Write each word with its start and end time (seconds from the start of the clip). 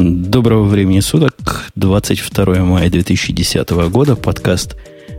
Доброго 0.00 0.62
времени 0.62 1.00
суток, 1.00 1.64
22 1.74 2.62
мая 2.62 2.88
2010 2.88 3.68
года, 3.90 4.14
подкаст 4.14 4.76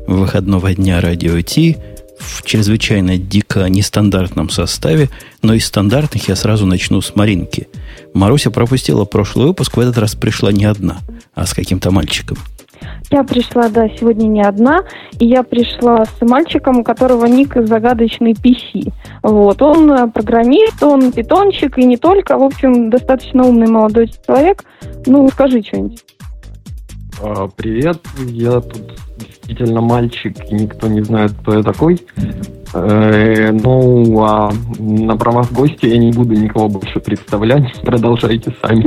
выходного 0.08 0.74
дня 0.74 1.02
Радио 1.02 1.42
Ти 1.42 1.76
в 2.18 2.44
чрезвычайно 2.44 3.18
дико 3.18 3.68
нестандартном 3.68 4.50
составе, 4.50 5.10
но 5.42 5.54
из 5.54 5.66
стандартных 5.66 6.30
я 6.30 6.38
сразу 6.38 6.66
начну 6.66 7.02
с 7.02 7.14
Маринки. 7.14 7.68
Маруся 8.14 8.52
пропустила 8.52 9.04
прошлый 9.04 9.48
выпуск, 9.48 9.76
в 9.76 9.82
этот 9.82 9.98
раз 9.98 10.16
пришла 10.16 10.54
не 10.54 10.64
одна, 10.64 11.00
а 11.34 11.46
с 11.46 11.54
каким-то 11.54 11.92
мальчиком. 11.92 12.38
Я 13.12 13.24
пришла, 13.24 13.70
да, 13.70 13.88
сегодня 13.90 14.28
не 14.28 14.42
одна, 14.42 14.84
и 15.18 15.26
я 15.26 15.44
пришла 15.44 16.06
с 16.06 16.22
мальчиком, 16.22 16.80
у 16.80 16.84
которого 16.84 17.26
ник 17.26 17.56
загадочный 17.56 18.34
PC. 18.34 18.92
Вот, 19.24 19.62
он 19.62 19.92
э, 19.92 20.08
программист, 20.08 20.84
он 20.84 21.12
питончик, 21.12 21.78
и 21.78 21.86
не 21.86 21.98
только, 21.98 22.38
в 22.38 22.44
общем, 22.44 22.90
достаточно 22.90 23.46
умный 23.46 23.68
молодой 23.68 24.12
человек. 24.26 24.64
Ну, 25.06 25.28
скажи 25.30 25.62
что-нибудь. 25.64 26.04
А, 27.22 27.48
привет, 27.48 28.00
я 28.28 28.62
тут 28.62 28.94
действительно 29.18 29.82
мальчик, 29.82 30.36
и 30.50 30.54
никто 30.54 30.88
не 30.88 31.02
знает, 31.02 31.32
кто 31.42 31.56
я 31.56 31.64
такой. 31.64 32.00
Э, 32.74 33.52
ну, 33.52 34.24
а 34.24 34.52
на 34.78 35.18
правах 35.18 35.52
гостя 35.52 35.88
я 35.88 35.98
не 35.98 36.12
буду 36.12 36.36
никого 36.36 36.70
больше 36.70 37.00
представлять. 37.00 37.82
Продолжайте 37.82 38.54
сами. 38.62 38.86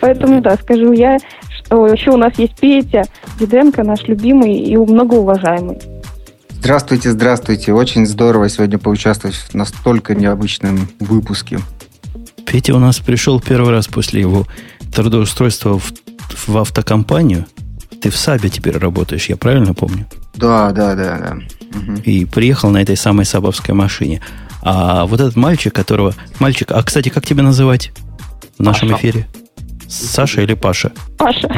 Поэтому, 0.00 0.40
да, 0.40 0.56
скажу 0.56 0.92
я, 0.92 1.16
что 1.66 1.86
еще 1.86 2.10
у 2.10 2.16
нас 2.16 2.38
есть 2.38 2.54
Петя 2.60 3.04
Диденко, 3.38 3.82
наш 3.82 4.02
любимый 4.02 4.54
и 4.54 4.76
многоуважаемый. 4.76 5.78
Здравствуйте, 6.50 7.10
здравствуйте. 7.10 7.72
Очень 7.72 8.06
здорово 8.06 8.48
сегодня 8.48 8.78
поучаствовать 8.78 9.36
в 9.36 9.54
настолько 9.54 10.14
необычном 10.14 10.88
выпуске. 11.00 11.58
Петя 12.46 12.74
у 12.74 12.78
нас 12.78 12.98
пришел 12.98 13.40
первый 13.40 13.70
раз 13.70 13.86
после 13.86 14.20
его 14.20 14.46
трудоустройства 14.94 15.78
в, 15.78 15.92
в 16.46 16.56
автокомпанию. 16.56 17.46
Ты 18.00 18.10
в 18.10 18.16
САБе 18.16 18.48
теперь 18.50 18.78
работаешь, 18.78 19.26
я 19.28 19.36
правильно 19.36 19.74
помню? 19.74 20.06
Да, 20.36 20.70
да, 20.72 20.94
да, 20.94 21.18
да. 21.18 21.36
Угу. 21.78 22.00
И 22.04 22.24
приехал 22.24 22.70
на 22.70 22.80
этой 22.80 22.96
самой 22.96 23.24
сабовской 23.24 23.74
машине. 23.74 24.20
А 24.62 25.04
вот 25.06 25.20
этот 25.20 25.36
мальчик, 25.36 25.74
которого... 25.74 26.14
Мальчик, 26.38 26.70
а, 26.70 26.82
кстати, 26.82 27.08
как 27.08 27.26
тебя 27.26 27.42
называть 27.42 27.92
в 28.58 28.62
нашем 28.62 28.90
Паша. 28.90 29.00
эфире? 29.00 29.26
Саша 29.94 30.42
или 30.42 30.54
Паша? 30.54 30.92
Паша. 31.16 31.48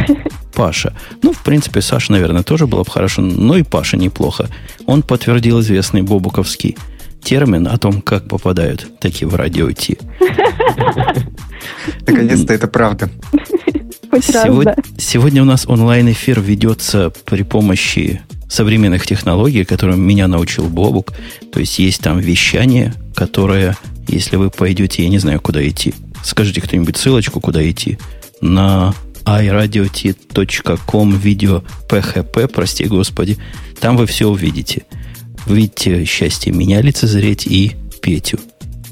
Паша. 0.55 0.95
Ну, 1.23 1.33
в 1.33 1.42
принципе, 1.42 1.81
Саша, 1.81 2.12
наверное, 2.12 2.42
тоже 2.42 2.67
было 2.67 2.83
бы 2.83 2.91
хорошо, 2.91 3.23
но 3.23 3.56
и 3.56 3.62
Паша 3.62 3.97
неплохо. 3.97 4.48
Он 4.87 5.03
подтвердил 5.03 5.61
известный 5.61 6.03
бобуковский 6.03 6.77
термин 7.23 7.67
о 7.67 7.77
том, 7.77 8.03
как 8.03 8.29
попадают 8.29 8.87
такие 9.01 9.27
в 9.29 9.34
радио 9.34 9.70
Ти. 9.73 9.98
Наконец-то 12.07 12.55
это 12.55 12.69
правда. 12.69 13.11
Сегодня, 14.23 14.77
сегодня 14.97 15.42
у 15.42 15.45
нас 15.45 15.67
онлайн-эфир 15.67 16.41
ведется 16.41 17.12
при 17.25 17.42
помощи 17.42 18.23
современных 18.48 19.07
технологий, 19.07 19.64
которым 19.64 20.01
меня 20.01 20.29
научил 20.29 20.69
Бобук. 20.69 21.12
То 21.53 21.61
есть 21.61 21.79
есть 21.79 22.01
там 22.01 22.19
вещание, 22.19 22.95
которое, 23.14 23.77
если 24.09 24.37
вы 24.37 24.51
пойдете, 24.51 25.03
я 25.03 25.09
не 25.09 25.19
знаю, 25.19 25.41
куда 25.41 25.67
идти, 25.67 25.95
скажите 26.23 26.61
кто-нибудь 26.61 26.97
ссылочку, 26.97 27.41
куда 27.41 27.69
идти, 27.69 27.98
на 28.41 28.95
iRadiot.com 29.25 31.17
видео 31.17 31.62
PHP, 31.89 32.48
прости 32.48 32.84
господи, 32.84 33.39
там 33.81 33.97
вы 33.97 34.06
все 34.06 34.29
увидите. 34.29 34.84
Видите 35.47 36.05
счастье 36.05 36.53
меня 36.53 36.81
лицезреть 36.81 37.47
и 37.47 37.77
Петю. 38.03 38.39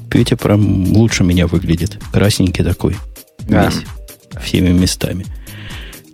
Петя 0.09 0.37
прям 0.37 0.93
лучше 0.93 1.23
меня 1.23 1.47
выглядит. 1.47 1.97
Красненький 2.11 2.63
такой. 2.63 2.95
Да. 3.47 3.65
Весь. 3.65 3.83
Всеми 4.41 4.69
местами. 4.69 5.25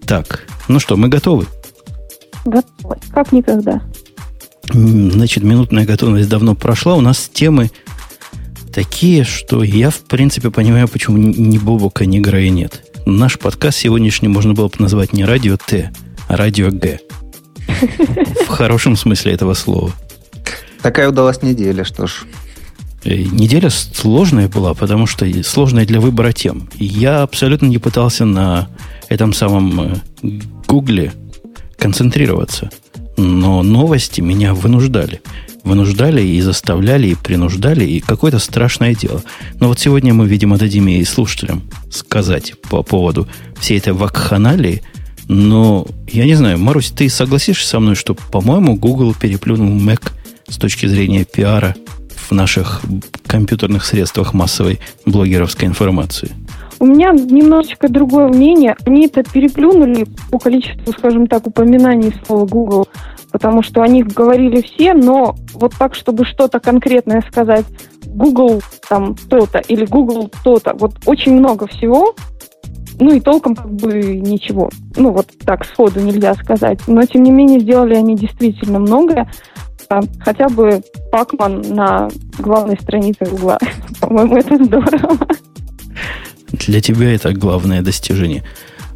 Так, 0.06 0.48
ну 0.68 0.80
что, 0.80 0.98
мы 0.98 1.08
готовы? 1.08 1.48
Готовы. 2.46 2.98
Как 3.12 3.32
никогда. 3.32 3.82
Значит, 4.74 5.44
минутная 5.44 5.86
готовность 5.86 6.30
давно 6.30 6.56
прошла. 6.56 6.96
У 6.96 7.02
нас 7.02 7.30
темы 7.32 7.72
такие, 8.72 9.24
что 9.24 9.64
я, 9.64 9.90
в 9.90 10.00
принципе, 10.00 10.50
понимаю, 10.50 10.88
почему 10.88 11.18
ни 11.18 11.58
Бобука, 11.58 12.06
ни 12.06 12.20
Грея 12.20 12.50
нет. 12.50 12.91
Наш 13.06 13.40
подкаст 13.40 13.80
сегодняшний 13.80 14.28
можно 14.28 14.54
было 14.54 14.68
бы 14.68 14.76
назвать 14.80 15.14
не 15.14 15.26
радио 15.26 15.58
Т, 15.58 15.92
а 16.28 16.38
радио 16.38 16.70
Г. 16.70 17.00
В 18.46 18.48
хорошем 18.48 18.96
смысле 18.96 19.34
этого 19.34 19.54
слова. 19.54 19.92
Такая 20.82 21.10
удалась 21.10 21.42
неделя, 21.42 21.84
что 21.84 22.08
ж. 22.08 22.26
Э, 23.04 23.16
неделя 23.16 23.70
сложная 23.70 24.48
была, 24.48 24.74
потому 24.74 25.08
что 25.08 25.26
сложная 25.44 25.86
для 25.86 26.00
выбора 26.00 26.32
тем. 26.32 26.70
Я 26.76 27.24
абсолютно 27.24 27.66
не 27.66 27.80
пытался 27.80 28.26
на 28.26 28.70
этом 29.10 29.34
самом 29.34 29.82
э, 29.82 29.96
Гугле 30.68 31.14
концентрироваться. 31.78 32.70
Но 33.18 33.64
новости 33.64 34.22
меня 34.22 34.54
вынуждали. 34.54 35.22
Вынуждали 35.64 36.22
и 36.22 36.42
заставляли, 36.42 37.08
и 37.08 37.16
принуждали, 37.16 37.86
и 37.86 38.00
какое-то 38.00 38.40
страшное 38.40 38.96
дело. 38.96 39.22
Но 39.60 39.68
вот 39.68 39.80
сегодня 39.80 40.14
мы, 40.14 40.28
видимо, 40.28 40.58
дадим 40.58 40.88
и 40.88 41.04
слушателям 41.04 41.64
сказать 41.92 42.54
по 42.70 42.82
поводу 42.84 43.28
всей 43.60 43.78
этой 43.78 43.94
вакханалии. 43.94 44.82
Но 45.28 45.86
я 46.08 46.26
не 46.26 46.36
знаю, 46.36 46.58
Марусь, 46.58 46.92
ты 46.92 47.10
согласишься 47.10 47.68
со 47.68 47.80
мной, 47.80 47.96
что, 47.96 48.16
по-моему, 48.16 48.76
Google 48.76 49.14
переплюнул 49.14 49.70
Mac 49.70 50.12
с 50.48 50.58
точки 50.58 50.88
зрения 50.88 51.26
пиара 51.26 51.76
в 52.30 52.34
наших 52.34 52.82
компьютерных 53.28 53.86
средствах 53.86 54.34
массовой 54.34 54.80
блогеровской 55.06 55.68
информации? 55.68 56.32
У 56.80 56.86
меня 56.86 57.12
немножечко 57.12 57.88
другое 57.90 58.28
мнение. 58.28 58.76
Они 58.86 59.06
это 59.06 59.24
переплюнули 59.24 60.08
по 60.32 60.40
количеству, 60.40 60.92
скажем 60.94 61.28
так, 61.28 61.46
упоминаний 61.46 62.12
слова 62.26 62.48
Google, 62.48 62.88
потому 63.32 63.64
что 63.64 63.82
о 63.82 63.88
них 63.88 64.08
говорили 64.08 64.62
все, 64.62 64.94
но 64.94 65.36
вот 65.54 65.74
так, 65.78 65.96
чтобы 65.96 66.26
что-то 66.26 66.60
конкретное 66.60 67.22
сказать, 67.22 67.66
Google 68.06 68.62
там 68.90 69.16
то-то 69.16 69.60
или 69.60 69.86
Google 69.86 70.30
то-то, 70.44 70.74
вот 70.74 70.94
очень 71.06 71.34
много 71.34 71.68
всего, 71.68 72.14
ну 73.00 73.16
и 73.16 73.20
толком 73.20 73.56
как 73.56 73.72
бы 73.72 73.94
ничего. 74.16 74.70
Ну 74.96 75.12
вот 75.12 75.28
так 75.46 75.66
сходу 75.66 76.00
нельзя 76.02 76.36
сказать. 76.36 76.80
Но 76.88 77.04
тем 77.06 77.24
не 77.24 77.32
менее 77.32 77.60
сделали 77.60 77.96
они 77.96 78.16
действительно 78.16 78.78
многое. 78.80 79.32
Хотя 80.20 80.48
бы 80.50 80.82
Пакман 81.12 81.62
на 81.62 82.10
главной 82.38 82.78
странице 82.80 83.26
Гугла. 83.26 83.58
По-моему, 84.02 84.38
это 84.38 84.64
здорово. 84.64 85.18
Для 86.52 86.80
тебя 86.80 87.14
это 87.14 87.34
главное 87.34 87.82
достижение. 87.82 88.44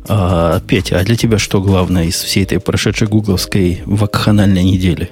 А, 0.07 0.59
Петя, 0.61 0.99
а 0.99 1.03
для 1.03 1.15
тебя 1.15 1.39
что 1.39 1.61
главное 1.61 2.05
из 2.05 2.15
всей 2.15 2.43
этой 2.43 2.59
прошедшей 2.59 3.07
гугловской 3.07 3.81
вакханальной 3.85 4.63
недели? 4.63 5.09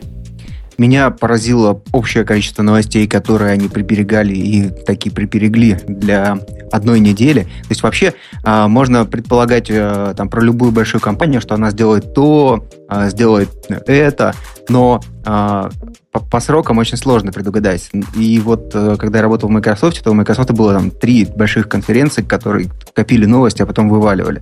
Меня 0.78 1.10
поразило 1.12 1.82
общее 1.92 2.24
количество 2.24 2.64
новостей, 2.64 3.08
которые 3.08 3.52
они 3.52 3.68
приберегали 3.68 4.34
и 4.34 4.70
такие 4.86 5.14
приберегли 5.14 5.80
для 5.88 6.40
одной 6.72 7.00
недели. 7.00 7.42
То 7.42 7.70
есть 7.70 7.84
вообще 7.84 8.14
а, 8.44 8.68
можно 8.68 9.06
предполагать 9.06 9.70
а, 9.70 10.14
там, 10.16 10.30
про 10.30 10.42
любую 10.42 10.72
большую 10.72 11.02
компанию, 11.02 11.42
что 11.42 11.56
она 11.56 11.72
сделает 11.72 12.14
то, 12.14 12.66
а, 12.90 13.10
сделает 13.10 13.50
это, 13.88 14.34
но 14.70 15.02
а, 15.26 15.70
по, 16.12 16.20
по 16.20 16.40
срокам 16.40 16.78
очень 16.80 16.98
сложно 16.98 17.32
предугадать. 17.32 17.90
И 18.16 18.40
вот 18.40 18.72
а, 18.74 18.98
когда 18.98 19.20
я 19.20 19.24
работал 19.24 19.50
в 19.50 19.52
Microsoft, 19.52 20.04
то 20.04 20.12
у 20.12 20.14
Microsoft 20.16 20.52
было 20.52 20.74
там 20.74 20.90
три 20.90 21.26
больших 21.26 21.70
конференции, 21.70 22.24
которые 22.24 22.70
копили 22.94 23.26
новости, 23.26 23.62
а 23.62 23.66
потом 23.66 23.90
вываливали. 23.90 24.42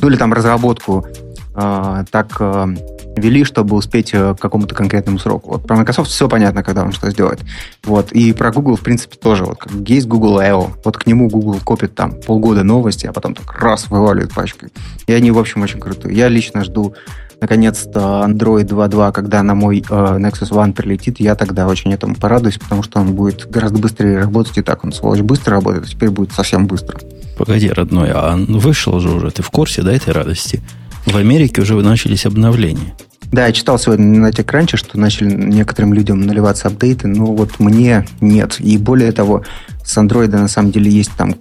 Ну 0.00 0.08
или 0.08 0.16
там 0.16 0.32
разработку 0.32 1.06
так 1.54 2.36
а, 2.40 2.68
вели, 3.16 3.44
чтобы 3.44 3.76
успеть 3.76 4.10
э, 4.12 4.34
к 4.34 4.40
какому-то 4.40 4.74
конкретному 4.74 5.18
сроку. 5.18 5.52
Вот 5.52 5.66
про 5.66 5.76
Microsoft 5.76 6.10
все 6.10 6.28
понятно, 6.28 6.62
когда 6.62 6.84
он 6.84 6.92
что 6.92 7.10
сделает. 7.10 7.40
Вот. 7.84 8.12
И 8.12 8.32
про 8.32 8.52
Google, 8.52 8.76
в 8.76 8.80
принципе, 8.80 9.16
тоже. 9.16 9.44
Вот 9.44 9.58
есть 9.86 10.06
Google 10.06 10.38
I.O. 10.38 10.70
Вот 10.84 10.96
к 10.96 11.06
нему 11.06 11.28
Google 11.28 11.58
копит 11.64 11.94
там 11.94 12.12
полгода 12.12 12.62
новости, 12.62 13.06
а 13.06 13.12
потом 13.12 13.34
так 13.34 13.52
раз 13.60 13.88
вываливает 13.90 14.32
пачкой. 14.34 14.70
И 15.06 15.12
они, 15.12 15.30
в 15.30 15.38
общем, 15.38 15.62
очень 15.62 15.80
крутые. 15.80 16.16
Я 16.16 16.28
лично 16.28 16.64
жду 16.64 16.94
наконец-то 17.40 18.24
Android 18.26 18.64
2.2, 18.64 19.12
когда 19.12 19.42
на 19.42 19.54
мой 19.54 19.78
э, 19.78 19.82
Nexus 19.82 20.50
One 20.50 20.72
прилетит, 20.72 21.20
я 21.20 21.34
тогда 21.34 21.66
очень 21.66 21.92
этому 21.92 22.14
порадуюсь, 22.14 22.58
потому 22.58 22.82
что 22.82 23.00
он 23.00 23.14
будет 23.14 23.48
гораздо 23.48 23.78
быстрее 23.78 24.18
работать, 24.18 24.58
и 24.58 24.62
так 24.62 24.84
он, 24.84 24.92
сволочь, 24.92 25.20
быстро 25.20 25.54
работает, 25.54 25.84
а 25.84 25.88
теперь 25.88 26.10
будет 26.10 26.32
совсем 26.32 26.66
быстро. 26.66 26.98
Погоди, 27.36 27.70
родной, 27.70 28.10
а 28.12 28.36
вышел 28.36 28.98
же 28.98 29.10
уже, 29.10 29.30
ты 29.30 29.42
в 29.42 29.50
курсе, 29.50 29.82
да, 29.82 29.92
этой 29.92 30.12
радости? 30.12 30.60
В 31.08 31.16
Америке 31.16 31.62
уже 31.62 31.74
начались 31.74 32.26
обновления. 32.26 32.94
Да, 33.32 33.46
я 33.46 33.52
читал 33.52 33.78
сегодня 33.78 34.20
на 34.20 34.28
TechCrunch, 34.28 34.76
что 34.76 34.98
начали 34.98 35.32
некоторым 35.32 35.94
людям 35.94 36.20
наливаться 36.20 36.68
апдейты, 36.68 37.08
но 37.08 37.26
вот 37.26 37.58
мне 37.60 38.06
нет. 38.20 38.56
И 38.60 38.76
более 38.76 39.12
того, 39.12 39.42
с 39.84 39.96
Android 39.96 40.28
на 40.28 40.48
самом 40.48 40.70
деле 40.70 40.90
есть 40.90 41.12
там 41.16 41.34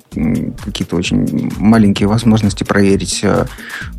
какие-то 0.63 0.95
очень 0.95 1.51
маленькие 1.57 2.07
возможности 2.07 2.63
проверить, 2.63 3.19
э, 3.23 3.45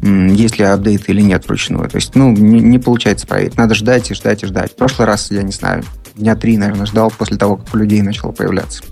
есть 0.02 0.58
ли 0.58 0.64
апдейт 0.64 1.08
или 1.10 1.20
нет 1.20 1.46
вручную. 1.46 1.88
То 1.90 1.96
есть, 1.96 2.14
ну, 2.14 2.32
не, 2.32 2.60
не 2.60 2.78
получается 2.78 3.26
проверить. 3.26 3.58
Надо 3.58 3.74
ждать 3.74 4.10
и 4.10 4.14
ждать 4.14 4.42
и 4.42 4.46
ждать. 4.46 4.72
В 4.72 4.76
прошлый 4.76 5.06
раз, 5.06 5.30
я 5.30 5.42
не 5.42 5.52
знаю, 5.52 5.84
дня 6.16 6.34
три, 6.34 6.56
наверное, 6.56 6.86
ждал 6.86 7.10
после 7.10 7.36
того, 7.36 7.56
как 7.56 7.74
у 7.74 7.76
людей 7.76 8.00
начало 8.00 8.32
появляться. 8.32 8.84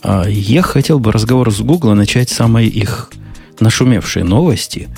А 0.00 0.28
я 0.28 0.62
хотел 0.62 1.00
бы 1.00 1.10
разговор 1.10 1.52
с 1.52 1.60
Google 1.60 1.94
начать 1.94 2.30
с 2.30 2.34
самой 2.34 2.68
их 2.68 3.10
нашумевшие 3.58 4.24
новости, 4.24 4.88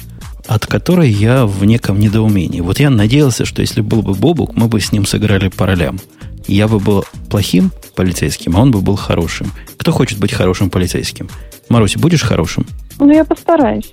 от 0.47 0.67
которой 0.67 1.11
я 1.11 1.47
в 1.47 1.65
неком 1.65 1.99
недоумении. 1.99 2.61
Вот 2.61 2.81
я 2.81 2.91
надеялся, 2.91 3.45
что 3.45 3.63
если 3.63 3.81
был 3.81 4.03
бы 4.03 4.15
Бобук, 4.15 4.55
мы 4.55 4.69
бы 4.69 4.81
с 4.81 4.93
ним 4.93 5.07
сыграли 5.07 5.49
по 5.49 5.67
ролям. 5.67 5.99
Я 6.47 6.69
бы 6.69 6.79
был 6.79 7.05
плохим 7.31 7.73
полицейским, 7.95 8.57
а 8.57 8.61
он 8.61 8.71
бы 8.71 8.81
был 8.81 8.97
хорошим. 8.97 9.53
Кто 9.79 9.93
хочет 9.93 10.19
быть 10.19 10.33
хорошим 10.33 10.69
полицейским? 10.69 11.29
Маруся, 11.69 11.99
будешь 11.99 12.23
хорошим? 12.23 12.67
Ну, 12.99 13.11
я 13.13 13.25
постараюсь. 13.25 13.91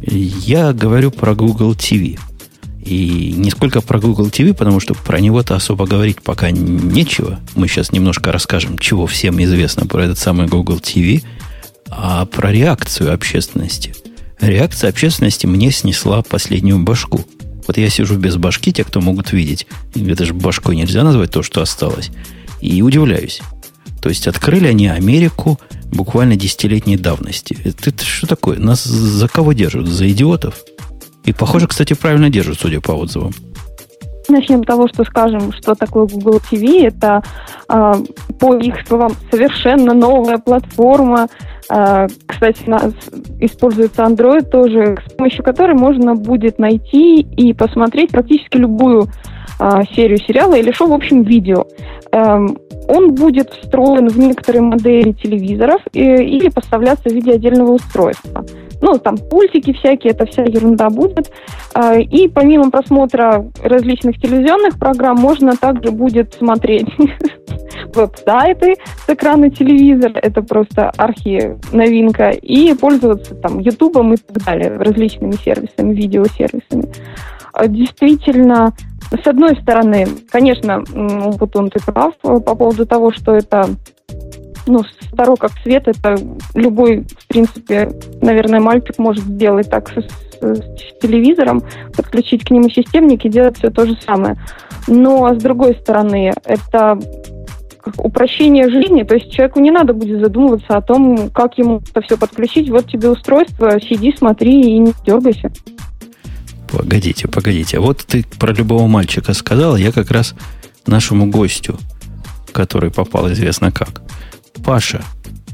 Я 0.00 0.72
говорю 0.72 1.10
про 1.10 1.34
Google 1.34 1.72
TV. 1.74 2.18
И 2.84 3.34
не 3.36 3.50
сколько 3.50 3.80
про 3.80 4.00
Google 4.00 4.28
TV, 4.28 4.54
потому 4.54 4.80
что 4.80 4.94
про 4.94 5.20
него-то 5.20 5.54
особо 5.54 5.86
говорить 5.86 6.22
пока 6.22 6.50
нечего. 6.50 7.38
Мы 7.54 7.68
сейчас 7.68 7.92
немножко 7.92 8.32
расскажем, 8.32 8.78
чего 8.78 9.06
всем 9.06 9.42
известно 9.42 9.86
про 9.86 10.04
этот 10.04 10.18
самый 10.18 10.46
Google 10.46 10.78
TV, 10.78 11.22
а 11.90 12.24
про 12.24 12.50
реакцию 12.50 13.12
общественности. 13.12 13.94
Реакция 14.40 14.90
общественности 14.90 15.46
мне 15.46 15.70
снесла 15.70 16.22
последнюю 16.22 16.78
башку. 16.78 17.20
Вот 17.66 17.76
я 17.76 17.90
сижу 17.90 18.16
без 18.16 18.36
башки, 18.36 18.72
те, 18.72 18.84
кто 18.84 19.00
могут 19.00 19.32
видеть. 19.32 19.66
Это 19.94 20.24
же 20.24 20.32
башкой 20.32 20.76
нельзя 20.76 21.02
назвать 21.04 21.30
то, 21.30 21.42
что 21.42 21.60
осталось. 21.60 22.10
И 22.60 22.80
удивляюсь. 22.82 23.42
То 24.00 24.08
есть 24.08 24.26
открыли 24.26 24.68
они 24.68 24.88
Америку 24.88 25.58
буквально 25.92 26.36
десятилетней 26.36 26.96
давности. 26.96 27.58
Это, 27.64 27.90
это 27.90 28.04
что 28.04 28.26
такое? 28.26 28.58
Нас 28.58 28.84
за 28.84 29.28
кого 29.28 29.52
держат? 29.52 29.86
За 29.86 30.08
идиотов? 30.08 30.54
И, 31.24 31.32
похоже, 31.32 31.66
кстати, 31.66 31.94
правильно 31.94 32.30
держат, 32.30 32.58
судя 32.60 32.80
по 32.80 32.92
отзывам. 32.92 33.34
Начнем 34.28 34.62
с 34.62 34.66
того, 34.66 34.88
что 34.88 35.04
скажем, 35.04 35.52
что 35.52 35.74
такое 35.74 36.06
Google 36.06 36.40
TV. 36.50 36.86
Это, 36.86 37.22
э, 37.68 37.94
по 38.38 38.56
их 38.56 38.76
словам, 38.86 39.12
совершенно 39.30 39.94
новая 39.94 40.38
платформа. 40.38 41.28
Э, 41.70 42.06
кстати, 42.26 42.62
у 42.66 42.70
нас 42.70 42.92
используется 43.40 44.02
Android 44.02 44.42
тоже, 44.48 44.96
с 45.06 45.12
помощью 45.12 45.44
которой 45.44 45.74
можно 45.74 46.14
будет 46.14 46.58
найти 46.58 47.20
и 47.20 47.52
посмотреть 47.52 48.10
практически 48.10 48.56
любую 48.56 49.08
э, 49.60 49.82
серию 49.94 50.18
сериала 50.18 50.54
или 50.54 50.72
шоу, 50.72 50.88
в 50.88 50.94
общем, 50.94 51.22
видео. 51.22 51.66
Эм, 52.12 52.56
он 52.88 53.14
будет 53.14 53.50
встроен 53.50 54.08
в 54.08 54.18
некоторые 54.18 54.62
модели 54.62 55.12
телевизоров 55.12 55.82
и, 55.92 56.00
или 56.00 56.48
поставляться 56.48 57.10
в 57.10 57.12
виде 57.12 57.32
отдельного 57.32 57.72
устройства. 57.72 58.44
Ну, 58.80 58.98
там 58.98 59.16
пультики 59.16 59.72
всякие, 59.72 60.12
это 60.12 60.26
вся 60.26 60.42
ерунда 60.42 60.88
будет. 60.88 61.30
А, 61.74 61.96
и 61.96 62.28
помимо 62.28 62.70
просмотра 62.70 63.44
различных 63.62 64.20
телевизионных 64.20 64.78
программ, 64.78 65.16
можно 65.16 65.56
также 65.56 65.90
будет 65.90 66.34
смотреть 66.34 66.88
веб-сайты 67.94 68.76
с 69.06 69.08
экрана 69.08 69.50
телевизора, 69.50 70.18
это 70.22 70.42
просто 70.42 70.90
архи 70.96 71.56
новинка, 71.72 72.30
и 72.30 72.74
пользоваться 72.74 73.34
там 73.34 73.58
Ютубом 73.58 74.14
и 74.14 74.16
так 74.16 74.44
далее, 74.44 74.76
различными 74.76 75.32
сервисами, 75.32 75.94
видеосервисами. 75.94 76.88
А, 77.52 77.66
действительно, 77.66 78.74
с 79.10 79.26
одной 79.26 79.56
стороны, 79.60 80.06
конечно, 80.30 80.84
он 80.94 81.70
ты 81.70 81.80
прав 81.84 82.14
по 82.22 82.40
поводу 82.40 82.86
того, 82.86 83.10
что 83.12 83.34
это 83.34 83.66
ну, 84.68 84.84
старо 85.12 85.36
как 85.36 85.52
свет, 85.62 85.88
это 85.88 86.16
любой, 86.54 87.06
в 87.18 87.26
принципе, 87.26 87.90
наверное, 88.20 88.60
мальчик 88.60 88.98
может 88.98 89.24
сделать 89.24 89.70
так 89.70 89.90
с, 89.90 89.94
с, 89.94 90.60
с 90.60 91.00
телевизором, 91.00 91.62
подключить 91.96 92.44
к 92.44 92.50
нему 92.50 92.68
системник 92.70 93.24
и 93.24 93.28
делать 93.28 93.58
все 93.58 93.70
то 93.70 93.86
же 93.86 93.96
самое. 94.06 94.36
Но, 94.86 95.34
с 95.34 95.38
другой 95.38 95.74
стороны, 95.74 96.32
это 96.44 96.98
упрощение 97.96 98.68
жизни, 98.68 99.02
то 99.02 99.14
есть 99.14 99.32
человеку 99.32 99.60
не 99.60 99.70
надо 99.70 99.92
будет 99.94 100.20
задумываться 100.20 100.76
о 100.76 100.82
том, 100.82 101.30
как 101.30 101.58
ему 101.58 101.80
это 101.90 102.00
все 102.02 102.16
подключить. 102.16 102.68
Вот 102.70 102.86
тебе 102.86 103.08
устройство, 103.08 103.80
сиди, 103.80 104.14
смотри 104.16 104.60
и 104.60 104.78
не 104.78 104.92
дергайся. 105.04 105.50
Погодите, 106.70 107.28
погодите. 107.28 107.78
Вот 107.78 108.04
ты 108.06 108.24
про 108.38 108.52
любого 108.52 108.86
мальчика 108.86 109.32
сказал, 109.32 109.76
я 109.76 109.90
как 109.90 110.10
раз 110.10 110.34
нашему 110.86 111.26
гостю, 111.30 111.78
который 112.52 112.90
попал 112.90 113.30
известно 113.32 113.72
как, 113.72 114.02
Паша, 114.64 115.02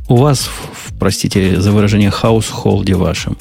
у 0.08 0.16
вас, 0.16 0.40
в, 0.40 0.98
простите 0.98 1.60
за 1.60 1.72
выражение, 1.72 2.10
household 2.10 2.86
е 2.86 2.94
вашем, 2.94 3.36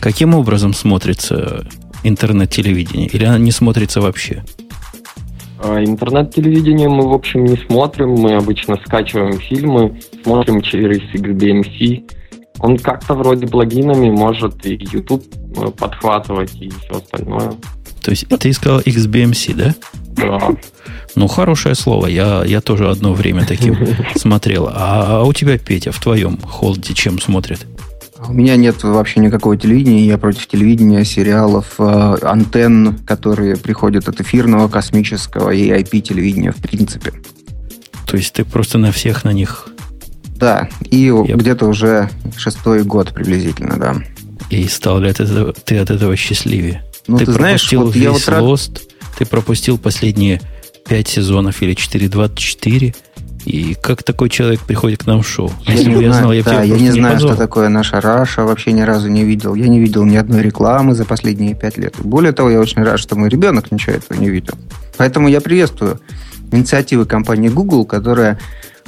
каким 0.00 0.34
образом 0.34 0.74
смотрится 0.74 1.66
интернет-телевидение? 2.02 3.08
Или 3.08 3.24
оно 3.24 3.38
не 3.38 3.50
смотрится 3.50 4.00
вообще? 4.00 4.44
А, 5.58 5.82
интернет-телевидение 5.82 6.88
мы, 6.88 7.08
в 7.08 7.12
общем, 7.14 7.44
не 7.44 7.56
смотрим. 7.56 8.10
Мы 8.10 8.34
обычно 8.34 8.76
скачиваем 8.86 9.38
фильмы, 9.38 9.98
смотрим 10.22 10.60
через 10.60 11.00
XBMC. 11.14 12.10
Он 12.58 12.78
как-то 12.78 13.14
вроде 13.14 13.46
плагинами 13.46 14.10
может 14.10 14.64
и 14.66 14.74
YouTube 14.92 15.24
э, 15.56 15.66
подхватывать 15.70 16.54
и 16.60 16.70
все 16.70 16.98
остальное. 16.98 17.54
То 18.02 18.10
есть 18.10 18.28
ты 18.28 18.52
сказал 18.52 18.80
XBMC, 18.80 19.54
да? 19.54 19.74
Да. 20.16 20.50
Ну, 21.16 21.28
хорошее 21.28 21.74
слово. 21.74 22.06
Я, 22.06 22.44
я 22.44 22.60
тоже 22.60 22.88
одно 22.90 23.12
время 23.12 23.46
таким 23.46 23.76
смотрел. 24.16 24.68
А, 24.68 25.20
а 25.20 25.22
у 25.24 25.32
тебя, 25.32 25.58
Петя, 25.58 25.92
в 25.92 26.00
твоем 26.00 26.38
холде 26.40 26.94
чем 26.94 27.20
смотрит? 27.20 27.66
У 28.26 28.32
меня 28.32 28.56
нет 28.56 28.82
вообще 28.82 29.20
никакого 29.20 29.56
телевидения. 29.56 30.06
Я 30.06 30.18
против 30.18 30.46
телевидения, 30.46 31.04
сериалов, 31.04 31.74
э, 31.78 32.16
антенн, 32.22 32.98
которые 33.06 33.56
приходят 33.56 34.08
от 34.08 34.20
эфирного, 34.20 34.68
космического 34.68 35.50
и 35.50 35.70
IP-телевидения 35.70 36.52
в 36.52 36.56
принципе. 36.56 37.12
То 38.06 38.16
есть 38.16 38.32
ты 38.32 38.44
просто 38.44 38.78
на 38.78 38.92
всех 38.92 39.24
на 39.24 39.30
них... 39.30 39.68
Да, 40.36 40.68
и 40.90 41.12
Я... 41.26 41.36
где-то 41.36 41.66
уже 41.66 42.10
шестой 42.36 42.82
год 42.82 43.12
приблизительно, 43.12 43.76
да. 43.78 43.96
И 44.50 44.66
стал 44.68 45.00
ли 45.00 45.10
от 45.10 45.20
этого, 45.20 45.52
ты 45.52 45.78
от 45.78 45.90
этого 45.90 46.16
счастливее? 46.16 46.84
Ну, 47.06 47.18
ты, 47.18 47.26
ты 47.26 47.32
знаешь, 47.32 47.72
вот 47.72 47.94
весь 47.94 48.04
я 48.04 48.10
вот 48.12 48.28
рад... 48.28 48.42
Lost, 48.42 48.80
ты 49.18 49.26
пропустил 49.26 49.78
последние 49.78 50.40
пять 50.86 51.08
сезонов 51.08 51.62
или 51.62 51.74
4.24, 51.74 52.94
и 53.44 53.74
как 53.74 54.02
такой 54.02 54.30
человек 54.30 54.60
приходит 54.60 55.02
к 55.04 55.06
нам 55.06 55.22
в 55.22 55.28
шоу? 55.28 55.52
Если 55.66 55.90
бы 55.90 56.02
я 56.02 56.12
знал, 56.12 56.32
я 56.32 56.42
да, 56.42 56.62
я 56.62 56.76
не, 56.76 56.84
не 56.84 56.90
знаю, 56.92 57.14
позвал. 57.14 57.34
что 57.34 57.42
такое 57.42 57.68
наша 57.68 58.00
Раша, 58.00 58.42
вообще 58.42 58.72
ни 58.72 58.80
разу 58.80 59.08
не 59.08 59.24
видел. 59.24 59.54
Я 59.54 59.68
не 59.68 59.80
видел 59.80 60.04
ни 60.04 60.16
одной 60.16 60.42
рекламы 60.42 60.94
за 60.94 61.04
последние 61.04 61.54
пять 61.54 61.76
лет. 61.76 61.94
Более 61.98 62.32
того, 62.32 62.50
я 62.50 62.58
очень 62.58 62.82
рад, 62.82 62.98
что 62.98 63.16
мой 63.16 63.28
ребенок 63.28 63.70
ничего 63.70 63.96
этого 63.96 64.18
не 64.18 64.30
видел. 64.30 64.54
Поэтому 64.96 65.28
я 65.28 65.40
приветствую 65.40 66.00
инициативы 66.52 67.04
компании 67.04 67.48
Google, 67.48 67.84
которая 67.84 68.38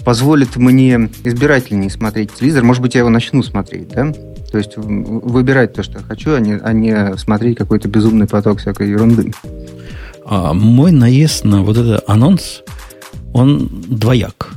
позволит 0.04 0.56
мне 0.56 1.10
избирательнее 1.25 1.90
смотреть 1.90 2.32
телевизор. 2.32 2.64
Может 2.64 2.81
быть, 2.81 2.94
я 2.94 3.00
его 3.00 3.10
начну 3.10 3.43
смотреть, 3.43 3.88
да? 3.88 4.12
То 4.50 4.58
есть 4.58 4.75
выбирать 4.76 5.74
то, 5.74 5.82
что 5.82 5.98
я 5.98 6.05
хочу, 6.05 6.34
а 6.34 6.41
не, 6.41 6.55
а 6.55 6.72
не 6.72 7.17
смотреть 7.19 7.58
какой-то 7.58 7.88
безумный 7.88 8.26
поток 8.26 8.60
всякой 8.60 8.88
ерунды. 8.88 9.32
А 10.28 10.52
мой 10.52 10.90
наезд 10.90 11.44
на 11.44 11.62
вот 11.62 11.76
этот 11.76 12.08
анонс, 12.08 12.62
он 13.32 13.68
двояк. 13.88 14.54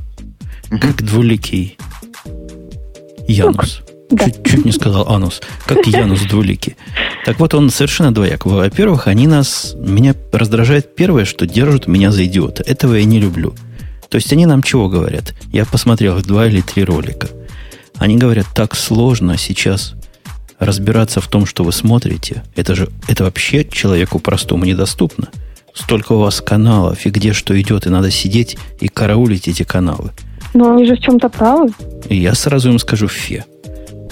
Угу. 0.72 0.80
Как 0.80 1.04
двуликий 1.04 1.78
Янус. 3.28 3.82
Да. 4.10 4.26
Чуть, 4.26 4.44
чуть 4.44 4.66
не 4.66 4.72
сказал 4.72 5.08
анус. 5.08 5.42
Как 5.68 5.86
Янус 5.88 6.22
двуликий. 6.22 6.76
Так 7.24 7.40
вот, 7.40 7.54
он 7.54 7.70
совершенно 7.70 8.12
двояк. 8.12 8.46
Во-первых, 8.46 9.08
они 9.08 9.28
нас... 9.28 9.76
Меня 9.78 10.16
раздражает 10.32 10.96
первое, 10.96 11.26
что 11.26 11.46
держат 11.46 11.88
меня 11.88 12.12
за 12.12 12.26
идиота. 12.26 12.64
Этого 12.64 12.96
я 12.96 13.06
не 13.06 13.20
люблю. 13.20 13.54
То 14.10 14.16
есть 14.16 14.34
они 14.34 14.48
нам 14.48 14.64
чего 14.64 14.90
говорят? 14.90 15.36
Я 15.52 15.66
посмотрел 15.66 16.18
их 16.18 16.26
два 16.26 16.48
или 16.48 16.62
три 16.62 16.84
ролика. 16.84 17.28
Они 17.98 18.18
говорят, 18.18 18.48
так 18.56 18.76
сложно 18.76 19.38
сейчас 19.38 19.94
разбираться 20.58 21.22
в 21.22 21.28
том, 21.28 21.46
что 21.46 21.64
вы 21.64 21.72
смотрите. 21.72 22.44
Это 22.56 22.74
же 22.74 22.90
это 23.08 23.24
вообще 23.24 23.64
человеку 23.64 24.18
простому 24.18 24.66
недоступно. 24.66 25.30
Столько 25.80 26.14
у 26.14 26.20
вас 26.20 26.42
каналов, 26.42 27.06
и 27.06 27.10
где 27.10 27.34
что 27.34 27.60
идет, 27.60 27.86
и 27.86 27.90
надо 27.90 28.12
сидеть 28.12 28.58
и 28.80 28.88
караулить 28.88 29.48
эти 29.48 29.64
каналы. 29.64 30.12
Но 30.54 30.74
они 30.74 30.86
же 30.86 30.96
в 30.96 31.00
чем-то 31.00 31.30
правы. 31.30 31.72
И 32.10 32.18
я 32.18 32.36
сразу 32.36 32.70
им 32.70 32.80
скажу 32.80 33.08
фе. 33.08 33.46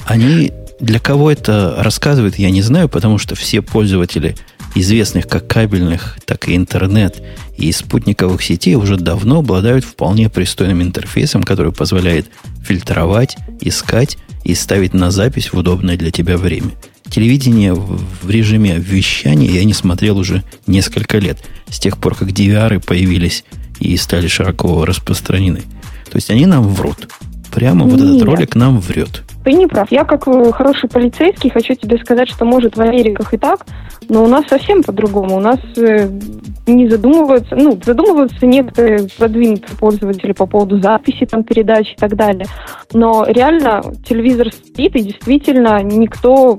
Они 0.06 0.52
для 0.80 1.00
кого 1.00 1.32
это 1.32 1.76
рассказывают, 1.80 2.38
я 2.38 2.50
не 2.52 2.62
знаю, 2.62 2.88
потому 2.88 3.18
что 3.18 3.36
все 3.36 3.62
пользователи 3.62 4.36
известных 4.76 5.28
как 5.28 5.48
кабельных, 5.48 6.18
так 6.26 6.48
и 6.48 6.56
интернет 6.56 7.22
и 7.58 7.72
спутниковых 7.72 8.44
сетей 8.44 8.76
уже 8.76 8.96
давно 8.96 9.40
обладают 9.40 9.84
вполне 9.84 10.30
пристойным 10.30 10.82
интерфейсом, 10.82 11.44
который 11.44 11.72
позволяет 11.72 12.28
фильтровать, 12.64 13.38
искать 13.60 14.18
и 14.44 14.54
ставить 14.54 14.94
на 14.94 15.12
запись 15.12 15.52
в 15.52 15.58
удобное 15.58 15.98
для 15.98 16.12
тебя 16.12 16.38
время. 16.38 16.72
Телевидение 17.10 17.74
в 17.74 18.30
режиме 18.30 18.78
вещания 18.78 19.50
я 19.50 19.64
не 19.64 19.74
смотрел 19.74 20.18
уже 20.18 20.44
несколько 20.68 21.18
лет, 21.18 21.40
с 21.70 21.80
тех 21.80 21.98
пор, 21.98 22.16
как 22.16 22.30
DVR 22.30 22.80
появились 22.86 23.44
и 23.80 23.96
стали 23.98 24.28
широко 24.28 24.86
распространены. 24.86 25.62
То 26.10 26.16
есть 26.16 26.30
они 26.30 26.46
нам 26.46 26.68
врут. 26.68 27.08
Прямо 27.52 27.86
Нет. 27.86 27.94
вот 27.94 28.02
этот 28.02 28.22
ролик 28.24 28.56
нам 28.56 28.80
врет. 28.80 29.24
Ты 29.48 29.54
не 29.54 29.66
прав. 29.66 29.90
Я 29.92 30.04
как 30.04 30.28
э, 30.28 30.52
хороший 30.52 30.90
полицейский 30.90 31.50
хочу 31.50 31.74
тебе 31.74 31.98
сказать, 32.00 32.28
что 32.28 32.44
может 32.44 32.76
в 32.76 32.82
Америках 32.82 33.34
и 33.34 33.38
так, 33.38 33.66
но 34.10 34.26
у 34.26 34.28
нас 34.28 34.46
совсем 34.50 34.84
по-другому. 34.84 35.38
У 35.38 35.40
нас 35.40 35.60
э, 35.78 36.10
не 36.68 36.90
задумываются, 36.90 37.56
ну, 37.56 37.80
задумываются 37.82 38.46
некоторые 38.46 39.08
продвинутые 39.18 39.78
пользователи 39.80 40.34
по 40.34 40.48
поводу 40.48 40.82
записи 40.82 41.26
там 41.26 41.46
передач 41.46 41.94
и 41.94 41.96
так 41.96 42.18
далее. 42.18 42.46
Но 42.92 43.24
реально 43.26 43.82
телевизор 44.06 44.52
спит, 44.52 44.98
и 44.98 45.02
действительно 45.02 45.82
никто 45.82 46.58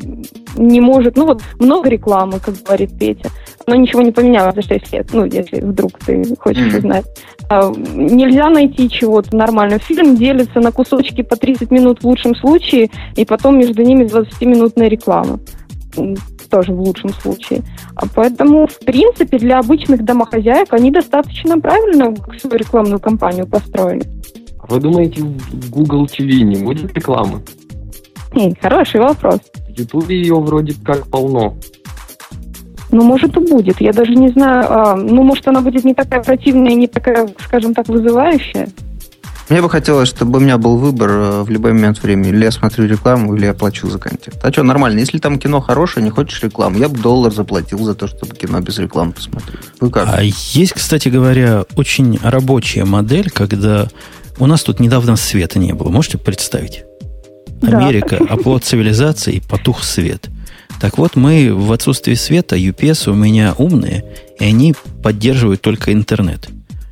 не 0.56 0.80
может, 0.80 1.16
ну 1.16 1.26
вот 1.26 1.42
много 1.58 1.90
рекламы, 1.90 2.40
как 2.40 2.54
говорит 2.64 2.98
Петя, 2.98 3.28
но 3.68 3.76
ничего 3.76 4.02
не 4.02 4.10
поменялось 4.12 4.54
за 4.54 4.62
6 4.62 4.92
лет, 4.92 5.10
ну, 5.12 5.26
если 5.26 5.60
вдруг 5.60 5.98
ты 5.98 6.24
хочешь 6.38 6.74
mm-hmm. 6.74 6.78
узнать. 6.78 7.04
А, 7.50 7.70
нельзя 7.94 8.48
найти 8.48 8.88
чего-то 8.88 9.36
нормального. 9.36 9.78
Фильм 9.80 10.16
делится 10.16 10.60
на 10.60 10.72
кусочки 10.72 11.22
по 11.22 11.36
30 11.36 11.70
минут 11.70 12.00
в 12.02 12.06
лучшем 12.06 12.34
случае, 12.34 12.90
и 13.14 13.24
потом 13.24 13.58
между 13.58 13.82
ними 13.82 14.04
20-минутная 14.04 14.88
реклама 14.88 15.38
тоже 16.50 16.72
в 16.72 16.80
лучшем 16.80 17.10
случае. 17.10 17.62
А 17.94 18.06
поэтому, 18.14 18.66
в 18.66 18.78
принципе, 18.80 19.38
для 19.38 19.58
обычных 19.58 20.02
домохозяек 20.02 20.72
они 20.72 20.90
достаточно 20.90 21.60
правильно 21.60 22.14
свою 22.40 22.56
рекламную 22.56 23.00
кампанию 23.00 23.46
построили. 23.46 24.04
А 24.60 24.66
вы 24.72 24.80
думаете, 24.80 25.22
в 25.22 25.70
Google 25.70 26.06
TV 26.06 26.40
не 26.40 26.56
будет 26.64 26.94
рекламы? 26.94 27.42
Хороший 28.62 29.00
вопрос. 29.00 29.40
В 29.68 29.78
YouTube 29.78 30.08
ее 30.08 30.36
вроде 30.36 30.74
как 30.82 31.06
полно. 31.08 31.54
Ну, 32.90 33.02
может, 33.02 33.36
и 33.36 33.40
будет. 33.40 33.80
Я 33.80 33.92
даже 33.92 34.14
не 34.14 34.28
знаю. 34.28 34.66
А, 34.68 34.96
ну, 34.96 35.22
может, 35.22 35.46
она 35.48 35.60
будет 35.60 35.84
не 35.84 35.94
такая 35.94 36.22
противная 36.22 36.74
не 36.74 36.86
такая, 36.86 37.28
скажем 37.46 37.74
так, 37.74 37.88
вызывающая. 37.88 38.68
Мне 39.48 39.62
бы 39.62 39.70
хотелось, 39.70 40.08
чтобы 40.10 40.38
у 40.38 40.42
меня 40.42 40.58
был 40.58 40.76
выбор 40.76 41.10
э, 41.10 41.42
в 41.42 41.48
любой 41.48 41.72
момент 41.72 42.02
времени. 42.02 42.28
Или 42.28 42.44
я 42.44 42.50
смотрю 42.50 42.86
рекламу, 42.86 43.34
или 43.34 43.46
я 43.46 43.54
плачу 43.54 43.88
за 43.88 43.98
контент. 43.98 44.36
А 44.42 44.52
что, 44.52 44.62
нормально. 44.62 44.98
Если 44.98 45.18
там 45.18 45.38
кино 45.38 45.60
хорошее, 45.60 46.04
не 46.04 46.10
хочешь 46.10 46.42
рекламу, 46.42 46.78
я 46.78 46.88
бы 46.90 46.98
доллар 46.98 47.32
заплатил 47.32 47.78
за 47.78 47.94
то, 47.94 48.08
чтобы 48.08 48.34
кино 48.34 48.60
без 48.60 48.78
рекламы 48.78 49.12
посмотреть. 49.12 49.60
Вы 49.80 49.90
как? 49.90 50.06
А 50.12 50.22
есть, 50.22 50.72
кстати 50.74 51.08
говоря, 51.08 51.64
очень 51.76 52.18
рабочая 52.22 52.84
модель, 52.84 53.30
когда 53.30 53.88
у 54.38 54.46
нас 54.46 54.62
тут 54.62 54.80
недавно 54.80 55.16
света 55.16 55.58
не 55.58 55.72
было. 55.72 55.88
Можете 55.88 56.18
представить? 56.18 56.84
Америка, 57.62 58.18
да. 58.20 58.34
оплот 58.34 58.64
цивилизации, 58.64 59.36
и 59.36 59.40
потух 59.40 59.82
свет. 59.82 60.28
Так 60.80 60.98
вот, 60.98 61.16
мы 61.16 61.52
в 61.52 61.72
отсутствии 61.72 62.14
света, 62.14 62.56
UPS 62.56 63.10
у 63.10 63.14
меня 63.14 63.54
умные, 63.58 64.04
и 64.38 64.44
они 64.44 64.74
поддерживают 65.02 65.60
только 65.60 65.92
интернет. 65.92 66.48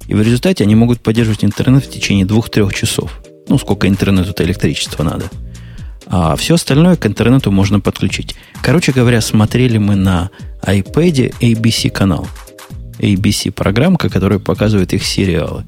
И 0.09 0.15
в 0.15 0.23
результате 0.23 0.65
они 0.65 0.75
могут 0.75 1.01
поддерживать 1.01 1.45
интернет 1.45 1.85
в 1.85 1.91
течение 1.91 2.25
двух-трех 2.25 2.75
часов. 2.75 3.21
Ну, 3.49 3.59
сколько 3.59 3.89
интернету-то 3.89 4.45
электричества 4.45 5.03
надо. 5.03 5.31
А 6.07 6.37
все 6.37 6.55
остальное 6.55 6.97
к 6.97 7.07
интернету 7.07 7.51
можно 7.51 7.81
подключить. 7.81 8.37
Короче 8.63 8.93
говоря, 8.93 9.21
смотрели 9.21 9.79
мы 9.79 9.97
на 9.97 10.31
iPad 10.63 11.35
ABC 11.41 11.91
канал. 11.91 12.29
ABC 12.99 13.51
программка, 13.51 14.09
которая 14.09 14.39
показывает 14.39 14.95
их 14.95 15.05
сериалы. 15.05 15.65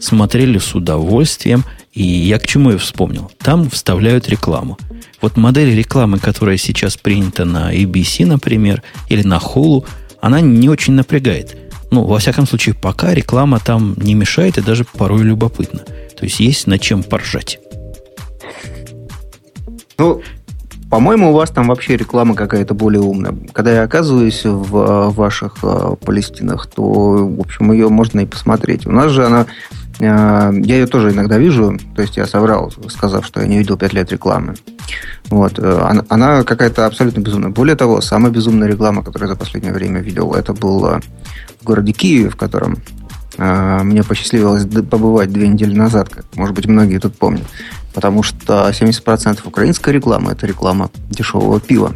Смотрели 0.00 0.58
с 0.58 0.74
удовольствием. 0.74 1.64
И 1.94 2.02
я 2.02 2.38
к 2.38 2.46
чему 2.46 2.72
я 2.72 2.78
вспомнил? 2.78 3.30
Там 3.38 3.70
вставляют 3.70 4.28
рекламу. 4.28 4.78
Вот 5.20 5.36
модель 5.36 5.74
рекламы, 5.76 6.18
которая 6.18 6.56
сейчас 6.56 6.96
принята 6.96 7.44
на 7.44 7.72
ABC, 7.72 8.26
например, 8.26 8.82
или 9.08 9.22
на 9.22 9.38
Hulu, 9.38 9.86
она 10.20 10.40
не 10.40 10.68
очень 10.68 10.94
напрягает. 10.94 11.56
Ну, 11.90 12.04
во 12.04 12.18
всяком 12.18 12.46
случае, 12.46 12.74
пока 12.74 13.14
реклама 13.14 13.60
там 13.60 13.94
не 13.96 14.14
мешает 14.14 14.58
и 14.58 14.62
даже 14.62 14.84
порой 14.84 15.22
любопытно. 15.22 15.80
То 15.80 16.24
есть 16.24 16.40
есть 16.40 16.66
над 16.66 16.80
чем 16.80 17.04
поржать. 17.04 17.60
Ну, 19.96 20.20
по-моему, 20.90 21.30
у 21.30 21.32
вас 21.32 21.50
там 21.50 21.68
вообще 21.68 21.96
реклама 21.96 22.34
какая-то 22.34 22.74
более 22.74 23.00
умная. 23.00 23.34
Когда 23.52 23.72
я 23.72 23.82
оказываюсь 23.82 24.44
в 24.44 24.76
э, 24.76 25.08
ваших 25.10 25.56
э, 25.62 25.96
Палестинах, 26.04 26.66
то, 26.66 26.82
в 26.82 27.40
общем, 27.40 27.72
ее 27.72 27.88
можно 27.88 28.20
и 28.20 28.26
посмотреть. 28.26 28.86
У 28.86 28.90
нас 28.90 29.10
же 29.12 29.24
она... 29.24 29.46
Э, 30.00 30.52
я 30.52 30.76
ее 30.76 30.86
тоже 30.86 31.10
иногда 31.10 31.38
вижу, 31.38 31.78
то 31.94 32.02
есть 32.02 32.16
я 32.16 32.26
соврал, 32.26 32.72
сказав, 32.88 33.26
что 33.26 33.40
я 33.40 33.46
не 33.46 33.58
видел 33.58 33.76
5 33.76 33.92
лет 33.92 34.12
рекламы. 34.12 34.54
Вот. 35.30 35.58
Она, 35.58 36.04
она 36.08 36.42
какая-то 36.42 36.86
абсолютно 36.86 37.20
безумная. 37.20 37.50
Более 37.50 37.76
того, 37.76 38.00
самая 38.00 38.32
безумная 38.32 38.68
реклама, 38.68 39.02
которую 39.02 39.28
я 39.28 39.34
за 39.34 39.38
последнее 39.38 39.72
время 39.72 40.00
видел, 40.00 40.34
это 40.34 40.52
была 40.52 41.00
в 41.60 41.64
городе 41.64 41.92
Киеве, 41.92 42.28
в 42.28 42.36
котором 42.36 42.78
э, 43.38 43.80
мне 43.82 44.02
посчастливилось 44.02 44.66
побывать 44.66 45.32
две 45.32 45.48
недели 45.48 45.74
назад, 45.74 46.08
как, 46.08 46.24
может 46.36 46.54
быть, 46.54 46.66
многие 46.66 46.98
тут 46.98 47.16
помнят. 47.16 47.46
Потому 47.94 48.22
что 48.22 48.68
70% 48.68 49.40
украинской 49.44 49.90
рекламы– 49.94 50.32
это 50.32 50.46
реклама 50.46 50.90
дешевого 51.10 51.60
пива. 51.60 51.94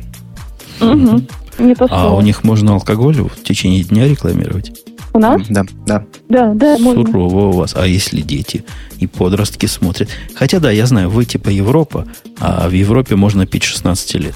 Угу. 0.81 1.23
Не 1.59 1.75
то 1.75 1.88
а 1.90 2.14
у 2.14 2.21
них 2.21 2.45
можно 2.45 2.75
алкоголь 2.75 3.21
в 3.21 3.43
течение 3.43 3.83
дня 3.83 4.07
рекламировать? 4.07 4.88
У 5.12 5.19
нас? 5.19 5.41
Да, 5.49 5.65
да. 5.87 6.05
Да, 6.29 6.53
да, 6.55 6.77
Сурово 6.77 7.47
у 7.47 7.53
вас. 7.53 7.75
А 7.75 7.87
если 7.87 8.21
дети 8.21 8.65
и 8.99 9.07
подростки 9.07 9.67
смотрят? 9.67 10.09
Хотя, 10.35 10.61
да, 10.61 10.71
я 10.71 10.87
знаю, 10.87 11.11
вы 11.11 11.25
типа 11.25 11.49
Европа, 11.49 12.07
а 12.41 12.69
в 12.69 12.73
Европе 12.73 13.17
можно 13.17 13.47
пить 13.47 13.65
16 13.65 14.15
лет. 14.15 14.35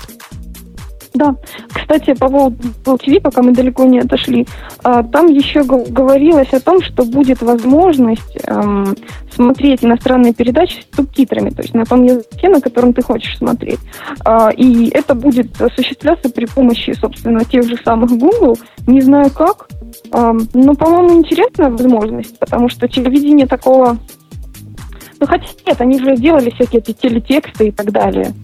Да. 1.14 1.34
Кстати, 1.72 2.14
по 2.14 2.28
поводу 2.28 2.56
ТВ, 2.84 3.22
пока 3.22 3.42
мы 3.42 3.52
далеко 3.52 3.84
не 3.84 4.00
отошли, 4.00 4.46
а, 4.82 5.02
там 5.02 5.26
еще 5.26 5.62
говорилось 5.62 6.52
о 6.52 6.60
том, 6.60 6.80
что 6.82 7.04
будет 7.04 7.42
возможность 7.42 8.36
эм, 8.46 8.96
смотреть 9.30 9.84
иностранные 9.84 10.32
передачи 10.32 10.84
с 10.90 10.96
субтитрами, 10.96 11.50
то 11.50 11.62
есть 11.62 11.74
на 11.74 11.84
том 11.84 12.04
языке, 12.04 12.48
на 12.48 12.60
котором 12.60 12.94
ты 12.94 13.02
хочешь 13.02 13.36
смотреть. 13.36 13.80
А, 14.24 14.50
и 14.50 14.88
это 14.88 15.14
будет 15.14 15.60
осуществляться 15.60 16.30
при 16.30 16.46
помощи, 16.46 16.94
собственно, 16.98 17.44
тех 17.44 17.68
же 17.68 17.76
самых 17.84 18.10
Google. 18.10 18.58
Не 18.86 19.00
знаю 19.02 19.30
как, 19.30 19.68
но, 20.12 20.74
по-моему, 20.74 21.18
интересная 21.18 21.70
возможность, 21.70 22.38
потому 22.38 22.68
что 22.68 22.88
телевидение 22.88 23.46
такого... 23.46 23.98
Ну, 25.20 25.26
хотя 25.26 25.46
нет, 25.66 25.80
они 25.80 25.98
же 26.00 26.16
делали 26.16 26.50
всякие 26.50 26.82
телетексты 26.82 27.68
и 27.68 27.70
так 27.70 27.92
далее. 27.92 28.34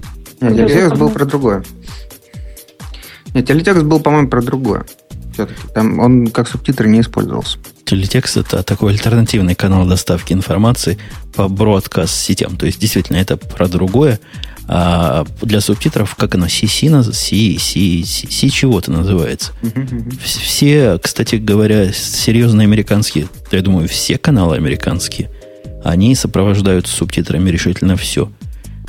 Нет, 0.40 0.56
телетекст 0.56 0.96
был 0.96 1.10
про 1.10 1.24
другое. 1.24 1.64
Нет, 3.38 3.46
телетекст 3.46 3.84
был, 3.84 4.00
по-моему, 4.00 4.28
про 4.28 4.42
другое. 4.42 4.84
Там 5.72 6.00
он 6.00 6.26
как 6.26 6.48
субтитр 6.48 6.86
не 6.86 7.02
использовался. 7.02 7.58
Телетекст 7.84 8.36
это 8.36 8.64
такой 8.64 8.92
альтернативный 8.92 9.54
канал 9.54 9.86
доставки 9.86 10.32
информации 10.32 10.98
по 11.36 11.46
бродкаст 11.46 12.12
сетям. 12.12 12.56
То 12.56 12.66
есть, 12.66 12.80
действительно, 12.80 13.18
это 13.18 13.36
про 13.36 13.68
другое. 13.68 14.18
А 14.66 15.24
для 15.40 15.60
субтитров, 15.60 16.16
как 16.16 16.34
оно, 16.34 16.46
CC, 16.46 17.04
C, 17.12 17.58
C, 17.60 18.04
C, 18.04 18.28
C 18.28 18.48
чего-то 18.48 18.90
называется. 18.90 19.52
Все, 20.20 20.98
кстати 21.00 21.36
говоря, 21.36 21.92
серьезные 21.92 22.64
американские, 22.64 23.28
я 23.52 23.62
думаю, 23.62 23.86
все 23.86 24.18
каналы 24.18 24.56
американские, 24.56 25.30
они 25.84 26.16
сопровождают 26.16 26.88
субтитрами 26.88 27.50
решительно 27.50 27.96
все. 27.96 28.32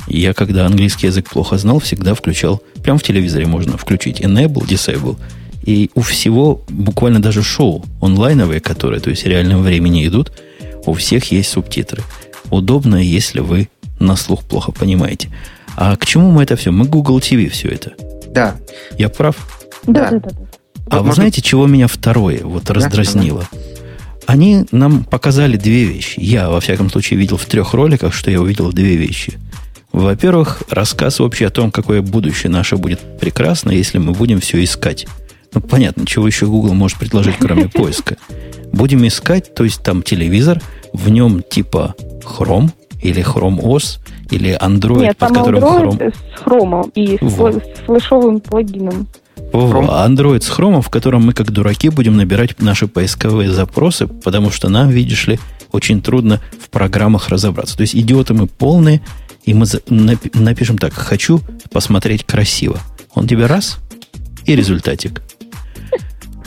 Я, 0.10 0.34
когда 0.34 0.66
английский 0.66 1.06
язык 1.06 1.30
плохо 1.30 1.58
знал, 1.58 1.80
всегда 1.80 2.16
включал, 2.16 2.64
прямо 2.84 2.98
в 2.98 3.04
телевизоре 3.04 3.46
можно 3.46 3.78
включить 3.78 4.22
enable, 4.22 4.68
disable. 4.68 5.18
И 5.64 5.92
у 5.94 6.02
всего, 6.02 6.64
буквально 6.68 7.22
даже 7.22 7.44
шоу 7.44 7.86
онлайновые, 8.02 8.60
которые, 8.60 9.00
то 9.02 9.12
есть 9.12 9.24
в 9.24 9.28
реальном 9.28 9.62
времени 9.62 10.08
идут, 10.08 10.32
у 10.86 10.94
всех 10.94 11.32
есть 11.32 11.50
субтитры. 11.50 12.02
Удобно, 12.50 12.96
если 12.96 13.40
вы 13.40 13.70
на 14.00 14.16
слух 14.16 14.44
плохо 14.44 14.72
понимаете. 14.72 15.30
А 15.76 15.96
к 15.96 16.06
чему 16.06 16.32
мы 16.32 16.44
это 16.44 16.56
все? 16.56 16.72
Мы 16.72 16.86
Google 16.86 17.20
TV 17.20 17.50
все 17.50 17.70
это. 17.70 17.94
Да. 18.34 18.56
Я 18.98 19.10
прав? 19.10 19.36
Да, 19.86 20.10
да, 20.10 20.20
да. 20.20 20.30
да. 20.32 20.38
А 20.90 20.98
вот 21.00 21.10
вы 21.10 21.14
знаете, 21.14 21.42
чего 21.42 21.68
меня 21.68 21.88
второе 21.88 22.42
вот 22.44 22.72
раздразнило? 22.72 23.48
Да, 23.52 23.60
Они 24.26 24.66
нам 24.72 25.04
показали 25.04 25.56
две 25.56 25.84
вещи. 25.84 26.20
Я, 26.20 26.50
во 26.50 26.62
всяком 26.62 26.90
случае, 26.90 27.20
видел 27.20 27.38
в 27.38 27.46
трех 27.46 27.76
роликах, 27.76 28.14
что 28.14 28.32
я 28.32 28.42
увидел 28.42 28.72
две 28.72 28.96
вещи– 28.96 29.38
во-первых, 29.92 30.64
рассказ 30.70 31.20
общий 31.20 31.46
о 31.46 31.50
том, 31.50 31.72
какое 31.72 32.02
будущее 32.02 32.52
наше 32.52 32.78
будет 32.78 33.00
прекрасно, 33.20 33.72
если 33.72 33.98
мы 33.98 34.14
будем 34.14 34.40
все 34.40 34.64
искать. 34.64 35.08
Ну, 35.54 35.62
понятно, 35.62 36.06
чего 36.06 36.28
еще 36.28 36.46
Google 36.46 36.74
может 36.74 36.98
предложить, 37.00 37.36
кроме 37.40 37.68
поиска. 37.74 38.18
Будем 38.72 39.06
искать, 39.08 39.54
то 39.56 39.64
есть 39.64 39.84
там 39.84 40.04
телевизор, 40.04 40.62
в 40.94 41.10
нем 41.10 41.42
типа 41.42 41.96
Chrome 42.24 42.70
или 43.02 43.24
Chrome 43.24 43.60
OS, 43.62 44.00
или 44.30 44.58
Android, 44.60 45.02
Нет, 45.02 45.18
под 45.18 45.30
которым 45.30 45.64
Android 45.64 45.98
Chrome... 45.98 46.14
с 46.14 46.42
Chrome 46.42 46.92
и 46.94 47.18
вот. 47.22 47.56
с 47.56 47.86
флешовым 47.86 48.40
плагином. 48.42 49.08
О, 49.52 50.06
Android 50.08 50.42
с 50.42 50.50
Chrome, 50.50 50.82
в 50.82 50.90
котором 50.90 51.26
мы 51.26 51.34
как 51.34 51.52
дураки 51.52 51.90
будем 51.90 52.18
набирать 52.18 52.62
наши 52.62 52.88
поисковые 52.88 53.52
запросы, 53.52 54.06
потому 54.08 54.52
что 54.52 54.70
нам, 54.70 54.90
видишь 54.90 55.28
ли, 55.28 55.40
очень 55.72 56.02
трудно 56.02 56.40
в 56.60 56.70
программах 56.70 57.30
разобраться. 57.30 57.76
То 57.78 57.82
есть 57.82 57.96
идиоты 57.96 58.34
мы 58.34 58.48
полные, 58.48 59.02
и 59.44 59.54
мы 59.54 59.66
напишем 59.90 60.78
так, 60.78 60.94
хочу 60.94 61.42
посмотреть 61.72 62.24
красиво. 62.24 62.80
Он 63.14 63.28
тебе 63.28 63.46
раз, 63.46 63.80
и 64.46 64.56
результатик. 64.56 65.22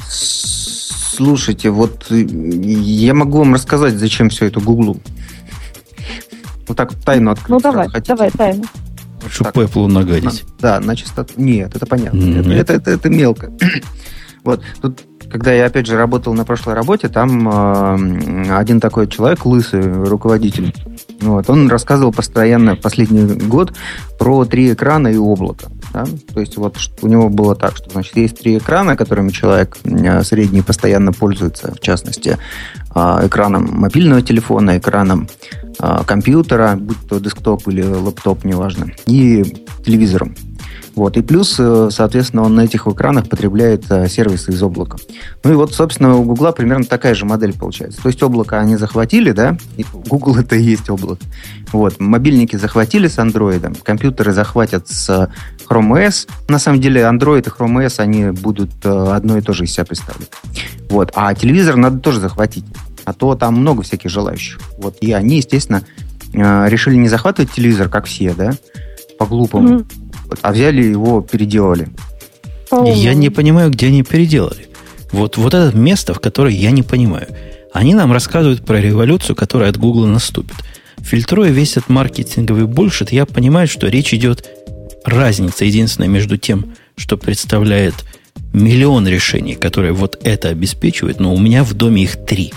Слушайте, 0.09 1.71
вот 1.71 2.07
э, 2.11 2.21
я 2.23 3.15
могу 3.15 3.39
вам 3.39 3.55
рассказать, 3.55 3.95
зачем 3.95 4.31
все 4.31 4.47
это 4.47 4.61
Гуглу. 4.61 4.99
Вот 6.67 6.77
так 6.77 6.93
вот 6.93 7.05
тайну 7.05 7.33
открыть. 7.33 7.51
Ну 7.51 7.61
давай, 7.61 7.89
давай, 8.07 8.31
тайну. 8.31 8.65
Чтобы 9.31 9.65
Apple 9.65 9.87
нагадить. 9.89 10.45
Да, 10.59 10.81
на 10.81 10.97
частоту. 10.97 11.35
Нет, 11.37 11.77
это 11.77 11.87
понятно. 11.87 12.19
Нет. 12.19 12.47
Это, 12.47 12.73
это, 12.75 12.91
это 12.91 13.09
мелко. 13.09 13.53
Вот, 14.45 14.63
тут 14.81 15.03
когда 15.33 15.53
я, 15.53 15.67
опять 15.67 15.87
же, 15.87 15.97
работал 15.97 16.35
на 16.35 16.45
прошлой 16.45 16.75
работе, 16.75 17.09
там 17.09 17.49
э, 17.49 18.55
один 18.55 18.81
такой 18.81 19.09
человек, 19.09 19.47
лысый 19.47 19.81
руководитель, 20.05 20.75
вот, 21.21 21.49
он 21.49 21.69
рассказывал 21.69 22.13
постоянно 22.13 22.77
последний 22.77 23.25
год 23.47 23.73
про 24.19 24.45
три 24.45 24.75
экрана 24.75 25.09
и 25.09 25.17
облако. 25.17 25.71
Да? 25.93 26.05
То 26.35 26.41
есть 26.41 26.57
вот 26.57 26.77
у 27.01 27.09
него 27.09 27.29
было 27.31 27.55
так, 27.55 27.77
что 27.77 27.89
значит, 27.91 28.17
есть 28.17 28.41
три 28.41 28.59
экрана, 28.59 28.97
которыми 28.97 29.31
человек 29.31 29.79
э, 29.85 30.23
средний 30.23 30.63
постоянно 30.63 31.13
пользуется, 31.13 31.73
в 31.75 31.81
частности, 31.81 32.37
э, 32.95 33.27
экраном 33.27 33.69
мобильного 33.73 34.21
телефона, 34.23 34.79
экраном 34.79 35.29
э, 35.79 36.01
компьютера, 36.07 36.77
будь 36.77 36.99
то 37.09 37.19
десктоп 37.19 37.69
или 37.69 37.83
лаптоп, 37.83 38.45
неважно, 38.45 38.91
и 39.07 39.45
телевизором. 39.85 40.35
Вот. 40.95 41.17
И 41.17 41.23
плюс, 41.23 41.57
э, 41.59 41.89
соответственно, 41.91 42.43
он 42.43 42.55
на 42.55 42.63
этих 42.63 42.87
экранах 42.87 43.29
потребляет 43.29 43.91
э, 43.91 44.09
сервисы 44.09 44.51
из 44.51 44.63
облака. 44.63 44.99
Ну 45.43 45.53
и 45.53 45.55
вот, 45.55 45.75
собственно, 45.75 46.17
у 46.17 46.25
Гугла 46.25 46.53
примерно 46.53 46.85
такая 46.85 47.15
же 47.15 47.25
модель 47.25 47.57
получается. 47.57 48.03
То 48.03 48.09
есть 48.09 48.23
облако 48.23 48.59
они 48.59 48.77
захватили, 48.77 49.33
да, 49.33 49.57
и 49.77 49.85
Google 49.93 50.37
это 50.37 50.57
и 50.57 50.63
есть 50.63 50.91
облако. 50.91 51.23
Вот. 51.73 51.99
Мобильники 51.99 52.57
захватили 52.57 53.09
с 53.09 53.19
Android, 53.19 53.83
компьютеры 53.83 54.33
захватят 54.33 54.89
с 54.89 55.31
Chrome 55.69 56.07
OS. 56.07 56.29
На 56.49 56.59
самом 56.59 56.81
деле 56.81 57.03
Android 57.03 57.41
и 57.41 57.49
Chrome 57.49 57.87
OS, 57.87 58.01
они 58.01 58.31
будут 58.31 58.71
э, 58.85 59.13
одно 59.13 59.39
и 59.39 59.41
то 59.41 59.53
же 59.55 59.65
из 59.65 59.73
себя 59.73 59.87
представлять. 59.87 60.31
Вот. 60.91 61.11
А 61.15 61.35
телевизор 61.35 61.77
надо 61.77 62.01
тоже 62.01 62.21
захватить. 62.21 62.65
А 63.05 63.15
то 63.15 63.35
там 63.35 63.55
много 63.55 63.83
всяких 63.83 64.11
желающих. 64.11 64.61
Вот. 64.79 64.99
И 65.01 65.13
они, 65.13 65.39
естественно, 65.39 65.83
решили 66.33 66.95
не 66.95 67.09
захватывать 67.09 67.51
телевизор, 67.51 67.89
как 67.89 68.07
все, 68.07 68.33
да, 68.33 68.53
по-глупому. 69.19 69.81
Mm-hmm 69.81 70.02
а 70.43 70.53
взяли 70.53 70.83
его, 70.83 71.21
переделали. 71.21 71.89
Я 72.71 73.15
не 73.15 73.29
понимаю, 73.29 73.71
где 73.71 73.89
они 73.89 74.03
переделали. 74.03 74.69
Вот, 75.11 75.37
вот 75.37 75.53
это 75.53 75.77
место, 75.77 76.15
в 76.15 76.21
которое 76.21 76.55
я 76.55 76.71
не 76.71 76.83
понимаю. 76.83 77.29
Они 77.73 77.95
нам 77.95 78.13
рассказывают 78.13 78.65
про 78.65 78.81
революцию, 78.81 79.37
которая 79.37 79.71
от 79.71 79.77
Гугла 79.77 80.07
наступит. 80.07 80.57
Фильтруя 81.01 81.51
весь 81.51 81.73
этот 81.73 81.89
маркетинговый 81.89 82.67
бульшит, 82.67 83.13
я 83.13 83.27
понимаю, 83.27 83.69
что 83.69 83.89
речь 83.89 84.15
идет 84.15 84.49
разница 85.05 85.65
единственная 85.65 86.09
между 86.09 86.39
тем, 86.39 86.75
что 86.97 87.17
представляет 87.17 87.95
миллион 88.53 89.09
решений, 89.09 89.55
которые 89.55 89.93
вот 89.93 90.19
это 90.23 90.49
обеспечивают, 90.49 91.21
но 91.21 91.35
у 91.35 91.39
меня 91.39 91.65
в 91.65 91.75
доме 91.75 92.05
их 92.05 92.25
три. 92.25 92.53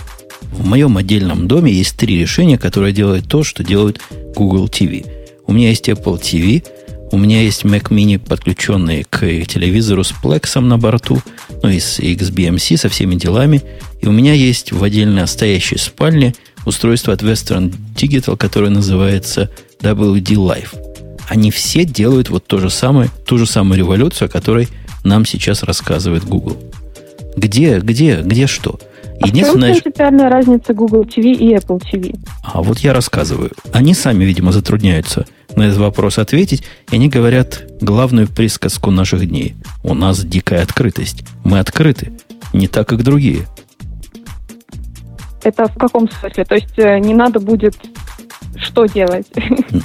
В 0.52 0.66
моем 0.66 0.96
отдельном 0.96 1.48
доме 1.48 1.72
есть 1.72 1.96
три 1.96 2.18
решения, 2.18 2.56
которые 2.58 2.92
делают 2.92 3.28
то, 3.28 3.42
что 3.42 3.64
делают 3.64 4.00
Google 4.34 4.66
TV. 4.66 5.06
У 5.46 5.52
меня 5.52 5.70
есть 5.70 5.88
Apple 5.88 6.20
TV, 6.20 6.64
у 7.12 7.18
меня 7.18 7.42
есть 7.42 7.64
Mac 7.64 7.90
Mini, 7.90 8.18
подключенный 8.18 9.04
к 9.08 9.20
телевизору 9.20 10.02
с 10.02 10.12
Plex 10.12 10.58
на 10.60 10.76
борту, 10.76 11.20
ну 11.62 11.68
и 11.68 11.78
с 11.78 12.00
XBMC, 12.00 12.76
со 12.76 12.88
всеми 12.88 13.14
делами. 13.14 13.62
И 14.00 14.08
у 14.08 14.12
меня 14.12 14.32
есть 14.32 14.72
в 14.72 14.82
отдельно 14.82 15.26
стоящей 15.26 15.78
спальне 15.78 16.34
устройство 16.64 17.12
от 17.12 17.22
Western 17.22 17.72
Digital, 17.94 18.36
которое 18.36 18.70
называется 18.70 19.50
WD 19.80 20.34
Life. 20.34 20.76
Они 21.28 21.50
все 21.50 21.84
делают 21.84 22.28
вот 22.28 22.46
то 22.46 22.58
же 22.58 22.70
самое, 22.70 23.08
ту 23.24 23.38
же 23.38 23.46
самую 23.46 23.78
революцию, 23.78 24.26
о 24.26 24.28
которой 24.28 24.68
нам 25.04 25.24
сейчас 25.24 25.62
рассказывает 25.62 26.24
Google. 26.24 26.56
Где, 27.36 27.78
где, 27.78 28.20
где 28.22 28.46
что? 28.46 28.80
А 29.20 29.28
Единственное, 29.28 29.72
в 29.72 29.74
чем 29.74 29.82
принципиальная 29.82 30.28
разница 30.28 30.74
Google 30.74 31.04
TV 31.04 31.32
и 31.32 31.54
Apple 31.54 31.80
TV? 31.80 32.18
А 32.42 32.62
вот 32.62 32.80
я 32.80 32.92
рассказываю. 32.92 33.52
Они 33.72 33.94
сами, 33.94 34.24
видимо, 34.24 34.52
затрудняются 34.52 35.26
на 35.56 35.64
этот 35.64 35.78
вопрос 35.78 36.18
ответить, 36.18 36.62
и 36.90 36.96
они 36.96 37.08
говорят 37.08 37.64
главную 37.80 38.28
присказку 38.28 38.90
наших 38.90 39.28
дней. 39.28 39.56
У 39.82 39.94
нас 39.94 40.24
дикая 40.24 40.62
открытость. 40.62 41.24
Мы 41.44 41.58
открыты. 41.58 42.12
Не 42.52 42.68
так, 42.68 42.88
как 42.88 43.02
другие. 43.02 43.46
Это 45.42 45.66
в 45.68 45.76
каком 45.78 46.10
смысле? 46.10 46.44
То 46.44 46.54
есть 46.54 46.78
э, 46.78 46.98
не 46.98 47.14
надо 47.14 47.40
будет 47.40 47.76
что 48.58 48.86
делать? 48.86 49.26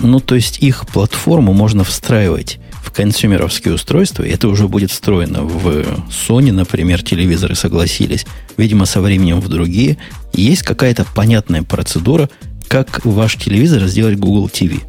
Ну, 0.01 0.19
то 0.19 0.35
есть 0.35 0.59
их 0.59 0.87
платформу 0.87 1.53
можно 1.53 1.83
встраивать 1.83 2.59
в 2.83 2.91
консюмеровские 2.91 3.73
устройства, 3.73 4.23
и 4.23 4.29
это 4.29 4.47
уже 4.47 4.67
будет 4.67 4.91
встроено 4.91 5.43
в 5.43 5.85
Sony, 6.09 6.51
например, 6.51 7.03
телевизоры 7.03 7.55
согласились, 7.55 8.25
видимо, 8.57 8.85
со 8.85 9.01
временем 9.01 9.39
в 9.39 9.47
другие. 9.47 9.97
Есть 10.33 10.63
какая-то 10.63 11.05
понятная 11.13 11.63
процедура, 11.63 12.29
как 12.67 13.05
ваш 13.05 13.35
телевизор 13.35 13.83
сделать 13.83 14.17
Google 14.17 14.47
TV. 14.47 14.81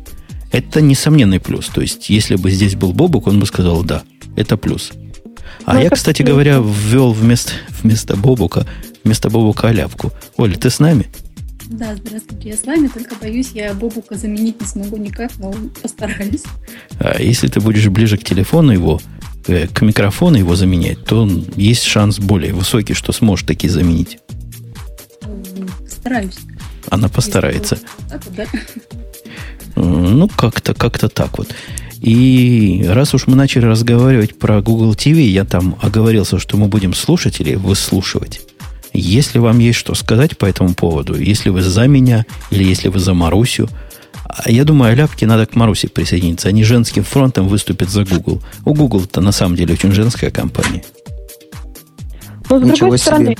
Это 0.53 0.83
несомненный 0.83 1.41
плюс. 1.41 1.69
То 1.69 1.81
есть, 1.81 2.11
если 2.11 2.37
бы 2.37 2.51
здесь 2.51 2.77
был 2.77 2.93
Бобук, 2.93 3.27
он 3.27 3.41
бы 3.41 3.47
сказал, 3.47 3.83
да, 3.83 4.03
это 4.37 4.57
плюс. 4.57 4.93
А 5.65 5.75
ну, 5.75 5.81
я, 5.81 5.91
кстати 5.91 6.23
говоря, 6.23 6.59
ввел 6.59 7.13
вместо, 7.13 7.53
вместо 7.83 8.17
Бобука, 8.17 8.67
вместо 9.03 9.31
Бобука 9.31 9.69
Аляпку. 9.69 10.13
Оля, 10.37 10.57
ты 10.57 10.71
с 10.71 10.79
нами? 10.79 11.07
Да, 11.67 11.95
здравствуйте, 11.97 12.51
я 12.51 12.57
с 12.57 12.65
вами, 12.65 12.89
только 12.89 13.15
боюсь, 13.15 13.53
я 13.55 13.73
Бобука 13.73 14.17
заменить 14.17 14.61
не 14.61 14.67
смогу 14.67 14.99
никак, 14.99 15.33
но 15.39 15.55
постараюсь. 15.81 16.43
А 16.99 17.21
если 17.21 17.49
ты 17.49 17.61
будешь 17.61 17.89
ближе 17.89 18.19
к 18.19 18.25
телефону 18.25 18.73
его, 18.73 19.01
э, 19.47 19.69
к 19.69 19.81
микрофону 19.81 20.37
его 20.37 20.55
заменять, 20.55 21.03
то 21.05 21.27
есть 21.57 21.85
шанс 21.85 22.19
более 22.19 22.53
высокий, 22.53 22.93
что 22.93 23.13
сможешь 23.13 23.47
таки 23.47 23.69
заменить. 23.69 24.19
Постараюсь. 25.83 26.39
Она 26.91 27.09
постарается. 27.09 27.79
Так, 28.11 28.23
да? 28.37 28.45
Ну, 29.77 30.29
как-то, 30.29 30.75
как-то 30.75 31.09
так 31.09 31.39
вот. 31.39 31.49
И 32.01 32.85
раз 32.89 33.15
уж 33.15 33.27
мы 33.27 33.37
начали 33.37 33.65
разговаривать 33.65 34.39
про 34.39 34.61
Google 34.61 34.93
TV, 34.93 35.23
я 35.23 35.45
там 35.45 35.77
оговорился, 35.81 36.39
что 36.39 36.57
мы 36.57 36.67
будем 36.67 36.95
слушать 36.95 37.41
или 37.41 37.55
выслушивать. 37.55 38.41
Если 38.93 39.39
вам 39.39 39.59
есть 39.59 39.79
что 39.79 39.95
сказать 39.95 40.37
по 40.37 40.47
этому 40.47 40.75
поводу, 40.75 41.19
если 41.19 41.49
вы 41.49 41.63
за 41.63 41.87
меня 41.87 42.27
или 42.51 42.65
если 42.65 42.89
вы 42.89 42.99
за 42.99 43.15
Марусю, 43.15 43.69
а 44.25 44.51
я 44.51 44.65
думаю, 44.65 44.93
Аляпке 44.93 45.27
надо 45.27 45.47
к 45.47 45.55
Марусе 45.55 45.89
присоединиться. 45.89 46.49
Они 46.49 46.65
женским 46.65 47.05
фронтом 47.05 47.49
выступят 47.49 47.91
за 47.91 48.05
Google. 48.05 48.43
У 48.65 48.75
Google-то 48.75 49.21
на 49.21 49.33
самом 49.33 49.57
деле 49.57 49.75
очень 49.75 49.93
женская 49.93 50.31
компания. 50.31 50.85
Но 52.49 52.59
с 52.59 52.63
Ничего 52.63 52.77
другой 52.77 52.99
себе. 52.99 53.07
стороны, 53.07 53.37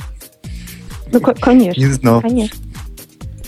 ну, 1.11 1.19
конечно. 1.21 1.79
Не 1.79 1.87
знал. 1.87 2.21
Конечно. 2.21 2.57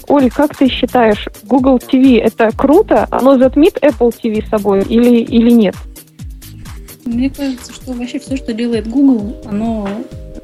Оль, 0.07 0.29
как 0.29 0.55
ты 0.55 0.67
считаешь, 0.69 1.27
Google 1.43 1.77
TV 1.77 2.19
это 2.19 2.51
круто? 2.55 3.07
Оно 3.11 3.37
затмит 3.37 3.77
Apple 3.81 4.13
TV 4.13 4.47
собой 4.49 4.83
или, 4.83 5.21
или 5.21 5.51
нет? 5.51 5.75
Мне 7.05 7.29
кажется, 7.29 7.73
что 7.73 7.93
вообще 7.93 8.19
все, 8.19 8.35
что 8.35 8.53
делает 8.53 8.87
Google, 8.87 9.35
оно 9.45 9.87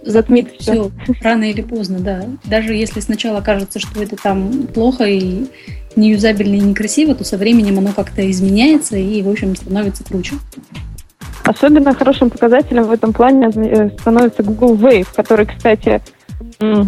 затмит 0.03 0.51
все 0.59 0.91
рано 1.21 1.49
или 1.49 1.61
поздно, 1.61 1.99
да. 1.99 2.25
Даже 2.45 2.73
если 2.73 2.99
сначала 2.99 3.41
кажется, 3.41 3.79
что 3.79 4.01
это 4.01 4.15
там 4.15 4.67
плохо 4.73 5.05
и 5.05 5.45
неюзабельно 5.95 6.55
и 6.55 6.59
некрасиво, 6.59 7.15
то 7.15 7.23
со 7.23 7.37
временем 7.37 7.79
оно 7.79 7.91
как-то 7.93 8.29
изменяется 8.29 8.97
и, 8.97 9.21
в 9.21 9.29
общем, 9.29 9.55
становится 9.55 10.03
круче. 10.03 10.35
Особенно 11.43 11.93
хорошим 11.93 12.29
показателем 12.29 12.83
в 12.83 12.91
этом 12.91 13.13
плане 13.13 13.49
э, 13.53 13.89
становится 13.99 14.43
Google 14.43 14.75
Wave, 14.75 15.07
который, 15.15 15.47
кстати, 15.47 16.01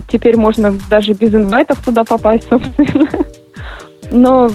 Теперь 0.07 0.37
можно 0.37 0.77
даже 0.89 1.13
без 1.13 1.33
инвайтов 1.33 1.79
туда 1.83 2.03
попасть, 2.03 2.47
собственно. 2.49 3.09
Но 4.11 4.51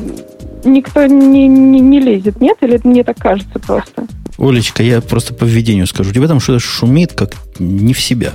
никто 0.64 1.06
не, 1.06 1.46
не, 1.46 1.80
не 1.80 2.00
лезет, 2.00 2.40
нет? 2.40 2.58
Или 2.60 2.80
мне 2.84 3.04
так 3.04 3.18
кажется 3.18 3.58
просто? 3.58 4.06
Олечка, 4.38 4.82
я 4.82 5.00
просто 5.00 5.34
по 5.34 5.44
введению 5.44 5.86
скажу. 5.86 6.10
У 6.10 6.12
тебя 6.12 6.28
там 6.28 6.40
что-то 6.40 6.60
шумит, 6.60 7.12
как 7.12 7.32
не 7.58 7.92
в 7.92 8.00
себя. 8.00 8.34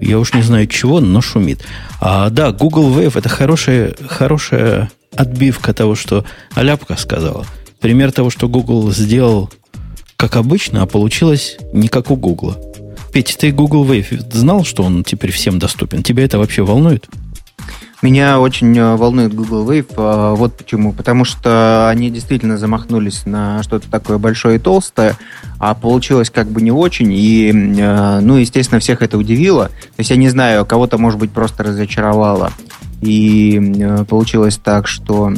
Я 0.00 0.18
уж 0.18 0.34
не 0.34 0.42
знаю 0.42 0.66
чего, 0.66 1.00
но 1.00 1.20
шумит. 1.20 1.64
А, 2.00 2.30
да, 2.30 2.52
Google 2.52 2.90
Wave 2.90 3.18
это 3.18 3.28
хорошая, 3.28 3.94
хорошая 4.06 4.90
отбивка 5.14 5.72
того, 5.72 5.94
что 5.94 6.24
Аляпка 6.54 6.96
сказала. 6.96 7.46
Пример 7.80 8.12
того, 8.12 8.30
что 8.30 8.48
Google 8.48 8.90
сделал 8.92 9.50
как 10.16 10.36
обычно, 10.36 10.82
а 10.82 10.86
получилось 10.86 11.58
не 11.72 11.88
как 11.88 12.10
у 12.10 12.16
Google. 12.16 12.56
Петя, 13.16 13.38
ты 13.38 13.50
Google 13.50 13.86
Wave 13.86 14.30
знал, 14.30 14.62
что 14.62 14.82
он 14.82 15.02
теперь 15.02 15.30
всем 15.32 15.58
доступен? 15.58 16.02
Тебя 16.02 16.22
это 16.24 16.36
вообще 16.38 16.62
волнует? 16.62 17.08
Меня 18.02 18.38
очень 18.38 18.76
э, 18.76 18.94
волнует 18.96 19.32
Google 19.32 19.66
Wave. 19.66 19.86
Э, 19.96 20.34
вот 20.36 20.54
почему. 20.54 20.92
Потому 20.92 21.24
что 21.24 21.88
они 21.88 22.10
действительно 22.10 22.58
замахнулись 22.58 23.24
на 23.24 23.62
что-то 23.62 23.90
такое 23.90 24.18
большое 24.18 24.56
и 24.56 24.58
толстое, 24.58 25.16
а 25.58 25.72
получилось 25.72 26.28
как 26.28 26.48
бы 26.48 26.60
не 26.60 26.70
очень. 26.70 27.10
И, 27.10 27.48
э, 27.78 28.20
ну, 28.20 28.36
естественно, 28.36 28.80
всех 28.80 29.00
это 29.00 29.16
удивило. 29.16 29.68
То 29.68 30.00
есть 30.00 30.10
я 30.10 30.16
не 30.16 30.28
знаю, 30.28 30.66
кого-то, 30.66 30.98
может 30.98 31.18
быть, 31.18 31.30
просто 31.30 31.62
разочаровало. 31.62 32.52
И 33.00 33.88
получилось 34.10 34.60
так, 34.62 34.86
что 34.86 35.32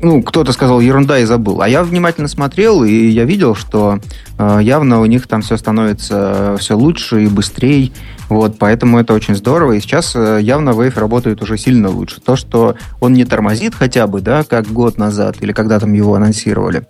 ну, 0.00 0.22
кто-то 0.22 0.52
сказал 0.52 0.80
ерунда 0.80 1.18
и 1.18 1.24
забыл. 1.24 1.60
А 1.60 1.68
я 1.68 1.82
внимательно 1.82 2.28
смотрел, 2.28 2.84
и 2.84 2.92
я 2.92 3.24
видел, 3.24 3.54
что 3.54 4.00
э, 4.38 4.58
явно 4.62 5.00
у 5.00 5.06
них 5.06 5.26
там 5.26 5.42
все 5.42 5.56
становится 5.56 6.56
все 6.58 6.76
лучше 6.76 7.24
и 7.24 7.26
быстрее. 7.26 7.92
Вот, 8.28 8.58
поэтому 8.58 8.98
это 8.98 9.12
очень 9.12 9.34
здорово. 9.34 9.72
И 9.72 9.80
сейчас 9.80 10.14
э, 10.16 10.38
явно 10.42 10.70
Wave 10.70 10.98
работает 10.98 11.42
уже 11.42 11.58
сильно 11.58 11.90
лучше. 11.90 12.20
То, 12.20 12.36
что 12.36 12.74
он 13.00 13.12
не 13.12 13.24
тормозит 13.24 13.74
хотя 13.74 14.06
бы, 14.06 14.20
да, 14.20 14.44
как 14.44 14.66
год 14.66 14.98
назад, 14.98 15.36
или 15.40 15.52
когда 15.52 15.78
там 15.78 15.92
его 15.92 16.14
анонсировали, 16.14 16.86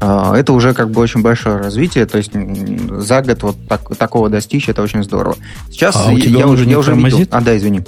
э, 0.00 0.32
это 0.36 0.52
уже 0.52 0.74
как 0.74 0.90
бы 0.90 1.00
очень 1.00 1.22
большое 1.22 1.56
развитие. 1.56 2.06
То 2.06 2.18
есть 2.18 2.32
за 2.32 3.22
год 3.22 3.42
вот 3.42 3.56
так, 3.68 3.96
такого 3.96 4.28
достичь, 4.28 4.68
это 4.68 4.82
очень 4.82 5.02
здорово. 5.02 5.36
Сейчас 5.70 5.96
а 5.96 6.14
тебя 6.14 6.40
я, 6.40 6.46
уже, 6.46 6.64
я 6.64 6.78
уже 6.78 6.94
видел. 6.94 7.26
А, 7.30 7.40
да, 7.40 7.56
извини. 7.56 7.82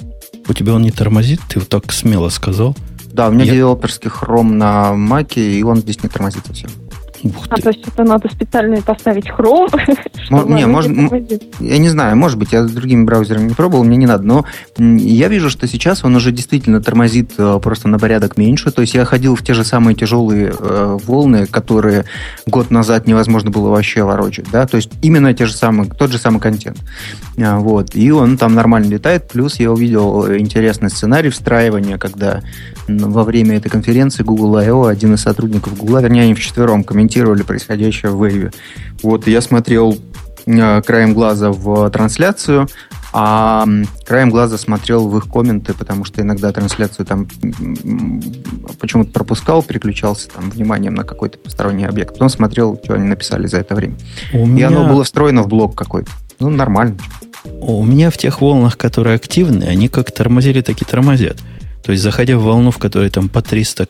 У 0.47 0.53
тебя 0.53 0.73
он 0.73 0.81
не 0.81 0.91
тормозит? 0.91 1.41
Ты 1.47 1.59
вот 1.59 1.69
так 1.69 1.91
смело 1.91 2.29
сказал. 2.29 2.75
Да, 3.17 3.29
у 3.29 3.31
меня 3.31 3.45
я... 3.45 3.53
девелоперский 3.53 4.11
хром 4.11 4.59
на 4.59 4.93
маке, 4.93 5.41
и 5.41 5.63
он 5.63 5.77
здесь 5.77 6.03
не 6.03 6.09
тормозит 6.09 6.45
совсем. 6.45 6.69
Ух 7.23 7.47
а 7.49 7.55
то 7.55 7.69
есть 7.69 7.87
это 7.87 8.03
надо 8.03 8.29
специально 8.29 8.81
поставить 8.81 9.27
Chrome? 9.27 9.69
Не, 10.47 10.65
можно, 10.65 11.09
я 11.59 11.77
не 11.77 11.89
знаю, 11.89 12.15
может 12.17 12.37
быть, 12.37 12.51
я 12.51 12.67
с 12.67 12.71
другими 12.71 13.03
браузерами 13.05 13.49
не 13.49 13.53
пробовал, 13.53 13.83
мне 13.83 13.97
не 13.97 14.05
надо, 14.05 14.23
но 14.23 14.45
я 14.77 15.27
вижу, 15.27 15.49
что 15.49 15.67
сейчас 15.67 16.03
он 16.03 16.15
уже 16.15 16.31
действительно 16.31 16.81
тормозит 16.81 17.31
э, 17.37 17.59
просто 17.61 17.87
на 17.87 17.97
порядок 17.97 18.37
меньше. 18.37 18.71
То 18.71 18.81
есть 18.81 18.93
я 18.93 19.05
ходил 19.05 19.35
в 19.35 19.43
те 19.43 19.53
же 19.53 19.63
самые 19.63 19.95
тяжелые 19.95 20.53
э, 20.57 20.97
волны, 21.05 21.47
которые 21.47 22.05
год 22.45 22.71
назад 22.71 23.07
невозможно 23.07 23.51
было 23.51 23.69
вообще 23.69 24.03
ворочать, 24.03 24.45
да, 24.51 24.67
то 24.67 24.77
есть 24.77 24.91
именно 25.01 25.33
те 25.33 25.45
же 25.45 25.53
самые, 25.53 25.89
тот 25.89 26.11
же 26.11 26.17
самый 26.17 26.39
контент. 26.39 26.77
А, 27.39 27.59
вот, 27.59 27.95
и 27.95 28.11
он 28.11 28.37
там 28.37 28.55
нормально 28.55 28.87
летает, 28.87 29.27
плюс 29.27 29.59
я 29.59 29.71
увидел 29.71 30.31
интересный 30.35 30.89
сценарий 30.89 31.29
встраивания, 31.29 31.97
когда 31.97 32.41
во 32.87 33.23
время 33.23 33.57
этой 33.57 33.69
конференции 33.69 34.23
Google 34.23 34.57
I.O. 34.57 34.85
один 34.85 35.13
из 35.13 35.21
сотрудников 35.21 35.77
Google, 35.77 35.99
вернее, 35.99 36.23
они 36.23 36.33
вчетвером 36.33 36.83
комментировали 36.83 37.07
происходящее 37.43 38.11
в 38.11 38.23
Wave. 38.23 38.53
Вот, 39.03 39.27
я 39.27 39.41
смотрел 39.41 39.97
э, 40.45 40.81
краем 40.81 41.13
глаза 41.13 41.51
в 41.51 41.89
трансляцию, 41.89 42.67
а 43.13 43.65
краем 44.05 44.29
глаза 44.29 44.57
смотрел 44.57 45.07
в 45.07 45.17
их 45.17 45.27
комменты, 45.31 45.73
потому 45.73 46.05
что 46.05 46.21
иногда 46.21 46.51
трансляцию 46.51 47.05
там 47.05 47.27
почему-то 48.79 49.11
пропускал, 49.11 49.63
переключался 49.63 50.29
там 50.29 50.49
вниманием 50.49 50.93
на 50.93 51.03
какой-то 51.03 51.37
посторонний 51.37 51.85
объект. 51.85 52.13
Потом 52.13 52.29
смотрел, 52.29 52.79
что 52.83 52.95
они 52.95 53.07
написали 53.07 53.47
за 53.47 53.57
это 53.57 53.75
время. 53.75 53.95
У 54.33 54.45
И 54.45 54.49
меня... 54.49 54.67
оно 54.67 54.87
было 54.87 55.03
встроено 55.03 55.43
в 55.43 55.47
блок 55.47 55.75
какой-то. 55.75 56.11
Ну, 56.39 56.49
нормально. 56.49 56.97
У 57.59 57.83
меня 57.83 58.11
в 58.11 58.17
тех 58.17 58.41
волнах, 58.41 58.77
которые 58.77 59.15
активны, 59.15 59.63
они 59.63 59.87
как 59.87 60.11
тормозили, 60.11 60.61
так 60.61 60.81
и 60.81 60.85
тормозят. 60.85 61.37
То 61.83 61.93
есть, 61.93 62.03
заходя 62.03 62.37
в 62.37 62.43
волну, 62.43 62.71
в 62.71 62.77
которой 62.77 63.09
там 63.09 63.29
по 63.29 63.41
300 63.41 63.87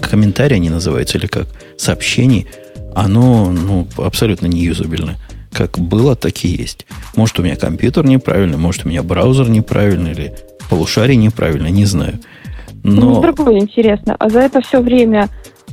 комментарии 0.00 0.56
они 0.56 0.70
называются, 0.70 1.18
или 1.18 1.26
как 1.26 1.48
сообщений, 1.76 2.46
оно 2.94 3.50
ну, 3.50 3.88
абсолютно 3.96 4.46
не 4.46 4.60
юзабельно. 4.60 5.16
Как 5.52 5.78
было, 5.78 6.16
так 6.16 6.44
и 6.44 6.48
есть. 6.48 6.86
Может, 7.14 7.38
у 7.38 7.42
меня 7.42 7.56
компьютер 7.56 8.06
неправильный, 8.06 8.56
может, 8.56 8.86
у 8.86 8.88
меня 8.88 9.02
браузер 9.02 9.48
неправильный, 9.48 10.12
или 10.12 10.34
полушарий 10.70 11.16
неправильно, 11.16 11.66
не 11.68 11.84
знаю. 11.84 12.18
Но... 12.82 13.14
Ну, 13.14 13.20
другое 13.22 13.58
интересно. 13.58 14.16
А 14.18 14.28
за 14.28 14.40
это 14.40 14.60
все 14.60 14.80
время 14.80 15.28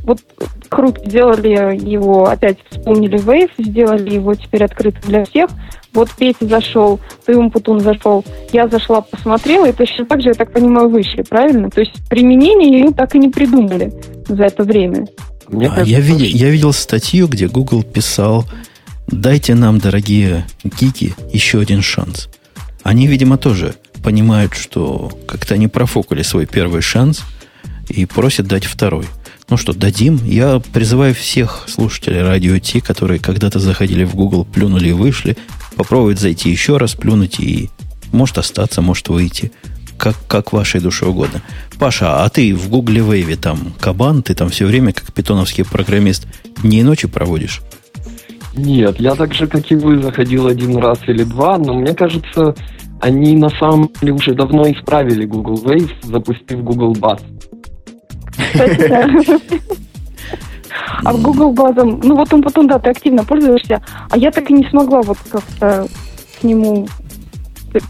вот 0.09 0.21
круто 0.69 1.07
сделали 1.07 1.77
его, 1.87 2.27
опять 2.27 2.57
вспомнили 2.71 3.19
Wave, 3.19 3.51
сделали 3.59 4.15
его 4.15 4.33
теперь 4.33 4.63
открытым 4.63 5.03
для 5.03 5.23
всех. 5.23 5.51
Вот 5.93 6.09
Петя 6.17 6.47
зашел, 6.47 6.99
ты 7.25 7.37
Умпутун 7.37 7.79
зашел, 7.79 8.25
я 8.51 8.67
зашла, 8.67 9.01
посмотрела, 9.01 9.67
и 9.67 9.71
точно 9.71 10.05
так 10.05 10.21
же, 10.21 10.29
я 10.29 10.33
так 10.33 10.51
понимаю, 10.51 10.89
вышли, 10.89 11.21
правильно? 11.21 11.69
То 11.69 11.81
есть 11.81 11.93
применение 12.09 12.79
ее 12.79 12.91
так 12.91 13.13
и 13.13 13.19
не 13.19 13.29
придумали 13.29 13.93
за 14.27 14.45
это 14.45 14.63
время. 14.63 15.05
Мне 15.47 15.67
а, 15.67 15.69
кажется, 15.69 15.91
я, 15.91 15.99
видел, 15.99 16.25
я 16.25 16.49
видел 16.49 16.73
статью, 16.73 17.27
где 17.27 17.47
Google 17.47 17.83
писал, 17.83 18.45
дайте 19.07 19.53
нам, 19.53 19.77
дорогие 19.77 20.45
гики, 20.63 21.13
еще 21.31 21.59
один 21.59 21.83
шанс. 21.83 22.29
Они, 22.81 23.05
видимо, 23.05 23.37
тоже 23.37 23.75
понимают, 24.03 24.55
что 24.55 25.11
как-то 25.27 25.53
они 25.53 25.67
профокали 25.67 26.23
свой 26.23 26.47
первый 26.47 26.81
шанс 26.81 27.21
и 27.89 28.05
просят 28.07 28.47
дать 28.47 28.65
второй. 28.65 29.05
Ну 29.49 29.57
что, 29.57 29.73
дадим. 29.73 30.19
Я 30.23 30.61
призываю 30.73 31.15
всех 31.15 31.65
слушателей 31.67 32.21
радио 32.21 32.59
Ти, 32.59 32.81
которые 32.81 33.19
когда-то 33.19 33.59
заходили 33.59 34.03
в 34.03 34.15
Google, 34.15 34.45
плюнули 34.45 34.89
и 34.89 34.93
вышли, 34.93 35.37
попробовать 35.75 36.19
зайти 36.19 36.51
еще 36.51 36.77
раз, 36.77 36.93
плюнуть 36.93 37.39
и 37.39 37.69
может 38.11 38.37
остаться, 38.37 38.81
может 38.81 39.09
выйти. 39.09 39.51
Как, 39.97 40.15
как 40.27 40.53
вашей 40.53 40.79
душе 40.79 41.07
угодно. 41.07 41.41
Паша, 41.77 42.23
а 42.23 42.29
ты 42.29 42.55
в 42.55 42.69
Гугле 42.69 43.01
Вейве 43.01 43.35
там 43.35 43.73
кабан, 43.81 44.23
ты 44.23 44.33
там 44.33 44.49
все 44.49 44.65
время, 44.65 44.93
как 44.93 45.11
питоновский 45.11 45.65
программист, 45.65 46.25
дни 46.61 46.79
и 46.79 46.83
ночи 46.83 47.07
проводишь? 47.07 47.61
Нет, 48.55 48.97
я 48.99 49.15
так 49.15 49.33
же, 49.33 49.47
как 49.47 49.69
и 49.71 49.75
вы, 49.75 50.01
заходил 50.01 50.47
один 50.47 50.77
раз 50.77 50.99
или 51.07 51.23
два, 51.23 51.57
но 51.57 51.73
мне 51.73 51.93
кажется, 51.93 52.55
они 53.01 53.35
на 53.35 53.49
самом 53.49 53.89
деле 53.99 54.13
уже 54.13 54.33
давно 54.33 54.71
исправили 54.71 55.25
Google 55.25 55.61
Wave, 55.65 55.91
запустив 56.03 56.63
Google 56.63 56.93
Bass. 56.93 57.21
А 61.03 61.13
в 61.13 61.21
Google 61.21 61.53
базом, 61.53 61.99
ну 62.03 62.15
вот 62.15 62.33
он 62.33 62.41
потом, 62.41 62.67
да, 62.67 62.77
ты 62.77 62.89
активно 62.89 63.23
пользуешься, 63.23 63.81
а 64.09 64.17
я 64.17 64.31
так 64.31 64.49
и 64.49 64.53
не 64.53 64.67
смогла 64.69 65.01
вот 65.01 65.17
как-то 65.31 65.87
к 66.39 66.43
нему 66.43 66.87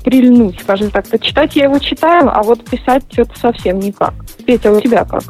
прильнуть, 0.03 0.59
скажем 0.61 0.91
так. 0.91 1.05
Читать 1.21 1.55
я 1.55 1.65
его 1.65 1.79
читаю, 1.79 2.29
а 2.31 2.43
вот 2.43 2.63
писать 2.65 3.03
что-то 3.11 3.37
совсем 3.39 3.79
никак. 3.79 4.13
Петя, 4.45 4.71
у 4.71 4.79
тебя 4.79 5.05
как? 5.05 5.23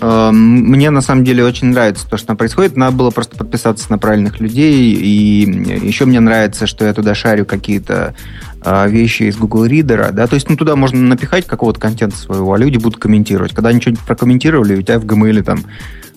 Эм, 0.00 0.36
мне 0.36 0.90
на 0.90 1.00
самом 1.00 1.24
деле 1.24 1.44
очень 1.44 1.68
нравится 1.68 2.08
то, 2.08 2.16
что 2.16 2.28
там 2.28 2.36
происходит. 2.36 2.76
Надо 2.76 2.96
было 2.96 3.10
просто 3.10 3.36
подписаться 3.36 3.86
на 3.90 3.98
правильных 3.98 4.40
людей. 4.40 4.92
И 4.92 5.86
еще 5.86 6.04
мне 6.04 6.20
нравится, 6.20 6.66
что 6.66 6.84
я 6.84 6.92
туда 6.92 7.14
шарю 7.14 7.46
какие-то 7.46 8.14
э, 8.14 8.43
вещи 8.64 9.24
из 9.24 9.36
Google 9.36 9.66
Reader. 9.66 10.12
Да? 10.12 10.26
То 10.26 10.34
есть 10.34 10.48
ну, 10.48 10.56
туда 10.56 10.76
можно 10.76 11.00
напихать 11.00 11.46
какого-то 11.46 11.80
контента 11.80 12.16
своего, 12.16 12.52
а 12.52 12.58
люди 12.58 12.78
будут 12.78 12.98
комментировать. 12.98 13.52
Когда 13.52 13.70
они 13.70 13.80
что-нибудь 13.80 14.04
прокомментировали, 14.04 14.76
у 14.76 14.82
тебя 14.82 14.98
в 14.98 15.04
Gmail 15.04 15.42
там 15.42 15.64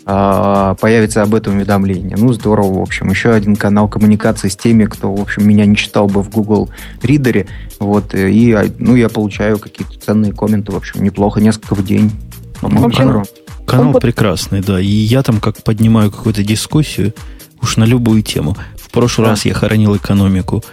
э, 0.05 0.75
появится 0.79 1.23
об 1.23 1.35
этом 1.35 1.57
уведомление. 1.57 2.15
Ну, 2.17 2.31
здорово, 2.33 2.79
в 2.79 2.81
общем. 2.81 3.09
Еще 3.09 3.31
один 3.31 3.55
канал 3.55 3.89
коммуникации 3.89 4.47
с 4.47 4.55
теми, 4.55 4.85
кто, 4.85 5.13
в 5.13 5.21
общем, 5.21 5.47
меня 5.47 5.65
не 5.65 5.75
читал 5.75 6.07
бы 6.07 6.23
в 6.23 6.29
Google 6.29 6.69
Reader. 7.01 7.47
Вот, 7.79 8.15
и 8.15 8.57
ну, 8.79 8.95
я 8.95 9.09
получаю 9.09 9.59
какие-то 9.59 9.99
ценные 9.99 10.33
комменты, 10.33 10.71
в 10.71 10.75
общем, 10.75 11.03
неплохо, 11.03 11.41
несколько 11.41 11.75
в 11.75 11.83
день. 11.85 12.11
По-моему, 12.61 12.91
здорово. 12.91 13.25
Канал 13.65 13.95
Он... 13.95 13.99
прекрасный, 13.99 14.61
да. 14.61 14.79
И 14.79 14.87
я 14.87 15.21
там 15.21 15.39
как 15.39 15.61
поднимаю 15.63 16.09
какую-то 16.09 16.41
дискуссию 16.43 17.13
уж 17.61 17.75
на 17.75 17.83
любую 17.83 18.21
тему. 18.23 18.55
В 18.77 18.89
прошлый 18.89 19.27
а. 19.27 19.31
раз 19.31 19.45
я 19.45 19.53
хоронил 19.53 19.95
экономику. 19.95 20.63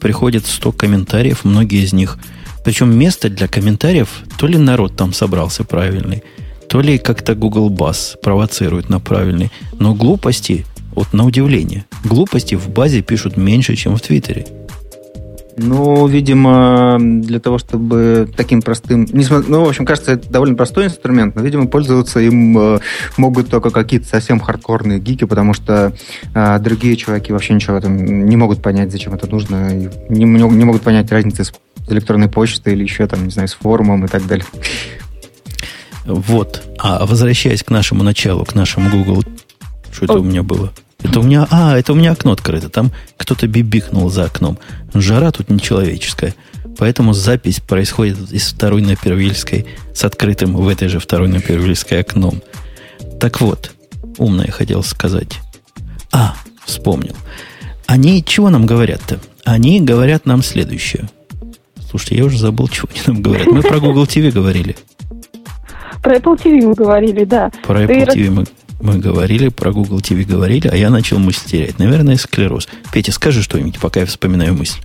Приходит 0.00 0.46
100 0.46 0.72
комментариев, 0.72 1.44
многие 1.44 1.84
из 1.84 1.92
них. 1.92 2.18
Причем 2.64 2.96
место 2.96 3.28
для 3.28 3.48
комментариев, 3.48 4.22
то 4.38 4.46
ли 4.46 4.58
народ 4.58 4.96
там 4.96 5.12
собрался 5.12 5.64
правильный, 5.64 6.22
то 6.68 6.80
ли 6.80 6.98
как-то 6.98 7.34
Google 7.34 7.70
Bass 7.70 8.18
провоцирует 8.20 8.88
на 8.88 9.00
правильный. 9.00 9.50
Но 9.78 9.94
глупости, 9.94 10.64
вот 10.92 11.12
на 11.12 11.24
удивление, 11.24 11.84
глупости 12.04 12.54
в 12.54 12.68
базе 12.68 13.02
пишут 13.02 13.36
меньше, 13.36 13.76
чем 13.76 13.96
в 13.96 14.00
Твиттере. 14.00 14.46
Ну, 15.62 16.06
видимо, 16.06 16.96
для 16.98 17.38
того, 17.38 17.58
чтобы 17.58 18.28
таким 18.34 18.62
простым... 18.62 19.06
Ну, 19.12 19.64
в 19.64 19.68
общем, 19.68 19.84
кажется, 19.84 20.12
это 20.12 20.30
довольно 20.30 20.54
простой 20.54 20.86
инструмент, 20.86 21.36
но, 21.36 21.42
видимо, 21.42 21.66
пользоваться 21.66 22.18
им 22.20 22.56
э, 22.58 22.78
могут 23.18 23.50
только 23.50 23.70
какие-то 23.70 24.06
совсем 24.06 24.40
хардкорные 24.40 24.98
гики, 24.98 25.24
потому 25.24 25.52
что 25.52 25.92
а, 26.34 26.58
другие 26.58 26.96
чуваки 26.96 27.32
вообще 27.32 27.52
ничего 27.54 27.78
там 27.80 27.96
не 27.96 28.36
могут 28.36 28.62
понять, 28.62 28.90
зачем 28.90 29.12
это 29.12 29.26
нужно, 29.26 29.74
не, 29.74 30.24
не 30.24 30.64
могут 30.64 30.82
понять 30.82 31.12
разницы 31.12 31.44
с 31.44 31.52
электронной 31.88 32.28
почтой 32.28 32.72
или 32.72 32.84
еще 32.84 33.06
там, 33.06 33.24
не 33.24 33.30
знаю, 33.30 33.48
с 33.48 33.52
форумом 33.52 34.06
и 34.06 34.08
так 34.08 34.26
далее. 34.26 34.46
Вот. 36.06 36.62
А 36.78 37.04
возвращаясь 37.04 37.62
к 37.62 37.70
нашему 37.70 38.02
началу, 38.02 38.46
к 38.46 38.54
нашему 38.54 38.88
Google, 38.90 39.22
что 39.92 40.04
это 40.06 40.14
у 40.14 40.22
меня 40.22 40.42
было? 40.42 40.72
Это 41.02 41.20
у 41.20 41.22
меня, 41.22 41.46
а, 41.50 41.78
это 41.78 41.92
у 41.92 41.96
меня 41.96 42.12
окно 42.12 42.32
открыто. 42.32 42.68
Там 42.68 42.92
кто-то 43.16 43.46
бибикнул 43.46 44.10
за 44.10 44.24
окном. 44.24 44.58
Жара 44.94 45.30
тут 45.32 45.50
нечеловеческая. 45.50 46.34
Поэтому 46.78 47.12
запись 47.12 47.60
происходит 47.60 48.32
из 48.32 48.48
второй 48.48 48.82
на 48.82 48.96
Первильской 48.96 49.66
с 49.94 50.04
открытым 50.04 50.56
в 50.56 50.68
этой 50.68 50.88
же 50.88 50.98
второй 50.98 51.28
на 51.28 51.40
Первильской 51.40 52.00
окном. 52.00 52.42
Так 53.20 53.40
вот, 53.40 53.72
умное 54.18 54.50
хотел 54.50 54.82
сказать. 54.82 55.40
А, 56.12 56.34
вспомнил. 56.64 57.16
Они 57.86 58.24
чего 58.24 58.50
нам 58.50 58.66
говорят-то? 58.66 59.20
Они 59.44 59.80
говорят 59.80 60.26
нам 60.26 60.42
следующее. 60.42 61.08
Слушайте, 61.88 62.16
я 62.16 62.24
уже 62.24 62.38
забыл, 62.38 62.68
чего 62.68 62.88
они 62.92 63.02
нам 63.06 63.22
говорят. 63.22 63.48
Мы 63.48 63.62
про 63.62 63.80
Google 63.80 64.04
TV 64.04 64.30
говорили. 64.30 64.76
Про 66.02 66.16
Apple 66.16 66.42
TV 66.42 66.66
мы 66.66 66.74
говорили, 66.74 67.24
да. 67.24 67.50
Про 67.66 67.82
Apple 67.82 68.14
TV 68.14 68.30
мы 68.30 68.46
мы 68.80 68.98
говорили, 68.98 69.48
про 69.48 69.72
Google 69.72 69.98
TV 69.98 70.24
говорили, 70.24 70.68
а 70.68 70.76
я 70.76 70.90
начал 70.90 71.18
мысль 71.18 71.46
терять. 71.46 71.78
Наверное, 71.78 72.16
склероз. 72.16 72.68
Петя, 72.92 73.12
скажи 73.12 73.42
что-нибудь, 73.42 73.78
пока 73.78 74.00
я 74.00 74.06
вспоминаю 74.06 74.54
мысль. 74.54 74.78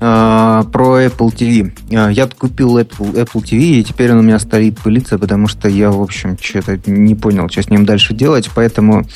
Э, 0.00 0.62
про 0.72 1.02
Apple 1.02 1.34
TV. 1.34 1.72
Э, 1.90 2.12
я 2.12 2.26
купил 2.26 2.78
Apple, 2.78 3.14
Apple 3.14 3.42
TV, 3.42 3.58
и 3.58 3.84
теперь 3.84 4.12
он 4.12 4.18
у 4.18 4.22
меня 4.22 4.38
стоит 4.38 4.78
пылиться, 4.78 5.18
потому 5.18 5.48
что 5.48 5.68
я, 5.68 5.90
в 5.90 6.00
общем, 6.00 6.36
что-то 6.40 6.78
не 6.86 7.14
понял, 7.14 7.48
что 7.48 7.62
с 7.62 7.70
ним 7.70 7.84
дальше 7.84 8.14
делать, 8.14 8.50
поэтому 8.54 9.06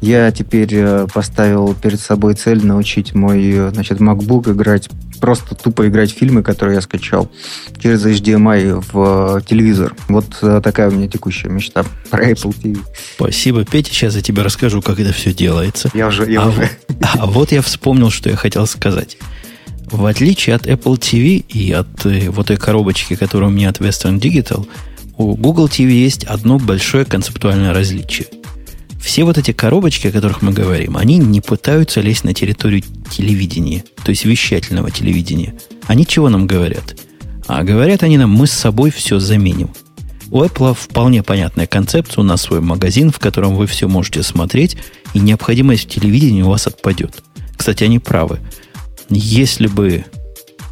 я 0.00 0.30
теперь 0.30 0.72
э, 0.72 1.06
поставил 1.12 1.74
перед 1.74 2.00
собой 2.00 2.34
цель 2.34 2.64
научить 2.64 3.14
мой, 3.14 3.70
значит, 3.70 4.00
MacBook 4.00 4.52
играть, 4.52 4.88
просто 5.20 5.54
тупо 5.54 5.88
играть 5.88 6.10
фильмы, 6.10 6.42
которые 6.42 6.76
я 6.76 6.80
скачал 6.80 7.30
через 7.80 8.04
HDMI 8.04 8.84
в 8.92 9.42
телевизор. 9.42 9.94
Вот 10.08 10.26
такая 10.62 10.90
у 10.90 10.92
меня 10.92 11.08
текущая 11.08 11.48
мечта 11.48 11.84
про 12.10 12.30
Apple 12.30 12.54
TV. 12.56 12.78
Спасибо, 13.16 13.64
Петя. 13.64 13.92
Сейчас 13.92 14.14
я 14.14 14.22
тебе 14.22 14.42
расскажу, 14.42 14.82
как 14.82 15.00
это 15.00 15.12
все 15.12 15.32
делается. 15.32 15.90
Я 15.94 16.06
уже, 16.08 16.30
я 16.30 16.42
а, 16.42 16.48
уже. 16.48 16.70
А 17.18 17.26
вот 17.26 17.52
я 17.52 17.62
вспомнил, 17.62 18.10
что 18.10 18.28
я 18.30 18.36
хотел 18.36 18.66
сказать. 18.66 19.16
В 19.90 20.04
отличие 20.04 20.54
от 20.54 20.66
Apple 20.66 20.98
TV 20.98 21.44
и 21.48 21.72
от 21.72 22.04
э, 22.04 22.28
вот 22.30 22.48
той 22.48 22.56
коробочки, 22.56 23.16
которая 23.16 23.50
у 23.50 23.52
меня 23.52 23.70
от 23.70 23.80
Western 23.80 24.20
Digital, 24.20 24.66
у 25.16 25.34
Google 25.34 25.66
TV 25.66 25.90
есть 25.90 26.24
одно 26.24 26.58
большое 26.58 27.04
концептуальное 27.04 27.72
различие. 27.72 28.28
Все 29.00 29.24
вот 29.24 29.38
эти 29.38 29.52
коробочки, 29.52 30.08
о 30.08 30.12
которых 30.12 30.42
мы 30.42 30.52
говорим, 30.52 30.96
они 30.96 31.16
не 31.16 31.40
пытаются 31.40 32.00
лезть 32.00 32.24
на 32.24 32.34
территорию 32.34 32.82
телевидения, 33.10 33.84
то 34.04 34.10
есть 34.10 34.24
вещательного 34.24 34.90
телевидения. 34.90 35.54
Они 35.86 36.06
чего 36.06 36.28
нам 36.28 36.46
говорят? 36.46 36.96
А 37.46 37.62
говорят 37.62 38.02
они 38.02 38.18
нам, 38.18 38.30
мы 38.30 38.46
с 38.46 38.52
собой 38.52 38.90
все 38.90 39.18
заменим. 39.18 39.70
У 40.30 40.42
Apple 40.42 40.74
вполне 40.74 41.22
понятная 41.22 41.66
концепция. 41.66 42.20
У 42.20 42.24
нас 42.24 42.42
свой 42.42 42.60
магазин, 42.60 43.10
в 43.10 43.18
котором 43.18 43.54
вы 43.56 43.66
все 43.66 43.88
можете 43.88 44.22
смотреть, 44.22 44.76
и 45.14 45.20
необходимость 45.20 45.86
в 45.86 45.88
телевидении 45.88 46.42
у 46.42 46.50
вас 46.50 46.66
отпадет. 46.66 47.22
Кстати, 47.56 47.84
они 47.84 47.98
правы. 47.98 48.38
Если 49.08 49.66
бы... 49.66 50.04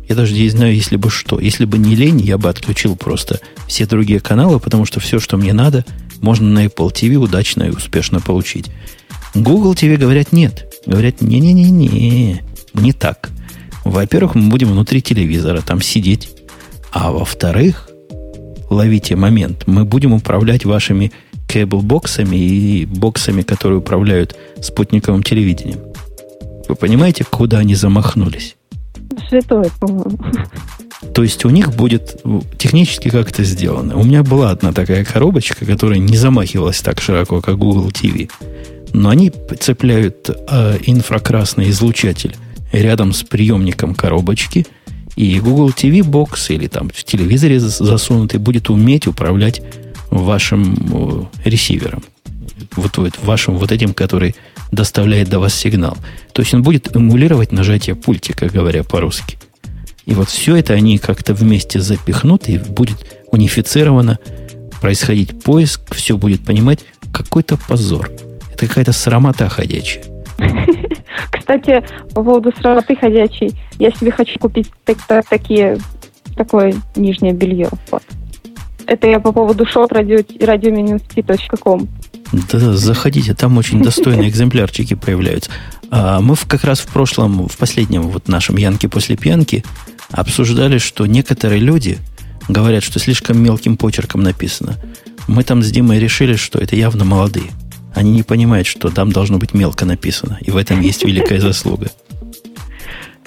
Я 0.08 0.14
даже 0.14 0.34
не 0.34 0.48
знаю, 0.48 0.74
если 0.74 0.96
бы 0.96 1.10
что. 1.10 1.40
Если 1.40 1.64
бы 1.64 1.78
не 1.78 1.94
лень, 1.96 2.20
я 2.20 2.38
бы 2.38 2.48
отключил 2.48 2.94
просто 2.96 3.40
все 3.66 3.86
другие 3.86 4.20
каналы, 4.20 4.60
потому 4.60 4.84
что 4.84 5.00
все, 5.00 5.18
что 5.18 5.36
мне 5.36 5.52
надо, 5.52 5.84
можно 6.20 6.48
на 6.48 6.66
Apple 6.66 6.92
TV 6.92 7.16
удачно 7.16 7.64
и 7.64 7.70
успешно 7.70 8.20
получить. 8.20 8.70
Google 9.34 9.74
TV 9.74 9.96
говорят 9.96 10.32
нет. 10.32 10.72
Говорят, 10.86 11.20
не-не-не-не, 11.20 12.42
не 12.74 12.92
так. 12.92 13.30
Во-первых, 13.84 14.34
мы 14.34 14.48
будем 14.48 14.68
внутри 14.68 15.02
телевизора 15.02 15.60
там 15.60 15.82
сидеть. 15.82 16.30
А 16.92 17.10
во-вторых, 17.10 17.90
ловите 18.70 19.16
момент, 19.16 19.64
мы 19.66 19.84
будем 19.84 20.12
управлять 20.12 20.64
вашими 20.64 21.12
кейбл-боксами 21.48 22.36
и 22.36 22.86
боксами, 22.86 23.42
которые 23.42 23.78
управляют 23.78 24.36
спутниковым 24.60 25.22
телевидением. 25.22 25.80
Вы 26.68 26.74
понимаете, 26.74 27.24
куда 27.24 27.58
они 27.58 27.74
замахнулись? 27.74 28.56
Святое, 29.28 29.70
по-моему. 29.80 30.18
То 31.14 31.22
есть 31.22 31.44
у 31.44 31.50
них 31.50 31.74
будет 31.74 32.22
технически 32.58 33.08
как 33.08 33.30
это 33.30 33.44
сделано. 33.44 33.96
У 33.96 34.04
меня 34.04 34.22
была 34.22 34.50
одна 34.50 34.72
такая 34.72 35.04
коробочка, 35.04 35.64
которая 35.64 35.98
не 35.98 36.16
замахивалась 36.16 36.80
так 36.80 37.00
широко, 37.00 37.40
как 37.40 37.58
Google 37.58 37.88
TV. 37.88 38.30
Но 38.92 39.10
они 39.10 39.32
цепляют 39.60 40.30
э, 40.30 40.78
инфракрасный 40.86 41.70
излучатель 41.70 42.34
рядом 42.72 43.12
с 43.12 43.22
приемником 43.22 43.94
коробочки, 43.94 44.66
и 45.16 45.40
Google 45.40 45.70
TV 45.70 46.00
Box 46.00 46.54
или 46.54 46.66
там 46.66 46.90
в 46.90 47.04
телевизоре 47.04 47.58
засунутый 47.58 48.38
будет 48.38 48.68
уметь 48.68 49.06
управлять 49.06 49.62
вашим 50.10 51.30
э, 51.44 51.48
ресивером. 51.48 52.04
Вот, 52.74 52.96
вот 52.98 53.14
вашим 53.22 53.56
вот 53.56 53.72
этим, 53.72 53.94
который 53.94 54.34
доставляет 54.72 55.28
до 55.28 55.38
вас 55.38 55.54
сигнал. 55.54 55.96
То 56.32 56.42
есть 56.42 56.54
он 56.54 56.62
будет 56.62 56.94
эмулировать 56.94 57.52
нажатие 57.52 57.94
пультика, 57.94 58.48
говоря 58.48 58.84
по-русски. 58.84 59.38
И 60.04 60.14
вот 60.14 60.28
все 60.28 60.56
это 60.56 60.74
они 60.74 60.98
как-то 60.98 61.34
вместе 61.34 61.80
запихнут, 61.80 62.48
и 62.48 62.58
будет 62.58 63.06
унифицировано 63.32 64.18
происходить 64.80 65.42
поиск, 65.42 65.94
все 65.94 66.16
будет 66.16 66.44
понимать. 66.44 66.84
Какой-то 67.12 67.56
позор. 67.68 68.10
Это 68.52 68.66
какая-то 68.68 68.92
срамота 68.92 69.48
ходячая. 69.48 70.04
Кстати, 71.30 71.82
по 72.14 72.22
поводу 72.22 72.52
срамоты 72.60 72.94
ходячей, 72.96 73.54
я 73.78 73.90
себе 73.90 74.10
хочу 74.10 74.38
купить 74.38 74.70
так, 74.84 75.26
такие, 75.28 75.78
такое 76.36 76.74
нижнее 76.94 77.32
белье. 77.32 77.68
Вот. 77.90 78.02
Это 78.86 79.08
я 79.08 79.18
по 79.18 79.32
поводу 79.32 79.64
shop 79.64 79.90
radio-com. 79.90 81.88
Да, 82.32 82.76
заходите, 82.76 83.34
там 83.34 83.56
очень 83.56 83.82
достойные 83.82 84.28
экземплярчики 84.28 84.94
появляются. 84.94 85.50
А 85.90 86.20
мы 86.20 86.34
в, 86.34 86.46
как 86.46 86.64
раз 86.64 86.80
в 86.80 86.86
прошлом, 86.86 87.48
в 87.48 87.56
последнем 87.56 88.02
вот 88.02 88.28
нашем 88.28 88.56
Янке 88.56 88.88
после 88.88 89.16
пьянки 89.16 89.64
обсуждали, 90.10 90.78
что 90.78 91.06
некоторые 91.06 91.60
люди 91.60 91.98
говорят, 92.48 92.82
что 92.82 92.98
слишком 92.98 93.42
мелким 93.42 93.76
почерком 93.76 94.22
написано. 94.22 94.76
Мы 95.28 95.42
там 95.42 95.62
с 95.62 95.70
Димой 95.70 95.98
решили, 95.98 96.36
что 96.36 96.58
это 96.58 96.76
явно 96.76 97.04
молодые. 97.04 97.50
Они 97.94 98.10
не 98.10 98.22
понимают, 98.22 98.66
что 98.66 98.90
там 98.90 99.10
должно 99.10 99.38
быть 99.38 99.54
мелко 99.54 99.84
написано. 99.84 100.38
И 100.42 100.50
в 100.50 100.56
этом 100.56 100.80
есть 100.80 101.04
великая 101.04 101.40
заслуга. 101.40 101.90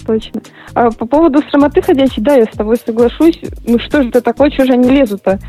Точно. 0.05 0.41
А 0.73 0.91
по 0.91 1.05
поводу 1.05 1.41
срамоты 1.49 1.81
ходячей, 1.81 2.21
да, 2.21 2.35
я 2.35 2.45
с 2.45 2.55
тобой 2.55 2.77
соглашусь. 2.83 3.39
Ну 3.65 3.79
что 3.79 4.01
же 4.01 4.09
это 4.09 4.21
такое, 4.21 4.49
что 4.51 4.65
же 4.65 4.73
они 4.73 4.89
лезут-то? 4.89 5.39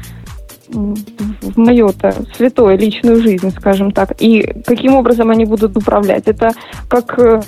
В 0.73 1.59
мою-то 1.59 2.15
святую 2.37 2.79
личную 2.79 3.23
жизнь, 3.23 3.51
скажем 3.51 3.91
так. 3.91 4.13
И 4.21 4.43
каким 4.67 4.95
образом 4.95 5.31
они 5.31 5.45
будут 5.45 5.77
управлять? 5.77 6.25
Это 6.27 6.53
как 6.89 7.19
э, 7.19 7.41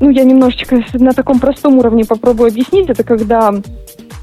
ну, 0.00 0.10
я 0.10 0.24
немножечко 0.24 0.82
на 0.94 1.12
таком 1.12 1.38
простом 1.38 1.78
уровне 1.78 2.04
попробую 2.04 2.48
объяснить. 2.48 2.88
Это 2.88 3.04
когда 3.04 3.52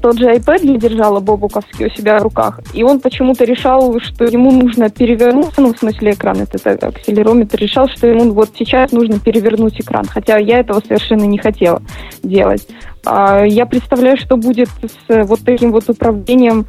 тот 0.02 0.18
же 0.18 0.26
iPad 0.26 0.60
я 0.62 0.76
держала 0.78 1.20
Бобуковский 1.20 1.86
у 1.86 1.90
себя 1.90 2.18
в 2.18 2.22
руках, 2.22 2.60
и 2.74 2.82
он 2.82 3.00
почему-то 3.00 3.44
решал, 3.44 4.00
что 4.00 4.24
ему 4.24 4.50
нужно 4.50 4.90
перевернуться, 4.90 5.60
ну, 5.60 5.72
в 5.72 5.78
смысле 5.78 6.12
экран, 6.12 6.38
это 6.40 6.88
акселерометр, 6.88 7.56
решал, 7.58 7.88
что 7.88 8.08
ему 8.08 8.32
вот 8.32 8.50
сейчас 8.58 8.90
нужно 8.90 9.20
перевернуть 9.20 9.80
экран, 9.80 10.04
хотя 10.04 10.38
я 10.38 10.58
этого 10.58 10.80
совершенно 10.80 11.24
не 11.24 11.38
хотела 11.38 11.80
делать. 12.24 12.66
А 13.04 13.44
я 13.44 13.64
представляю, 13.64 14.16
что 14.16 14.36
будет 14.36 14.68
с 15.08 15.24
вот 15.24 15.40
таким 15.44 15.70
вот 15.70 15.88
управлением 15.88 16.66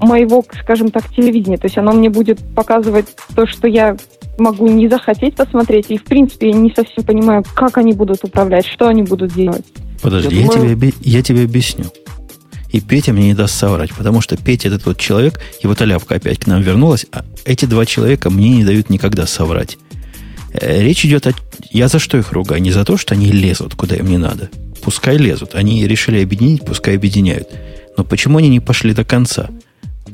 моего, 0.00 0.44
скажем 0.62 0.90
так, 0.90 1.12
телевидения. 1.14 1.58
То 1.58 1.66
есть 1.66 1.78
оно 1.78 1.92
мне 1.92 2.10
будет 2.10 2.38
показывать 2.54 3.06
то, 3.34 3.46
что 3.46 3.68
я 3.68 3.96
могу 4.38 4.68
не 4.68 4.88
захотеть 4.88 5.34
посмотреть. 5.36 5.86
И, 5.90 5.98
в 5.98 6.04
принципе, 6.04 6.50
я 6.50 6.54
не 6.54 6.72
совсем 6.74 7.04
понимаю, 7.04 7.44
как 7.54 7.78
они 7.78 7.92
будут 7.92 8.24
управлять, 8.24 8.66
что 8.66 8.88
они 8.88 9.02
будут 9.02 9.32
делать. 9.32 9.64
Подожди, 10.02 10.34
я, 10.34 10.42
я, 10.42 10.48
думаю... 10.48 10.76
тебе, 10.76 10.92
я 11.00 11.22
тебе 11.22 11.44
объясню. 11.44 11.86
И 12.70 12.80
Петя 12.80 13.12
мне 13.12 13.28
не 13.28 13.34
даст 13.34 13.54
соврать, 13.54 13.92
потому 13.94 14.20
что 14.20 14.36
Петя 14.36 14.68
этот 14.68 14.84
вот 14.86 14.98
человек, 14.98 15.40
его 15.62 15.74
таляпка 15.74 16.16
опять 16.16 16.40
к 16.40 16.46
нам 16.46 16.60
вернулась, 16.60 17.06
а 17.12 17.24
эти 17.44 17.64
два 17.64 17.86
человека 17.86 18.28
мне 18.28 18.50
не 18.50 18.64
дают 18.64 18.90
никогда 18.90 19.26
соврать. 19.26 19.78
Э, 20.52 20.82
речь 20.82 21.04
идет 21.04 21.26
о... 21.26 21.32
Я 21.70 21.88
за 21.88 21.98
что 21.98 22.18
их 22.18 22.32
ругаю? 22.32 22.60
Не 22.60 22.72
за 22.72 22.84
то, 22.84 22.96
что 22.96 23.14
они 23.14 23.30
лезут, 23.30 23.74
куда 23.74 23.96
им 23.96 24.08
не 24.08 24.18
надо. 24.18 24.50
Пускай 24.82 25.16
лезут. 25.16 25.54
Они 25.54 25.86
решили 25.86 26.22
объединить, 26.22 26.64
пускай 26.64 26.96
объединяют. 26.96 27.48
Но 27.96 28.04
почему 28.04 28.38
они 28.38 28.48
не 28.48 28.60
пошли 28.60 28.92
до 28.92 29.04
конца? 29.04 29.48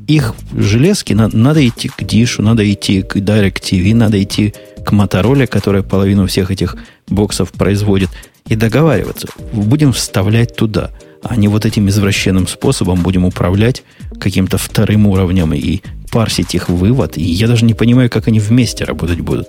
Их 0.06 0.34
железки 0.54 1.12
на, 1.12 1.28
надо 1.28 1.66
идти 1.66 1.88
к 1.88 2.02
Дишу, 2.04 2.42
надо 2.42 2.70
идти 2.70 3.02
к 3.02 3.16
DirecTV, 3.16 3.94
надо 3.94 4.22
идти 4.22 4.54
к 4.84 4.92
Motorola, 4.92 5.46
которая 5.46 5.82
половину 5.82 6.26
всех 6.26 6.50
этих 6.50 6.76
боксов 7.08 7.52
производит, 7.52 8.10
и 8.46 8.56
договариваться. 8.56 9.28
Будем 9.52 9.92
вставлять 9.92 10.56
туда, 10.56 10.90
а 11.22 11.36
не 11.36 11.48
вот 11.48 11.64
этим 11.64 11.88
извращенным 11.88 12.48
способом 12.48 13.02
будем 13.02 13.24
управлять 13.24 13.84
каким-то 14.18 14.58
вторым 14.58 15.06
уровнем 15.06 15.54
и 15.54 15.80
парсить 16.10 16.54
их 16.54 16.68
вывод. 16.68 17.16
И 17.16 17.22
я 17.22 17.46
даже 17.46 17.64
не 17.64 17.74
понимаю, 17.74 18.10
как 18.10 18.28
они 18.28 18.40
вместе 18.40 18.84
работать 18.84 19.20
будут. 19.20 19.48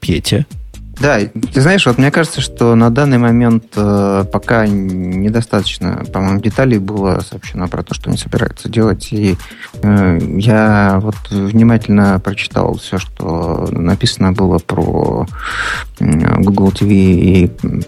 Петя? 0.00 0.46
Да, 1.00 1.18
ты 1.20 1.60
знаешь, 1.60 1.86
вот 1.86 1.98
мне 1.98 2.10
кажется, 2.10 2.40
что 2.40 2.74
на 2.74 2.90
данный 2.90 3.18
момент 3.18 3.64
э, 3.76 4.24
пока 4.30 4.66
недостаточно, 4.66 6.04
по-моему, 6.12 6.40
деталей 6.40 6.78
было 6.78 7.20
сообщено 7.20 7.66
про 7.68 7.82
то, 7.82 7.94
что 7.94 8.10
они 8.10 8.18
собираются 8.18 8.68
делать. 8.68 9.08
И 9.12 9.36
э, 9.82 10.18
я 10.38 10.98
вот 11.02 11.16
внимательно 11.30 12.20
прочитал 12.20 12.76
все, 12.76 12.98
что 12.98 13.68
написано 13.70 14.32
было 14.32 14.58
про 14.58 15.26
Google 15.98 16.68
TV, 16.68 16.90
и 16.90 17.46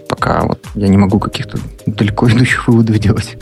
пока 0.09 0.43
вот 0.43 0.65
я 0.73 0.87
не 0.87 0.97
могу 0.97 1.19
каких-то 1.19 1.59
далеко 1.85 2.29
идущих 2.29 2.67
выводов 2.67 2.97
делать. 2.99 3.37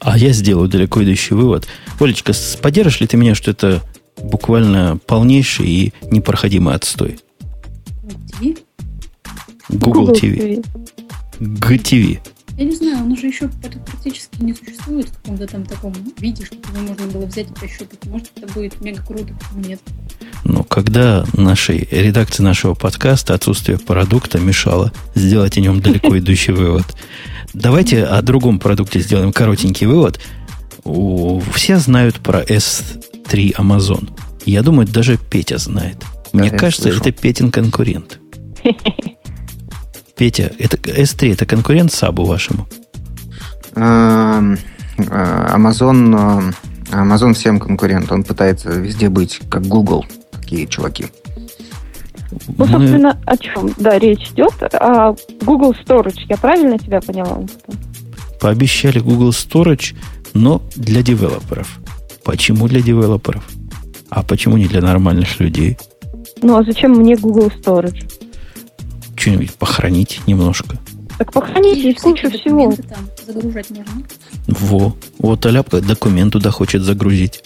А 0.00 0.18
я 0.18 0.32
сделаю 0.32 0.68
далеко 0.68 1.02
идущий 1.02 1.34
вывод. 1.34 1.66
Олечка, 2.00 2.32
поддержишь 2.60 3.00
ли 3.00 3.06
ты 3.06 3.16
меня, 3.16 3.34
что 3.34 3.50
это 3.50 3.80
буквально 4.22 4.98
полнейший 5.06 5.66
и 5.66 5.92
непроходимый 6.10 6.74
отстой? 6.74 7.20
TV? 8.08 8.58
Google, 9.68 10.06
Google 10.06 10.14
TV. 10.14 10.64
GTV. 11.40 12.20
Я 12.56 12.64
не 12.66 12.76
знаю, 12.76 13.04
он 13.04 13.12
уже 13.12 13.26
еще 13.26 13.48
практически 13.48 14.40
не 14.40 14.54
существует 14.54 15.08
в 15.08 15.16
каком-то 15.16 15.46
там 15.46 15.64
таком 15.64 15.92
виде, 16.18 16.44
чтобы 16.44 16.62
его 16.68 16.88
можно 16.88 17.06
было 17.06 17.26
взять 17.26 17.50
и 17.50 17.54
пощупать. 17.54 18.04
Может, 18.06 18.30
это 18.36 18.52
будет 18.52 18.80
мега 18.80 19.02
круто, 19.02 19.34
почему 19.34 19.64
нет. 19.68 19.80
Но 20.44 20.62
когда 20.62 21.24
нашей 21.36 21.88
редакции 21.90 22.44
нашего 22.44 22.74
подкаста 22.74 23.34
отсутствие 23.34 23.78
продукта 23.78 24.38
мешало 24.38 24.92
сделать 25.16 25.58
о 25.58 25.60
нем 25.60 25.80
далеко 25.80 26.16
идущий 26.18 26.52
вывод. 26.52 26.84
Давайте 27.54 28.04
о 28.04 28.22
другом 28.22 28.60
продукте 28.60 29.00
сделаем 29.00 29.32
коротенький 29.32 29.88
вывод. 29.88 30.20
Все 31.54 31.78
знают 31.78 32.20
про 32.20 32.42
S3 32.42 33.56
Amazon. 33.56 34.10
Я 34.44 34.62
думаю, 34.62 34.86
даже 34.86 35.18
Петя 35.18 35.58
знает. 35.58 36.04
Мне 36.34 36.50
кажется, 36.50 36.88
это 36.88 37.12
Петин 37.12 37.50
конкурент. 37.50 38.20
Петя, 40.16 40.52
это 40.58 40.76
S3 40.76 41.32
это 41.32 41.46
конкурент 41.46 41.92
Сабу 41.92 42.24
вашему? 42.24 42.66
Amazon, 43.74 44.54
Amazon 46.90 47.34
всем 47.34 47.58
конкурент. 47.58 48.10
Он 48.12 48.22
пытается 48.24 48.70
везде 48.70 49.08
быть, 49.08 49.40
как 49.48 49.62
Google. 49.62 50.04
Такие 50.32 50.66
чуваки. 50.66 51.06
Ну, 52.58 52.66
собственно, 52.66 53.18
о 53.26 53.36
чем, 53.36 53.72
да, 53.76 53.98
речь 53.98 54.30
идет? 54.30 54.54
О 54.74 55.14
Google 55.42 55.72
Storage. 55.72 56.24
Я 56.28 56.36
правильно 56.36 56.78
тебя 56.78 57.00
поняла? 57.00 57.40
Пообещали 58.40 58.98
Google 58.98 59.30
Storage, 59.30 59.94
но 60.32 60.62
для 60.74 61.02
девелоперов. 61.02 61.78
Почему 62.24 62.66
для 62.68 62.82
девелоперов? 62.82 63.48
А 64.10 64.22
почему 64.22 64.56
не 64.56 64.66
для 64.66 64.80
нормальных 64.80 65.38
людей? 65.40 65.78
Ну, 66.44 66.58
а 66.58 66.62
зачем 66.62 66.92
мне 66.92 67.16
Google 67.16 67.48
Storage? 67.48 68.06
Что-нибудь 69.16 69.54
похоронить 69.54 70.20
немножко. 70.26 70.76
Так 71.16 71.32
похоронить 71.32 71.78
есть 71.78 72.00
куча 72.00 72.28
всего. 72.28 72.70
Там 72.70 73.08
загружать 73.26 73.70
можно. 73.70 74.02
Во. 74.46 74.94
Вот 75.18 75.46
Аляпка 75.46 75.80
документ 75.80 76.34
туда 76.34 76.50
хочет 76.50 76.82
загрузить. 76.82 77.44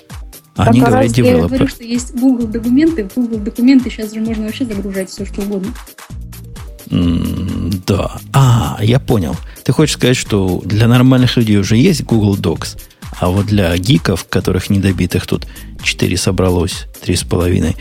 А 0.57 0.65
Они 0.65 0.81
говорят 0.81 1.13
девелопер. 1.13 1.43
Я 1.43 1.47
говорю, 1.47 1.69
что 1.69 1.85
есть 1.85 2.13
Google 2.17 2.49
документы. 2.49 3.09
В 3.09 3.15
Google 3.15 3.39
документы 3.39 3.89
сейчас 3.89 4.13
же 4.13 4.19
можно 4.19 4.47
вообще 4.47 4.65
загружать 4.65 5.11
все, 5.11 5.25
что 5.25 5.43
угодно. 5.43 5.73
Mm, 6.87 7.81
да. 7.87 8.17
А, 8.33 8.79
я 8.83 8.99
понял. 8.99 9.37
Ты 9.63 9.71
хочешь 9.71 9.95
сказать, 9.95 10.17
что 10.17 10.61
для 10.65 10.89
нормальных 10.89 11.37
людей 11.37 11.59
уже 11.59 11.77
есть 11.77 12.03
Google 12.03 12.37
Docs, 12.37 12.81
а 13.21 13.29
вот 13.29 13.47
для 13.47 13.77
гиков, 13.79 14.27
которых 14.29 14.71
недобитых 14.71 15.25
тут 15.29 15.47
4 15.85 16.17
собралось, 16.17 16.87
3,5, 17.05 17.77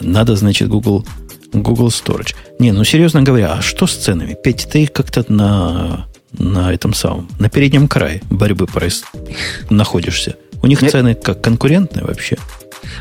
надо, 0.00 0.36
значит, 0.36 0.68
Google, 0.68 1.06
Google 1.52 1.88
Storage. 1.88 2.34
Не, 2.58 2.72
ну 2.72 2.84
серьезно 2.84 3.22
говоря, 3.22 3.54
а 3.54 3.62
что 3.62 3.86
с 3.86 3.94
ценами? 3.94 4.36
Петь, 4.42 4.68
ты 4.70 4.86
как-то 4.86 5.24
на, 5.32 6.06
на 6.32 6.72
этом 6.72 6.94
самом, 6.94 7.28
на 7.38 7.48
переднем 7.48 7.88
крае 7.88 8.22
борьбы 8.30 8.66
проис... 8.66 9.04
находишься. 9.70 10.36
У 10.62 10.66
них 10.66 10.80
цены 10.80 11.14
как 11.14 11.42
конкурентные 11.42 12.04
вообще? 12.04 12.36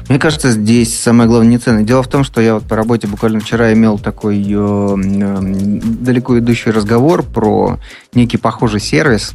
Мне 0.10 0.20
кажется, 0.20 0.52
здесь 0.52 0.98
самое 0.98 1.30
главное 1.30 1.50
не 1.50 1.58
цены. 1.58 1.84
Дело 1.84 2.04
в 2.04 2.08
том, 2.08 2.24
что 2.24 2.42
я 2.42 2.56
вот 2.56 2.64
по 2.64 2.76
работе 2.76 3.08
буквально 3.08 3.40
вчера 3.40 3.74
имел 3.74 3.98
такой 3.98 4.42
э, 4.42 4.48
э, 4.48 5.40
далеко 5.42 6.38
идущий 6.40 6.72
разговор 6.72 7.24
про 7.24 7.80
некий 8.14 8.38
похожий 8.38 8.80
сервис. 8.80 9.34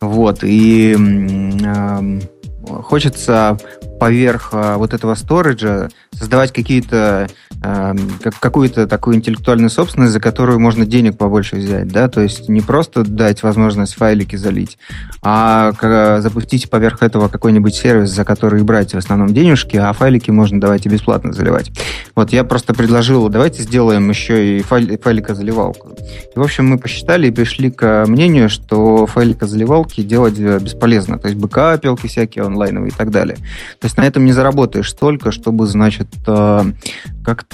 Вот, 0.00 0.40
и 0.42 0.96
э, 0.96 2.20
хочется 2.66 3.58
поверх 3.98 4.50
э, 4.52 4.76
вот 4.76 4.94
этого 4.94 5.14
сториджа 5.14 5.88
создавать 6.12 6.52
какие-то 6.52 7.28
э, 7.62 7.94
какую-то 8.40 8.86
такую 8.86 9.16
интеллектуальную 9.16 9.70
собственность, 9.70 10.12
за 10.12 10.20
которую 10.20 10.60
можно 10.60 10.86
денег 10.86 11.18
побольше 11.18 11.56
взять, 11.56 11.88
да, 11.88 12.08
то 12.08 12.20
есть 12.20 12.48
не 12.48 12.60
просто 12.60 13.04
дать 13.04 13.42
возможность 13.42 13.94
файлики 13.94 14.36
залить, 14.36 14.78
а 15.22 15.72
запустить 16.20 16.70
поверх 16.70 17.02
этого 17.02 17.28
какой-нибудь 17.28 17.74
сервис, 17.74 18.10
за 18.10 18.24
который 18.24 18.62
брать 18.62 18.94
в 18.94 18.98
основном 18.98 19.28
денежки, 19.28 19.76
а 19.76 19.92
файлики 19.92 20.30
можно 20.30 20.60
давайте 20.60 20.88
бесплатно 20.88 21.32
заливать. 21.32 21.72
Вот 22.14 22.32
я 22.32 22.44
просто 22.44 22.74
предложил, 22.74 23.28
давайте 23.28 23.62
сделаем 23.62 24.08
еще 24.08 24.58
и 24.58 24.62
файл, 24.62 24.98
файлика-заливалку. 24.98 25.96
И, 26.34 26.38
в 26.38 26.42
общем, 26.42 26.68
мы 26.68 26.78
посчитали 26.78 27.28
и 27.28 27.30
пришли 27.30 27.70
к 27.70 28.04
мнению, 28.06 28.48
что 28.48 29.06
файлика-заливалки 29.06 30.02
делать 30.02 30.38
бесполезно, 30.38 31.18
то 31.18 31.28
есть 31.28 31.40
бэкапилки 31.40 32.06
всякие 32.06 32.44
онлайновые 32.44 32.90
и 32.90 32.94
так 32.94 33.10
далее. 33.10 33.36
То 33.78 33.86
есть 33.86 33.96
на 33.96 34.02
этом 34.06 34.24
не 34.24 34.32
заработаешь 34.32 34.90
столько, 34.90 35.32
чтобы, 35.32 35.66
значит, 35.66 36.08
э, 36.26 36.62
как-то 37.24 37.49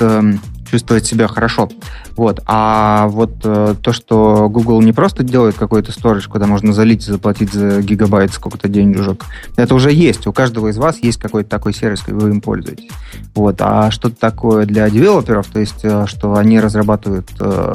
чувствовать 0.70 1.06
себя 1.06 1.28
хорошо. 1.28 1.68
Вот. 2.16 2.40
А 2.46 3.06
вот 3.08 3.34
э, 3.44 3.74
то, 3.80 3.92
что 3.92 4.48
Google 4.48 4.82
не 4.82 4.92
просто 4.92 5.22
делает 5.22 5.56
какой-то 5.56 5.92
сторож, 5.92 6.26
куда 6.28 6.46
можно 6.46 6.72
залить 6.72 7.06
и 7.06 7.12
заплатить 7.12 7.52
за 7.52 7.82
гигабайт 7.82 8.32
сколько-то 8.32 8.68
денежек, 8.68 9.24
это 9.56 9.74
уже 9.74 9.92
есть. 9.92 10.26
У 10.26 10.32
каждого 10.32 10.68
из 10.68 10.78
вас 10.78 10.98
есть 11.02 11.18
какой-то 11.18 11.48
такой 11.48 11.72
сервис, 11.72 12.02
и 12.08 12.12
вы 12.12 12.30
им 12.30 12.40
пользуетесь. 12.40 12.90
Вот. 13.34 13.56
А 13.60 13.90
что-то 13.90 14.16
такое 14.16 14.66
для 14.66 14.88
девелоперов, 14.90 15.46
то 15.46 15.60
есть, 15.60 15.84
э, 15.84 16.06
что 16.06 16.34
они 16.34 16.60
разрабатывают 16.60 17.28
э, 17.38 17.74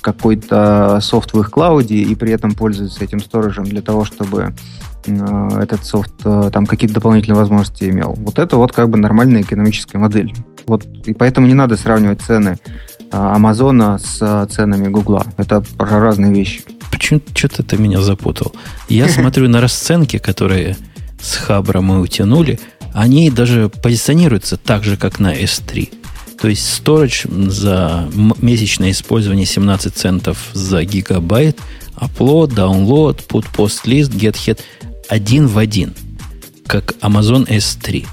какой-то 0.00 0.98
софт 1.00 1.32
в 1.32 1.40
их 1.40 1.50
клауде 1.50 1.96
и 1.96 2.14
при 2.14 2.32
этом 2.32 2.52
пользуются 2.52 3.04
этим 3.04 3.20
сторожем 3.20 3.64
для 3.64 3.82
того, 3.82 4.04
чтобы 4.04 4.52
этот 5.06 5.84
софт 5.84 6.12
э, 6.24 6.50
там 6.52 6.66
какие-то 6.66 6.94
дополнительные 6.94 7.38
возможности 7.38 7.84
имел. 7.84 8.14
Вот 8.18 8.38
это 8.38 8.56
вот 8.56 8.72
как 8.72 8.88
бы 8.88 8.98
нормальная 8.98 9.42
экономическая 9.42 9.98
модель. 9.98 10.34
Вот, 10.66 10.84
и 11.06 11.12
поэтому 11.12 11.46
не 11.46 11.54
надо 11.54 11.76
сравнивать 11.76 12.20
цены 12.20 12.58
а, 13.10 13.34
Амазона 13.34 13.98
с 13.98 14.46
ценами 14.50 14.88
Гугла. 14.88 15.26
Это 15.36 15.60
про 15.76 16.00
разные 16.00 16.32
вещи. 16.32 16.62
Почему 16.90 17.20
что-то 17.34 17.62
ты 17.62 17.76
меня 17.76 18.00
запутал? 18.00 18.54
Я 18.88 19.08
смотрю 19.10 19.48
на 19.48 19.60
расценки, 19.60 20.18
которые 20.18 20.76
с 21.20 21.36
Хабра 21.36 21.80
мы 21.80 22.00
утянули, 22.00 22.60
они 22.92 23.30
даже 23.30 23.68
позиционируются 23.68 24.56
так 24.56 24.84
же, 24.84 24.96
как 24.96 25.18
на 25.18 25.34
S3. 25.34 25.92
То 26.40 26.48
есть 26.48 26.82
storage 26.82 27.50
за 27.50 28.08
месячное 28.40 28.90
использование 28.90 29.46
17 29.46 29.94
центов 29.94 30.50
за 30.52 30.84
гигабайт, 30.84 31.58
upload, 31.96 32.48
download, 32.48 33.24
put 33.28 33.46
post 33.54 33.84
list, 33.84 34.12
get 34.12 34.34
head 34.34 34.60
один 35.12 35.46
в 35.46 35.58
один, 35.58 35.92
как 36.66 36.94
Amazon 37.02 37.46
S3. 37.46 38.06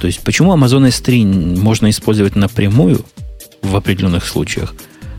То 0.00 0.08
есть, 0.08 0.20
почему 0.24 0.52
Amazon 0.52 0.88
S3 0.88 1.56
можно 1.56 1.88
использовать 1.88 2.34
напрямую 2.34 3.04
в 3.62 3.76
определенных 3.76 4.26
случаях, 4.26 4.74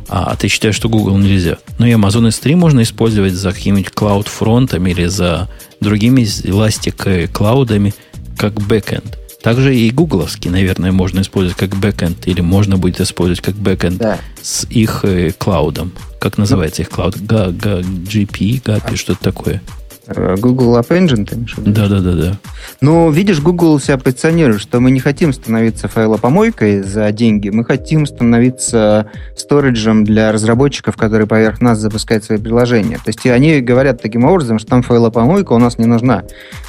а 0.10 0.36
ты 0.36 0.50
считаешь, 0.50 0.76
что 0.76 0.90
Google 0.90 1.18
нельзя? 1.18 1.60
Ну 1.80 1.86
и 1.86 1.92
Amazon 1.92 2.28
S3 2.28 2.58
можно 2.58 2.82
использовать 2.82 3.32
за 3.32 3.54
какими-нибудь 3.54 3.94
CloudFront 3.94 4.90
или 4.92 5.06
за 5.06 5.48
другими 5.80 6.24
Elastic 6.24 7.28
cloud 7.30 7.70
ами 7.70 7.94
как 8.38 8.56
бэкэнд. 8.56 9.18
Также 9.42 9.74
и 9.74 9.90
гугловский, 9.92 10.52
наверное, 10.52 10.92
можно 10.92 11.22
использовать 11.22 11.58
как 11.58 11.74
бэкэнд, 11.78 12.28
или 12.28 12.42
можно 12.42 12.78
будет 12.78 13.00
использовать 13.00 13.40
как 13.40 13.56
бэкэнд 13.56 13.98
да. 13.98 14.20
с 14.42 14.66
их 14.70 15.06
э, 15.06 15.32
cloud 15.38 15.73
ом. 15.73 15.94
Как 16.20 16.38
называется 16.38 16.82
их 16.82 16.90
cloud? 16.90 17.16
GP, 17.16 18.62
GAPI, 18.62 18.96
что-то 18.98 19.24
такое. 19.24 19.62
Э, 20.08 20.36
Google 20.38 20.78
App 20.80 20.90
Engine, 20.90 21.26
ты 21.26 21.36
имеешь 21.36 21.54
Да, 21.58 21.88
да, 21.88 22.00
да, 22.00 22.14
да. 22.14 22.38
Ну, 22.82 23.12
видишь, 23.12 23.40
Google 23.40 23.80
себя 23.80 23.98
позиционирует, 23.98 24.62
что 24.62 24.80
мы 24.80 24.90
не 24.90 25.00
хотим 25.00 25.32
становиться 25.32 25.88
файлопомойкой 25.88 26.82
за 26.82 27.12
деньги, 27.12 27.50
мы 27.50 27.64
хотим 27.64 28.06
становиться 28.06 29.08
сториджем 29.36 30.04
для 30.04 30.32
разработчиков, 30.32 30.98
которые 30.98 31.28
поверх 31.28 31.62
нас 31.62 31.78
запускают 31.78 32.24
свои 32.24 32.40
приложения. 32.40 32.98
То 32.98 33.08
есть 33.08 33.26
они 33.28 33.62
говорят 33.62 34.02
таким 34.02 34.26
образом, 34.26 34.58
что 34.58 34.70
там 34.70 34.82
файлопомойка 34.82 35.54
у 35.54 35.60
нас 35.60 35.78
не 35.78 35.86
нужна, 35.86 36.24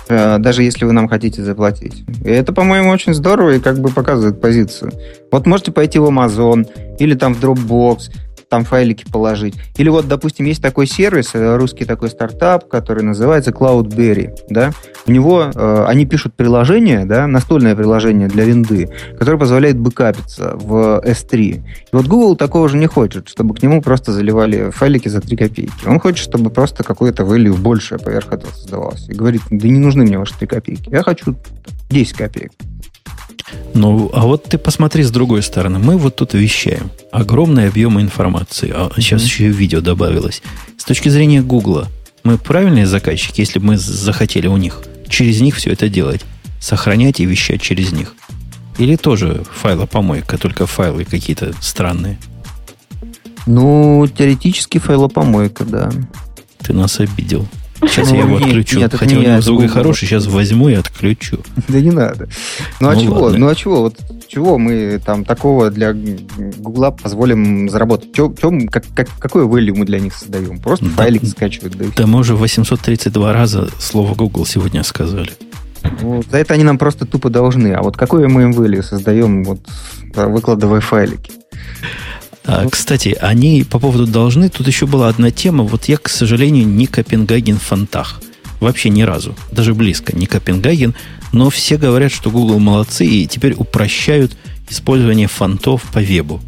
э, 0.09 0.39
даже 0.39 0.63
если 0.63 0.85
вы 0.85 0.93
нам 0.93 1.09
хотите 1.09 1.43
заплатить. 1.43 2.05
И 2.25 2.29
это, 2.29 2.53
по-моему, 2.53 2.91
очень 2.91 3.15
здорово 3.15 3.55
и 3.55 3.61
как 3.61 3.79
бы 3.79 3.89
показывает 3.89 4.41
позицию. 4.41 4.93
Вот 5.31 5.47
можете 5.47 5.73
пойти 5.73 5.99
в 5.99 6.05
Amazon 6.05 6.67
или 6.99 7.15
там 7.15 7.35
в 7.35 7.43
Dropbox, 7.43 8.11
там 8.53 8.65
файлики 8.65 9.07
положить. 9.11 9.55
Или 9.79 9.89
вот, 9.89 10.09
допустим, 10.09 10.45
есть 10.45 10.61
такой 10.61 10.87
сервис, 10.87 11.31
э, 11.33 11.57
русский 11.57 11.87
такой 11.87 12.11
стартап, 12.11 12.69
который 12.69 13.03
называется 13.03 13.51
Cloudberry, 13.51 14.31
да, 14.51 14.73
у 15.07 15.11
него 15.11 15.51
э, 15.55 15.85
они 15.89 16.05
пишут 16.05 16.35
приложение, 16.35 17.07
да, 17.07 17.27
настольное 17.27 17.75
приложение 17.75 18.29
для 18.29 18.45
винды, 18.45 18.91
которое 19.19 19.39
позволяет 19.39 19.79
бэкапиться 19.79 20.53
в 20.57 21.03
S3. 21.03 21.39
И 21.41 21.63
вот 21.93 22.07
Google 22.09 22.37
такого 22.37 22.69
же 22.69 22.77
не 22.77 22.87
хочет, 22.87 23.27
чтобы 23.27 23.55
к 23.55 23.63
нему 23.63 23.81
просто 23.81 24.13
заливали 24.13 24.69
файлики 24.69 25.09
за 25.09 25.23
3 25.23 25.35
копейки. 25.35 25.87
Он 25.87 25.99
хочет, 25.99 26.23
чтобы 26.23 26.51
просто 26.51 26.85
какое-то 26.85 27.23
value 27.23 27.57
большее 27.57 27.99
поверх 27.99 28.35
этого 28.35 28.53
создавалось. 28.53 29.09
И 29.09 29.15
говорит, 29.15 29.41
да 29.49 29.67
не 29.67 29.79
нужны 29.79 30.05
мне 30.05 30.19
ваши 30.19 30.35
3 30.39 30.47
копейки, 30.47 30.91
я 30.91 31.03
хочу 31.03 31.37
10 31.89 32.13
копеек. 32.13 32.53
Ну, 33.75 34.11
а 34.13 34.27
вот 34.27 34.45
ты 34.45 34.59
посмотри 34.59 35.03
с 35.03 35.11
другой 35.11 35.43
стороны. 35.43 35.79
Мы 35.79 35.97
вот 35.97 36.17
тут 36.17 36.35
вещаем. 36.35 36.91
Огромный 37.11 37.69
объем 37.69 38.01
информации. 38.01 38.73
А 38.75 38.91
сейчас 38.97 39.23
mm-hmm. 39.23 39.27
еще 39.27 39.45
и 39.47 39.53
видео 39.53 39.81
добавилось. 39.81 40.43
С 40.77 40.85
точки 40.85 41.09
зрения 41.09 41.43
Гугла, 41.43 41.89
мы 42.25 42.39
правильные 42.39 42.87
заказчики, 42.87 43.41
если 43.41 43.59
бы 43.59 43.67
мы 43.67 43.79
захотели 43.79 44.47
у 44.47 44.57
них 44.57 44.83
через 45.13 45.41
них 45.41 45.57
все 45.57 45.71
это 45.71 45.89
делать? 45.89 46.23
Сохранять 46.59 47.21
и 47.21 47.27
вещать 47.27 47.61
через 47.61 47.93
них? 47.93 48.15
Или 48.79 48.97
тоже 48.97 49.45
файлопомойка, 49.55 50.39
только 50.39 50.67
файлы 50.67 51.05
какие-то 51.05 51.53
странные? 51.61 52.19
Ну, 53.47 54.07
теоретически 54.07 54.79
файлопомойка, 54.79 55.65
да. 55.65 55.91
Ты 56.61 56.73
нас 56.73 56.99
обидел. 56.99 57.47
Сейчас 57.87 58.11
я 58.13 58.21
его 58.21 58.37
отключу. 58.37 58.79
Нет, 58.79 58.95
Хотя 58.95 59.17
у 59.17 59.21
него 59.21 59.41
звук 59.41 59.71
хороший, 59.71 60.07
сейчас 60.07 60.27
возьму 60.27 60.69
и 60.69 60.75
отключу. 60.75 61.39
Да 61.69 61.81
не 61.81 61.91
надо. 61.91 62.29
Ну 62.81 62.89
а 62.89 62.95
ну 62.95 63.01
чего? 63.01 63.31
Ну 63.31 63.49
а 63.49 63.55
чего? 63.55 63.83
Вот 63.83 63.97
чего 64.29 64.59
мы 64.59 65.01
там 65.05 65.25
такого 65.25 65.71
для 65.71 65.93
Гугла 65.93 66.91
позволим 66.91 67.69
заработать? 67.69 68.15
Чё, 68.15 68.33
чё, 68.41 68.51
как, 68.71 68.85
как, 68.95 69.09
какой 69.19 69.45
value 69.45 69.75
мы 69.77 69.85
для 69.85 70.01
них 70.01 70.15
создаем? 70.15 70.59
Просто 70.59 70.87
да, 70.87 70.93
файлик 70.93 71.25
скачивают. 71.25 71.77
Да, 71.77 71.85
да 71.97 72.07
мы 72.07 72.21
уже 72.21 72.35
832 72.35 73.33
раза 73.33 73.69
слово 73.79 74.15
Google 74.15 74.47
сегодня 74.47 74.83
сказали. 74.85 75.33
Ну, 76.01 76.23
за 76.31 76.39
это 76.39 76.55
они 76.55 76.65
нам 76.65 76.79
просто 76.79 77.07
тупо 77.07 77.29
должны. 77.29 77.73
А 77.75 77.83
вот 77.83 77.97
какое 77.97 78.29
мы 78.29 78.43
им 78.43 78.53
value 78.53 78.83
создаем, 78.83 79.45
вот, 79.45 79.61
выкладывая 80.15 80.81
файлики? 80.81 81.33
А, 82.45 82.69
кстати, 82.69 83.17
они 83.21 83.65
по 83.65 83.79
поводу 83.79 84.07
должны, 84.07 84.49
тут 84.49 84.67
еще 84.67 84.87
была 84.87 85.09
одна 85.09 85.31
тема. 85.31 85.65
Вот 85.65 85.85
я, 85.85 85.97
к 85.97 86.09
сожалению, 86.09 86.67
не 86.67 86.87
Копенгаген 86.87 87.59
фантах. 87.59 88.21
Вообще 88.61 88.91
ни 88.91 89.03
разу. 89.03 89.35
Даже 89.51 89.75
близко 89.75 90.15
не 90.17 90.27
Копенгаген. 90.27 90.95
Но 91.33 91.51
все 91.51 91.77
говорят, 91.77 92.13
что 92.13 92.31
Google 92.31 92.59
молодцы 92.59 93.07
и 93.07 93.27
теперь 93.27 93.55
упрощают 93.55 94.37
использование 94.69 95.29
фонтов 95.29 95.83
по 95.93 96.01
вебу. 96.01 96.41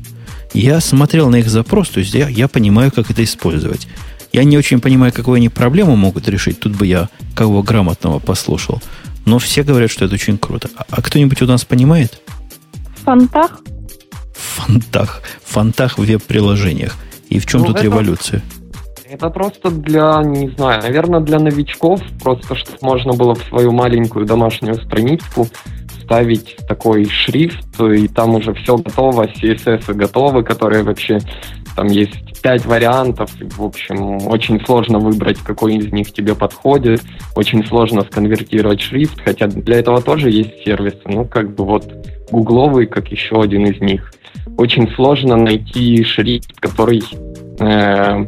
Я 0.53 0.81
смотрел 0.81 1.31
на 1.31 1.37
их 1.37 1.49
запрос, 1.49 1.89
то 1.89 2.01
есть 2.01 2.15
я, 2.15 2.29
я 2.29 2.47
понимаю, 2.47 2.93
как 2.93 3.11
это 3.11 3.25
использовать. 3.25 3.89
Я 4.33 4.45
не 4.45 4.57
очень 4.57 4.81
понимаю, 4.81 5.13
какую 5.13 5.37
они 5.37 5.49
проблему 5.49 5.97
могут 5.97 6.29
решить. 6.29 6.61
Тут 6.61 6.77
бы 6.77 6.87
я 6.87 7.09
кого 7.35 7.63
грамотного 7.63 8.19
послушал. 8.19 8.83
Но 9.25 9.39
все 9.39 9.63
говорят, 9.63 9.91
что 9.91 10.05
это 10.05 10.15
очень 10.15 10.39
круто. 10.39 10.71
А, 10.77 10.85
а 10.91 11.03
кто-нибудь 11.03 11.41
у 11.43 11.47
нас 11.47 11.65
понимает? 11.65 12.21
В 12.97 13.05
фонтах? 13.05 13.61
Фонтах. 14.35 15.23
Фонтах 15.45 15.99
в 15.99 16.05
веб-приложениях. 16.05 16.97
И 17.29 17.39
в 17.39 17.47
чем 17.47 17.61
ну, 17.61 17.69
тут 17.69 17.77
это, 17.77 17.85
революция? 17.85 18.43
Это 19.09 19.31
просто 19.31 19.71
для, 19.71 20.23
не 20.25 20.49
знаю, 20.51 20.83
наверное, 20.83 21.21
для 21.21 21.39
новичков, 21.39 22.01
просто 22.23 22.55
чтобы 22.57 22.79
можно 22.83 23.13
было 23.13 23.35
в 23.35 23.43
свою 23.45 23.73
маленькую 23.73 24.27
домашнюю 24.27 24.75
страничку 24.75 25.47
ставить 26.03 26.57
такой 26.69 27.07
шрифт, 27.07 27.81
и 27.81 28.09
там 28.09 28.35
уже 28.35 28.53
все 28.55 28.77
готово, 28.77 29.27
CSS 29.27 29.93
готовы, 29.95 30.43
которые 30.43 30.83
вообще 30.83 31.19
там 31.77 31.87
есть 31.87 32.43
пять 32.43 32.67
вариантов, 32.67 33.31
в 33.41 33.63
общем, 33.63 34.27
очень 34.29 34.65
сложно 34.65 34.99
выбрать, 34.99 35.39
какой 35.39 35.77
из 35.77 35.93
них 35.93 36.13
тебе 36.13 36.35
подходит, 36.35 37.03
очень 37.35 37.67
сложно 37.67 38.03
сконвертировать 38.03 38.81
шрифт, 38.81 39.21
хотя 39.25 39.47
для 39.47 39.79
этого 39.79 40.03
тоже 40.03 40.31
есть 40.31 40.63
сервисы, 40.65 41.01
ну, 41.07 41.25
как 41.25 41.55
бы 41.55 41.65
вот 41.65 41.91
гугловый, 42.31 42.87
как 42.87 43.09
еще 43.09 43.41
один 43.41 43.67
из 43.67 43.81
них. 43.81 44.13
Очень 44.57 44.91
сложно 44.95 45.37
найти 45.37 46.05
шрифт, 46.05 46.53
который 46.61 47.03
э, 47.61 48.27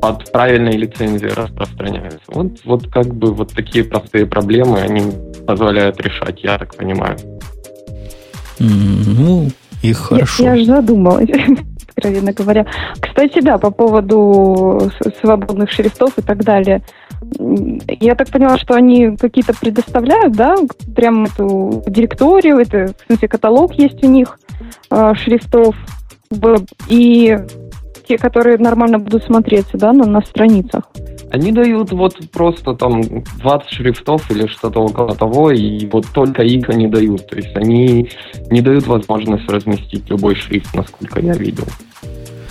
под 0.00 0.32
правильной 0.32 0.76
лицензией 0.76 1.32
распространяется. 1.32 2.20
Вот, 2.28 2.52
вот 2.64 2.88
как 2.88 3.14
бы 3.14 3.32
вот 3.32 3.52
такие 3.52 3.84
простые 3.84 4.26
проблемы 4.26 4.80
они 4.80 5.02
позволяют 5.46 6.00
решать, 6.00 6.42
я 6.42 6.58
так 6.58 6.74
понимаю. 6.76 7.16
Ну, 8.58 9.50
и 9.82 9.92
хорошо. 9.92 10.44
Я, 10.44 10.54
я 10.54 10.56
же 10.56 10.64
задумалась 10.64 11.28
откровенно 11.96 12.32
говоря. 12.32 12.66
Кстати, 13.00 13.40
да, 13.40 13.58
по 13.58 13.70
поводу 13.70 14.90
свободных 15.20 15.70
шрифтов 15.70 16.18
и 16.18 16.22
так 16.22 16.44
далее. 16.44 16.82
Я 18.00 18.14
так 18.14 18.28
поняла, 18.30 18.58
что 18.58 18.74
они 18.74 19.16
какие-то 19.16 19.54
предоставляют, 19.54 20.34
да, 20.34 20.56
прям 20.94 21.24
эту 21.24 21.82
директорию, 21.86 22.58
это, 22.58 22.94
в 22.98 23.06
смысле, 23.06 23.28
каталог 23.28 23.74
есть 23.74 24.02
у 24.04 24.08
них 24.08 24.38
э, 24.90 25.14
шрифтов, 25.14 25.76
и 26.88 27.38
те, 28.08 28.18
которые 28.18 28.58
нормально 28.58 28.98
будут 28.98 29.24
смотреться, 29.24 29.78
да, 29.78 29.92
на, 29.92 30.04
на 30.04 30.20
страницах. 30.20 30.84
Они 31.30 31.52
дают 31.52 31.90
вот 31.92 32.18
просто 32.30 32.74
там 32.74 33.02
20 33.02 33.70
шрифтов 33.70 34.30
или 34.30 34.46
что-то 34.46 34.80
около 34.80 35.14
того, 35.14 35.50
и 35.50 35.86
вот 35.86 36.06
только 36.12 36.42
их 36.42 36.68
они 36.68 36.86
дают. 36.86 37.26
То 37.28 37.36
есть 37.36 37.56
они 37.56 38.08
не 38.50 38.60
дают 38.60 38.86
возможность 38.86 39.48
разместить 39.48 40.08
любой 40.10 40.36
шрифт, 40.36 40.74
насколько 40.74 41.20
я 41.20 41.32
видел. 41.34 41.64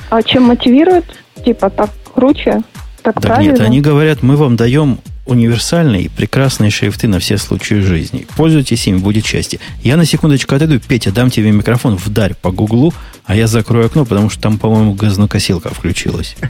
А 0.09 0.21
чем 0.21 0.43
мотивируют? 0.43 1.05
Типа 1.45 1.69
так 1.69 1.91
круче? 2.13 2.61
Так, 3.03 3.15
так 3.15 3.23
правильно? 3.23 3.51
нет, 3.51 3.61
они 3.61 3.81
говорят, 3.81 4.23
мы 4.23 4.37
вам 4.37 4.55
даем 4.55 4.99
универсальные 5.25 6.09
прекрасные 6.09 6.69
шрифты 6.69 7.07
на 7.07 7.19
все 7.19 7.37
случаи 7.37 7.75
жизни. 7.75 8.25
Пользуйтесь 8.35 8.87
ими, 8.87 8.97
будет 8.97 9.25
счастье. 9.25 9.59
Я 9.81 9.97
на 9.97 10.05
секундочку 10.05 10.55
отойду. 10.55 10.79
Петя, 10.79 11.11
дам 11.11 11.29
тебе 11.29 11.51
микрофон, 11.51 11.95
вдарь 11.95 12.33
по 12.33 12.51
гуглу, 12.51 12.93
а 13.25 13.35
я 13.35 13.47
закрою 13.47 13.85
окно, 13.85 14.05
потому 14.05 14.29
что 14.29 14.41
там, 14.41 14.57
по-моему, 14.57 14.93
газонокосилка 14.93 15.73
включилась. 15.73 16.35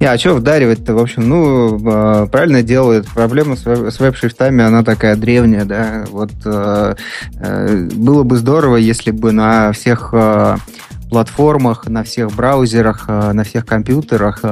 Не, 0.00 0.06
а 0.06 0.16
что 0.16 0.34
вдаривать-то? 0.34 0.94
В 0.94 0.98
общем, 0.98 1.28
ну, 1.28 1.80
а, 1.86 2.26
правильно 2.26 2.62
делают. 2.62 3.08
Проблема 3.08 3.56
с 3.56 3.98
веб-шрифтами, 3.98 4.62
она 4.62 4.84
такая 4.84 5.16
древняя, 5.16 5.64
да. 5.64 6.04
Вот 6.10 6.30
э, 6.44 6.94
э, 7.40 7.88
было 7.94 8.22
бы 8.22 8.36
здорово, 8.36 8.76
если 8.76 9.10
бы 9.10 9.32
на 9.32 9.72
всех 9.72 10.10
э, 10.12 10.56
платформах, 11.08 11.86
на 11.86 12.02
всех 12.02 12.32
браузерах, 12.32 13.08
на 13.08 13.44
всех 13.44 13.66
компьютерах 13.66 14.42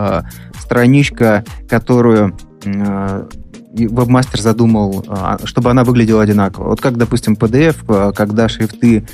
страничка, 0.59 1.45
которую 1.69 2.37
вебмастер 2.65 4.41
задумал, 4.41 5.05
чтобы 5.45 5.71
она 5.71 5.85
выглядела 5.85 6.23
одинаково. 6.23 6.69
Вот 6.69 6.81
как, 6.81 6.97
допустим, 6.97 7.35
PDF, 7.35 8.13
когда 8.15 8.49
шрифты 8.49 9.07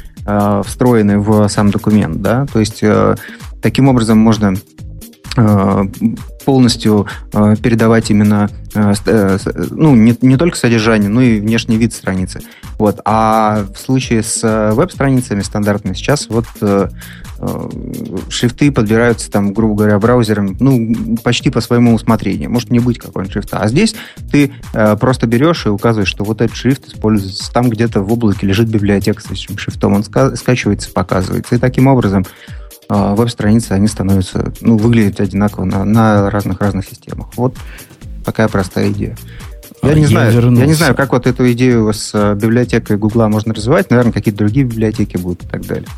встроены 0.65 1.19
в 1.19 1.49
сам 1.49 1.71
документ, 1.71 2.23
да, 2.23 2.47
то 2.47 2.61
есть 2.61 2.83
таким 3.61 3.89
образом 3.89 4.19
можно 4.19 4.55
Э, 5.35 5.85
полностью 6.45 7.07
э, 7.33 7.55
передавать 7.63 8.11
именно 8.11 8.51
э, 8.75 9.39
ну, 9.71 9.95
не, 9.95 10.15
не 10.21 10.37
только 10.37 10.59
содержание, 10.59 11.09
но 11.09 11.23
и 11.23 11.41
внешний 11.41 11.79
вид 11.79 11.95
страницы. 11.95 12.41
Вот. 12.79 13.01
А 13.07 13.65
в 13.75 13.79
случае 13.79 14.25
с 14.25 14.73
веб-страницами 14.75 15.41
стандартными 15.41 15.95
сейчас 15.95 16.29
вот 16.29 16.47
шрифты 18.29 18.71
подбираются 18.71 19.31
там, 19.31 19.53
грубо 19.53 19.75
говоря, 19.75 19.99
браузером, 19.99 20.57
ну, 20.61 21.17
почти 21.23 21.51
по 21.51 21.61
своему 21.61 21.95
усмотрению. 21.95 22.51
Может 22.51 22.71
не 22.71 22.79
быть 22.79 22.99
какой-нибудь 22.99 23.33
шрифта. 23.33 23.59
А 23.59 23.69
здесь 23.69 23.95
ты 24.31 24.53
просто 25.01 25.27
берешь 25.27 25.67
и 25.67 25.71
указываешь, 25.71 26.09
что 26.09 26.25
вот 26.25 26.41
этот 26.41 26.57
шрифт 26.57 26.87
используется 26.89 27.53
там 27.53 27.71
где-то 27.71 28.03
в 28.03 28.13
облаке 28.13 28.47
лежит 28.47 28.69
библиотека 28.69 29.21
с 29.21 29.31
этим 29.31 29.59
шрифтом. 29.59 29.95
Он 29.95 30.05
скачивается, 30.05 30.91
показывается. 30.91 31.55
И 31.55 31.59
таким 31.59 31.87
образом 31.87 32.25
а, 32.89 33.15
веб-страницы, 33.15 33.73
они 33.73 33.89
становятся, 33.89 34.53
ну, 34.61 34.77
выглядят 34.77 35.21
одинаково 35.21 35.65
на, 35.65 35.85
на 35.85 36.31
разных-разных 36.31 36.87
системах. 36.87 37.29
Вот 37.37 37.57
такая 38.25 38.49
простая 38.49 38.91
идея. 38.91 39.17
Я, 39.83 39.91
а 39.91 39.95
не 39.95 40.03
я 40.03 40.09
знаю, 40.09 40.33
вернулся. 40.33 40.61
я 40.61 40.67
не 40.69 40.75
знаю, 40.75 40.95
как 40.95 41.13
вот 41.13 41.27
эту 41.27 41.51
идею 41.53 41.93
с 41.93 42.11
э, 42.15 42.35
библиотекой 42.35 42.99
Гугла 42.99 43.29
можно 43.29 43.55
развивать. 43.55 43.91
Наверное, 43.91 44.13
какие-то 44.13 44.39
другие 44.39 44.67
библиотеки 44.67 45.17
будут 45.17 45.45
и 45.45 45.49
так 45.49 45.67
далее. 45.67 45.89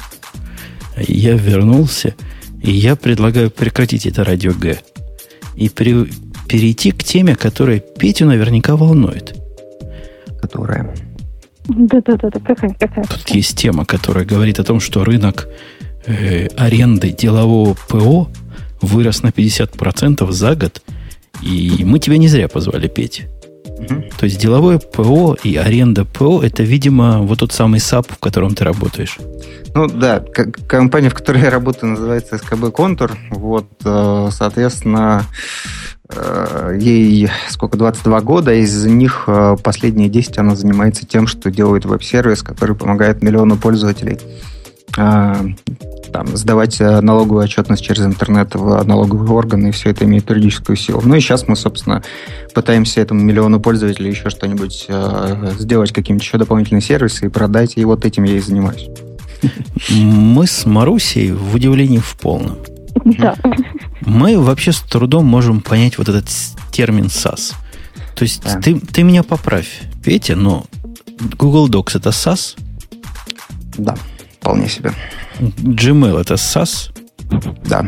Я 0.97 1.35
вернулся, 1.35 2.15
и 2.63 2.71
я 2.71 2.97
предлагаю 2.97 3.51
прекратить 3.51 4.07
это 4.07 4.25
радио 4.25 4.53
Г 4.53 4.79
и 5.57 5.69
при, 5.69 6.09
перейти 6.49 6.91
к 6.91 7.05
теме, 7.05 7.37
которая 7.37 7.81
Петю 7.81 8.27
наверняка 8.27 8.77
волнует. 8.77 9.35
Которая? 10.41 10.95
Да-да-да, 11.69 12.31
какая, 12.31 12.75
какая? 12.79 13.05
Тут 13.05 13.31
есть 13.31 13.57
тема, 13.57 13.85
которая 13.85 14.25
говорит 14.25 14.59
о 14.59 14.65
том, 14.65 14.81
что 14.81 15.05
рынок 15.05 15.49
э, 16.07 16.49
аренды 16.57 17.11
делового 17.11 17.77
ПО 17.89 18.31
вырос 18.83 19.23
на 19.23 19.29
50% 19.29 20.31
за 20.31 20.57
год. 20.57 20.83
И 21.43 21.85
мы 21.85 21.99
тебя 21.99 22.19
не 22.19 22.29
зря 22.29 22.49
позвали, 22.49 22.89
Петь. 22.89 23.27
Угу. 23.91 24.03
То 24.19 24.25
есть 24.25 24.39
деловое 24.39 24.79
ПО 24.79 25.37
и 25.43 25.57
аренда 25.57 26.05
ПО 26.05 26.43
это, 26.43 26.63
видимо, 26.63 27.21
вот 27.23 27.41
тот 27.41 27.53
самый 27.53 27.81
SaaS, 27.81 28.11
в 28.11 28.19
котором 28.19 28.55
ты 28.55 28.65
работаешь. 28.65 29.19
Ну 29.75 29.89
да, 29.89 30.23
компания, 30.69 31.09
в 31.09 31.15
которой 31.15 31.43
я 31.43 31.51
работаю, 31.51 31.91
называется 31.93 32.39
СКБ 32.39 32.71
Контур. 32.73 33.13
Вот, 33.31 33.67
э, 33.85 34.29
соответственно, 34.31 35.25
э, 36.09 36.79
ей 36.81 37.29
сколько, 37.49 37.77
22 37.77 38.21
года, 38.21 38.55
из 38.55 38.85
них 38.87 39.25
э, 39.27 39.57
последние 39.63 40.09
10 40.09 40.39
она 40.39 40.55
занимается 40.55 41.05
тем, 41.07 41.27
что 41.27 41.51
делает 41.51 41.87
веб-сервис, 41.87 42.43
который 42.43 42.77
помогает 42.77 43.23
миллиону 43.23 43.57
пользователей 43.57 44.21
там, 46.15 46.37
сдавать 46.37 46.81
э, 46.81 47.01
налоговую 47.01 47.43
отчетность 47.43 47.85
через 47.85 48.03
интернет 48.03 48.55
в 48.55 48.85
налоговые 48.85 49.33
органы, 49.33 49.69
и 49.69 49.71
все 49.73 49.91
это 49.91 50.05
имеет 50.05 50.31
юридическую 50.31 50.77
силу. 50.77 51.03
Ну 51.05 51.17
и 51.17 51.21
сейчас 51.21 51.49
мы, 51.49 51.57
собственно, 51.57 52.05
пытаемся 52.55 53.01
этому 53.01 53.21
миллиону 53.21 53.59
пользователей 53.59 54.11
еще 54.11 54.31
что-нибудь 54.31 54.87
э, 54.89 55.53
сделать, 55.59 55.91
какие-нибудь 55.93 56.25
еще 56.25 56.39
дополнительные 56.39 56.83
сервисы 56.83 57.27
и 57.27 57.29
продать, 57.29 57.77
и 57.77 57.85
вот 57.85 58.05
этим 58.05 58.23
я 58.23 58.37
и 58.37 58.39
занимаюсь. 58.39 58.89
Мы 59.91 60.47
с 60.47 60.65
Марусей 60.67 61.33
в 61.33 61.57
удивлении 61.57 61.99
в 61.99 62.17
полном. 62.17 62.59
Да. 63.05 63.35
Мы 64.03 64.39
вообще 64.39 64.71
с 64.71 64.81
трудом 64.83 65.27
можем 65.27 65.61
понять 65.61 65.99
вот 65.99 66.09
этот 66.09 66.29
термин 66.71 67.07
SAS. 67.07 67.55
То 68.15 68.23
есть 68.23 68.45
да. 68.45 68.61
ты, 68.61 68.79
ты 68.79 69.03
меня 69.03 69.25
поправь, 69.25 69.81
Петя, 70.05 70.37
но 70.37 70.65
Google 71.37 71.69
Docs 71.69 71.99
это 71.99 72.11
SAS? 72.11 72.57
Да, 73.77 73.97
вполне 74.45 74.69
себе. 74.69 74.93
Gmail 75.41 76.21
это 76.21 76.35
SAS? 76.35 76.91
Да. 77.65 77.87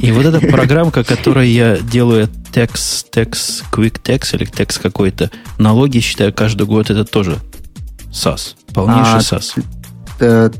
И 0.00 0.10
вот 0.10 0.26
эта 0.26 0.40
программка, 0.40 1.04
которой 1.04 1.48
я 1.48 1.78
делаю 1.78 2.28
Tax, 2.52 3.06
Tax, 3.12 3.62
Quick 3.70 4.02
Tax 4.02 4.34
или 4.34 4.50
Tax 4.50 4.82
какой-то. 4.82 5.30
Налоги, 5.58 6.00
считаю, 6.00 6.34
каждый 6.34 6.66
год 6.66 6.90
это 6.90 7.04
тоже 7.04 7.36
SAS. 8.10 8.56
Полнейший 8.74 9.20
а, 9.20 9.40
SAS. 10.18 10.52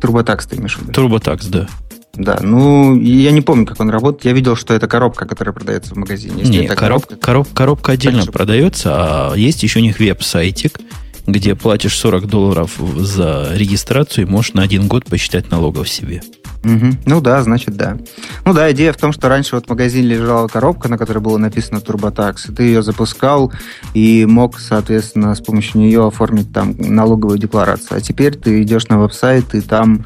Турботакс 0.00 0.46
ты 0.46 0.56
имеешь 0.56 0.76
в 0.76 0.82
виду? 0.82 0.92
Турботакс, 0.92 1.46
да. 1.46 1.66
Да, 2.14 2.38
ну, 2.40 2.94
я 3.00 3.32
не 3.32 3.40
помню, 3.40 3.66
как 3.66 3.80
он 3.80 3.90
работает. 3.90 4.26
Я 4.26 4.32
видел, 4.32 4.54
что 4.54 4.74
это 4.74 4.86
коробка, 4.86 5.26
которая 5.26 5.52
продается 5.52 5.94
в 5.94 5.96
магазине. 5.96 6.42
Если 6.42 6.52
не, 6.52 6.66
короб, 6.68 7.06
коробка, 7.06 7.16
короб, 7.16 7.48
коробка 7.52 7.92
отдельно 7.92 8.24
так, 8.24 8.32
продается, 8.32 8.92
а 8.94 9.34
есть 9.34 9.62
еще 9.62 9.80
у 9.80 9.82
них 9.82 9.98
веб-сайтик, 9.98 10.78
где 11.26 11.54
платишь 11.54 11.96
40 11.98 12.26
долларов 12.26 12.78
за 12.96 13.50
регистрацию 13.54 14.26
и 14.26 14.30
можешь 14.30 14.54
на 14.54 14.62
один 14.62 14.88
год 14.88 15.04
посчитать 15.04 15.50
налогов 15.50 15.88
себе. 15.88 16.22
Угу. 16.64 16.86
Ну 17.06 17.20
да, 17.20 17.42
значит 17.42 17.76
да. 17.76 17.96
Ну 18.44 18.52
да, 18.52 18.70
идея 18.70 18.92
в 18.92 18.96
том, 18.96 19.12
что 19.12 19.28
раньше 19.28 19.56
вот 19.56 19.66
в 19.66 19.68
магазине 19.68 20.06
лежала 20.06 20.46
коробка, 20.46 20.88
на 20.88 20.96
которой 20.96 21.18
было 21.18 21.36
написано 21.36 21.78
TurboTax, 21.78 22.50
и 22.50 22.54
ты 22.54 22.62
ее 22.64 22.82
запускал 22.82 23.52
и 23.94 24.24
мог, 24.26 24.60
соответственно, 24.60 25.34
с 25.34 25.40
помощью 25.40 25.80
нее 25.80 26.06
оформить 26.06 26.52
там 26.52 26.76
налоговую 26.78 27.38
декларацию. 27.38 27.98
А 27.98 28.00
теперь 28.00 28.36
ты 28.36 28.62
идешь 28.62 28.86
на 28.88 29.00
веб-сайт 29.00 29.54
и 29.54 29.60
там 29.60 30.04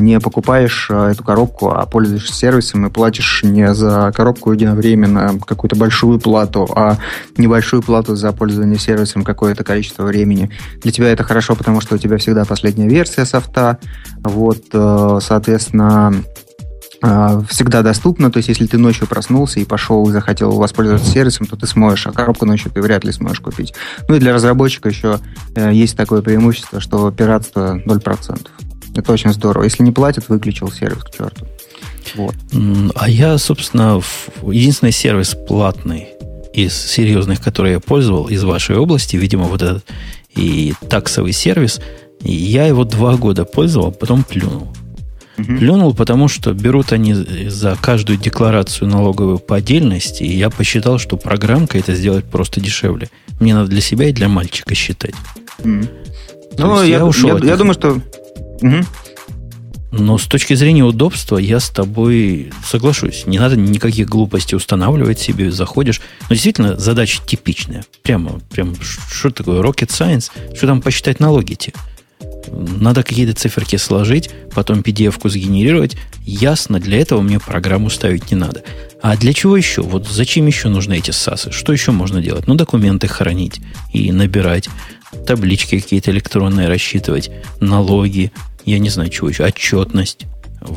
не 0.00 0.20
покупаешь 0.20 0.88
э, 0.90 1.12
эту 1.12 1.24
коробку, 1.24 1.70
а 1.70 1.86
пользуешься 1.86 2.34
сервисом 2.34 2.86
и 2.86 2.90
платишь 2.90 3.42
не 3.42 3.74
за 3.74 4.12
коробку 4.14 4.52
единовременно 4.52 5.38
какую-то 5.38 5.76
большую 5.76 6.18
плату, 6.20 6.68
а 6.74 6.98
небольшую 7.36 7.82
плату 7.82 8.14
за 8.14 8.32
пользование 8.32 8.78
сервисом 8.78 9.24
какое-то 9.24 9.64
количество 9.64 10.04
времени. 10.04 10.50
Для 10.82 10.92
тебя 10.92 11.10
это 11.10 11.24
хорошо, 11.24 11.54
потому 11.54 11.80
что 11.80 11.94
у 11.94 11.98
тебя 11.98 12.18
всегда 12.18 12.44
последняя 12.44 12.88
версия 12.88 13.24
софта, 13.24 13.78
вот, 14.22 14.64
э, 14.72 15.18
соответственно, 15.22 16.14
а, 17.06 17.42
всегда 17.50 17.82
доступно. 17.82 18.30
То 18.30 18.38
есть, 18.38 18.48
если 18.48 18.66
ты 18.66 18.78
ночью 18.78 19.06
проснулся 19.06 19.60
и 19.60 19.64
пошел 19.64 20.08
и 20.08 20.12
захотел 20.12 20.52
воспользоваться 20.52 21.10
сервисом, 21.10 21.46
то 21.46 21.54
ты 21.54 21.66
сможешь, 21.66 22.06
а 22.06 22.12
коробку 22.12 22.46
ночью 22.46 22.70
ты 22.70 22.80
вряд 22.80 23.04
ли 23.04 23.12
сможешь 23.12 23.40
купить. 23.40 23.74
Ну 24.08 24.14
и 24.14 24.18
для 24.18 24.32
разработчика 24.32 24.88
еще 24.88 25.18
э, 25.54 25.70
есть 25.74 25.98
такое 25.98 26.22
преимущество, 26.22 26.80
что 26.80 27.10
пиратство 27.10 27.78
0%. 27.84 28.48
Это 28.94 29.12
очень 29.12 29.32
здорово. 29.32 29.64
Если 29.64 29.82
не 29.82 29.92
платят, 29.92 30.28
выключил 30.28 30.70
сервис 30.70 31.02
к 31.02 31.10
черту. 31.10 31.46
Вот. 32.14 32.34
А 32.94 33.08
я, 33.08 33.38
собственно, 33.38 34.00
единственный 34.42 34.92
сервис 34.92 35.34
платный 35.48 36.08
из 36.52 36.74
серьезных, 36.74 37.40
который 37.40 37.72
я 37.72 37.80
пользовал 37.80 38.26
из 38.26 38.44
вашей 38.44 38.76
области, 38.76 39.16
видимо, 39.16 39.44
вот 39.44 39.62
этот 39.62 39.84
и 40.36 40.74
таксовый 40.88 41.32
сервис, 41.32 41.80
я 42.20 42.66
его 42.66 42.84
два 42.84 43.16
года 43.16 43.44
пользовал, 43.44 43.92
потом 43.92 44.24
плюнул. 44.24 44.68
Угу. 45.36 45.58
Плюнул, 45.58 45.94
потому 45.94 46.28
что 46.28 46.52
берут 46.52 46.92
они 46.92 47.14
за 47.14 47.76
каждую 47.80 48.18
декларацию 48.18 48.88
налоговую 48.88 49.38
по 49.38 49.56
отдельности, 49.56 50.22
и 50.22 50.36
я 50.36 50.48
посчитал, 50.48 50.98
что 50.98 51.16
программка 51.16 51.78
это 51.78 51.94
сделать 51.94 52.24
просто 52.24 52.60
дешевле. 52.60 53.10
Мне 53.40 53.54
надо 53.54 53.68
для 53.68 53.80
себя 53.80 54.08
и 54.08 54.12
для 54.12 54.28
мальчика 54.28 54.74
считать. 54.74 55.14
Угу. 55.58 55.88
Ну, 56.58 56.82
я, 56.82 56.98
я, 56.98 57.06
ушел 57.06 57.36
я, 57.38 57.44
я 57.44 57.56
думаю, 57.56 57.74
что... 57.74 58.00
Угу. 58.60 58.84
Но 59.96 60.18
с 60.18 60.24
точки 60.24 60.54
зрения 60.54 60.82
удобства 60.82 61.38
я 61.38 61.60
с 61.60 61.70
тобой 61.70 62.52
соглашусь. 62.66 63.26
Не 63.26 63.38
надо 63.38 63.56
никаких 63.56 64.08
глупостей 64.08 64.56
устанавливать 64.56 65.20
себе, 65.20 65.52
заходишь. 65.52 66.00
Но 66.28 66.34
действительно, 66.34 66.76
задача 66.76 67.20
типичная. 67.24 67.84
Прямо, 68.02 68.40
прям, 68.50 68.74
что 68.80 69.30
такое 69.30 69.62
rocket 69.62 69.90
science? 69.90 70.30
Что 70.56 70.66
там 70.66 70.82
посчитать 70.82 71.20
налоги-то? 71.20 71.72
Надо 72.50 73.04
какие-то 73.04 73.34
циферки 73.34 73.76
сложить, 73.76 74.30
потом 74.52 74.80
PDF-ку 74.80 75.28
сгенерировать. 75.28 75.96
Ясно, 76.24 76.80
для 76.80 76.98
этого 76.98 77.20
мне 77.22 77.38
программу 77.38 77.88
ставить 77.88 78.30
не 78.32 78.36
надо. 78.36 78.62
А 79.00 79.16
для 79.16 79.32
чего 79.32 79.56
еще? 79.56 79.82
Вот 79.82 80.08
зачем 80.08 80.46
еще 80.46 80.68
нужны 80.68 80.98
эти 80.98 81.10
САСы? 81.10 81.52
Что 81.52 81.72
еще 81.72 81.92
можно 81.92 82.20
делать? 82.20 82.46
Ну, 82.46 82.54
документы 82.54 83.06
хранить 83.06 83.60
и 83.92 84.10
набирать, 84.10 84.68
таблички 85.26 85.80
какие-то 85.80 86.10
электронные 86.10 86.68
рассчитывать, 86.68 87.30
налоги, 87.60 88.32
я 88.64 88.78
не 88.78 88.90
знаю, 88.90 89.10
чего 89.10 89.28
еще, 89.28 89.44
отчетность. 89.44 90.26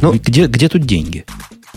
Ну, 0.02 0.14
где, 0.14 0.48
где 0.48 0.68
тут 0.68 0.82
деньги? 0.82 1.26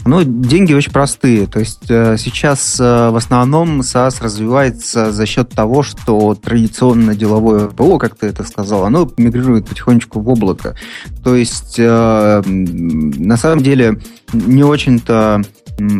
Ну, 0.05 0.23
деньги 0.25 0.73
очень 0.73 0.93
простые. 0.93 1.47
То 1.47 1.61
есть 1.61 1.91
э, 1.91 2.17
сейчас 2.19 2.81
э, 2.81 3.11
в 3.11 3.17
основном 3.17 3.81
SaaS 3.81 4.23
развивается 4.23 5.13
за 5.13 5.27
счет 5.27 5.51
того, 5.51 5.83
что 5.83 6.35
традиционно 6.35 7.15
деловое 7.15 7.69
ПО, 7.69 7.99
как 7.99 8.17
ты 8.17 8.29
это 8.29 8.45
сказал, 8.45 8.85
оно 8.85 9.11
мигрирует 9.19 9.69
потихонечку 9.69 10.21
в 10.21 10.29
облако. 10.29 10.75
То 11.23 11.37
есть 11.37 11.77
э, 11.79 12.43
на 12.47 13.37
самом 13.37 13.63
деле 13.63 14.01
не 14.33 14.65
очень-то 14.65 15.43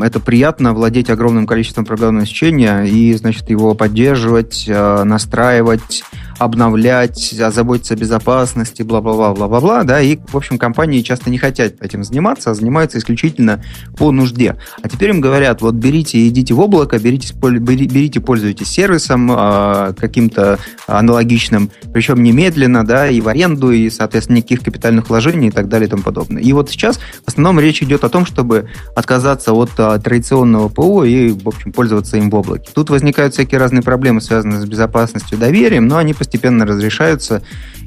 это 0.03 0.21
приятно 0.21 0.73
владеть 0.73 1.11
огромным 1.11 1.47
количеством 1.47 1.85
программного 1.85 2.23
обеспечения 2.23 2.85
и, 2.85 3.15
значит, 3.15 3.51
его 3.51 3.75
поддерживать, 3.75 4.65
настраивать, 4.69 6.03
обновлять, 6.39 7.35
заботиться 7.51 7.95
о 7.95 7.97
безопасности, 7.99 8.83
бла-бла-бла, 8.83 9.35
бла-бла-бла, 9.35 9.85
да, 9.85 10.01
и, 10.01 10.17
в 10.17 10.37
общем, 10.37 10.57
компании 10.59 11.03
часто 11.03 11.29
не 11.29 11.37
хотят 11.37 11.75
этим 11.83 12.03
заниматься, 12.03 12.51
а 12.51 12.55
занимаются 12.55 12.99
исключительно 12.99 13.63
по 13.99 14.11
нужде. 14.11 14.57
А 14.83 14.89
теперь 14.89 15.11
им 15.11 15.21
говорят, 15.21 15.61
вот 15.61 15.75
берите, 15.75 16.27
идите 16.27 16.55
в 16.55 16.61
облако, 16.61 16.99
берите, 16.99 17.35
берите 17.35 18.21
пользуйтесь 18.21 18.69
сервисом 18.69 19.31
э, 19.31 19.93
каким-то 19.99 20.59
аналогичным, 20.87 21.71
причем 21.93 22.23
немедленно, 22.23 22.87
да, 22.87 23.09
и 23.09 23.21
в 23.21 23.29
аренду, 23.29 23.71
и, 23.71 23.91
соответственно, 23.91 24.39
никаких 24.39 24.63
капитальных 24.63 25.11
вложений 25.11 25.49
и 25.49 25.51
так 25.53 25.69
далее 25.69 25.89
и 25.89 25.91
тому 25.91 26.03
подобное. 26.03 26.43
И 26.43 26.53
вот 26.55 26.71
сейчас 26.71 26.99
в 26.99 27.29
основном 27.29 27.61
речь 27.61 27.83
идет 27.83 28.03
о 28.05 28.09
том, 28.09 28.25
чтобы 28.25 28.71
отказаться 28.97 29.53
от 29.53 29.70
а, 29.79 29.99
традиционного 29.99 30.69
ПО 30.69 31.05
и, 31.05 31.31
в 31.33 31.49
общем, 31.49 31.73
пользоваться 31.73 32.17
им 32.17 32.31
в 32.31 32.35
облаке. 32.35 32.71
Тут 32.75 32.91
возникают 32.91 33.35
всякие 33.35 33.59
разные 33.59 33.83
проблемы, 33.83 34.21
связанные 34.21 34.61
с 34.61 34.65
безопасностью 34.67 35.37
и 35.37 35.41
доверием, 35.41 35.87
но 35.87 35.97
они 35.97 36.15
постепенно 36.15 36.67
разрешаются. 36.67 37.43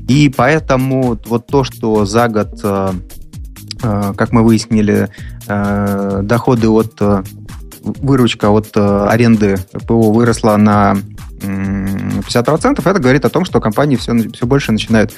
И 0.07 0.33
поэтому 0.35 1.19
вот 1.25 1.47
то, 1.47 1.63
что 1.63 2.05
за 2.05 2.27
год, 2.27 2.59
э, 2.63 2.91
э, 3.81 4.13
как 4.15 4.31
мы 4.31 4.43
выяснили, 4.43 5.09
доходы 5.45 6.69
от 6.69 6.93
выручка 7.81 8.49
от 8.49 8.77
аренды 8.77 9.57
ПО 9.85 10.13
выросла 10.13 10.55
на 10.55 10.95
50%, 11.41 12.81
это 12.85 12.99
говорит 12.99 13.25
о 13.25 13.29
том, 13.29 13.45
что 13.45 13.59
компании 13.59 13.97
все, 13.97 14.15
все 14.31 14.45
больше 14.45 14.71
начинают 14.71 15.13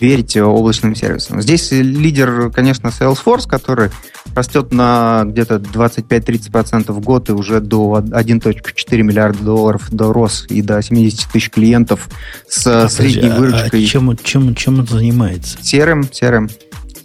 верить 0.00 0.36
облачным 0.36 0.94
сервисам. 0.94 1.40
Здесь 1.40 1.70
лидер, 1.70 2.50
конечно, 2.50 2.88
Salesforce, 2.88 3.46
который 3.48 3.90
растет 4.34 4.72
на 4.72 5.22
где-то 5.26 5.56
25-30% 5.56 6.92
в 6.92 7.00
год 7.00 7.28
и 7.28 7.32
уже 7.32 7.60
до 7.60 7.98
1.4 7.98 9.02
миллиарда 9.02 9.44
долларов 9.44 9.90
дорос 9.90 10.46
и 10.48 10.62
до 10.62 10.82
70 10.82 11.30
тысяч 11.30 11.50
клиентов 11.50 12.08
с 12.48 12.66
а, 12.66 12.88
средней 12.88 13.30
подожди, 13.30 13.40
выручкой. 13.40 13.84
А 13.84 13.86
чем, 13.86 14.16
чем, 14.22 14.54
чем 14.54 14.80
он 14.80 14.86
занимается? 14.86 15.58
Серым, 15.62 16.10
серым, 16.12 16.50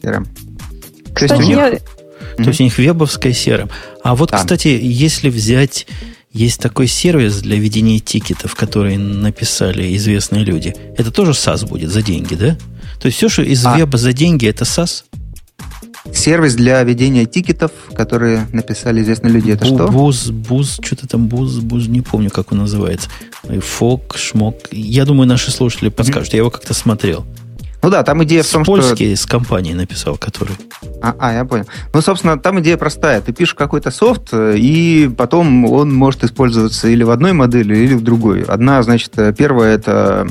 серым. 0.02 0.28
Кстати, 1.14 1.30
То 1.30 1.36
есть, 1.36 1.48
у 1.48 1.54
них, 1.54 1.82
то 2.38 2.44
есть 2.44 2.60
у 2.62 2.64
них 2.64 2.78
вебовская 2.78 3.34
серым. 3.34 3.70
А 4.04 4.16
вот, 4.16 4.32
да. 4.32 4.38
кстати, 4.38 4.68
если 4.82 5.30
взять 5.30 5.86
есть 6.32 6.62
такой 6.62 6.88
сервис 6.88 7.42
для 7.42 7.58
ведения 7.58 8.00
тикетов, 8.00 8.56
который 8.56 8.98
написали 8.98 9.96
известные 9.96 10.44
люди. 10.44 10.76
Это 10.96 11.12
тоже 11.12 11.32
SaaS 11.32 11.68
будет 11.68 11.90
за 11.90 12.04
деньги, 12.04 12.36
да? 12.36 12.58
То 13.00 13.08
есть 13.08 13.18
все, 13.18 13.30
что 13.30 13.42
из 13.44 13.66
а. 13.66 13.78
веба 13.78 13.98
за 13.98 14.14
деньги, 14.14 14.48
это 14.48 14.64
SaaS? 14.64 15.04
Сервис 16.14 16.56
для 16.56 16.82
ведения 16.84 17.26
тикетов, 17.26 17.72
которые 17.94 18.48
написали 18.52 19.02
известные 19.02 19.34
люди, 19.34 19.52
это 19.52 19.66
Бу, 19.66 19.76
что? 19.76 19.88
Буз, 19.88 20.30
буз, 20.32 20.80
что-то 20.84 21.08
там 21.08 21.28
буз, 21.28 21.60
буз, 21.60 21.88
не 21.88 22.02
помню, 22.02 22.32
как 22.32 22.52
он 22.52 22.60
называется. 22.60 23.10
Фок, 23.44 24.16
шмок. 24.18 24.56
Я 24.72 25.06
думаю, 25.06 25.28
наши 25.28 25.52
слушатели 25.52 25.90
подскажут. 25.90 26.30
Mm-hmm. 26.30 26.36
Я 26.36 26.38
его 26.40 26.50
как-то 26.50 26.74
смотрел. 26.74 27.26
Ну 27.82 27.90
да, 27.90 28.04
там 28.04 28.22
идея 28.26 28.44
в 28.44 28.50
том, 28.50 28.66
Польский 28.66 28.88
что... 28.88 28.96
Польский 28.98 29.16
с 29.16 29.26
компанией 29.26 29.74
написал, 29.74 30.18
который... 30.18 30.56
А, 31.02 31.16
а, 31.18 31.34
я 31.34 31.46
понял. 31.46 31.66
Ну, 31.94 32.02
собственно, 32.02 32.38
там 32.38 32.60
идея 32.60 32.76
простая. 32.76 33.22
Ты 33.22 33.32
пишешь 33.32 33.54
какой-то 33.54 33.90
софт, 33.90 34.34
и 34.34 35.10
потом 35.18 35.66
он 35.66 35.94
может 35.94 36.24
использоваться 36.26 36.90
или 36.90 37.04
в 37.04 37.10
одной 37.10 37.32
модели, 37.32 37.78
или 37.78 37.94
в 37.94 38.02
другой. 38.02 38.44
Одна, 38.44 38.84
значит, 38.84 39.14
первая 39.38 39.76
это 39.76 40.28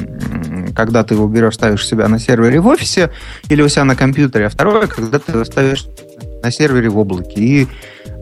когда 0.75 1.05
ты 1.05 1.15
его 1.15 1.27
берешь, 1.27 1.55
ставишь 1.55 1.87
себя 1.87 2.09
на 2.09 2.19
сервере 2.19 2.61
в 2.61 2.67
офисе 2.67 3.11
или 3.49 3.63
у 3.63 3.69
себя 3.69 3.85
на 3.85 3.97
компьютере, 3.97 4.47
а 4.47 4.51
второе, 4.51 4.87
когда 4.87 5.19
ты 5.19 5.33
его 5.33 5.45
ставишь 5.45 5.87
на 6.43 6.51
сервере 6.51 6.89
в 6.89 6.99
облаке. 6.99 7.41
И 7.41 7.69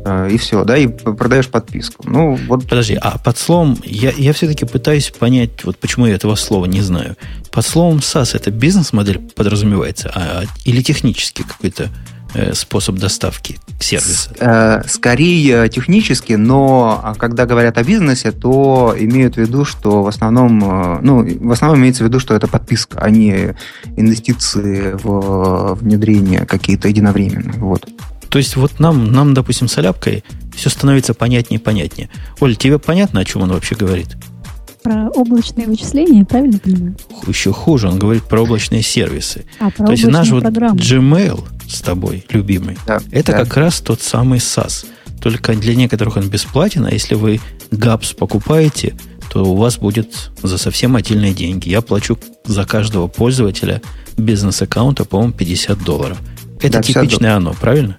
Э, 0.07 0.29
и 0.31 0.39
все, 0.39 0.65
да, 0.65 0.79
и 0.79 0.87
продаешь 0.87 1.49
подписку. 1.49 2.09
Ну, 2.09 2.37
вот. 2.47 2.69
Подожди, 2.69 2.97
а 3.01 3.19
под 3.19 3.37
словом, 3.39 3.77
я, 3.85 4.13
я 4.17 4.33
все-таки 4.33 4.65
пытаюсь 4.65 5.11
понять, 5.11 5.65
вот 5.65 5.79
почему 5.79 6.07
я 6.07 6.15
этого 6.15 6.37
слова 6.37 6.67
не 6.67 6.81
знаю. 6.81 7.17
Под 7.51 7.67
словом 7.67 7.99
SaaS 7.99 8.37
это 8.37 8.53
бизнес-модель 8.53 9.19
подразумевается, 9.35 10.13
а, 10.15 10.45
или 10.65 10.81
технический 10.81 11.43
какой-то 11.43 11.89
способ 12.55 12.97
доставки 12.97 13.59
сервиса? 13.80 14.30
Э, 14.41 14.82
скорее 14.89 15.68
технически, 15.68 16.34
но 16.34 17.01
а, 17.03 17.14
когда 17.14 17.47
говорят 17.47 17.78
о 17.78 17.84
бизнесе, 17.84 18.32
то 18.32 18.95
имеют 18.99 19.34
в 19.34 19.39
виду, 19.39 19.64
что 19.64 20.03
в 20.03 20.09
основном, 20.09 20.59
ну, 21.03 21.26
в 21.41 21.53
основном 21.53 21.80
имеется 21.80 22.05
в 22.05 22.07
виду, 22.07 22.20
что 22.20 22.34
это 22.34 22.49
подписка, 22.49 22.99
а 23.01 23.11
не 23.11 23.55
инвестиции 23.97 24.93
в 25.03 25.74
внедрение 25.74 26.47
какие-то 26.47 26.89
единовременные. 26.89 27.59
Вот. 27.59 27.89
То 28.28 28.39
есть 28.39 28.57
вот 28.57 28.80
нам, 28.80 29.12
нам 29.12 29.34
допустим, 29.34 29.68
с 29.68 29.78
Аляпкой 29.78 30.24
все 30.55 30.68
становится 30.68 31.14
понятнее 31.14 31.61
и 31.61 31.62
понятнее. 31.62 32.11
Оль, 32.41 32.57
тебе 32.57 32.78
понятно, 32.78 33.20
о 33.20 33.24
чем 33.24 33.43
он 33.43 33.53
вообще 33.53 33.74
говорит? 33.74 34.16
Про 34.87 35.09
облачные 35.11 35.66
вычисления, 35.66 36.24
правильно 36.24 36.59
понимаю? 36.59 36.95
Еще 37.26 37.53
хуже, 37.53 37.89
он 37.89 37.99
говорит 37.99 38.22
про 38.22 38.43
облачные 38.43 38.82
сервисы. 38.82 39.45
А, 39.59 39.70
про 39.70 39.87
То 39.87 39.93
есть 39.93 40.07
наш 40.07 40.30
вот 40.30 40.43
программы. 40.45 40.78
Gmail 40.78 41.45
с 41.68 41.80
тобой, 41.80 42.24
любимый, 42.30 42.78
Да, 42.87 43.01
это 43.11 43.32
да. 43.32 43.39
как 43.39 43.57
раз 43.57 43.80
тот 43.80 44.01
самый 44.01 44.39
SAS. 44.39 44.87
Только 45.20 45.55
для 45.57 45.74
некоторых 45.74 46.16
он 46.16 46.28
бесплатен, 46.28 46.87
а 46.87 46.91
если 46.93 47.16
вы 47.16 47.41
GAPS 47.72 48.14
покупаете, 48.14 48.95
то 49.28 49.45
у 49.45 49.57
вас 49.57 49.76
будет 49.78 50.30
за 50.45 50.57
совсем 50.57 50.95
отдельные 50.95 51.34
деньги. 51.34 51.68
Я 51.68 51.82
плачу 51.82 52.16
за 52.45 52.64
каждого 52.64 53.09
пользователя 53.09 53.82
бизнес-аккаунта, 54.16 55.05
по-моему, 55.05 55.32
50 55.32 55.82
долларов. 55.82 56.18
Это 56.61 56.74
Да, 56.74 56.82
50 56.82 57.03
типичное 57.03 57.37
оно, 57.37 57.55
правильно? 57.55 57.97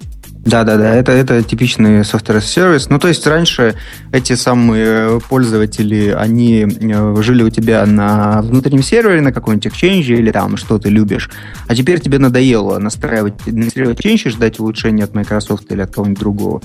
Да, 0.48 0.64
да, 0.64 0.78
да, 0.78 0.94
это, 0.94 1.12
это 1.12 1.42
типичный 1.42 2.00
software 2.00 2.40
сервис. 2.40 2.88
Ну, 2.88 2.98
то 2.98 3.08
есть 3.08 3.26
раньше 3.26 3.74
эти 4.12 4.32
самые 4.34 5.20
пользователи, 5.28 6.08
они 6.18 6.62
э, 6.66 7.16
жили 7.22 7.42
у 7.42 7.50
тебя 7.50 7.84
на 7.84 8.40
внутреннем 8.40 8.82
сервере, 8.82 9.20
на 9.20 9.30
каком-нибудь 9.30 9.66
Exchange 9.66 10.04
или 10.06 10.30
там 10.30 10.56
что 10.56 10.78
ты 10.78 10.88
любишь. 10.88 11.28
А 11.66 11.74
теперь 11.74 12.00
тебе 12.00 12.18
надоело 12.18 12.78
настраивать, 12.78 13.34
настраивать 13.46 14.00
Exchange 14.00 14.22
и 14.24 14.30
ждать 14.30 14.58
улучшения 14.58 15.04
от 15.04 15.14
Microsoft 15.14 15.70
или 15.70 15.82
от 15.82 15.92
кого-нибудь 15.94 16.18
другого. 16.20 16.62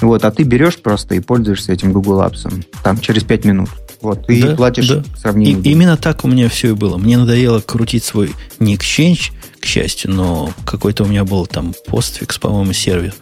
Вот, 0.00 0.24
а 0.24 0.30
ты 0.30 0.42
берешь 0.44 0.78
просто 0.78 1.14
и 1.14 1.20
пользуешься 1.20 1.72
этим 1.74 1.92
Google 1.92 2.22
Apps 2.22 2.48
там 2.82 2.98
через 3.00 3.22
5 3.24 3.44
минут. 3.44 3.68
Вот, 4.00 4.26
ты 4.26 4.42
Да, 4.42 4.56
платишь 4.56 4.88
да. 4.88 5.02
сравнение. 5.18 5.58
И- 5.62 5.72
именно 5.72 5.98
так 5.98 6.24
у 6.24 6.28
меня 6.28 6.48
все 6.48 6.70
и 6.70 6.72
было. 6.72 6.96
Мне 6.96 7.18
надоело 7.18 7.60
крутить 7.60 8.04
свой 8.04 8.32
не 8.58 8.76
Exchange, 8.76 9.32
счастью, 9.66 10.12
но 10.12 10.52
какой-то 10.64 11.04
у 11.04 11.06
меня 11.06 11.24
был 11.24 11.46
там 11.46 11.74
постфикс, 11.86 12.38
по-моему, 12.38 12.72
сервер. 12.72 13.14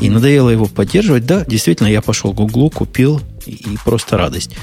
И 0.00 0.08
надоело 0.08 0.50
его 0.50 0.66
поддерживать. 0.66 1.26
Да, 1.26 1.44
действительно, 1.44 1.88
я 1.88 2.00
пошел 2.00 2.32
к 2.32 2.36
Гуглу, 2.36 2.70
купил, 2.70 3.20
и, 3.46 3.76
просто 3.84 4.16
радость. 4.16 4.56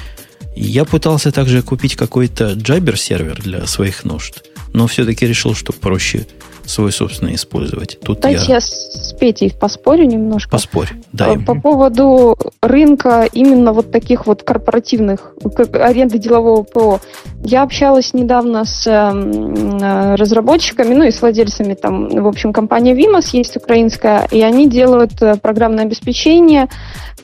Я 0.56 0.84
пытался 0.84 1.30
также 1.30 1.62
купить 1.62 1.94
какой-то 1.94 2.52
Jabber 2.52 2.96
сервер 2.96 3.40
для 3.40 3.66
своих 3.66 4.04
нужд, 4.04 4.42
но 4.72 4.86
все-таки 4.86 5.26
решил, 5.26 5.54
что 5.54 5.72
проще 5.72 6.26
свой 6.68 6.92
собственный 6.92 7.34
использовать. 7.34 7.98
Тут 8.00 8.20
Дайте 8.20 8.44
я 8.48 8.54
я 8.54 8.60
с 8.60 9.14
Петей 9.18 9.52
поспорю 9.58 10.04
немножко. 10.04 10.50
поспорь. 10.50 10.90
Дай. 11.12 11.38
По 11.38 11.54
по 11.54 11.60
поводу 11.60 12.36
рынка 12.60 13.28
именно 13.32 13.72
вот 13.72 13.90
таких 13.90 14.26
вот 14.26 14.42
корпоративных, 14.42 15.34
как 15.56 15.74
аренды 15.76 16.18
делового 16.18 16.62
ПО. 16.62 17.00
Я 17.44 17.62
общалась 17.62 18.14
недавно 18.14 18.64
с 18.64 18.86
эм, 18.86 19.78
э, 19.78 20.14
разработчиками, 20.16 20.94
ну 20.94 21.04
и 21.04 21.10
с 21.10 21.20
владельцами 21.20 21.74
там, 21.74 22.08
в 22.08 22.26
общем, 22.26 22.52
компания 22.52 22.94
Vimos 22.94 23.30
есть 23.32 23.56
украинская, 23.56 24.26
и 24.30 24.40
они 24.42 24.68
делают 24.68 25.22
э, 25.22 25.36
программное 25.36 25.84
обеспечение, 25.84 26.68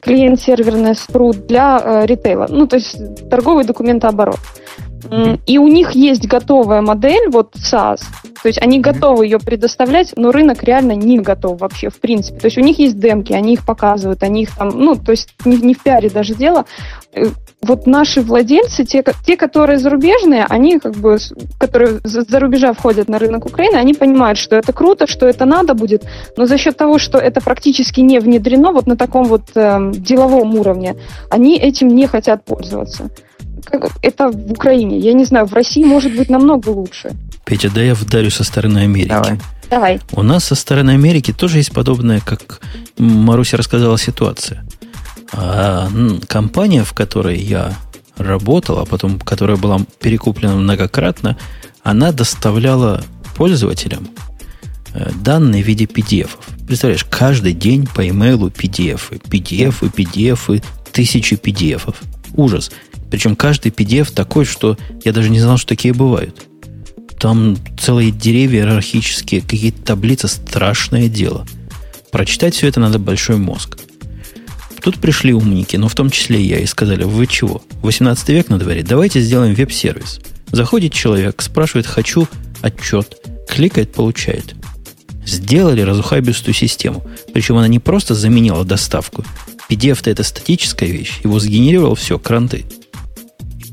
клиент-серверное 0.01 0.95
спрут 0.95 1.47
для 1.47 1.81
э, 1.83 2.07
ритейла, 2.07 2.47
ну 2.49 2.67
то 2.67 2.77
есть 2.77 3.29
торговый 3.29 3.65
документооборот. 3.65 4.39
И 5.47 5.59
у 5.59 5.69
них 5.69 5.93
есть 5.93 6.27
готовая 6.27 6.81
модель, 6.81 7.29
вот 7.31 7.55
SaaS, 7.55 8.01
то 8.43 8.49
есть 8.49 8.61
они 8.61 8.81
готовы 8.81 9.25
ее 9.25 9.39
предоставлять, 9.39 10.13
но 10.17 10.31
рынок 10.31 10.63
реально 10.63 10.93
не 10.93 11.19
готов 11.19 11.61
вообще, 11.61 11.89
в 11.89 11.99
принципе. 12.01 12.41
То 12.41 12.47
есть 12.47 12.59
у 12.59 12.61
них 12.61 12.79
есть 12.79 12.99
демки, 12.99 13.33
они 13.33 13.55
их 13.55 13.65
показывают, 13.65 14.23
они 14.23 14.43
их 14.43 14.55
там, 14.57 14.69
ну, 14.69 14.97
то 14.97 15.13
есть 15.13 15.35
не, 15.45 15.57
не 15.57 15.75
в 15.75 15.83
пиаре 15.83 16.11
даже 16.11 16.35
дело. 16.35 16.67
Э, 17.15 17.27
Вот 17.63 17.87
наши 17.87 18.21
владельцы, 18.21 18.85
те, 18.85 19.03
те, 19.27 19.37
которые 19.37 19.79
зарубежные, 19.79 20.45
они 20.51 20.79
как 20.79 20.95
бы, 20.97 21.17
которые 21.59 22.01
за 22.05 22.39
рубежа 22.39 22.73
входят 22.75 23.09
на 23.09 23.19
рынок 23.19 23.47
Украины, 23.47 23.77
они 23.77 23.95
понимают, 23.95 24.39
что 24.39 24.57
это 24.57 24.73
круто, 24.75 25.07
что 25.07 25.27
это 25.27 25.47
надо 25.47 25.73
будет, 25.73 26.05
но 26.37 26.47
за 26.47 26.59
счет 26.59 26.77
того, 26.77 26.99
что 26.99 27.17
это 27.17 27.41
практически 27.41 28.01
не 28.01 28.19
внедрено 28.21 28.73
вот 28.73 28.87
на 28.87 28.97
таком 28.97 29.25
вот 29.25 29.45
эм, 29.55 29.93
деловом 29.93 30.55
уровне, 30.55 30.97
они 31.31 31.57
этим 31.57 31.89
не 31.89 32.07
хотят 32.07 32.45
пользоваться. 32.45 33.09
Это 34.03 34.29
в 34.29 34.53
Украине. 34.53 34.99
Я 34.99 35.13
не 35.13 35.25
знаю, 35.25 35.47
в 35.47 35.53
России 35.53 35.85
может 35.85 36.17
быть 36.17 36.29
намного 36.29 36.69
лучше. 36.69 37.13
Петя, 37.45 37.71
да 37.75 37.83
я 37.83 37.95
вдарю 37.95 38.31
со 38.31 38.45
стороны 38.45 38.79
Америки. 38.79 39.09
Давай. 39.09 39.39
Давай. 39.71 40.01
У 40.13 40.23
нас 40.23 40.45
со 40.45 40.55
стороны 40.55 40.91
Америки 40.91 41.33
тоже 41.33 41.59
есть 41.59 41.73
подобная, 41.73 42.21
как 42.21 42.61
Маруся 42.99 43.57
рассказала, 43.57 43.99
ситуация. 43.99 44.65
А, 45.33 45.89
компания, 46.29 46.85
в 46.85 46.93
которой 46.93 47.39
я 47.39 47.75
работал, 48.17 48.79
а 48.79 48.87
потом 48.87 49.19
которая 49.19 49.57
была 49.57 49.81
перекуплена 50.01 50.55
многократно, 50.55 51.37
она 51.83 52.13
доставляла 52.13 53.03
пользователям 53.37 54.09
э, 54.95 55.11
данные 55.23 55.63
в 55.63 55.67
виде 55.67 55.85
PDF. 55.87 56.31
Представляешь, 56.67 57.05
каждый 57.05 57.53
день 57.53 57.89
по 57.93 58.09
имейлу 58.09 58.49
PDF, 58.49 59.21
PDF, 59.29 59.81
PDF, 59.93 60.63
тысячи 60.93 61.35
PDF. 61.35 61.95
Ужас. 62.35 62.71
Причем 63.15 63.37
каждый 63.37 63.71
PDF 63.71 64.13
такой, 64.13 64.45
что 64.45 64.77
я 65.05 65.13
даже 65.13 65.31
не 65.31 65.39
знал, 65.39 65.57
что 65.57 65.69
такие 65.69 65.95
бывают. 65.95 66.49
Там 67.17 67.57
целые 67.79 68.11
деревья 68.11 68.63
иерархические, 68.63 69.41
какие-то 69.41 69.81
таблицы, 69.85 70.27
страшное 70.27 71.09
дело. 71.09 71.47
Прочитать 72.11 72.57
все 72.57 72.67
это 72.67 72.81
надо 72.81 72.99
большой 72.99 73.37
мозг. 73.37 73.79
Тут 74.83 74.97
пришли 74.97 75.33
умники, 75.33 75.77
но 75.77 75.87
в 75.87 75.95
том 75.95 76.11
числе 76.11 76.43
и 76.43 76.45
я, 76.49 76.59
и 76.59 76.67
сказали, 76.67 77.05
вы 77.05 77.29
чего? 77.29 77.63
18 77.83 78.29
век 78.31 78.49
на 78.49 78.59
дворе, 78.59 78.83
давайте 78.83 79.21
сделаем 79.21 79.55
веб-сервис. 79.55 80.19
Заходит 80.51 80.93
человек, 80.93 81.41
спрашивает, 81.41 81.87
хочу 81.87 82.27
отчет, 82.63 83.17
кликает, 83.49 83.93
получает. 83.93 84.57
Сделали 85.25 85.83
разухабистую 85.83 86.53
систему. 86.53 87.07
Причем 87.33 87.59
она 87.59 87.69
не 87.69 87.79
просто 87.79 88.17
заменила 88.17 88.65
доставку. 88.65 89.25
PDF-то 89.71 90.11
это 90.11 90.25
статическая 90.25 90.89
вещь. 90.89 91.21
Его 91.23 91.39
сгенерировал, 91.39 91.95
все, 91.95 92.19
кранты. 92.19 92.65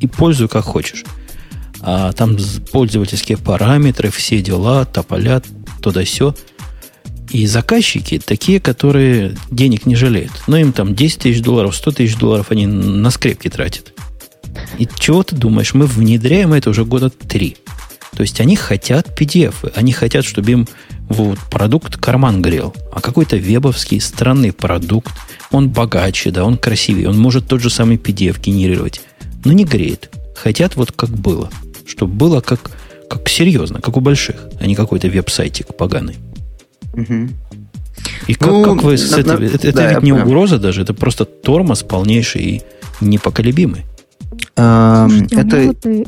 И 0.01 0.07
пользуй 0.07 0.47
как 0.47 0.65
хочешь. 0.65 1.05
А 1.79 2.11
там 2.11 2.37
пользовательские 2.71 3.37
параметры, 3.37 4.11
все 4.11 4.41
дела, 4.41 4.85
тополя, 4.85 5.41
то 5.81 5.91
да 5.91 6.03
сё. 6.05 6.35
И 7.29 7.47
заказчики 7.47 8.19
такие, 8.19 8.59
которые 8.59 9.37
денег 9.49 9.85
не 9.85 9.95
жалеют. 9.95 10.31
Но 10.47 10.57
им 10.57 10.73
там 10.73 10.95
10 10.95 11.19
тысяч 11.19 11.41
долларов, 11.41 11.75
100 11.75 11.91
тысяч 11.93 12.17
долларов 12.17 12.47
они 12.51 12.67
на 12.67 13.09
скрепки 13.09 13.47
тратят. 13.49 13.93
И 14.77 14.87
чего 14.99 15.23
ты 15.23 15.35
думаешь? 15.35 15.73
Мы 15.73 15.85
внедряем 15.85 16.53
это 16.53 16.69
уже 16.69 16.83
года 16.83 17.09
три. 17.09 17.55
То 18.15 18.23
есть 18.23 18.41
они 18.41 18.57
хотят 18.57 19.17
PDF, 19.17 19.71
они 19.75 19.93
хотят, 19.93 20.25
чтобы 20.25 20.51
им 20.51 20.67
вот, 21.07 21.39
продукт 21.49 21.97
карман 21.97 22.41
грел. 22.41 22.75
А 22.91 22.99
какой-то 22.99 23.37
вебовский 23.37 24.01
странный 24.01 24.51
продукт, 24.51 25.13
он 25.51 25.69
богаче, 25.69 26.31
да, 26.31 26.43
он 26.43 26.57
красивее, 26.57 27.09
он 27.09 27.17
может 27.17 27.47
тот 27.47 27.61
же 27.61 27.69
самый 27.69 27.97
PDF 27.97 28.41
генерировать, 28.41 29.01
но 29.45 29.51
не 29.53 29.65
греет. 29.65 30.09
Хотят 30.35 30.75
вот 30.75 30.91
как 30.91 31.09
было. 31.09 31.49
Чтобы 31.85 32.13
было 32.13 32.41
как, 32.41 32.71
как 33.09 33.27
серьезно, 33.29 33.81
как 33.81 33.97
у 33.97 33.99
больших, 34.01 34.47
а 34.59 34.65
не 34.65 34.75
какой-то 34.75 35.07
веб-сайтик 35.07 35.75
поганый. 35.75 36.15
Мгм. 36.93 37.31
И 38.27 38.33
как, 38.33 38.49
Ну, 38.49 38.63
как 38.63 38.83
вы 38.83 38.97
с 38.97 39.11
на- 39.11 39.17
этой- 39.19 39.39
на- 39.39 39.43
это, 39.45 39.67
это 39.67 39.73
да, 39.77 39.93
ведь 39.93 40.03
не 40.03 40.11
понял. 40.11 40.25
угроза 40.25 40.57
даже, 40.59 40.81
это 40.81 40.93
просто 40.93 41.25
тормоз 41.25 41.83
полнейший 41.83 42.41
и 42.41 42.61
непоколебимый. 43.01 43.85
Слушайте, 45.09 45.35
у 45.35 45.37
меня 45.39 45.41
это 45.41 45.73
да. 45.83 46.03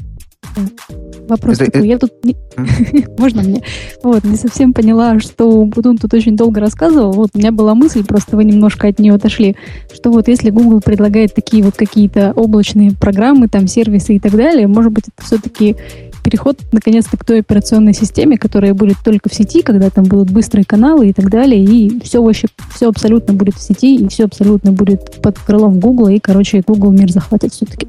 Вопрос 1.28 1.62
это- 1.62 1.72
такой, 1.72 1.88
я 1.88 1.98
тут... 1.98 2.12
Можно 3.18 3.44
мне? 3.44 3.64
Вот, 4.04 4.24
не 4.24 4.36
совсем 4.36 4.74
поняла, 4.74 5.20
что 5.20 5.64
Бутун 5.66 5.98
тут 5.98 6.14
очень 6.14 6.36
долго 6.36 6.60
рассказывал. 6.60 7.14
Вот, 7.14 7.30
у 7.34 7.38
меня 7.38 7.52
была 7.52 7.76
мысль, 7.76 8.04
просто 8.04 8.36
вы 8.36 8.44
немножко 8.44 8.88
от 8.88 9.00
нее 9.00 9.14
отошли, 9.14 9.56
что 9.94 10.12
вот 10.12 10.28
если 10.28 10.50
Google 10.50 10.82
предлагает 10.82 11.34
такие 11.34 11.64
вот 11.64 11.76
какие-то 11.76 12.34
облачные 12.36 12.91
программы, 12.91 13.48
там, 13.48 13.68
сервисы 13.68 14.16
и 14.16 14.20
так 14.20 14.34
далее, 14.34 14.68
может 14.68 14.91
быть, 14.91 15.06
это 15.08 15.26
все-таки 15.26 15.78
переход, 16.24 16.60
наконец-то, 16.72 17.18
к 17.18 17.26
той 17.26 17.39
операционной 17.39 17.94
системе, 17.94 18.38
которая 18.38 18.74
будет 18.74 18.98
только 19.04 19.30
в 19.30 19.34
сети, 19.34 19.62
когда 19.62 19.89
там 19.89 20.06
будут 20.06 20.32
быстрые 20.32 20.66
каналы 20.66 21.10
и 21.10 21.14
так 21.14 21.30
далее, 21.30 21.64
и 21.64 22.00
все 22.04 22.24
вообще, 22.24 22.48
все 22.74 22.89
абсолютно 22.89 23.34
будет 23.34 23.56
в 23.56 23.62
сети, 23.62 23.96
и 23.98 24.08
все 24.08 24.26
абсолютно 24.26 24.72
будет 24.72 25.22
под 25.22 25.38
крылом 25.38 25.80
Google, 25.80 26.08
и, 26.08 26.20
короче, 26.20 26.64
Google 26.66 26.91
мир 26.91 27.12
захватит 27.12 27.54
все-таки. 27.54 27.88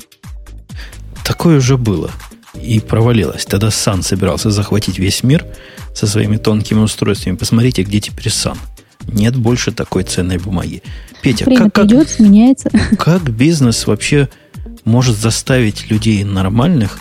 Такое 1.24 1.58
уже 1.58 1.78
было. 1.78 2.10
И 2.60 2.80
провалилось. 2.80 3.44
Тогда 3.44 3.70
Сан 3.70 4.02
собирался 4.02 4.50
захватить 4.50 4.98
весь 4.98 5.22
мир 5.22 5.44
со 5.94 6.06
своими 6.06 6.36
тонкими 6.36 6.80
устройствами. 6.80 7.36
Посмотрите, 7.36 7.82
где 7.82 8.00
теперь 8.00 8.30
Сан. 8.30 8.56
Нет 9.06 9.36
больше 9.36 9.72
такой 9.72 10.04
ценной 10.04 10.38
бумаги. 10.38 10.82
Петя, 11.22 11.44
Время 11.44 11.64
как, 11.64 11.74
как, 11.74 11.84
идет, 11.86 12.08
сменяется. 12.08 12.70
как 12.98 13.22
бизнес 13.30 13.86
вообще 13.86 14.28
может 14.84 15.16
заставить 15.16 15.90
людей 15.90 16.24
нормальных 16.24 17.00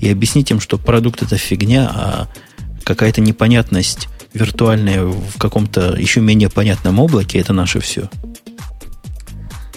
и 0.00 0.08
объяснить 0.08 0.50
им, 0.50 0.60
что 0.60 0.78
продукт 0.78 1.22
это 1.22 1.36
фигня, 1.36 1.90
а 1.92 2.28
какая-то 2.84 3.20
непонятность 3.20 4.08
виртуальная 4.32 5.04
в 5.04 5.38
каком-то 5.38 5.94
еще 5.96 6.20
менее 6.20 6.50
понятном 6.50 6.98
облаке 6.98 7.38
это 7.38 7.52
наше 7.52 7.80
все? 7.80 8.10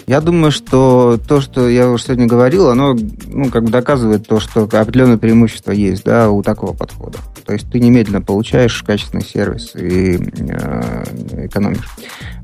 Я 0.08 0.22
думаю, 0.22 0.50
что 0.52 1.20
то, 1.28 1.42
что 1.42 1.68
я 1.68 1.90
уже 1.90 2.04
сегодня 2.04 2.26
говорил, 2.26 2.70
оно 2.70 2.96
ну, 3.26 3.50
как 3.50 3.64
бы 3.64 3.70
доказывает 3.70 4.26
то, 4.26 4.40
что 4.40 4.62
определенное 4.62 5.18
преимущество 5.18 5.70
есть 5.70 6.02
да, 6.02 6.30
у 6.30 6.42
такого 6.42 6.72
подхода. 6.72 7.18
То 7.44 7.52
есть 7.52 7.70
ты 7.70 7.78
немедленно 7.78 8.22
получаешь 8.22 8.82
качественный 8.82 9.22
сервис 9.22 9.74
и 9.74 10.16
э, 10.16 11.44
экономишь. 11.44 11.86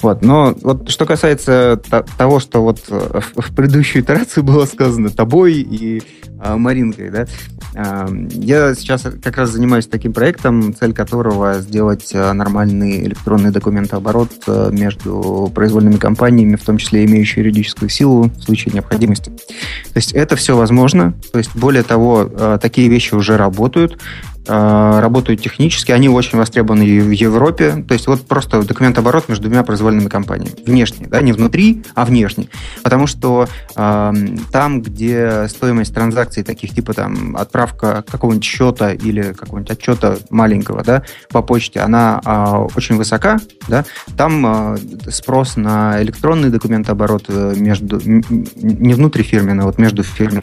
Вот. 0.03 0.21
Но 0.21 0.55
вот 0.61 0.91
что 0.91 1.07
касается 1.07 1.81
того, 2.19 2.39
что 2.39 2.63
вот 2.63 2.81
в, 2.87 3.23
в 3.35 3.55
предыдущей 3.55 4.01
итерации 4.01 4.43
было 4.43 4.67
сказано 4.67 5.09
тобой 5.09 5.55
и 5.55 6.03
э, 6.43 6.57
Маринкой, 6.57 7.09
да, 7.09 7.23
э, 7.23 7.27
я 7.75 8.75
сейчас 8.75 9.03
как 9.03 9.37
раз 9.37 9.51
занимаюсь 9.51 9.87
таким 9.87 10.13
проектом, 10.13 10.75
цель 10.75 10.93
которого 10.93 11.55
сделать 11.61 12.11
э, 12.13 12.33
нормальный 12.33 13.05
электронный 13.05 13.51
документооборот 13.51 14.31
э, 14.47 14.69
между 14.71 15.51
произвольными 15.53 15.97
компаниями, 15.97 16.55
в 16.55 16.63
том 16.63 16.79
числе 16.79 17.05
имеющие 17.05 17.45
юридическую 17.45 17.89
силу 17.89 18.31
в 18.37 18.43
случае 18.43 18.75
необходимости. 18.75 19.31
То 19.31 19.97
есть 19.97 20.13
это 20.13 20.37
все 20.37 20.57
возможно. 20.57 21.15
То 21.33 21.39
есть 21.39 21.51
более 21.57 21.83
того, 21.83 22.31
э, 22.31 22.59
такие 22.63 22.89
вещи 22.89 23.15
уже 23.15 23.37
работают. 23.37 23.99
Э, 24.47 24.99
работают 25.01 25.41
технически, 25.41 25.93
они 25.93 26.09
очень 26.09 26.37
востребованы 26.37 27.01
в 27.01 27.11
Европе. 27.11 27.83
То 27.89 27.95
есть 27.95 28.07
вот 28.07 28.27
просто 28.27 28.63
документооборот 28.63 29.29
между 29.29 29.45
двумя 29.45 29.63
произвольными 29.63 30.09
компаниями. 30.09 30.55
Внешний, 30.67 31.07
да, 31.07 31.23
не 31.23 31.33
внутри, 31.33 31.83
а 31.95 32.05
внешний. 32.05 32.51
Потому 32.83 33.07
что 33.07 33.49
э, 33.75 34.13
там, 34.53 34.83
где 34.83 35.49
стоимость 35.49 35.95
транзакций 35.95 36.43
таких 36.43 36.75
типа 36.75 36.93
там 36.93 37.37
отправка 37.37 38.05
какого-нибудь 38.07 38.45
счета 38.45 38.93
или 38.93 39.33
какого-нибудь 39.33 39.71
отчета 39.71 40.19
маленького, 40.29 40.83
да, 40.83 41.05
по 41.31 41.41
почте, 41.41 41.81
она 41.81 42.21
э, 42.25 42.67
очень 42.77 42.97
высока, 42.97 43.39
да, 43.69 43.87
там 44.17 44.75
э, 44.75 44.77
спрос 45.11 45.57
на 45.57 46.03
электронный 46.03 46.51
документооборот 46.51 47.25
э, 47.29 47.55
между 47.57 47.99
не 48.05 48.95
внутрифирменный, 48.95 49.63
а 49.63 49.67
вот 49.67 49.79
между 49.79 50.03
фирмами 50.03 50.43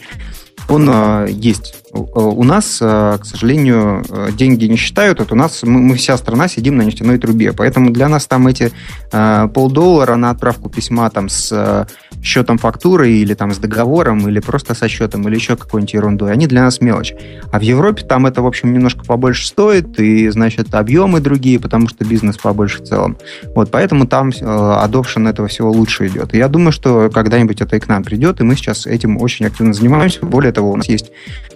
он 0.68 0.88
э, 0.90 1.28
есть. 1.30 1.74
У 1.92 2.44
нас, 2.44 2.78
э, 2.80 3.18
к 3.20 3.24
сожалению, 3.24 4.04
деньги 4.32 4.64
не 4.66 4.76
считают. 4.76 5.18
Вот 5.18 5.32
у 5.32 5.34
нас 5.34 5.62
мы, 5.62 5.80
мы 5.80 5.94
вся 5.96 6.16
страна 6.16 6.48
сидим 6.48 6.76
на 6.76 6.82
нефтяной 6.82 7.18
трубе, 7.18 7.52
поэтому 7.52 7.90
для 7.90 8.08
нас 8.08 8.26
там 8.26 8.46
эти 8.46 8.72
э, 9.12 9.48
полдоллара 9.52 10.16
на 10.16 10.30
отправку 10.30 10.68
письма 10.70 11.10
там 11.10 11.28
с 11.28 11.86
счетом 12.22 12.58
фактуры 12.58 13.10
или 13.10 13.34
там 13.34 13.52
с 13.52 13.58
договором 13.58 14.28
или 14.28 14.40
просто 14.40 14.74
со 14.74 14.88
счетом 14.88 15.26
или 15.28 15.34
еще 15.34 15.56
какой-нибудь 15.56 15.94
ерундой, 15.94 16.32
они 16.32 16.46
для 16.46 16.62
нас 16.62 16.80
мелочь. 16.80 17.14
А 17.50 17.58
в 17.58 17.62
Европе 17.62 18.04
там 18.04 18.26
это, 18.26 18.42
в 18.42 18.46
общем, 18.46 18.72
немножко 18.72 19.04
побольше 19.04 19.46
стоит, 19.46 19.98
и, 19.98 20.28
значит, 20.28 20.74
объемы 20.74 21.20
другие, 21.20 21.58
потому 21.58 21.88
что 21.88 22.04
бизнес 22.04 22.38
побольше 22.38 22.82
в 22.82 22.86
целом. 22.86 23.16
Вот, 23.54 23.70
поэтому 23.70 24.06
там 24.06 24.30
э, 24.30 24.32
adoption 24.32 25.28
этого 25.28 25.48
всего 25.48 25.70
лучше 25.70 26.06
идет. 26.06 26.32
Я 26.34 26.48
думаю, 26.48 26.72
что 26.72 27.10
когда-нибудь 27.10 27.60
это 27.60 27.76
и 27.76 27.80
к 27.80 27.88
нам 27.88 28.04
придет, 28.04 28.40
и 28.40 28.44
мы 28.44 28.54
сейчас 28.54 28.86
этим 28.86 29.20
очень 29.20 29.46
активно 29.46 29.72
занимаемся. 29.72 30.24
Более 30.24 30.52
того, 30.52 30.70
у 30.72 30.76
нас 30.76 30.88
есть 30.88 31.10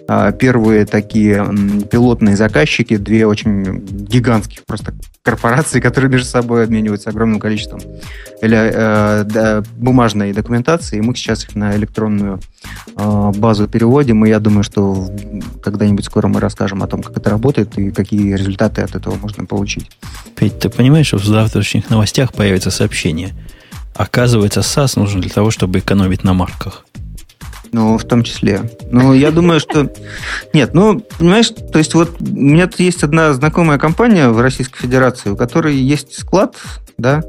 э, 0.07 0.33
первые 0.37 0.85
такие 0.85 1.47
пилотные 1.89 2.35
заказчики, 2.35 2.97
две 2.97 3.25
очень 3.25 3.79
гигантских 3.87 4.65
просто 4.65 4.93
корпорации, 5.27 5.81
которые 5.81 6.09
между 6.09 6.27
собой 6.27 6.63
обмениваются 6.63 7.09
огромным 7.09 7.39
количеством 7.39 7.81
или, 8.41 8.57
э, 8.57 9.23
да, 9.25 9.63
бумажной 9.75 10.31
документации, 10.31 10.56
и 10.97 11.01
мы 11.01 11.15
сейчас 11.15 11.43
их 11.45 11.55
на 11.55 11.75
электронную 11.75 12.39
э, 12.95 13.31
базу 13.35 13.67
переводим, 13.67 14.25
и 14.25 14.29
я 14.29 14.39
думаю, 14.39 14.63
что 14.63 15.09
когда-нибудь 15.61 16.05
скоро 16.05 16.27
мы 16.27 16.39
расскажем 16.39 16.83
о 16.83 16.87
том, 16.87 17.03
как 17.03 17.17
это 17.17 17.29
работает 17.29 17.77
и 17.77 17.91
какие 17.91 18.33
результаты 18.33 18.81
от 18.81 18.95
этого 18.95 19.15
можно 19.15 19.45
получить. 19.45 19.89
Петь, 20.35 20.59
ты 20.59 20.69
понимаешь, 20.69 21.07
что 21.07 21.17
в 21.17 21.25
завтрашних 21.25 21.89
новостях 21.89 22.33
появится 22.33 22.71
сообщение? 22.71 23.33
Оказывается, 23.95 24.61
САС 24.61 24.95
нужен 24.95 25.21
для 25.21 25.31
того, 25.31 25.49
чтобы 25.49 25.79
экономить 25.79 26.23
на 26.23 26.33
марках. 26.33 26.85
Ну, 27.71 27.97
в 27.97 28.03
том 28.05 28.23
числе. 28.23 28.71
Ну, 28.91 29.13
я 29.13 29.31
думаю, 29.31 29.59
что... 29.59 29.91
Нет, 30.53 30.73
ну, 30.73 31.01
понимаешь, 31.17 31.49
то 31.49 31.79
есть 31.79 31.93
вот 31.93 32.15
у 32.19 32.25
меня 32.25 32.67
тут 32.67 32.79
есть 32.79 33.03
одна 33.03 33.33
знакомая 33.33 33.77
компания 33.77 34.29
в 34.29 34.39
Российской 34.39 34.79
Федерации, 34.79 35.29
у 35.29 35.35
которой 35.35 35.75
есть 35.75 36.17
склад, 36.17 36.55
да, 36.97 37.23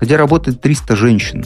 где 0.00 0.16
работает 0.16 0.60
300 0.60 0.96
женщин, 0.96 1.44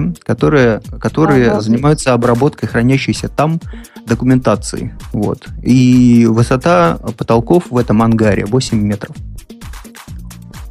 да, 0.00 0.12
которые, 0.22 0.80
которые 1.00 1.50
ага. 1.50 1.60
занимаются 1.60 2.12
обработкой 2.12 2.68
хранящейся 2.68 3.28
там 3.28 3.60
документации. 4.06 4.96
Вот. 5.12 5.46
И 5.62 6.26
высота 6.28 6.98
потолков 7.16 7.64
в 7.70 7.76
этом 7.76 8.02
ангаре 8.02 8.44
8 8.44 8.78
метров. 8.78 9.14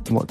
Вот. 0.10 0.30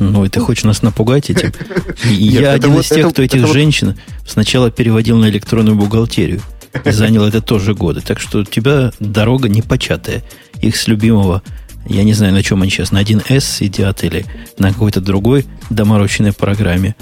Ну, 0.00 0.24
и 0.24 0.28
ты 0.28 0.40
хочешь 0.40 0.64
нас 0.64 0.82
напугать 0.82 1.30
этим? 1.30 1.52
Я 2.04 2.52
один 2.52 2.78
из 2.78 2.88
тех, 2.88 3.10
кто 3.10 3.22
этих 3.22 3.46
женщин 3.46 3.96
сначала 4.26 4.70
переводил 4.70 5.18
на 5.18 5.28
электронную 5.28 5.76
бухгалтерию. 5.76 6.40
И 6.84 6.90
занял 6.90 7.24
это 7.24 7.40
тоже 7.40 7.74
годы. 7.74 8.00
Так 8.00 8.20
что 8.20 8.40
у 8.40 8.44
тебя 8.44 8.92
дорога 9.00 9.48
непочатая. 9.48 10.22
Их 10.60 10.76
с 10.76 10.86
любимого, 10.86 11.42
я 11.86 12.04
не 12.04 12.12
знаю, 12.12 12.32
на 12.32 12.42
чем 12.42 12.62
они 12.62 12.70
сейчас, 12.70 12.92
на 12.92 13.02
1С 13.02 13.40
сидят 13.40 14.04
или 14.04 14.26
на 14.58 14.72
какой-то 14.72 15.00
другой 15.00 15.46
доморощенной 15.70 16.32
программе. 16.32 16.94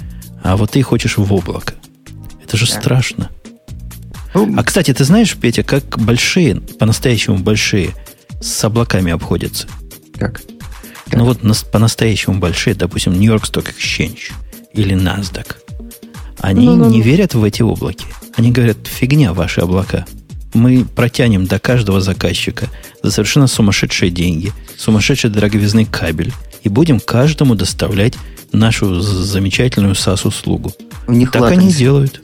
А 0.43 0.57
вот 0.57 0.71
ты 0.71 0.81
хочешь 0.81 1.17
в 1.17 1.33
облако. 1.33 1.73
Это 2.43 2.57
же 2.57 2.65
страшно. 2.65 3.29
Ну, 4.33 4.53
а, 4.57 4.63
кстати, 4.63 4.93
ты 4.93 5.03
знаешь, 5.03 5.35
Петя, 5.35 5.63
как 5.63 5.99
большие, 5.99 6.61
по-настоящему 6.79 7.37
большие, 7.39 7.95
с 8.39 8.63
облаками 8.63 9.11
обходятся? 9.11 9.67
Как? 10.17 10.41
Ну 11.11 11.25
вот 11.25 11.39
по-настоящему 11.71 12.39
большие, 12.39 12.75
допустим, 12.75 13.13
Нью-Йорк 13.13 13.45
Stock 13.45 13.73
Exchange 13.73 14.31
или 14.73 14.95
NASDAQ, 14.95 15.55
они 16.39 16.65
ну, 16.65 16.75
ну, 16.75 16.89
не 16.89 17.01
верят 17.01 17.33
в 17.33 17.43
эти 17.43 17.61
облаки. 17.61 18.05
Они 18.35 18.51
говорят, 18.51 18.77
фигня 18.85 19.33
ваши 19.33 19.61
облака. 19.61 20.05
Мы 20.53 20.85
протянем 20.85 21.45
до 21.45 21.59
каждого 21.59 22.01
заказчика 22.01 22.67
за 23.01 23.11
совершенно 23.11 23.47
сумасшедшие 23.47 24.11
деньги, 24.11 24.53
сумасшедший 24.77 25.29
дороговизный 25.29 25.85
кабель, 25.85 26.33
и 26.63 26.69
будем 26.69 26.99
каждому 26.99 27.55
доставлять 27.55 28.15
нашу 28.51 28.99
замечательную 29.01 29.95
SaaS-услугу. 29.95 30.73
У 31.07 31.13
них 31.13 31.31
так 31.31 31.43
латенси. 31.43 31.63
они 31.63 31.73
делают. 31.73 32.21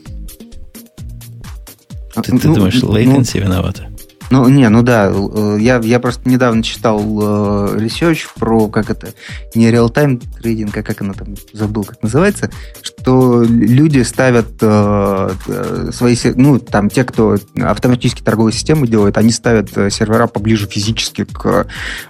Ты, 2.15 2.37
ты 2.37 2.47
ну, 2.47 2.55
думаешь, 2.55 2.75
latency 2.75 3.39
ну, 3.39 3.41
виновата? 3.41 3.92
Ну, 4.33 4.49
не, 4.49 4.67
ну 4.69 4.81
да, 4.81 5.11
э, 5.13 5.57
я, 5.59 5.77
я 5.77 5.99
просто 5.99 6.27
недавно 6.27 6.63
читал 6.63 6.99
э, 6.99 7.77
research 7.77 8.29
про, 8.39 8.67
как 8.67 8.89
это, 8.89 9.13
не 9.53 9.69
real-time 9.69 10.23
трейдинг, 10.41 10.75
а 10.75 10.81
как 10.81 11.01
оно 11.01 11.13
там, 11.13 11.35
забыл, 11.53 11.83
как 11.83 12.01
называется, 12.01 12.49
что 12.81 13.43
люди 13.43 14.01
ставят 14.01 14.47
э, 14.59 15.29
э 15.47 15.89
свои, 15.93 16.15
ну, 16.33 16.57
там, 16.57 16.89
те, 16.89 17.03
кто 17.03 17.37
автоматически 17.61 18.23
торговые 18.23 18.53
системы 18.53 18.87
делают, 18.87 19.19
они 19.19 19.29
ставят 19.29 19.69
сервера 19.93 20.25
поближе 20.25 20.65
физически 20.65 21.25
к, 21.25 21.67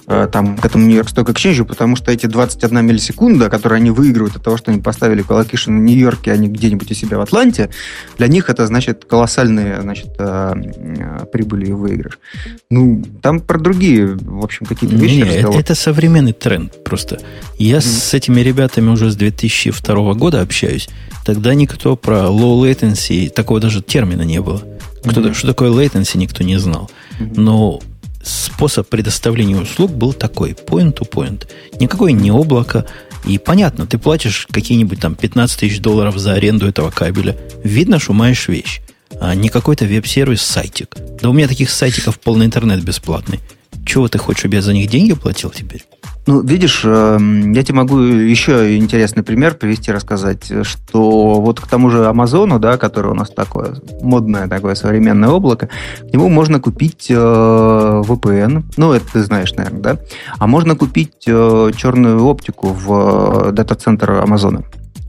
э, 0.07 0.29
там, 0.31 0.57
к 0.57 0.63
этому 0.63 0.89
York 0.89 1.07
Stock 1.07 1.25
Exchange, 1.25 1.65
потому 1.65 1.97
что 1.97 2.09
эти 2.09 2.27
21 2.27 2.85
миллисекунда, 2.85 3.49
которые 3.49 3.79
они 3.79 3.91
выигрывают 3.91 4.37
от 4.37 4.43
того, 4.43 4.55
что 4.55 4.71
они 4.71 4.79
поставили 4.79 5.23
colocation 5.23 5.71
в 5.71 5.81
Нью-Йорке, 5.81 6.31
а 6.31 6.37
не 6.37 6.47
где-нибудь 6.47 6.89
у 6.89 6.93
себя 6.93 7.17
в 7.17 7.21
Атланте, 7.21 7.69
для 8.17 8.27
них 8.27 8.49
это, 8.49 8.65
значит, 8.65 9.03
колоссальные, 9.03 9.81
значит, 9.81 10.15
э, 10.19 11.25
прибыли 11.29 11.65
и 11.65 11.73
выигрыш 11.73 12.12
Ну, 12.69 13.03
там 13.21 13.39
про 13.39 13.59
другие, 13.59 14.15
в 14.15 14.43
общем, 14.43 14.65
какие-то 14.65 14.95
вещи. 14.95 15.15
Не, 15.15 15.21
это, 15.21 15.51
это 15.51 15.75
современный 15.75 16.33
тренд 16.33 16.83
просто. 16.83 17.19
Я 17.57 17.77
mm. 17.77 17.81
с 17.81 18.13
этими 18.13 18.41
ребятами 18.41 18.89
уже 18.89 19.11
с 19.11 19.15
2002 19.15 20.13
года 20.13 20.41
общаюсь. 20.41 20.89
Тогда 21.25 21.53
никто 21.53 21.95
про 21.95 22.27
low 22.27 22.61
latency, 22.61 23.29
такого 23.29 23.59
даже 23.59 23.81
термина 23.81 24.23
не 24.23 24.41
было. 24.41 24.63
Кто, 25.03 25.21
mm-hmm. 25.21 25.33
Что 25.33 25.47
такое 25.47 25.69
latency, 25.69 26.17
никто 26.17 26.43
не 26.43 26.57
знал. 26.57 26.89
Mm-hmm. 27.19 27.33
Но 27.39 27.81
способ 28.23 28.87
предоставления 28.87 29.57
услуг 29.57 29.91
был 29.91 30.13
такой, 30.13 30.51
point-to-point. 30.51 31.47
Никакое 31.79 32.13
не 32.13 32.31
облако. 32.31 32.85
И 33.25 33.37
понятно, 33.37 33.85
ты 33.85 33.97
платишь 33.97 34.47
какие-нибудь 34.51 34.99
там 34.99 35.15
15 35.15 35.59
тысяч 35.59 35.79
долларов 35.79 36.17
за 36.17 36.33
аренду 36.33 36.67
этого 36.67 36.89
кабеля. 36.89 37.37
Видно, 37.63 37.99
что 37.99 38.13
маешь 38.13 38.47
вещь 38.47 38.81
а 39.19 39.35
не 39.35 39.49
какой-то 39.49 39.85
веб-сервис, 39.85 40.41
сайтик. 40.41 40.95
Да 41.21 41.29
у 41.29 41.33
меня 41.33 41.47
таких 41.47 41.69
сайтиков 41.69 42.19
полный 42.19 42.45
интернет 42.45 42.83
бесплатный. 42.83 43.39
Чего 43.85 44.07
ты 44.07 44.17
хочешь, 44.17 44.39
чтобы 44.39 44.55
я 44.55 44.61
за 44.61 44.73
них 44.73 44.89
деньги 44.89 45.13
платил 45.13 45.49
теперь? 45.49 45.85
Ну, 46.25 46.41
видишь, 46.41 46.83
эм, 46.85 47.51
я 47.51 47.63
тебе 47.63 47.75
могу 47.75 47.99
еще 47.99 48.77
интересный 48.77 49.23
пример 49.23 49.55
привести, 49.55 49.91
рассказать, 49.91 50.51
что 50.61 51.41
вот 51.41 51.59
к 51.59 51.67
тому 51.67 51.89
же 51.89 52.05
Амазону, 52.05 52.59
да, 52.59 52.77
который 52.77 53.11
у 53.11 53.13
нас 53.13 53.29
такое 53.29 53.75
модное 54.01 54.47
такое 54.47 54.75
современное 54.75 55.29
облако, 55.29 55.67
к 55.99 56.13
нему 56.13 56.29
можно 56.29 56.61
купить 56.61 57.07
э, 57.09 57.13
VPN, 57.13 58.63
ну, 58.77 58.93
это 58.93 59.05
ты 59.11 59.23
знаешь, 59.23 59.53
наверное, 59.53 59.81
да, 59.81 59.97
а 60.37 60.47
можно 60.47 60.77
купить 60.77 61.25
э, 61.27 61.71
черную 61.75 62.23
оптику 62.23 62.69
в 62.69 63.49
э, 63.49 63.51
дата-центр 63.51 64.11
Амазона. 64.11 64.63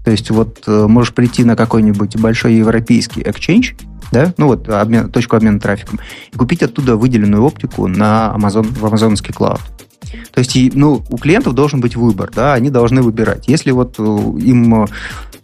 То 0.04 0.10
есть 0.10 0.30
вот 0.30 0.62
э, 0.66 0.86
можешь 0.86 1.14
прийти 1.14 1.44
на 1.44 1.56
какой-нибудь 1.56 2.16
большой 2.16 2.54
европейский 2.54 3.22
exchange, 3.22 3.74
да, 4.12 4.34
ну 4.36 4.48
вот 4.48 4.68
обмен, 4.68 5.10
точку 5.10 5.36
обмена 5.36 5.58
трафиком, 5.58 5.98
и 6.32 6.36
купить 6.36 6.62
оттуда 6.62 6.96
выделенную 6.96 7.42
оптику 7.42 7.86
на 7.86 8.34
Amazon, 8.36 8.66
в 8.66 8.84
амазонский 8.84 9.32
клауд. 9.32 9.60
То 10.32 10.40
есть, 10.40 10.56
ну, 10.74 11.02
у 11.08 11.16
клиентов 11.16 11.54
должен 11.54 11.80
быть 11.80 11.96
выбор, 11.96 12.30
да, 12.34 12.54
они 12.54 12.70
должны 12.70 13.02
выбирать. 13.02 13.48
Если 13.48 13.70
вот 13.70 13.96
э, 13.98 14.02
им 14.02 14.84
э, 14.84 14.86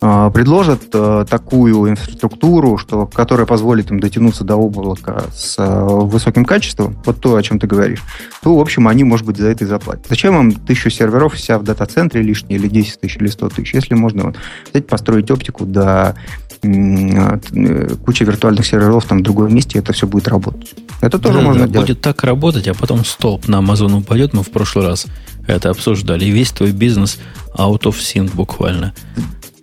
предложат 0.00 0.82
э, 0.94 1.26
такую 1.28 1.90
инфраструктуру, 1.90 2.78
что, 2.78 3.06
которая 3.06 3.46
позволит 3.46 3.90
им 3.90 4.00
дотянуться 4.00 4.44
до 4.44 4.56
облака 4.56 5.24
с 5.34 5.56
высоким 5.58 6.46
качеством, 6.46 6.96
вот 7.04 7.20
то, 7.20 7.36
о 7.36 7.42
чем 7.42 7.58
ты 7.58 7.66
говоришь, 7.66 8.02
то, 8.42 8.56
в 8.56 8.60
общем, 8.60 8.88
они, 8.88 9.04
может 9.04 9.26
быть, 9.26 9.36
за 9.36 9.48
это 9.48 9.64
и 9.64 9.66
заплатят. 9.66 10.06
Зачем 10.08 10.38
им 10.38 10.52
тысячу 10.52 10.88
серверов 10.88 11.34
вся 11.34 11.58
в 11.58 11.64
дата-центре 11.64 12.22
лишние, 12.22 12.58
или 12.58 12.68
10 12.68 13.00
тысяч, 13.00 13.16
или 13.16 13.28
100 13.28 13.48
тысяч, 13.50 13.74
если 13.74 13.94
можно 13.94 14.24
вот, 14.24 14.36
взять, 14.70 14.86
построить 14.86 15.30
оптику 15.30 15.66
до 15.66 16.14
куча 16.62 18.24
виртуальных 18.24 18.66
серверов 18.66 19.06
там 19.06 19.18
в 19.18 19.22
другом 19.22 19.54
месте, 19.54 19.78
это 19.78 19.92
все 19.94 20.06
будет 20.06 20.28
работать. 20.28 20.74
Это 21.00 21.18
тоже 21.18 21.38
да, 21.38 21.44
можно 21.44 21.66
да, 21.66 21.72
делать. 21.72 21.88
Будет 21.88 22.00
так 22.02 22.22
работать, 22.22 22.68
а 22.68 22.74
потом 22.74 23.04
столб 23.04 23.48
на 23.48 23.56
Amazon 23.56 23.98
упадет. 23.98 24.34
Мы 24.34 24.42
в 24.42 24.50
прошлый 24.50 24.86
раз 24.86 25.06
это 25.46 25.70
обсуждали. 25.70 26.26
И 26.26 26.30
весь 26.30 26.50
твой 26.50 26.72
бизнес 26.72 27.18
out 27.56 27.84
of 27.84 27.94
sync 27.94 28.34
буквально. 28.34 28.92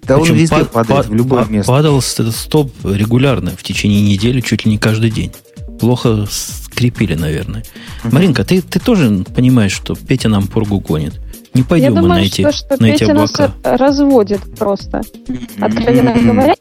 Да 0.07 0.17
Причем 0.17 0.33
он 0.33 0.39
везде 0.39 0.55
пад, 0.55 0.71
падает, 0.71 0.97
пад, 0.97 1.07
в 1.07 1.13
любое 1.13 1.41
пад, 1.41 1.49
место. 1.51 1.71
Падал 1.71 1.99
этот 1.99 2.35
столб 2.35 2.71
регулярно, 2.83 3.51
в 3.51 3.63
течение 3.63 4.01
недели, 4.01 4.41
чуть 4.41 4.65
ли 4.65 4.71
не 4.71 4.77
каждый 4.77 5.11
день. 5.11 5.31
Плохо 5.79 6.25
скрепили, 6.29 7.15
наверное. 7.15 7.63
Uh-huh. 8.03 8.13
Маринка, 8.13 8.43
ты, 8.43 8.61
ты 8.61 8.79
тоже 8.79 9.25
понимаешь, 9.35 9.73
что 9.73 9.95
Петя 9.95 10.29
нам 10.29 10.47
пургу 10.47 10.79
гонит? 10.79 11.19
Не 11.53 11.63
пойдем 11.63 11.85
Я 11.85 11.91
мы 11.91 12.01
думаю, 12.01 12.21
на 12.21 12.25
эти, 12.25 12.41
что, 12.41 12.51
что 12.51 12.77
на 12.79 12.91
Петя 12.91 13.05
эти 13.05 13.11
облака. 13.11 13.53
нас 13.63 13.79
разводит 13.79 14.41
просто. 14.57 15.01
Откровенно 15.59 16.13
говоря, 16.13 16.55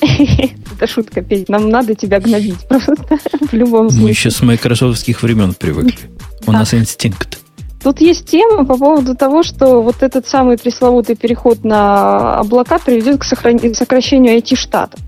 Это 0.00 0.86
шутка, 0.86 1.22
Петь. 1.22 1.48
Нам 1.48 1.68
надо 1.68 1.94
тебя 1.94 2.20
гнобить 2.20 2.66
просто 2.68 2.94
в 3.40 3.52
любом 3.52 3.90
случае. 3.90 4.04
Мы 4.04 4.10
еще 4.10 4.30
с 4.30 4.40
майкрософтских 4.42 5.22
времен 5.22 5.54
привыкли. 5.54 5.98
У 6.46 6.52
нас 6.52 6.72
инстинкт. 6.72 7.38
Тут 7.82 8.00
есть 8.00 8.26
тема 8.26 8.64
по 8.64 8.76
поводу 8.76 9.16
того, 9.16 9.42
что 9.42 9.82
вот 9.82 10.02
этот 10.02 10.26
самый 10.26 10.58
пресловутый 10.58 11.16
переход 11.16 11.64
на 11.64 12.38
облака 12.38 12.78
приведет 12.78 13.20
к 13.20 13.24
сокращению 13.24 14.36
IT-штата. 14.38 14.98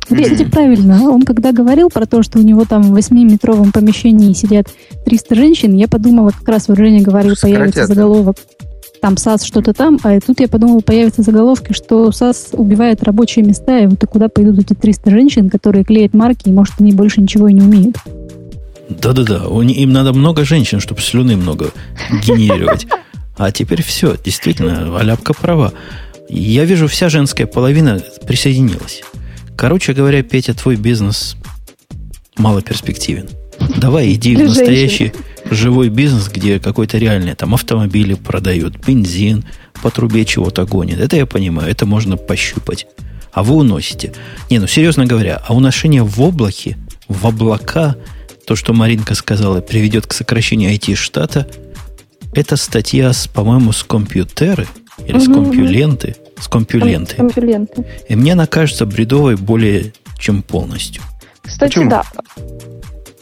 Кстати, 0.00 0.44
правильно. 0.44 1.10
Он 1.10 1.22
когда 1.22 1.52
говорил 1.52 1.90
про 1.90 2.06
то, 2.06 2.22
что 2.22 2.38
у 2.38 2.42
него 2.42 2.64
там 2.64 2.82
в 2.82 2.96
8-метровом 2.96 3.72
помещении 3.72 4.32
сидят 4.32 4.68
300 5.04 5.34
женщин, 5.34 5.74
я 5.74 5.86
подумала, 5.86 6.30
как 6.30 6.48
раз 6.48 6.68
вот 6.68 6.78
Женя 6.78 7.02
говорил, 7.02 7.34
появится 7.40 7.86
заголовок 7.86 8.36
там 9.00 9.16
САС 9.16 9.44
что-то 9.44 9.74
там, 9.74 9.98
а 10.02 10.18
тут 10.18 10.40
я 10.40 10.48
подумала, 10.48 10.80
появятся 10.80 11.22
заголовки, 11.22 11.72
что 11.72 12.10
САС 12.10 12.48
убивает 12.52 13.04
рабочие 13.04 13.44
места, 13.44 13.78
и 13.78 13.86
вот 13.86 14.02
и 14.02 14.06
куда 14.06 14.28
пойдут 14.28 14.58
эти 14.58 14.74
300 14.74 15.10
женщин, 15.10 15.50
которые 15.50 15.84
клеят 15.84 16.14
марки, 16.14 16.48
и, 16.48 16.52
может, 16.52 16.74
они 16.80 16.92
больше 16.92 17.20
ничего 17.20 17.46
и 17.46 17.52
не 17.52 17.62
умеют. 17.62 17.96
Да-да-да, 18.88 19.44
им 19.44 19.92
надо 19.92 20.12
много 20.12 20.44
женщин, 20.44 20.80
чтобы 20.80 21.00
слюны 21.00 21.36
много 21.36 21.70
генерировать. 22.24 22.86
А 23.36 23.52
теперь 23.52 23.82
все, 23.82 24.16
действительно, 24.22 24.98
Аляпка 24.98 25.32
права. 25.32 25.72
Я 26.28 26.64
вижу, 26.64 26.88
вся 26.88 27.08
женская 27.08 27.46
половина 27.46 28.02
присоединилась. 28.26 29.02
Короче 29.56 29.92
говоря, 29.92 30.22
Петя, 30.22 30.54
твой 30.54 30.76
бизнес 30.76 31.36
мало 32.36 32.62
перспективен. 32.62 33.28
Давай 33.76 34.12
иди 34.12 34.36
в 34.36 34.40
настоящий 34.40 35.12
живой 35.50 35.88
бизнес, 35.88 36.28
где 36.28 36.58
какой-то 36.58 36.98
реальный 36.98 37.34
там 37.34 37.54
автомобили 37.54 38.14
продают, 38.14 38.76
бензин 38.86 39.44
по 39.82 39.90
трубе 39.90 40.24
чего-то 40.24 40.64
гонит. 40.64 41.00
Это 41.00 41.16
я 41.16 41.26
понимаю, 41.26 41.70
это 41.70 41.86
можно 41.86 42.16
пощупать. 42.16 42.86
А 43.32 43.42
вы 43.42 43.54
уносите. 43.54 44.12
Не, 44.50 44.58
ну 44.58 44.66
серьезно 44.66 45.06
говоря, 45.06 45.42
а 45.46 45.54
уношение 45.54 46.02
в 46.02 46.20
облаке, 46.20 46.76
в 47.08 47.26
облака, 47.26 47.96
то, 48.48 48.56
что 48.56 48.72
Маринка 48.72 49.14
сказала, 49.14 49.60
приведет 49.60 50.06
к 50.06 50.14
сокращению 50.14 50.72
IT-штата, 50.72 51.46
это 52.32 52.56
статья, 52.56 53.12
с, 53.12 53.28
по-моему, 53.28 53.72
с 53.72 53.84
компьютеры 53.84 54.66
или 55.06 55.16
угу, 55.16 55.20
с 55.20 55.26
компьюленты. 55.26 56.16
С 56.40 56.48
компьюленты. 56.48 57.16
компьюленты. 57.16 57.84
И 58.08 58.16
мне 58.16 58.32
она 58.32 58.46
кажется 58.46 58.86
бредовой 58.86 59.36
более 59.36 59.92
чем 60.18 60.42
полностью. 60.42 61.02
Кстати, 61.42 61.74
Почему? 61.74 61.90
да. 61.90 62.04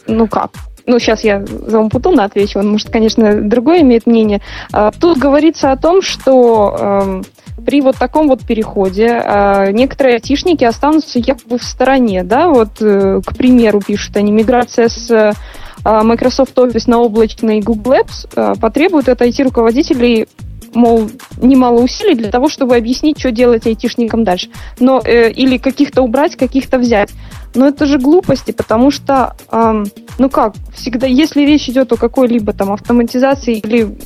Ну 0.07 0.29
как? 0.29 0.51
Ну, 0.87 0.99
сейчас 0.99 1.23
я 1.23 1.45
за 1.45 1.79
Умпутуна 1.79 2.23
отвечу, 2.23 2.59
он, 2.59 2.71
может, 2.71 2.89
конечно, 2.89 3.41
другое 3.41 3.81
имеет 3.81 4.07
мнение. 4.07 4.41
А, 4.71 4.91
тут 4.91 5.17
говорится 5.17 5.71
о 5.71 5.77
том, 5.77 6.01
что 6.01 6.75
эм, 6.79 7.25
при 7.65 7.81
вот 7.81 7.97
таком 7.97 8.29
вот 8.29 8.41
переходе 8.43 9.21
а, 9.23 9.71
некоторые 9.71 10.15
айтишники 10.15 10.63
останутся 10.63 11.19
якобы 11.19 11.57
в 11.57 11.63
стороне, 11.63 12.23
да, 12.23 12.47
вот, 12.47 12.69
э, 12.79 13.19
к 13.23 13.35
примеру, 13.35 13.81
пишут 13.85 14.15
они, 14.15 14.31
миграция 14.31 14.87
с 14.87 15.35
а, 15.83 16.03
Microsoft 16.03 16.57
Office 16.57 16.85
на 16.87 16.99
облачный 16.99 17.59
Google 17.59 17.93
Apps 17.93 18.57
потребует 18.59 19.09
от 19.09 19.21
IT-руководителей 19.21 20.27
мол, 20.73 21.09
немало 21.41 21.81
усилий 21.81 22.15
для 22.15 22.31
того, 22.31 22.49
чтобы 22.49 22.75
объяснить, 22.75 23.19
что 23.19 23.31
делать 23.31 23.65
айтишникам 23.65 24.23
дальше. 24.23 24.49
Но, 24.79 25.01
э, 25.03 25.31
или 25.31 25.57
каких-то 25.57 26.01
убрать, 26.01 26.35
каких-то 26.35 26.77
взять. 26.77 27.11
Но 27.55 27.67
это 27.67 27.85
же 27.85 27.97
глупости, 27.97 28.51
потому 28.51 28.91
что, 28.91 29.35
э, 29.51 29.83
ну 30.19 30.29
как, 30.29 30.53
всегда, 30.73 31.07
если 31.07 31.41
речь 31.41 31.69
идет 31.69 31.91
о 31.91 31.97
какой-либо 31.97 32.53
там 32.53 32.71
автоматизации 32.71 33.57
или 33.57 33.97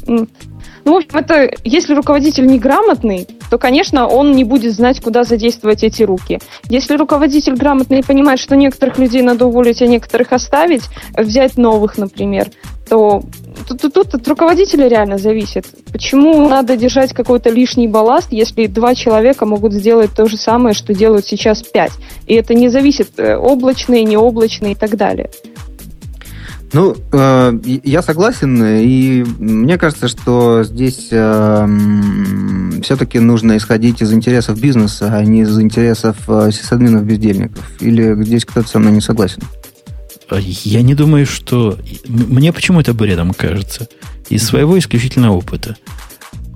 ну, 0.84 0.94
в 0.94 0.98
общем, 0.98 1.18
это, 1.18 1.52
если 1.64 1.94
руководитель 1.94 2.48
неграмотный, 2.48 3.28
то, 3.50 3.58
конечно, 3.58 4.08
он 4.08 4.32
не 4.32 4.44
будет 4.44 4.74
знать, 4.74 5.00
куда 5.00 5.24
задействовать 5.24 5.84
эти 5.84 6.04
руки. 6.04 6.40
Если 6.70 6.96
руководитель 6.96 7.56
грамотный 7.56 8.00
и 8.00 8.04
понимает, 8.04 8.40
что 8.40 8.56
некоторых 8.56 8.98
людей 8.98 9.22
надо 9.22 9.46
уволить, 9.46 9.82
а 9.82 9.88
некоторых 9.88 10.34
оставить, 10.34 10.84
взять 11.16 11.58
новых, 11.58 11.98
например, 11.98 12.50
то 12.92 13.24
тут, 13.70 13.82
тут, 13.82 13.94
тут 13.94 14.16
от 14.16 14.28
руководителя 14.28 14.90
реально 14.90 15.18
зависит. 15.18 15.66
Почему 15.94 16.50
надо 16.50 16.76
держать 16.76 17.14
какой-то 17.14 17.50
лишний 17.50 17.88
балласт, 17.88 18.28
если 18.34 18.68
два 18.68 18.96
человека 18.96 19.46
могут 19.46 19.72
сделать 19.72 20.12
то 20.14 20.26
же 20.26 20.36
самое, 20.36 20.76
что 20.76 20.94
делают 20.94 21.26
сейчас 21.26 21.64
пять? 21.64 21.94
И 22.28 22.34
это 22.34 22.54
не 22.54 22.68
зависит 22.68 23.12
э, 23.16 23.38
облачные, 23.38 24.04
необлачные 24.04 24.74
и 24.74 24.76
так 24.76 24.98
далее. 24.98 25.30
Ну, 26.74 26.98
э, 27.14 27.60
я 27.64 28.02
согласен, 28.02 28.62
и 28.62 29.24
мне 29.40 29.78
кажется, 29.78 30.10
что 30.10 30.64
здесь 30.64 31.08
э, 31.12 31.68
все-таки 32.84 33.20
нужно 33.20 33.56
исходить 33.56 34.02
из 34.02 34.12
интересов 34.12 34.60
бизнеса, 34.60 35.14
а 35.14 35.24
не 35.24 35.44
из 35.44 35.58
интересов 35.58 36.18
э, 36.28 36.50
сисадминов-бездельников. 36.52 37.72
Или 37.80 38.22
здесь 38.22 38.44
кто-то 38.44 38.68
со 38.68 38.80
мной 38.80 38.92
не 38.92 39.02
согласен? 39.02 39.42
А 39.44 39.71
я 40.40 40.82
не 40.82 40.96
думаю, 40.96 41.26
что... 41.26 41.78
Мне 42.08 42.54
почему 42.54 42.80
это 42.80 42.94
бредом 42.94 43.34
кажется? 43.34 43.88
Из 44.30 44.44
своего 44.44 44.78
исключительного 44.78 45.36
опыта. 45.36 45.76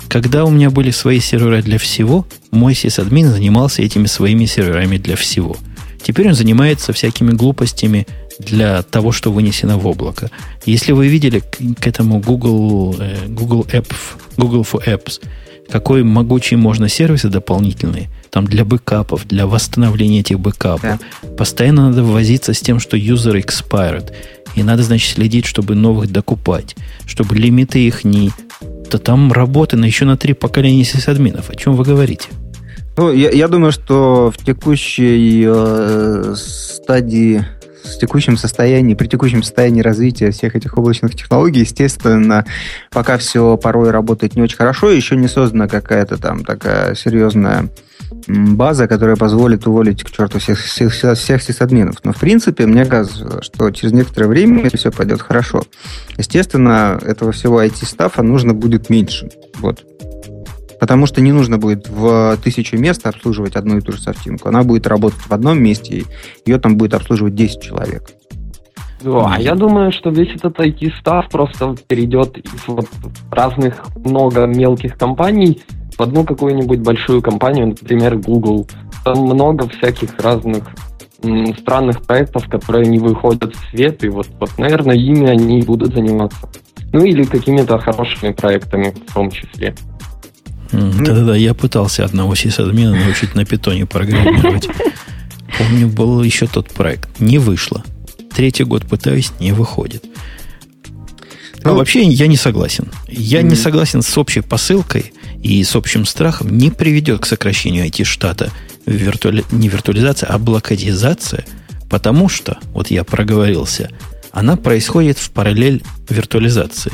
Когда 0.07 0.45
у 0.45 0.49
меня 0.49 0.69
были 0.69 0.91
свои 0.91 1.19
сервера 1.19 1.61
для 1.61 1.77
всего, 1.77 2.25
мой 2.51 2.75
сисадмин 2.75 3.29
занимался 3.29 3.81
этими 3.81 4.05
своими 4.05 4.45
серверами 4.45 4.97
для 4.97 5.15
всего. 5.15 5.57
Теперь 6.01 6.27
он 6.27 6.35
занимается 6.35 6.93
всякими 6.93 7.31
глупостями 7.31 8.05
для 8.39 8.83
того, 8.83 9.11
что 9.11 9.31
вынесено 9.31 9.77
в 9.77 9.87
облако. 9.87 10.29
Если 10.65 10.91
вы 10.91 11.07
видели 11.07 11.39
к 11.39 11.87
этому 11.87 12.19
Google, 12.19 12.95
э, 12.99 13.27
Google 13.27 13.65
App, 13.71 13.91
Google 14.37 14.61
for 14.61 14.85
Apps, 14.85 15.21
какой 15.69 16.03
могучий 16.03 16.55
можно 16.55 16.89
сервисы 16.89 17.29
дополнительные, 17.29 18.09
там 18.29 18.45
для 18.45 18.65
бэкапов, 18.65 19.27
для 19.27 19.47
восстановления 19.47 20.19
этих 20.19 20.39
бэкапов. 20.39 20.99
Да. 21.21 21.29
Постоянно 21.37 21.89
надо 21.89 22.03
возиться 22.03 22.53
с 22.53 22.59
тем, 22.59 22.79
что 22.79 22.97
user 22.97 23.43
expired. 23.43 24.11
И 24.55 24.63
надо, 24.63 24.83
значит, 24.83 25.15
следить, 25.15 25.45
чтобы 25.45 25.75
новых 25.75 26.11
докупать, 26.11 26.75
чтобы 27.05 27.35
лимиты 27.35 27.79
их 27.79 28.03
не... 28.03 28.31
То 28.89 28.99
там 28.99 29.31
работы 29.31 29.75
на 29.75 29.85
еще 29.85 30.05
на 30.05 30.15
три 30.15 30.33
поколения 30.33 30.83
сисадминов. 30.83 31.49
О 31.49 31.55
чем 31.55 31.75
вы 31.75 31.83
говорите? 31.83 32.29
Ну, 32.97 33.11
я, 33.11 33.29
я 33.31 33.47
думаю, 33.49 33.73
что 33.73 34.31
в 34.31 34.43
текущей 34.43 35.43
э, 35.45 36.35
стадии 36.37 37.45
с 37.85 37.97
текущим 37.97 38.37
состоянием, 38.37 38.97
при 38.97 39.07
текущем 39.07 39.43
состоянии 39.43 39.81
развития 39.81 40.31
всех 40.31 40.55
этих 40.55 40.77
облачных 40.77 41.15
технологий, 41.15 41.61
естественно, 41.61 42.45
пока 42.91 43.17
все 43.17 43.57
порой 43.57 43.91
работает 43.91 44.35
не 44.35 44.41
очень 44.41 44.57
хорошо, 44.57 44.89
еще 44.89 45.15
не 45.15 45.27
создана 45.27 45.67
какая-то 45.67 46.17
там 46.17 46.43
такая 46.43 46.95
серьезная 46.95 47.69
база, 48.27 48.87
которая 48.87 49.15
позволит 49.15 49.67
уволить 49.67 50.03
к 50.03 50.11
черту 50.11 50.39
всех, 50.39 50.59
всех, 50.59 50.93
всех 50.93 51.41
сисадминов. 51.41 51.97
Но, 52.03 52.13
в 52.13 52.19
принципе, 52.19 52.65
мне 52.65 52.85
кажется, 52.85 53.41
что 53.41 53.71
через 53.71 53.93
некоторое 53.93 54.27
время, 54.27 54.69
все 54.73 54.91
пойдет 54.91 55.21
хорошо, 55.21 55.63
естественно, 56.17 56.99
этого 57.01 57.31
всего 57.31 57.63
IT-стафа 57.63 58.23
нужно 58.23 58.53
будет 58.53 58.89
меньше. 58.89 59.29
Вот. 59.59 59.83
Потому 60.79 61.05
что 61.05 61.21
не 61.21 61.31
нужно 61.31 61.57
будет 61.57 61.87
в 61.87 62.37
тысячу 62.43 62.77
мест 62.77 63.05
обслуживать 63.07 63.55
одну 63.55 63.77
и 63.77 63.81
ту 63.81 63.91
же 63.91 64.01
софтинку. 64.01 64.49
Она 64.49 64.63
будет 64.63 64.87
работать 64.87 65.19
в 65.19 65.31
одном 65.31 65.61
месте, 65.61 65.97
и 65.97 66.05
ее 66.45 66.59
там 66.59 66.77
будет 66.77 66.93
обслуживать 66.93 67.35
10 67.35 67.61
человек. 67.61 68.03
А 69.03 69.39
я 69.39 69.55
думаю, 69.55 69.91
что 69.91 70.09
весь 70.09 70.35
этот 70.35 70.59
IT-став 70.59 71.29
просто 71.29 71.75
перейдет 71.87 72.37
из 72.37 72.67
вот 72.67 72.87
разных 73.29 73.83
много 73.95 74.45
мелких 74.45 74.97
компаний 74.97 75.61
в 75.97 76.01
одну 76.01 76.23
какую-нибудь 76.23 76.79
большую 76.79 77.21
компанию, 77.21 77.67
например, 77.67 78.17
Google. 78.17 78.67
Там 79.03 79.19
много 79.19 79.67
всяких 79.69 80.17
разных 80.19 80.63
странных 81.59 82.01
проектов, 82.01 82.47
которые 82.49 82.87
не 82.87 82.99
выходят 82.99 83.55
в 83.55 83.69
свет, 83.69 84.03
и 84.03 84.09
вот, 84.09 84.27
вот, 84.39 84.57
наверное, 84.57 84.95
ими 84.95 85.27
они 85.27 85.61
будут 85.61 85.93
заниматься. 85.93 86.49
Ну 86.91 87.03
или 87.03 87.23
какими-то 87.23 87.77
хорошими 87.77 88.31
проектами 88.31 88.93
в 89.07 89.13
том 89.13 89.29
числе. 89.29 89.75
Да-да-да, 90.75 91.35
я 91.35 91.53
пытался 91.53 92.05
одного 92.05 92.35
сисадмина 92.35 92.95
научить 92.95 93.35
на 93.35 93.45
питоне 93.45 93.85
программировать. 93.85 94.67
Помню, 95.57 95.87
был 95.87 96.21
еще 96.23 96.47
тот 96.47 96.69
проект. 96.71 97.19
Не 97.19 97.37
вышло. 97.37 97.83
Третий 98.33 98.63
год 98.63 98.85
пытаюсь, 98.85 99.31
не 99.39 99.53
выходит. 99.53 100.03
Но 101.63 101.71
ну, 101.71 101.77
вообще 101.77 102.03
я 102.03 102.27
не 102.27 102.37
согласен. 102.37 102.91
Я 103.07 103.41
не 103.41 103.55
согласен 103.55 104.01
с 104.01 104.17
общей 104.17 104.41
посылкой 104.41 105.13
и 105.41 105.63
с 105.63 105.75
общим 105.75 106.05
страхом 106.05 106.55
не 106.57 106.69
приведет 106.69 107.21
к 107.21 107.25
сокращению 107.25 107.85
IT-штата 107.85 108.51
виртуали... 108.85 109.43
не 109.51 109.67
виртуализация, 109.69 110.29
а 110.29 110.37
блокадизация, 110.37 111.45
потому 111.89 112.29
что, 112.29 112.59
вот 112.73 112.91
я 112.91 113.03
проговорился, 113.03 113.89
она 114.31 114.57
происходит 114.57 115.17
в 115.17 115.31
параллель 115.31 115.81
виртуализации. 116.09 116.91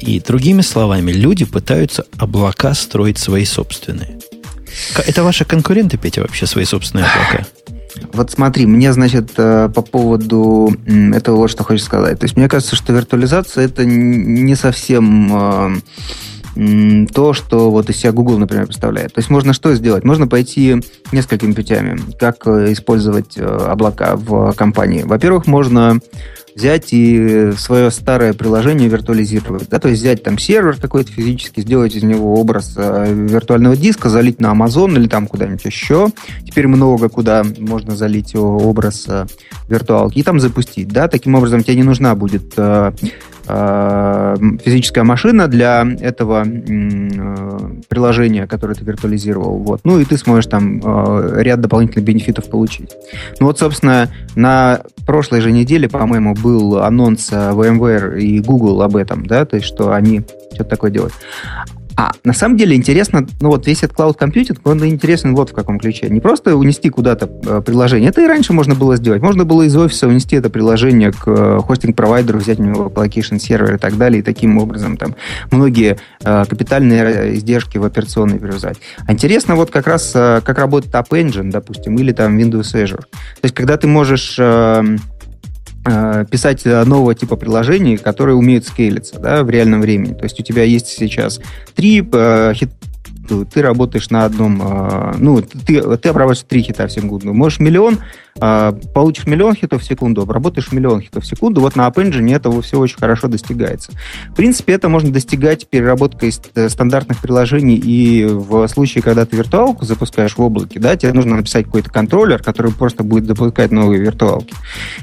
И 0.00 0.20
другими 0.20 0.62
словами, 0.62 1.10
люди 1.10 1.44
пытаются 1.44 2.04
облака 2.16 2.74
строить 2.74 3.18
свои 3.18 3.44
собственные. 3.44 4.18
Это 5.06 5.22
ваши 5.22 5.44
конкуренты, 5.44 5.96
Петя, 5.96 6.22
вообще 6.22 6.46
свои 6.46 6.64
собственные 6.64 7.06
облака? 7.06 7.46
Вот 8.12 8.30
смотри, 8.30 8.64
мне, 8.64 8.92
значит, 8.92 9.32
э, 9.38 9.68
по 9.74 9.82
поводу 9.82 10.72
этого 10.86 11.36
вот 11.36 11.50
что 11.50 11.64
хочу 11.64 11.82
сказать. 11.82 12.20
То 12.20 12.24
есть 12.26 12.36
мне 12.36 12.48
кажется, 12.48 12.76
что 12.76 12.92
виртуализация 12.92 13.64
это 13.64 13.84
не 13.84 14.54
совсем 14.54 15.80
э, 16.54 17.06
то, 17.12 17.32
что 17.32 17.72
вот 17.72 17.90
из 17.90 17.96
себя 17.96 18.12
Google, 18.12 18.38
например, 18.38 18.66
представляет. 18.66 19.14
То 19.14 19.18
есть 19.18 19.30
можно 19.30 19.52
что 19.52 19.74
сделать? 19.74 20.04
Можно 20.04 20.28
пойти 20.28 20.76
несколькими 21.10 21.52
путями, 21.52 21.98
как 22.20 22.46
э, 22.46 22.72
использовать 22.72 23.36
облака 23.36 24.14
в 24.14 24.52
компании. 24.52 25.02
Во-первых, 25.02 25.46
можно 25.46 25.98
взять 26.58 26.92
и 26.92 27.52
свое 27.56 27.90
старое 27.90 28.32
приложение 28.34 28.88
виртуализировать. 28.88 29.68
Да? 29.68 29.78
То 29.78 29.88
есть 29.88 30.02
взять 30.02 30.22
там 30.22 30.38
сервер 30.38 30.76
какой-то 30.76 31.12
физически, 31.12 31.60
сделать 31.60 31.94
из 31.94 32.02
него 32.02 32.34
образ 32.34 32.74
э, 32.76 33.12
виртуального 33.12 33.76
диска, 33.76 34.08
залить 34.08 34.40
на 34.40 34.52
Amazon 34.52 34.96
или 34.96 35.08
там 35.08 35.26
куда-нибудь 35.26 35.64
еще. 35.64 36.08
Теперь 36.44 36.66
много 36.66 37.08
куда 37.08 37.44
можно 37.58 37.94
залить 37.96 38.34
образ 38.34 39.04
э, 39.08 39.26
виртуалки 39.68 40.18
и 40.18 40.22
там 40.22 40.40
запустить. 40.40 40.88
Да? 40.88 41.08
Таким 41.08 41.36
образом, 41.36 41.62
тебе 41.62 41.76
не 41.76 41.84
нужна 41.84 42.14
будет 42.16 42.54
э, 42.56 42.68
Э, 42.78 42.92
физическая 43.48 45.04
машина 45.04 45.48
для 45.48 45.86
этого 46.00 46.44
э, 46.46 47.58
приложения, 47.88 48.46
которое 48.46 48.74
ты 48.74 48.84
виртуализировал. 48.84 49.58
Вот. 49.58 49.80
Ну 49.84 49.98
и 49.98 50.04
ты 50.04 50.16
сможешь 50.18 50.46
там 50.46 50.80
э, 50.84 51.42
ряд 51.42 51.60
дополнительных 51.60 52.04
бенефитов 52.04 52.50
получить. 52.50 52.90
Ну 53.40 53.46
вот, 53.46 53.58
собственно, 53.58 54.08
на 54.34 54.80
прошлой 55.06 55.40
же 55.40 55.50
неделе, 55.52 55.88
по-моему, 55.88 56.34
был 56.34 56.78
анонс 56.78 57.30
VMware 57.32 58.20
и 58.20 58.40
Google 58.40 58.82
об 58.82 58.96
этом, 58.96 59.24
да, 59.24 59.44
то 59.44 59.56
есть 59.56 59.66
что 59.66 59.92
они 59.92 60.22
что-то 60.52 60.70
такое 60.70 60.90
делают. 60.90 61.14
А 61.98 62.12
на 62.22 62.32
самом 62.32 62.56
деле 62.56 62.76
интересно, 62.76 63.26
ну 63.40 63.48
вот 63.48 63.66
весь 63.66 63.82
этот 63.82 63.98
cloud 63.98 64.16
computing, 64.16 64.56
он 64.62 64.86
интересен 64.86 65.34
вот 65.34 65.50
в 65.50 65.52
каком 65.52 65.80
ключе. 65.80 66.08
Не 66.08 66.20
просто 66.20 66.54
унести 66.54 66.90
куда-то 66.90 67.28
э, 67.44 67.60
приложение, 67.60 68.10
это 68.10 68.22
и 68.22 68.26
раньше 68.28 68.52
можно 68.52 68.76
было 68.76 68.96
сделать. 68.96 69.20
Можно 69.20 69.44
было 69.44 69.62
из 69.62 69.76
офиса 69.76 70.06
унести 70.06 70.36
это 70.36 70.48
приложение 70.48 71.10
к 71.10 71.26
э, 71.26 71.58
хостинг-провайдеру, 71.58 72.38
взять 72.38 72.60
у 72.60 72.62
него 72.62 72.86
application 72.86 73.40
сервер 73.40 73.74
и 73.74 73.78
так 73.78 73.98
далее, 73.98 74.20
и 74.20 74.22
таким 74.22 74.58
образом 74.58 74.96
там 74.96 75.16
многие 75.50 75.98
э, 76.22 76.44
капитальные 76.48 77.34
издержки 77.34 77.78
в 77.78 77.84
операционной 77.84 78.38
перевязать. 78.38 78.78
А 79.04 79.12
интересно 79.12 79.56
вот 79.56 79.72
как 79.72 79.88
раз, 79.88 80.12
как 80.12 80.56
работает 80.56 80.94
App 80.94 81.08
Engine, 81.10 81.50
допустим, 81.50 81.96
или 81.96 82.12
там 82.12 82.38
Windows 82.38 82.74
Azure. 82.74 83.00
То 83.00 83.42
есть 83.42 83.56
когда 83.56 83.76
ты 83.76 83.88
можешь... 83.88 84.38
Э, 85.84 86.24
писать 86.30 86.64
нового 86.64 87.14
типа 87.14 87.36
приложений, 87.36 87.98
которые 87.98 88.36
умеют 88.36 88.66
скейлиться 88.66 89.18
да, 89.18 89.42
в 89.42 89.50
реальном 89.50 89.80
времени. 89.80 90.12
То 90.12 90.24
есть 90.24 90.38
у 90.40 90.42
тебя 90.42 90.64
есть 90.64 90.88
сейчас 90.88 91.40
три 91.74 92.06
э, 92.12 92.52
хит 92.54 92.70
ты 93.52 93.60
работаешь 93.60 94.08
на 94.08 94.24
одном, 94.24 94.60
э, 94.62 95.14
ну, 95.18 95.42
ты, 95.42 95.82
ты 95.98 96.08
обрабатываешь 96.08 96.44
три 96.48 96.62
хита 96.62 96.86
в 96.86 96.92
секунду. 96.92 97.34
Можешь 97.34 97.60
миллион 97.60 97.98
получишь 98.38 99.26
миллион 99.26 99.54
хитов 99.54 99.82
в 99.82 99.84
секунду, 99.84 100.22
обработаешь 100.22 100.72
миллион 100.72 101.00
хитов 101.00 101.24
в 101.24 101.26
секунду. 101.26 101.60
Вот 101.60 101.76
на 101.76 101.86
App 101.88 101.94
Engine 101.94 102.34
этого 102.34 102.62
все 102.62 102.78
очень 102.78 102.98
хорошо 102.98 103.28
достигается. 103.28 103.92
В 104.30 104.34
принципе, 104.34 104.74
это 104.74 104.88
можно 104.88 105.10
достигать 105.10 105.68
переработкой 105.68 106.32
э, 106.54 106.68
стандартных 106.68 107.18
приложений 107.20 107.80
и 107.84 108.24
в 108.24 108.66
случае, 108.68 109.02
когда 109.02 109.26
ты 109.26 109.36
виртуалку 109.36 109.84
запускаешь 109.84 110.36
в 110.36 110.40
облаке, 110.40 110.78
да, 110.78 110.96
тебе 110.96 111.12
нужно 111.12 111.36
написать 111.36 111.66
какой-то 111.66 111.90
контроллер, 111.90 112.42
который 112.42 112.72
просто 112.72 113.02
будет 113.02 113.26
запускать 113.26 113.70
новые 113.70 114.00
виртуалки. 114.00 114.54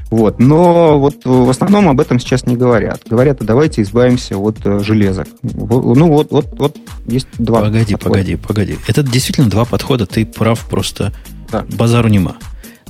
Вот. 0.09 0.39
Но 0.39 0.99
вот 0.99 1.25
в 1.25 1.49
основном 1.49 1.89
об 1.89 1.99
этом 1.99 2.19
сейчас 2.19 2.45
не 2.45 2.55
говорят. 2.55 3.01
Говорят, 3.09 3.41
а 3.41 3.45
давайте 3.45 3.81
избавимся 3.81 4.37
от 4.37 4.65
э, 4.65 4.79
железок. 4.79 5.27
Ну 5.41 6.07
вот, 6.07 6.31
вот, 6.31 6.47
вот 6.57 6.77
есть 7.05 7.27
два 7.37 7.61
Погоди, 7.61 7.93
подхода. 7.93 8.13
погоди, 8.13 8.35
погоди. 8.35 8.77
Это 8.87 9.03
действительно 9.03 9.49
два 9.49 9.65
подхода, 9.65 10.05
ты 10.05 10.25
прав, 10.25 10.65
просто 10.69 11.13
да. 11.51 11.65
базару 11.69 12.09
нема. 12.09 12.35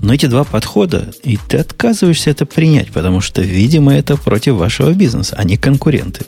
Но 0.06 0.14
эти 0.14 0.28
два 0.28 0.44
подхода, 0.44 1.12
и 1.24 1.40
ты 1.48 1.58
отказываешься 1.58 2.30
это 2.30 2.46
принять, 2.46 2.92
потому 2.92 3.22
что, 3.22 3.42
видимо, 3.42 3.92
это 3.92 4.18
против 4.18 4.54
вашего 4.54 4.94
бизнеса, 4.94 5.36
а 5.36 5.44
не 5.44 5.58
конкуренты. 5.58 6.28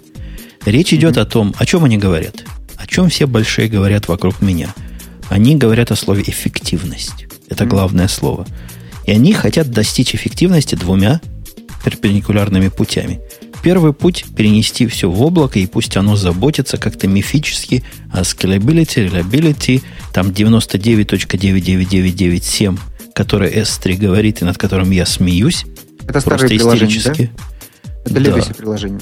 Речь 0.65 0.93
идет 0.93 1.15
mm-hmm. 1.15 1.21
о 1.21 1.25
том, 1.25 1.53
о 1.59 1.65
чем 1.67 1.83
они 1.83 1.99
говорят. 1.99 2.43
О 2.75 2.87
чем 2.87 3.09
все 3.09 3.27
большие 3.27 3.67
говорят 3.67 4.07
вокруг 4.07 4.41
меня. 4.41 4.73
Они 5.29 5.55
говорят 5.55 5.91
о 5.91 5.95
слове 5.95 6.23
эффективность. 6.25 7.27
Это 7.49 7.65
mm-hmm. 7.65 7.67
главное 7.67 8.07
слово. 8.07 8.47
И 9.05 9.11
они 9.11 9.33
хотят 9.33 9.69
достичь 9.69 10.15
эффективности 10.15 10.73
двумя 10.73 11.21
перпендикулярными 11.85 12.69
путями. 12.69 13.21
Первый 13.61 13.93
путь– 13.93 14.25
перенести 14.35 14.87
все 14.87 15.07
в 15.07 15.21
облако, 15.21 15.59
и 15.59 15.67
пусть 15.67 15.95
оно 15.97 16.15
заботится 16.15 16.77
как-то 16.77 17.07
мифически 17.07 17.83
о 18.11 18.21
scalability, 18.21 19.07
reliability, 19.07 19.83
там 20.13 20.29
99.99997 20.29 22.79
который 23.17 23.51
S3 23.51 23.97
говорит 23.97 24.43
и 24.43 24.45
над 24.45 24.59
которым 24.59 24.91
я 24.91 25.03
смеюсь. 25.07 25.65
Это 26.07 26.21
старое 26.21 26.47
приложение, 26.47 27.01
да? 27.03 27.11
Это 28.05 28.19
legacy 28.19 28.49
да. 28.49 28.53
приложение. 28.53 28.99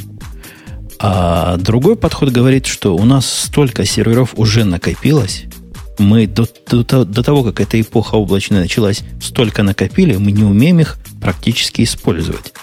А 1.00 1.58
другой 1.58 1.98
подход 1.98 2.30
говорит, 2.30 2.66
что 2.66 2.96
у 2.96 3.04
нас 3.04 3.30
столько 3.30 3.84
серверов 3.84 4.34
уже 4.38 4.64
накопилось, 4.64 5.44
мы 6.00 6.28
до, 6.28 6.48
до, 6.70 7.04
до 7.04 7.24
того, 7.24 7.44
как 7.44 7.60
эта 7.60 7.80
эпоха 7.80 8.16
облачная 8.16 8.62
началась, 8.62 9.02
столько 9.22 9.64
накопили, 9.64 10.16
мы 10.16 10.32
не 10.32 10.44
умеем 10.44 10.80
их 10.80 10.98
практически 11.20 11.82
использовать. 11.84 12.54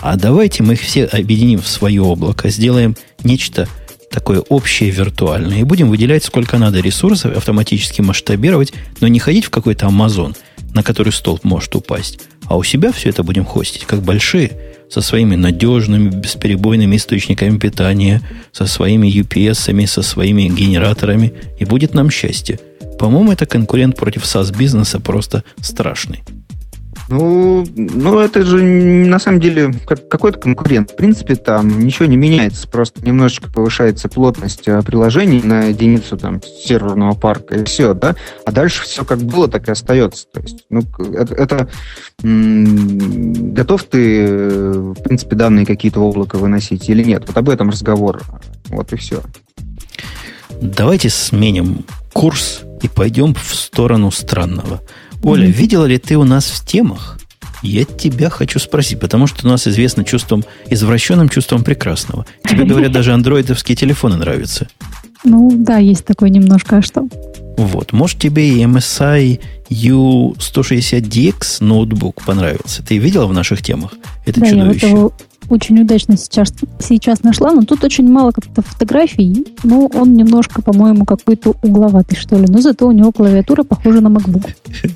А 0.00 0.16
давайте 0.16 0.64
мы 0.64 0.72
их 0.72 0.80
все 0.80 1.04
объединим 1.04 1.60
в 1.60 1.68
свое 1.68 2.02
облако, 2.02 2.50
сделаем 2.50 2.96
нечто 3.22 3.68
такое 4.10 4.40
общее 4.40 4.90
виртуальное 4.90 5.60
и 5.60 5.64
будем 5.64 5.90
выделять 5.90 6.24
сколько 6.24 6.58
надо 6.58 6.80
ресурсов, 6.80 7.36
автоматически 7.36 8.00
масштабировать, 8.00 8.72
но 9.00 9.06
не 9.06 9.20
ходить 9.20 9.44
в 9.44 9.50
какой-то 9.50 9.86
Amazon– 9.86 10.36
на 10.74 10.82
который 10.82 11.12
столб 11.12 11.44
может 11.44 11.74
упасть. 11.76 12.20
А 12.46 12.56
у 12.56 12.62
себя 12.62 12.92
все 12.92 13.10
это 13.10 13.22
будем 13.22 13.44
хостить, 13.44 13.84
как 13.84 14.02
большие, 14.02 14.52
со 14.90 15.00
своими 15.02 15.36
надежными, 15.36 16.08
бесперебойными 16.08 16.96
источниками 16.96 17.58
питания, 17.58 18.22
со 18.52 18.66
своими 18.66 19.08
UPS, 19.08 19.86
со 19.86 20.02
своими 20.02 20.48
генераторами, 20.48 21.32
и 21.58 21.64
будет 21.64 21.94
нам 21.94 22.10
счастье. 22.10 22.58
По-моему, 22.98 23.32
это 23.32 23.46
конкурент 23.46 23.96
против 23.96 24.24
SaaS-бизнеса 24.24 24.98
просто 25.00 25.44
страшный. 25.60 26.22
Ну, 27.08 27.66
ну, 27.74 28.18
это 28.18 28.42
же 28.44 28.62
на 28.62 29.18
самом 29.18 29.40
деле 29.40 29.72
как, 29.86 30.08
какой-то 30.08 30.38
конкурент. 30.38 30.90
В 30.90 30.96
принципе, 30.96 31.36
там 31.36 31.78
ничего 31.80 32.04
не 32.04 32.16
меняется, 32.18 32.68
просто 32.68 33.04
немножечко 33.04 33.50
повышается 33.50 34.08
плотность 34.08 34.68
э, 34.68 34.82
приложений 34.82 35.40
на 35.44 35.64
единицу 35.64 36.18
там 36.18 36.42
серверного 36.42 37.14
парка 37.14 37.56
и 37.56 37.64
все, 37.64 37.94
да. 37.94 38.14
А 38.44 38.52
дальше 38.52 38.82
все 38.82 39.06
как 39.06 39.20
было, 39.20 39.48
так 39.48 39.68
и 39.68 39.70
остается. 39.72 40.26
То 40.32 40.40
есть, 40.40 40.66
ну, 40.68 40.82
это, 41.14 41.34
это 41.34 41.68
м- 42.22 43.54
готов 43.54 43.84
ты, 43.84 44.26
э, 44.26 44.72
в 44.72 45.02
принципе, 45.02 45.34
данные 45.34 45.64
какие-то 45.64 46.00
в 46.00 46.04
облако 46.04 46.36
выносить 46.36 46.90
или 46.90 47.02
нет? 47.02 47.24
Вот 47.26 47.36
об 47.38 47.48
этом 47.48 47.70
разговор. 47.70 48.20
Вот 48.68 48.92
и 48.92 48.96
все. 48.96 49.22
Давайте 50.60 51.08
сменим 51.08 51.84
курс 52.12 52.62
и 52.82 52.88
пойдем 52.88 53.34
в 53.34 53.54
сторону 53.54 54.10
странного. 54.10 54.80
Оля, 55.22 55.46
mm-hmm. 55.46 55.52
видела 55.52 55.84
ли 55.84 55.98
ты 55.98 56.16
у 56.16 56.24
нас 56.24 56.46
в 56.46 56.64
темах? 56.64 57.18
Я 57.62 57.84
тебя 57.84 58.30
хочу 58.30 58.58
спросить, 58.58 59.00
потому 59.00 59.26
что 59.26 59.46
у 59.46 59.50
нас 59.50 59.66
известно 59.66 60.04
чувством, 60.04 60.44
извращенным 60.70 61.28
чувством 61.28 61.64
прекрасного. 61.64 62.24
Тебе, 62.48 62.64
говорят, 62.64 62.92
даже 62.92 63.12
андроидовские 63.12 63.74
телефоны 63.76 64.16
нравятся. 64.16 64.68
Ну, 65.24 65.50
да, 65.52 65.78
есть 65.78 66.04
такое 66.04 66.28
немножко, 66.30 66.76
а 66.76 66.82
что? 66.82 67.08
Вот, 67.56 67.92
может, 67.92 68.20
тебе 68.20 68.48
и 68.50 68.62
MSI 68.62 69.40
U160DX 69.70 71.64
ноутбук 71.64 72.22
понравился. 72.24 72.84
Ты 72.84 72.98
видела 72.98 73.26
в 73.26 73.32
наших 73.32 73.62
темах 73.62 73.94
это 74.24 74.38
да, 74.40 74.46
чудовище? 74.46 74.86
Я 74.86 74.94
вот 74.94 74.98
его 74.98 75.12
очень 75.48 75.80
удачно 75.80 76.16
сейчас, 76.16 76.52
сейчас 76.80 77.22
нашла, 77.22 77.52
но 77.52 77.62
тут 77.62 77.84
очень 77.84 78.10
мало 78.10 78.32
как-то 78.32 78.62
фотографий, 78.62 79.46
но 79.62 79.86
он 79.86 80.14
немножко, 80.14 80.62
по-моему, 80.62 81.04
какой-то 81.04 81.54
угловатый, 81.62 82.16
что 82.16 82.36
ли. 82.36 82.46
Но 82.48 82.60
зато 82.60 82.86
у 82.86 82.92
него 82.92 83.12
клавиатура 83.12 83.62
похожа 83.62 84.00
на 84.00 84.08
MacBook. 84.08 84.50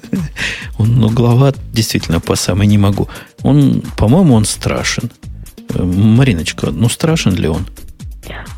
Он 0.79 1.05
угловат, 1.05 1.57
действительно, 1.73 2.21
по 2.21 2.35
самой 2.35 2.67
не 2.67 2.79
могу. 2.79 3.09
Он, 3.43 3.83
по-моему, 3.97 4.35
он 4.35 4.45
страшен. 4.45 5.11
Э, 5.75 5.83
Мариночка, 5.83 6.71
ну 6.71 6.89
страшен 6.89 7.35
ли 7.35 7.49
он? 7.49 7.67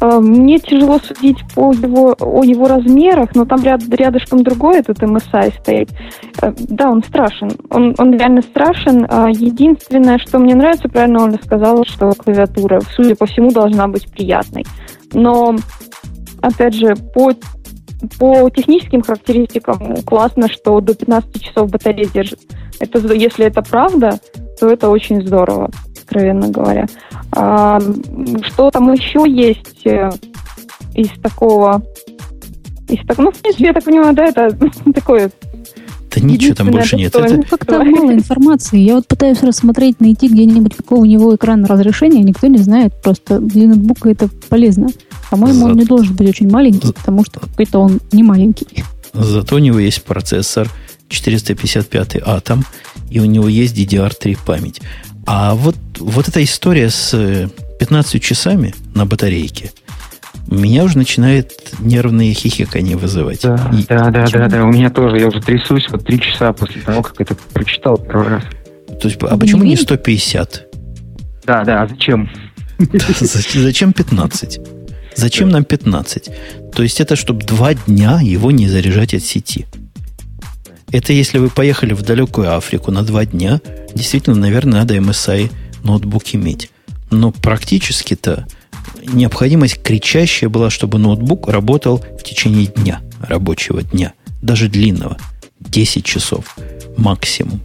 Э, 0.01 0.19
мне 0.21 0.59
тяжело 0.59 0.99
судить 0.99 1.39
по 1.55 1.73
его, 1.73 2.15
о 2.19 2.45
его 2.45 2.69
размерах, 2.69 3.35
но 3.35 3.45
там 3.45 3.63
ряд, 3.63 3.83
рядышком 3.89 4.43
другой 4.43 4.79
этот 4.79 5.03
MSI 5.03 5.55
стоит. 5.61 5.91
Э, 6.43 6.53
да, 6.57 6.91
он 6.91 7.03
страшен. 7.03 7.51
Он, 7.71 7.95
он 7.99 8.13
реально 8.13 8.43
страшен. 8.43 9.07
А 9.09 9.29
единственное, 9.29 10.19
что 10.19 10.39
мне 10.39 10.55
нравится, 10.55 10.89
правильно 10.89 11.25
Оля 11.25 11.39
сказала, 11.43 11.85
что 11.85 12.13
клавиатура, 12.13 12.81
судя 12.95 13.15
по 13.17 13.27
всему, 13.27 13.51
должна 13.51 13.89
быть 13.89 14.11
приятной. 14.11 14.65
Но, 15.13 15.57
опять 16.41 16.75
же, 16.75 16.95
по, 17.15 17.33
по 18.19 18.51
техническим 18.51 19.03
характеристикам 19.03 19.97
классно, 20.05 20.49
что 20.49 20.81
до 20.81 20.95
15 20.95 21.43
часов 21.43 21.71
батарея 21.71 22.09
держит. 22.09 22.41
Это, 22.81 22.99
если 23.15 23.47
это 23.47 23.63
правда, 23.63 24.19
то 24.59 24.69
это 24.69 24.89
очень 24.91 25.25
здорово 25.27 25.71
откровенно 26.15 26.49
говоря. 26.49 26.87
А, 27.33 27.81
что 28.43 28.71
там 28.71 28.93
еще 28.93 29.25
есть 29.29 29.87
э, 29.87 30.11
из 30.95 31.11
такого? 31.21 31.83
Из 32.89 33.05
так, 33.07 33.19
ну, 33.19 33.31
в 33.31 33.37
принципе, 33.37 33.67
я 33.67 33.73
так 33.73 33.85
понимаю, 33.85 34.15
да, 34.15 34.27
это 34.27 34.57
такое 34.95 35.31
да 36.15 36.21
ничего 36.21 36.55
там 36.55 36.71
больше 36.71 36.95
нет. 36.95 37.13
Это... 37.13 37.43
Как-то 37.43 37.83
мало 37.83 38.13
информации. 38.13 38.79
Я 38.79 38.95
вот 38.95 39.09
пытаюсь 39.09 39.43
рассмотреть, 39.43 40.01
найти 40.01 40.29
где-нибудь, 40.29 40.77
какого 40.77 41.01
у 41.01 41.05
него 41.05 41.35
экрана 41.35 41.67
разрешения, 41.67 42.23
никто 42.23 42.47
не 42.47 42.59
знает. 42.59 42.93
Просто 43.03 43.41
для 43.41 43.67
ноутбука 43.67 44.11
это 44.11 44.29
полезно. 44.49 44.91
По-моему, 45.29 45.61
За... 45.61 45.65
он 45.67 45.77
не 45.77 45.85
должен 45.85 46.15
быть 46.15 46.29
очень 46.29 46.49
маленький, 46.49 46.93
потому 46.93 47.25
что 47.25 47.41
какой-то 47.41 47.81
он 47.81 47.99
не 48.13 48.23
маленький. 48.23 48.85
Зато 49.13 49.57
у 49.57 49.59
него 49.59 49.81
есть 49.81 50.05
процессор 50.05 50.71
455 51.09 52.17
Atom, 52.17 52.65
и 53.11 53.19
у 53.19 53.25
него 53.25 53.49
есть 53.49 53.77
DDR3 53.77 54.39
память. 54.47 54.81
А 55.27 55.55
вот, 55.55 55.77
вот 55.99 56.29
эта 56.29 56.43
история 56.43 56.91
с 56.91 57.51
15 57.79 58.23
часами 58.23 58.75
на 58.95 59.07
батарейке 59.07 59.73
меня 60.47 60.85
уже 60.85 60.99
начинает 60.99 61.73
нервные 61.79 62.35
хихикания 62.35 62.97
вызывать. 62.97 63.43
Да, 63.43 63.71
И, 63.73 63.85
да, 63.85 64.11
да, 64.11 64.27
да, 64.27 64.49
да, 64.49 64.65
у 64.65 64.69
меня 64.69 64.91
тоже. 64.91 65.19
Я 65.19 65.29
уже 65.29 65.41
трясусь 65.41 65.89
вот 65.91 66.05
три 66.05 66.21
часа 66.21 66.53
после 66.53 66.83
того, 66.83 67.03
как 67.03 67.21
это 67.21 67.35
прочитал 67.53 67.97
первый 67.97 68.29
раз. 68.29 68.45
То 69.01 69.09
есть, 69.09 69.23
а 69.23 69.37
почему 69.39 69.65
не 69.65 69.77
150? 69.77 70.67
Да, 71.47 71.65
да, 71.65 71.83
а 71.83 71.89
зачем? 71.89 72.31
Зачем 73.21 73.93
15? 73.93 74.61
Зачем 75.15 75.49
нам 75.49 75.65
15? 75.65 76.31
То 76.75 76.83
есть 76.83 77.01
это 77.01 77.17
чтобы 77.17 77.45
два 77.45 77.75
дня 77.75 78.19
его 78.21 78.51
не 78.51 78.69
заряжать 78.69 79.15
от 79.15 79.23
сети. 79.23 79.67
Это 80.95 81.13
если 81.13 81.39
вы 81.39 81.51
поехали 81.51 81.93
в 81.93 82.03
далекую 82.03 82.57
Африку 82.57 82.93
на 82.93 83.03
два 83.03 83.25
дня, 83.25 83.61
действительно, 83.97 84.37
наверное, 84.37 84.79
надо 84.79 84.97
MSI 84.97 85.51
ноутбук 85.83 86.23
иметь. 86.35 86.71
Но 87.11 87.33
практически-то 87.33 88.47
необходимость 89.03 89.83
кричащая 89.83 90.49
была, 90.49 90.71
чтобы 90.71 90.99
ноутбук 90.99 91.49
работал 91.49 91.99
в 91.99 92.23
течение 92.23 92.67
дня, 92.67 93.01
рабочего 93.19 93.83
дня, 93.83 94.13
даже 94.41 94.69
длинного. 94.69 95.17
10 95.59 96.05
часов 96.05 96.57
максимум. 96.97 97.61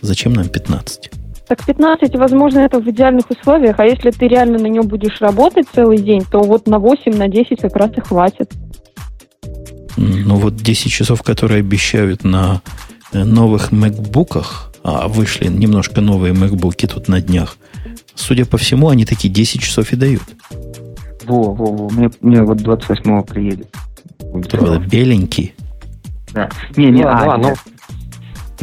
Зачем 0.00 0.32
нам 0.32 0.48
15? 0.48 1.10
Так 1.48 1.66
15, 1.66 2.16
возможно, 2.16 2.60
это 2.60 2.80
в 2.80 2.88
идеальных 2.88 3.28
условиях, 3.28 3.80
а 3.80 3.84
если 3.84 4.12
ты 4.12 4.28
реально 4.28 4.58
на 4.58 4.68
нем 4.68 4.88
будешь 4.88 5.20
работать 5.20 5.66
целый 5.74 5.98
день, 5.98 6.24
то 6.24 6.40
вот 6.40 6.66
на 6.66 6.78
8, 6.78 7.14
на 7.18 7.28
10 7.28 7.60
как 7.60 7.76
раз 7.76 7.90
и 7.98 8.00
хватит. 8.00 8.50
Ну 9.96 10.36
вот 10.36 10.56
10 10.56 10.90
часов, 10.90 11.22
которые 11.22 11.60
обещают 11.60 12.24
на 12.24 12.62
э, 13.12 13.24
новых 13.24 13.72
MacBook'ах, 13.72 14.72
а 14.82 15.08
вышли 15.08 15.48
немножко 15.48 16.00
новые 16.00 16.34
MacBook'и 16.34 16.86
тут 16.86 17.08
на 17.08 17.20
днях, 17.20 17.56
судя 18.14 18.46
по 18.46 18.58
всему, 18.58 18.88
они 18.88 19.04
такие 19.04 19.32
10 19.32 19.60
часов 19.60 19.92
и 19.92 19.96
дают. 19.96 20.22
Во, 21.24 21.52
во, 21.52 21.66
во. 21.72 21.90
Мне, 21.90 22.10
мне 22.20 22.42
вот 22.42 22.58
28-го 22.58 23.22
приедет. 23.22 23.68
Это 24.18 24.78
беленький. 24.78 25.54
Да. 26.32 26.48
Не, 26.76 26.86
не, 26.86 27.02
да, 27.02 27.18
а, 27.18 27.26
да, 27.26 27.36
но 27.36 27.54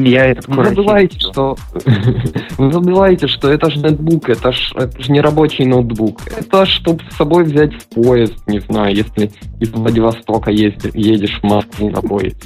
я 0.05 0.25
этот 0.25 0.47
Вы 0.47 0.65
забываете, 0.65 1.19
что 1.19 1.57
вы 2.57 2.71
забываете, 2.71 3.27
что 3.27 3.51
это 3.51 3.69
же 3.69 3.79
ноутбук, 3.79 4.29
это 4.29 4.51
же 4.51 4.61
это 4.75 5.01
ж 5.01 5.09
не 5.09 5.21
рабочий 5.21 5.65
ноутбук. 5.65 6.21
Это 6.27 6.65
чтобы 6.65 7.03
с 7.11 7.15
собой 7.15 7.43
взять 7.43 7.73
в 7.73 7.87
поезд, 7.87 8.35
не 8.47 8.59
знаю, 8.59 8.95
если 8.95 9.31
из 9.59 9.69
Владивостока 9.71 10.51
ездишь, 10.51 10.93
едешь 10.93 11.39
в 11.41 11.43
Москву 11.45 11.89
на 11.89 12.01
поезде. 12.01 12.39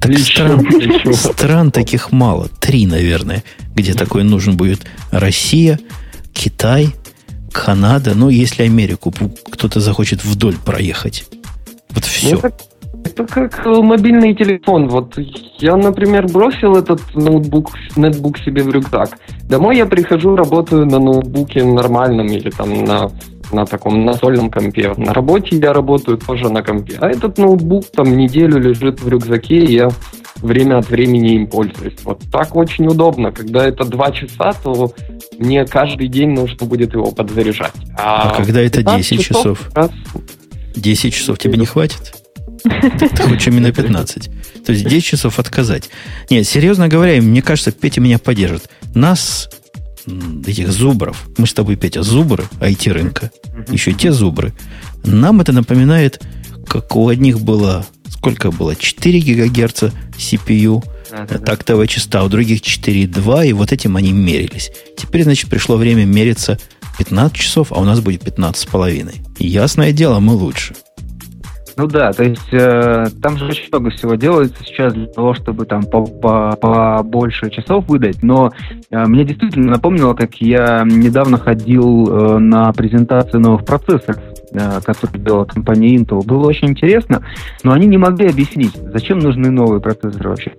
Так 0.00 0.16
стран, 0.18 0.64
стран 1.14 1.70
таких 1.72 2.12
мало. 2.12 2.48
Три, 2.60 2.86
наверное, 2.86 3.42
где 3.74 3.94
такой 3.94 4.22
нужен 4.22 4.56
будет. 4.56 4.86
Россия, 5.10 5.80
Китай, 6.32 6.94
Канада. 7.52 8.14
Ну, 8.14 8.28
если 8.28 8.62
Америку 8.62 9.12
кто-то 9.50 9.80
захочет 9.80 10.24
вдоль 10.24 10.56
проехать. 10.56 11.24
Вот 11.90 12.04
все. 12.04 12.38
Ну, 12.40 12.52
это 13.08 13.26
как 13.26 13.66
э, 13.66 13.70
мобильный 13.82 14.34
телефон. 14.34 14.88
Вот 14.88 15.18
я, 15.58 15.76
например, 15.76 16.26
бросил 16.28 16.76
этот 16.76 17.00
ноутбук, 17.14 17.70
нетбук 17.96 18.38
себе 18.38 18.62
в 18.62 18.70
рюкзак. 18.70 19.18
Домой 19.48 19.76
я 19.76 19.86
прихожу, 19.86 20.36
работаю 20.36 20.86
на 20.86 20.98
ноутбуке 20.98 21.64
нормальном 21.64 22.26
или 22.26 22.50
там 22.50 22.84
на, 22.84 23.10
на 23.52 23.64
таком 23.64 24.04
настольном 24.04 24.50
компе. 24.50 24.92
На 24.96 25.12
работе 25.12 25.56
я 25.56 25.72
работаю 25.72 26.18
тоже 26.18 26.48
на 26.50 26.62
компе. 26.62 26.98
А 27.00 27.08
этот 27.08 27.38
ноутбук 27.38 27.86
там 27.92 28.16
неделю 28.16 28.60
лежит 28.60 29.00
в 29.00 29.08
рюкзаке, 29.08 29.58
и 29.58 29.74
я 29.74 29.88
время 30.36 30.78
от 30.78 30.88
времени 30.88 31.34
им 31.34 31.46
пользуюсь. 31.46 31.96
Вот 32.04 32.20
так 32.30 32.54
очень 32.56 32.86
удобно. 32.86 33.32
Когда 33.32 33.66
это 33.66 33.84
два 33.84 34.12
часа, 34.12 34.52
то 34.52 34.92
мне 35.38 35.64
каждый 35.64 36.08
день 36.08 36.30
нужно 36.30 36.66
будет 36.66 36.92
его 36.92 37.10
подзаряжать. 37.10 37.72
А, 37.98 38.30
а 38.30 38.34
когда 38.34 38.60
это 38.60 38.82
10 38.82 39.20
часов? 39.20 39.58
часов? 39.58 39.70
Раз... 39.74 39.90
10 40.76 41.14
часов 41.14 41.38
тебе 41.38 41.58
не 41.58 41.66
хватит? 41.66 42.14
Хочешь 42.62 43.46
именно 43.48 43.72
15. 43.72 44.30
То 44.64 44.72
есть 44.72 44.86
10 44.86 45.04
часов 45.04 45.38
отказать. 45.38 45.90
Нет, 46.30 46.46
серьезно 46.46 46.88
говоря, 46.88 47.20
мне 47.20 47.42
кажется, 47.42 47.72
Петя 47.72 48.00
меня 48.00 48.18
поддержит. 48.18 48.68
Нас, 48.94 49.48
этих 50.06 50.70
зубров, 50.72 51.28
мы 51.36 51.46
с 51.46 51.52
тобой, 51.52 51.76
Петя, 51.76 52.02
зубры 52.02 52.44
IT-рынка, 52.60 53.30
еще 53.70 53.92
те 53.92 54.12
зубры, 54.12 54.52
нам 55.04 55.40
это 55.40 55.52
напоминает, 55.52 56.22
как 56.66 56.96
у 56.96 57.08
одних 57.08 57.40
было, 57.40 57.86
сколько 58.08 58.50
было, 58.50 58.74
4 58.74 59.20
гигагерца 59.20 59.92
CPU, 60.16 60.84
тактовая 61.44 61.86
частота, 61.86 62.24
у 62.24 62.28
других 62.28 62.60
4,2, 62.60 63.48
и 63.48 63.52
вот 63.52 63.72
этим 63.72 63.96
они 63.96 64.12
мерились. 64.12 64.70
Теперь, 64.96 65.22
значит, 65.24 65.48
пришло 65.48 65.76
время 65.76 66.04
мериться 66.04 66.58
15 66.98 67.36
часов, 67.36 67.72
а 67.72 67.80
у 67.80 67.84
нас 67.84 68.00
будет 68.00 68.24
15,5. 68.24 69.14
Ясное 69.38 69.92
дело, 69.92 70.18
мы 70.20 70.34
лучше. 70.34 70.74
Ну 71.78 71.86
да, 71.86 72.12
то 72.12 72.24
есть 72.24 72.52
э, 72.52 73.06
там 73.22 73.36
же 73.36 73.44
очень 73.46 73.68
много 73.70 73.90
всего 73.90 74.16
делается 74.16 74.64
сейчас 74.64 74.92
для 74.94 75.06
того, 75.06 75.32
чтобы 75.32 75.64
там 75.64 75.84
по, 75.84 76.04
по, 76.04 76.56
побольше 76.56 77.50
часов 77.50 77.86
выдать, 77.86 78.20
но 78.20 78.50
э, 78.90 79.04
мне 79.04 79.24
действительно 79.24 79.70
напомнило, 79.70 80.14
как 80.14 80.34
я 80.40 80.82
недавно 80.84 81.38
ходил 81.38 82.08
э, 82.08 82.38
на 82.38 82.72
презентацию 82.72 83.40
новых 83.40 83.64
процессоров, 83.64 84.20
э, 84.52 84.80
которые 84.84 85.22
делала 85.22 85.44
компания 85.44 85.96
Intel. 85.96 86.24
Было 86.24 86.46
очень 86.46 86.68
интересно, 86.68 87.22
но 87.62 87.72
они 87.72 87.86
не 87.86 87.98
могли 87.98 88.28
объяснить, 88.28 88.72
зачем 88.92 89.18
нужны 89.18 89.50
новые 89.50 89.80
процессоры 89.80 90.30
вообще. 90.30 90.52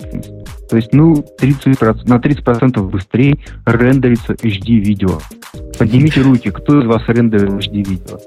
То 0.69 0.75
есть, 0.75 0.93
ну, 0.93 1.25
30%, 1.41 2.07
на 2.07 2.17
30% 2.17 2.89
быстрее 2.89 3.37
рендерится 3.65 4.33
HD-видео. 4.33 5.19
Поднимите 5.79 6.21
руки, 6.21 6.51
кто 6.51 6.79
из 6.79 6.85
вас 6.85 7.01
рендерил 7.07 7.57
HD-видео? 7.57 8.19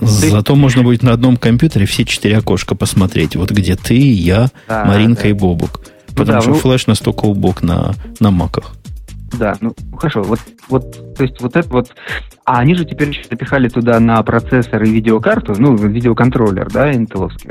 Зато 0.00 0.54
можно 0.54 0.82
будет 0.82 1.02
на 1.02 1.12
одном 1.12 1.36
компьютере 1.36 1.86
все 1.86 2.04
четыре 2.04 2.38
окошка 2.38 2.74
посмотреть. 2.74 3.36
Вот 3.36 3.50
где 3.50 3.74
ты, 3.74 3.96
я, 3.96 4.48
Маринка 4.68 5.28
и 5.28 5.32
Бобук. 5.32 5.80
Потому 6.08 6.38
да, 6.38 6.40
что 6.40 6.50
ну, 6.50 6.56
флеш 6.56 6.86
настолько 6.86 7.26
убог 7.26 7.62
на, 7.62 7.94
на 8.18 8.30
маках. 8.30 8.72
Да, 9.36 9.54
ну 9.60 9.74
хорошо, 9.96 10.22
вот, 10.22 10.40
вот, 10.68 11.14
то 11.14 11.22
есть 11.22 11.40
вот 11.40 11.54
это 11.54 11.68
вот, 11.68 11.94
а 12.44 12.60
они 12.60 12.74
же 12.74 12.84
теперь 12.84 13.10
еще 13.10 13.24
запихали 13.28 13.68
туда 13.68 14.00
на 14.00 14.22
процессор 14.22 14.82
и 14.82 14.90
видеокарту, 14.90 15.54
ну, 15.58 15.76
видеоконтроллер, 15.76 16.70
да, 16.70 16.94
интеловский, 16.94 17.50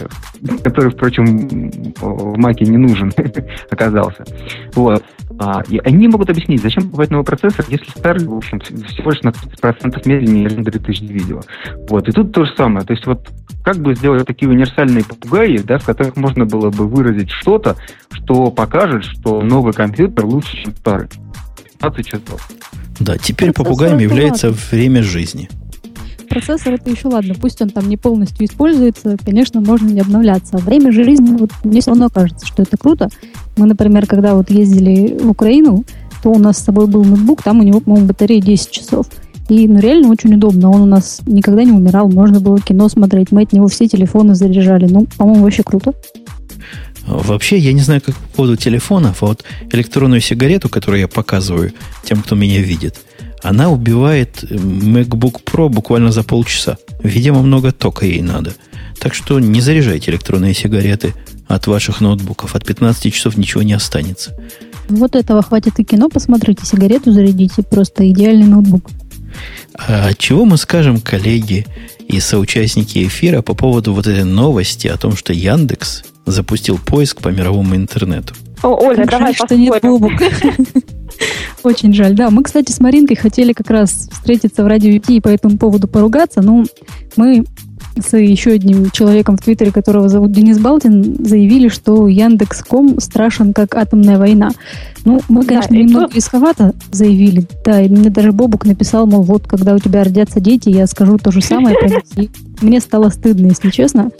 который, 0.63 0.91
впрочем, 0.91 1.69
в 1.99 2.37
маке 2.37 2.65
не 2.65 2.77
нужен 2.77 3.13
оказался. 3.69 4.25
Вот. 4.73 5.03
А, 5.39 5.61
и 5.69 5.77
они 5.77 6.07
могут 6.07 6.31
объяснить, 6.31 6.63
зачем 6.63 6.85
покупать 6.85 7.11
новый 7.11 7.25
процессор, 7.25 7.63
если 7.69 7.89
старый, 7.91 8.25
в 8.25 8.33
общем, 8.33 8.59
всего 8.59 9.11
лишь 9.11 9.21
на 9.21 9.29
30% 9.29 10.01
медленнее 10.05 10.47
рендерит 10.47 10.89
HD-видео. 10.89 11.41
Вот. 11.89 12.07
И 12.07 12.11
тут 12.11 12.31
то 12.31 12.45
же 12.45 12.51
самое. 12.55 12.85
То 12.85 12.93
есть 12.93 13.05
вот 13.05 13.29
как 13.63 13.77
бы 13.77 13.93
сделать 13.93 14.25
такие 14.25 14.49
универсальные 14.49 15.03
попугаи, 15.03 15.57
да, 15.57 15.77
в 15.77 15.85
которых 15.85 16.15
можно 16.15 16.45
было 16.45 16.71
бы 16.71 16.87
выразить 16.87 17.29
что-то, 17.29 17.75
что 18.09 18.49
покажет, 18.49 19.03
что 19.03 19.41
новый 19.41 19.73
компьютер 19.73 20.25
лучше, 20.25 20.57
чем 20.63 20.75
старый. 20.75 21.09
15 21.79 22.05
часов. 22.05 22.49
Да, 22.99 23.17
теперь 23.17 23.51
процессор 23.51 23.65
попугаем 23.65 23.97
является 23.99 24.47
ладно. 24.47 24.61
время 24.71 25.03
жизни. 25.03 25.49
Процессор 26.29 26.73
это 26.73 26.89
еще 26.89 27.07
ладно, 27.07 27.35
пусть 27.35 27.61
он 27.61 27.69
там 27.69 27.87
не 27.87 27.95
полностью 27.95 28.45
используется, 28.45 29.17
конечно, 29.23 29.61
можно 29.61 29.87
не 29.87 30.01
обновляться. 30.01 30.57
А 30.57 30.59
время 30.59 30.91
жизни, 30.91 31.37
вот 31.37 31.51
мне 31.63 31.81
все 31.81 31.91
равно 31.91 32.09
кажется, 32.09 32.45
что 32.45 32.63
это 32.63 32.77
круто. 32.77 33.09
Мы, 33.55 33.65
например, 33.65 34.05
когда 34.07 34.35
вот 34.35 34.49
ездили 34.49 35.17
в 35.17 35.29
Украину, 35.29 35.85
то 36.21 36.31
у 36.31 36.37
нас 36.37 36.57
с 36.57 36.63
собой 36.63 36.87
был 36.87 37.03
ноутбук, 37.03 37.43
там 37.43 37.59
у 37.59 37.63
него, 37.63 37.79
по-моему, 37.79 38.07
батарея 38.07 38.41
10 38.41 38.71
часов. 38.71 39.07
И 39.49 39.67
ну, 39.67 39.79
реально 39.79 40.09
очень 40.09 40.33
удобно. 40.35 40.69
Он 40.69 40.81
у 40.81 40.85
нас 40.85 41.21
никогда 41.25 41.63
не 41.63 41.71
умирал. 41.71 42.09
Можно 42.09 42.41
было 42.41 42.59
кино 42.59 42.89
смотреть. 42.89 43.31
Мы 43.31 43.43
от 43.43 43.53
него 43.53 43.67
все 43.67 43.87
телефоны 43.87 44.35
заряжали. 44.35 44.87
Ну, 44.87 45.07
по-моему, 45.17 45.43
вообще 45.43 45.63
круто. 45.63 45.93
Вообще, 47.07 47.57
я 47.57 47.73
не 47.73 47.81
знаю, 47.81 48.01
как 48.01 48.15
по 48.15 48.27
поводу 48.37 48.57
телефонов, 48.57 49.23
а 49.23 49.27
вот 49.27 49.43
электронную 49.71 50.21
сигарету, 50.21 50.69
которую 50.69 50.99
я 50.99 51.07
показываю 51.07 51.73
тем, 52.03 52.21
кто 52.21 52.35
меня 52.35 52.59
видит, 52.59 52.99
она 53.41 53.69
убивает 53.69 54.43
MacBook 54.43 55.41
Pro 55.45 55.69
буквально 55.69 56.11
за 56.11 56.23
полчаса. 56.23 56.77
Видимо, 57.01 57.41
много 57.41 57.71
тока 57.71 58.05
ей 58.05 58.21
надо. 58.21 58.53
Так 58.99 59.13
что 59.13 59.39
не 59.39 59.61
заряжайте 59.61 60.11
электронные 60.11 60.53
сигареты 60.53 61.13
от 61.47 61.67
ваших 61.67 62.01
ноутбуков. 62.01 62.55
От 62.55 62.65
15 62.65 63.13
часов 63.13 63.37
ничего 63.37 63.61
не 63.61 63.73
останется. 63.73 64.35
Вот 64.89 65.15
этого 65.15 65.41
хватит 65.41 65.79
и 65.79 65.83
кино 65.83 66.09
посмотрите, 66.09 66.65
сигарету 66.65 67.11
зарядите. 67.11 67.63
Просто 67.63 68.09
идеальный 68.09 68.47
ноутбук. 68.47 68.89
А 69.75 70.13
чего 70.13 70.45
мы 70.45 70.57
скажем, 70.57 70.99
коллеги 70.99 71.65
и 72.07 72.19
соучастники 72.19 73.05
эфира 73.05 73.41
по 73.41 73.53
поводу 73.53 73.93
вот 73.93 74.07
этой 74.07 74.23
новости 74.23 74.87
о 74.87 74.97
том, 74.97 75.15
что 75.15 75.33
Яндекс 75.33 76.03
запустил 76.27 76.77
поиск 76.77 77.21
по 77.21 77.29
мировому 77.29 77.75
интернету? 77.75 78.33
О, 78.63 78.69
Оля, 78.69 78.97
как 78.97 79.11
давай 79.11 79.33
жаль, 79.33 79.47
что 79.47 79.55
нет 79.55 79.81
Бобук. 79.81 80.11
Очень 81.63 81.93
жаль. 81.93 82.15
Да, 82.15 82.29
мы, 82.29 82.43
кстати, 82.43 82.71
с 82.71 82.79
Маринкой 82.79 83.15
хотели 83.15 83.53
как 83.53 83.69
раз 83.69 84.09
встретиться 84.11 84.63
в 84.63 84.67
радио 84.67 84.91
и 85.07 85.19
по 85.19 85.27
этому 85.27 85.57
поводу 85.57 85.87
поругаться, 85.87 86.41
но 86.41 86.65
мы 87.15 87.45
с 87.99 88.15
еще 88.15 88.51
одним 88.51 88.91
человеком 88.91 89.37
в 89.37 89.41
Твиттере, 89.41 89.71
которого 89.71 90.09
зовут 90.09 90.31
Денис 90.31 90.59
Балтин, 90.59 91.25
заявили, 91.25 91.67
что 91.67 92.07
Яндекс.ком 92.07 92.99
страшен, 92.99 93.53
как 93.53 93.75
атомная 93.75 94.17
война. 94.19 94.51
Ну, 95.05 95.21
мы, 95.29 95.43
конечно, 95.45 95.71
да, 95.71 95.77
немного 95.77 96.05
тут... 96.07 96.15
рисковато 96.15 96.73
заявили. 96.91 97.47
Да, 97.65 97.81
и 97.81 97.89
мне 97.89 98.09
даже 98.09 98.31
Бобук 98.31 98.65
написал, 98.65 99.07
мол, 99.07 99.23
вот, 99.23 99.47
когда 99.47 99.73
у 99.73 99.79
тебя 99.79 100.03
родятся 100.03 100.39
дети, 100.39 100.69
я 100.69 100.85
скажу 100.87 101.17
то 101.17 101.31
же 101.31 101.41
самое. 101.41 101.75
Мне 102.61 102.79
стало 102.79 103.09
стыдно, 103.09 103.47
если 103.47 103.69
честно. 103.69 104.11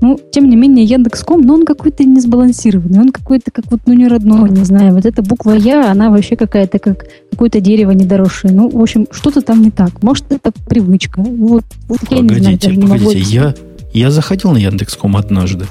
Ну, 0.00 0.20
тем 0.30 0.48
не 0.48 0.56
менее, 0.56 0.84
Яндекс.ком, 0.84 1.42
но 1.42 1.54
он 1.54 1.64
какой-то 1.64 2.04
несбалансированный, 2.04 3.00
он 3.00 3.10
какой-то 3.10 3.50
как 3.50 3.70
вот, 3.70 3.80
ну, 3.86 3.94
не 3.94 4.08
родной, 4.08 4.50
не 4.50 4.64
знаю. 4.64 4.94
Вот 4.94 5.06
эта 5.06 5.22
буква 5.22 5.52
Я, 5.52 5.90
она 5.90 6.10
вообще 6.10 6.36
какая-то 6.36 6.78
как 6.78 7.06
какое-то 7.30 7.60
дерево 7.60 7.92
недоросшее. 7.92 8.52
Ну, 8.52 8.68
в 8.68 8.80
общем, 8.80 9.06
что-то 9.10 9.40
там 9.40 9.62
не 9.62 9.70
так. 9.70 10.02
Может, 10.02 10.30
это 10.30 10.52
привычка. 10.68 11.20
Вот, 11.20 11.64
вот 11.88 12.00
я 12.10 12.20
не 12.20 12.34
знаю, 12.38 12.58
даже 12.58 12.76
не 12.76 12.86
могу 12.86 13.10
я, 13.10 13.54
я 13.92 14.10
заходил 14.10 14.52
на 14.52 14.58
Яндекс.ком 14.58 15.16
однажды. 15.16 15.66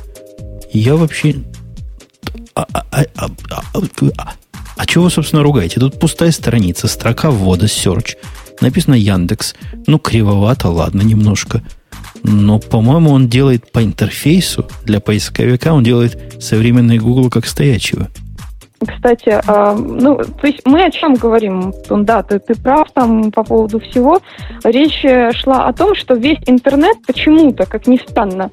Я 0.71 0.95
вообще... 0.95 1.35
А, 2.55 2.65
а, 2.71 2.85
а, 2.91 3.05
а, 3.17 3.29
а, 3.73 3.81
а, 4.17 4.33
а 4.77 4.85
чего 4.85 5.05
вы, 5.05 5.09
собственно, 5.09 5.43
ругаете? 5.43 5.79
Тут 5.79 5.99
пустая 5.99 6.31
страница, 6.31 6.87
строка 6.87 7.31
ввода, 7.31 7.65
search. 7.65 8.15
Написано 8.61 8.95
Яндекс. 8.95 9.55
Ну, 9.87 9.99
кривовато, 9.99 10.69
ладно, 10.69 11.01
немножко. 11.01 11.61
Но, 12.27 12.59
по-моему, 12.59 13.11
он 13.11 13.27
делает 13.27 13.71
по 13.71 13.83
интерфейсу 13.83 14.65
для 14.83 14.99
поисковика, 14.99 15.73
он 15.73 15.83
делает 15.83 16.35
современный 16.39 16.97
Google 16.97 17.29
как 17.29 17.45
стоячего. 17.45 18.07
Кстати, 18.85 19.29
э, 19.29 19.75
ну, 19.77 20.17
то 20.17 20.47
есть 20.47 20.61
мы 20.65 20.83
о 20.83 20.91
чем 20.91 21.13
говорим? 21.13 21.73
Да, 21.89 22.23
ты, 22.23 22.39
ты 22.39 22.55
прав 22.55 22.91
там 22.93 23.31
по 23.31 23.43
поводу 23.43 23.79
всего. 23.79 24.19
Речь 24.63 25.05
шла 25.37 25.67
о 25.67 25.73
том, 25.73 25.95
что 25.95 26.15
весь 26.15 26.39
интернет 26.47 26.97
почему-то, 27.05 27.65
как 27.65 27.87
ни 27.87 27.97
странно, 27.97 28.49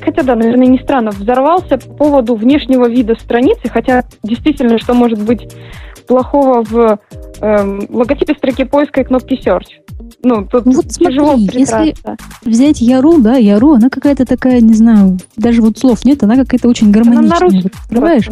хотя 0.00 0.22
да, 0.22 0.34
наверное, 0.34 0.66
не 0.66 0.78
странно, 0.78 1.10
взорвался 1.10 1.78
по 1.78 1.94
поводу 1.94 2.34
внешнего 2.34 2.88
вида 2.88 3.14
страницы, 3.14 3.68
хотя 3.68 4.04
действительно, 4.22 4.78
что 4.78 4.94
может 4.94 5.22
быть 5.22 5.54
плохого 6.08 6.64
в 6.64 6.98
э, 7.40 7.78
логотипе 7.88 8.34
строки 8.34 8.64
поиска 8.64 9.02
и 9.02 9.04
кнопки 9.04 9.34
Search? 9.34 9.66
ну, 10.22 10.46
тут 10.46 10.64
вот 10.64 10.88
тяжело 10.88 11.36
смотри, 11.36 11.60
если 11.60 11.94
взять 12.44 12.80
Яру, 12.80 13.18
да, 13.18 13.36
Яру, 13.36 13.74
она 13.74 13.88
какая-то 13.88 14.24
такая, 14.24 14.60
не 14.60 14.74
знаю, 14.74 15.18
даже 15.36 15.62
вот 15.62 15.78
слов 15.78 16.04
нет, 16.04 16.22
она 16.22 16.36
какая-то 16.36 16.68
очень 16.68 16.90
гармоничная. 16.90 17.62
Вот, 17.62 17.72
открываешь? 17.84 18.28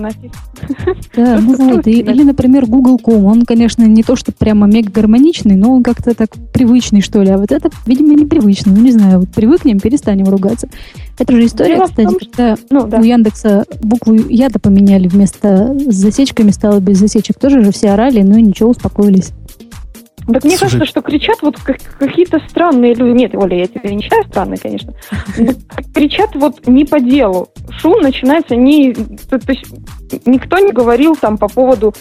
Да, 1.16 1.38
ну 1.40 1.76
вот. 1.76 1.86
или, 1.86 2.22
например, 2.22 2.66
Google.com, 2.66 3.24
он, 3.24 3.42
конечно, 3.42 3.84
не 3.84 4.02
то, 4.02 4.16
что 4.16 4.32
прямо 4.32 4.66
мега 4.66 4.90
гармоничный, 4.90 5.56
но 5.56 5.72
он 5.72 5.82
как-то 5.82 6.14
так 6.14 6.30
привычный, 6.52 7.00
что 7.00 7.22
ли. 7.22 7.30
А 7.30 7.38
вот 7.38 7.52
это, 7.52 7.70
видимо, 7.86 8.14
непривычный. 8.14 8.72
Ну, 8.72 8.82
не 8.82 8.92
знаю, 8.92 9.20
вот 9.20 9.28
привыкнем, 9.30 9.78
перестанем 9.78 10.26
ругаться. 10.26 10.68
Это 11.18 11.32
же 11.32 11.46
история, 11.46 11.80
кстати, 11.82 12.14
когда 12.18 12.56
ну, 12.68 12.86
да. 12.86 12.98
у 12.98 13.02
Яндекса 13.02 13.64
букву 13.80 14.14
Яда 14.14 14.58
поменяли 14.58 15.08
вместо 15.08 15.74
с 15.78 15.94
засечками 15.94 16.50
стало 16.50 16.80
без 16.80 16.98
засечек. 16.98 17.38
Тоже 17.38 17.62
же 17.62 17.72
все 17.72 17.90
орали, 17.90 18.20
ну 18.20 18.36
и 18.36 18.42
ничего, 18.42 18.70
успокоились. 18.70 19.32
Так 20.32 20.42
мне 20.42 20.56
Слушай... 20.56 20.72
кажется, 20.72 20.86
что 20.86 21.02
кричат 21.02 21.38
вот 21.40 21.56
какие-то 21.58 22.40
странные 22.48 22.94
люди. 22.94 23.16
Нет, 23.16 23.34
Оля, 23.36 23.58
я 23.58 23.66
тебя 23.68 23.94
не 23.94 24.02
считаю 24.02 24.24
странной, 24.24 24.56
конечно. 24.56 24.92
Но 25.38 25.52
кричат 25.94 26.34
вот 26.34 26.66
не 26.66 26.84
по 26.84 26.98
делу. 26.98 27.48
Шум 27.78 28.00
начинается 28.00 28.56
не... 28.56 28.92
То, 28.92 29.38
то 29.38 29.52
есть 29.52 29.66
никто 30.26 30.58
не 30.58 30.72
говорил 30.72 31.14
там 31.14 31.38
по 31.38 31.48
поводу 31.48 31.94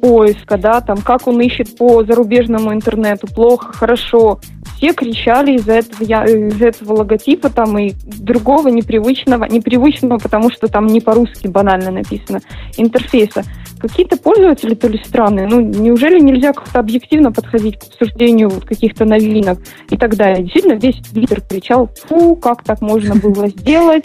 поиска, 0.00 0.56
да, 0.58 0.80
там, 0.80 0.98
как 0.98 1.26
он 1.26 1.40
ищет 1.40 1.76
по 1.76 2.04
зарубежному 2.04 2.72
интернету, 2.72 3.26
плохо, 3.26 3.72
хорошо. 3.72 4.38
Все 4.76 4.92
кричали 4.92 5.56
из-за 5.56 5.74
этого, 5.74 6.24
из 6.26 6.60
этого 6.60 6.98
логотипа 6.98 7.50
там 7.50 7.78
и 7.78 7.92
другого 8.04 8.68
непривычного, 8.68 9.44
непривычного, 9.44 10.18
потому 10.18 10.50
что 10.50 10.68
там 10.68 10.86
не 10.86 11.00
по-русски 11.00 11.46
банально 11.46 11.90
написано, 11.90 12.40
интерфейса 12.76 13.42
какие-то 13.78 14.16
пользователи 14.16 14.74
то 14.74 14.88
ли 14.88 15.00
странные. 15.04 15.46
Ну, 15.46 15.60
неужели 15.60 16.20
нельзя 16.20 16.52
как-то 16.52 16.80
объективно 16.80 17.32
подходить 17.32 17.78
к 17.78 17.84
обсуждению 17.84 18.50
каких-то 18.50 19.04
новинок 19.04 19.58
и 19.90 19.96
так 19.96 20.16
далее? 20.16 20.42
Действительно, 20.42 20.74
весь 20.74 20.96
Твиттер 20.96 21.40
кричал, 21.40 21.90
фу, 22.06 22.36
как 22.36 22.64
так 22.64 22.80
можно 22.80 23.14
было 23.14 23.48
сделать? 23.48 24.04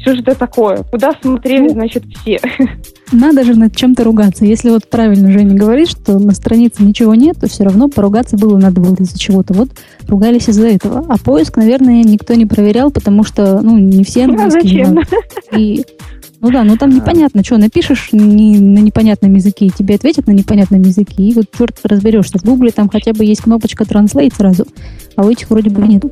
Что 0.00 0.14
же 0.14 0.22
это 0.22 0.34
такое? 0.34 0.82
Куда 0.84 1.12
смотрели, 1.20 1.68
ну, 1.68 1.70
значит, 1.70 2.04
все? 2.04 2.40
Надо 3.12 3.44
же 3.44 3.54
над 3.54 3.74
чем-то 3.74 4.04
ругаться. 4.04 4.44
Если 4.44 4.70
вот 4.70 4.88
правильно 4.88 5.32
Женя 5.32 5.54
говорит, 5.54 5.88
что 5.88 6.18
на 6.18 6.32
странице 6.32 6.82
ничего 6.82 7.14
нет, 7.14 7.38
то 7.40 7.48
все 7.48 7.64
равно 7.64 7.88
поругаться 7.88 8.36
было 8.36 8.58
надо 8.58 8.80
было 8.80 8.94
из-за 8.96 9.18
чего-то. 9.18 9.54
Вот 9.54 9.70
ругались 10.06 10.48
из-за 10.48 10.68
этого. 10.68 11.04
А 11.08 11.18
поиск, 11.18 11.56
наверное, 11.56 12.02
никто 12.02 12.34
не 12.34 12.46
проверял, 12.46 12.90
потому 12.90 13.24
что, 13.24 13.60
ну, 13.62 13.78
не 13.78 14.04
все 14.04 14.24
английский 14.24 14.82
а 14.82 14.86
зачем? 14.86 15.00
И 15.56 15.84
ну 16.40 16.50
да, 16.50 16.64
ну 16.64 16.76
там 16.76 16.88
непонятно, 16.88 17.44
что 17.44 17.58
напишешь 17.58 18.08
не, 18.12 18.58
на 18.58 18.78
непонятном 18.78 19.34
языке, 19.34 19.66
и 19.66 19.70
тебе 19.70 19.96
ответят 19.96 20.26
на 20.26 20.32
непонятном 20.32 20.80
языке, 20.80 21.22
и 21.22 21.34
вот 21.34 21.46
черт 21.56 21.78
разберешься. 21.84 22.38
В 22.38 22.44
Гугле 22.44 22.70
там 22.70 22.88
хотя 22.88 23.12
бы 23.12 23.26
есть 23.26 23.42
кнопочка 23.42 23.84
Translate 23.84 24.34
сразу, 24.34 24.66
а 25.16 25.26
у 25.26 25.30
этих 25.30 25.50
вроде 25.50 25.68
бы 25.68 25.86
нету. 25.86 26.10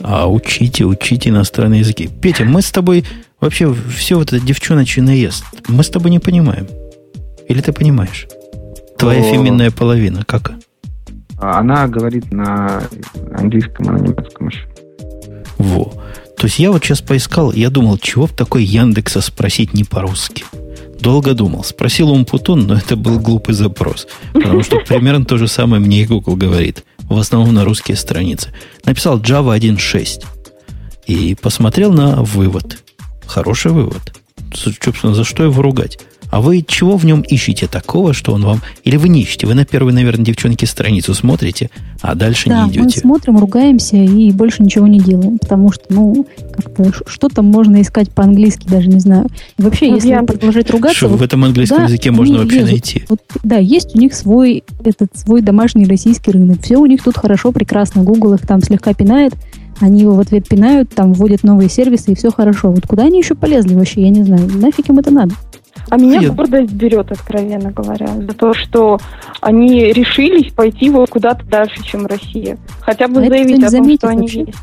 А 0.00 0.28
учите, 0.28 0.84
учите 0.84 1.30
иностранные 1.30 1.80
языки. 1.80 2.08
Петя, 2.20 2.44
мы 2.44 2.60
с 2.60 2.70
тобой 2.72 3.04
вообще 3.40 3.74
все 3.94 4.16
вот 4.16 4.32
это 4.32 4.44
девчоночий 4.44 5.02
наезд, 5.02 5.44
мы 5.68 5.82
с 5.82 5.90
тобой 5.90 6.10
не 6.10 6.18
понимаем. 6.18 6.66
Или 7.48 7.60
ты 7.60 7.72
понимаешь? 7.72 8.26
Твоя 8.98 9.20
О... 9.20 9.32
феминная 9.32 9.70
половина, 9.70 10.24
как? 10.24 10.52
Она 11.38 11.86
говорит 11.86 12.32
на 12.32 12.82
английском, 13.32 13.88
а 13.88 13.92
на 13.92 13.98
немецком 13.98 14.48
еще. 14.48 14.66
Во. 15.56 15.92
То 16.36 16.46
есть 16.46 16.58
я 16.58 16.70
вот 16.70 16.84
сейчас 16.84 17.00
поискал, 17.00 17.52
я 17.52 17.70
думал, 17.70 17.98
чего 17.98 18.26
в 18.26 18.32
такой 18.32 18.64
Яндекса 18.64 19.20
спросить 19.20 19.74
не 19.74 19.84
по-русски. 19.84 20.44
Долго 21.00 21.34
думал. 21.34 21.62
Спросил 21.64 22.10
Умпутун, 22.10 22.66
но 22.66 22.74
это 22.74 22.96
был 22.96 23.20
глупый 23.20 23.54
запрос. 23.54 24.08
Потому 24.32 24.62
что 24.62 24.78
примерно 24.78 25.24
то 25.24 25.38
же 25.38 25.46
самое 25.46 25.80
мне 25.80 26.02
и 26.02 26.06
Google 26.06 26.36
говорит. 26.36 26.84
В 27.02 27.18
основном 27.18 27.54
на 27.54 27.64
русские 27.64 27.96
страницы. 27.96 28.52
Написал 28.84 29.20
Java 29.20 29.56
1.6. 29.56 30.24
И 31.06 31.36
посмотрел 31.40 31.92
на 31.92 32.22
вывод. 32.22 32.82
Хороший 33.28 33.72
вывод. 33.72 34.14
Собственно, 34.54 35.14
за 35.14 35.24
что 35.24 35.44
его 35.44 35.62
ругать? 35.62 35.98
А 36.30 36.42
вы 36.42 36.62
чего 36.66 36.96
в 36.96 37.06
нем 37.06 37.22
ищете 37.22 37.66
такого, 37.68 38.12
что 38.12 38.34
он 38.34 38.44
вам... 38.44 38.60
Или 38.84 38.96
вы 38.96 39.08
не 39.08 39.22
ищете? 39.22 39.46
Вы 39.46 39.54
на 39.54 39.64
первой, 39.64 39.92
наверное, 39.92 40.26
девчонки 40.26 40.66
страницу 40.66 41.14
смотрите, 41.14 41.70
а 42.02 42.14
дальше 42.14 42.50
да, 42.50 42.64
не 42.64 42.70
идете. 42.70 42.82
мы 42.82 42.90
смотрим, 42.90 43.38
ругаемся 43.38 43.96
и 43.96 44.30
больше 44.32 44.62
ничего 44.62 44.86
не 44.86 44.98
делаем. 44.98 45.38
Потому 45.38 45.72
что, 45.72 45.84
ну, 45.88 46.26
как-то 46.52 46.92
что 47.06 47.28
там 47.28 47.46
можно 47.46 47.80
искать 47.80 48.10
по-английски, 48.10 48.66
даже 48.68 48.88
не 48.88 49.00
знаю. 49.00 49.28
И 49.58 49.62
вообще, 49.62 49.88
ну, 49.88 49.94
если 49.94 50.08
я... 50.08 50.22
продолжать 50.22 50.70
ругаться... 50.70 50.96
Что 50.98 51.08
вот, 51.08 51.20
в 51.20 51.22
этом 51.22 51.44
английском 51.44 51.78
да, 51.78 51.84
языке 51.84 52.10
можно 52.10 52.38
вообще 52.38 52.56
лезут. 52.56 52.70
найти? 52.70 53.04
Вот, 53.08 53.20
да, 53.42 53.56
есть 53.56 53.96
у 53.96 53.98
них 53.98 54.12
свой, 54.12 54.64
этот, 54.84 55.16
свой 55.16 55.40
домашний 55.40 55.86
российский 55.86 56.30
рынок. 56.30 56.60
Все 56.62 56.76
у 56.76 56.84
них 56.84 57.02
тут 57.02 57.16
хорошо, 57.16 57.52
прекрасно. 57.52 58.02
Google 58.02 58.34
их 58.34 58.46
там 58.46 58.60
слегка 58.60 58.92
пинает, 58.92 59.32
они 59.80 60.02
его 60.02 60.14
в 60.14 60.20
ответ 60.20 60.48
пинают, 60.48 60.90
там 60.90 61.12
вводят 61.12 61.42
новые 61.42 61.68
сервисы, 61.68 62.12
и 62.12 62.14
все 62.14 62.30
хорошо. 62.30 62.70
Вот 62.70 62.86
куда 62.86 63.04
они 63.04 63.18
еще 63.18 63.34
полезли 63.34 63.74
вообще, 63.74 64.02
я 64.02 64.10
не 64.10 64.22
знаю. 64.22 64.48
Нафиг 64.54 64.88
им 64.88 64.98
это 64.98 65.10
надо? 65.10 65.34
А 65.90 65.96
меня 65.96 66.20
я... 66.20 66.30
гордость 66.30 66.72
берет, 66.72 67.10
откровенно 67.12 67.70
говоря, 67.70 68.08
за 68.08 68.34
то, 68.34 68.52
что 68.52 68.98
они 69.40 69.92
решились 69.92 70.52
пойти 70.52 70.90
вот 70.90 71.10
куда-то 71.10 71.44
дальше, 71.46 71.82
чем 71.82 72.06
Россия. 72.06 72.58
Хотя 72.80 73.08
бы 73.08 73.24
а 73.24 73.28
заявить 73.28 73.62
о 73.62 73.70
том, 73.70 73.96
что 73.96 74.08
они 74.08 74.22
вообще? 74.22 74.40
есть. 74.40 74.58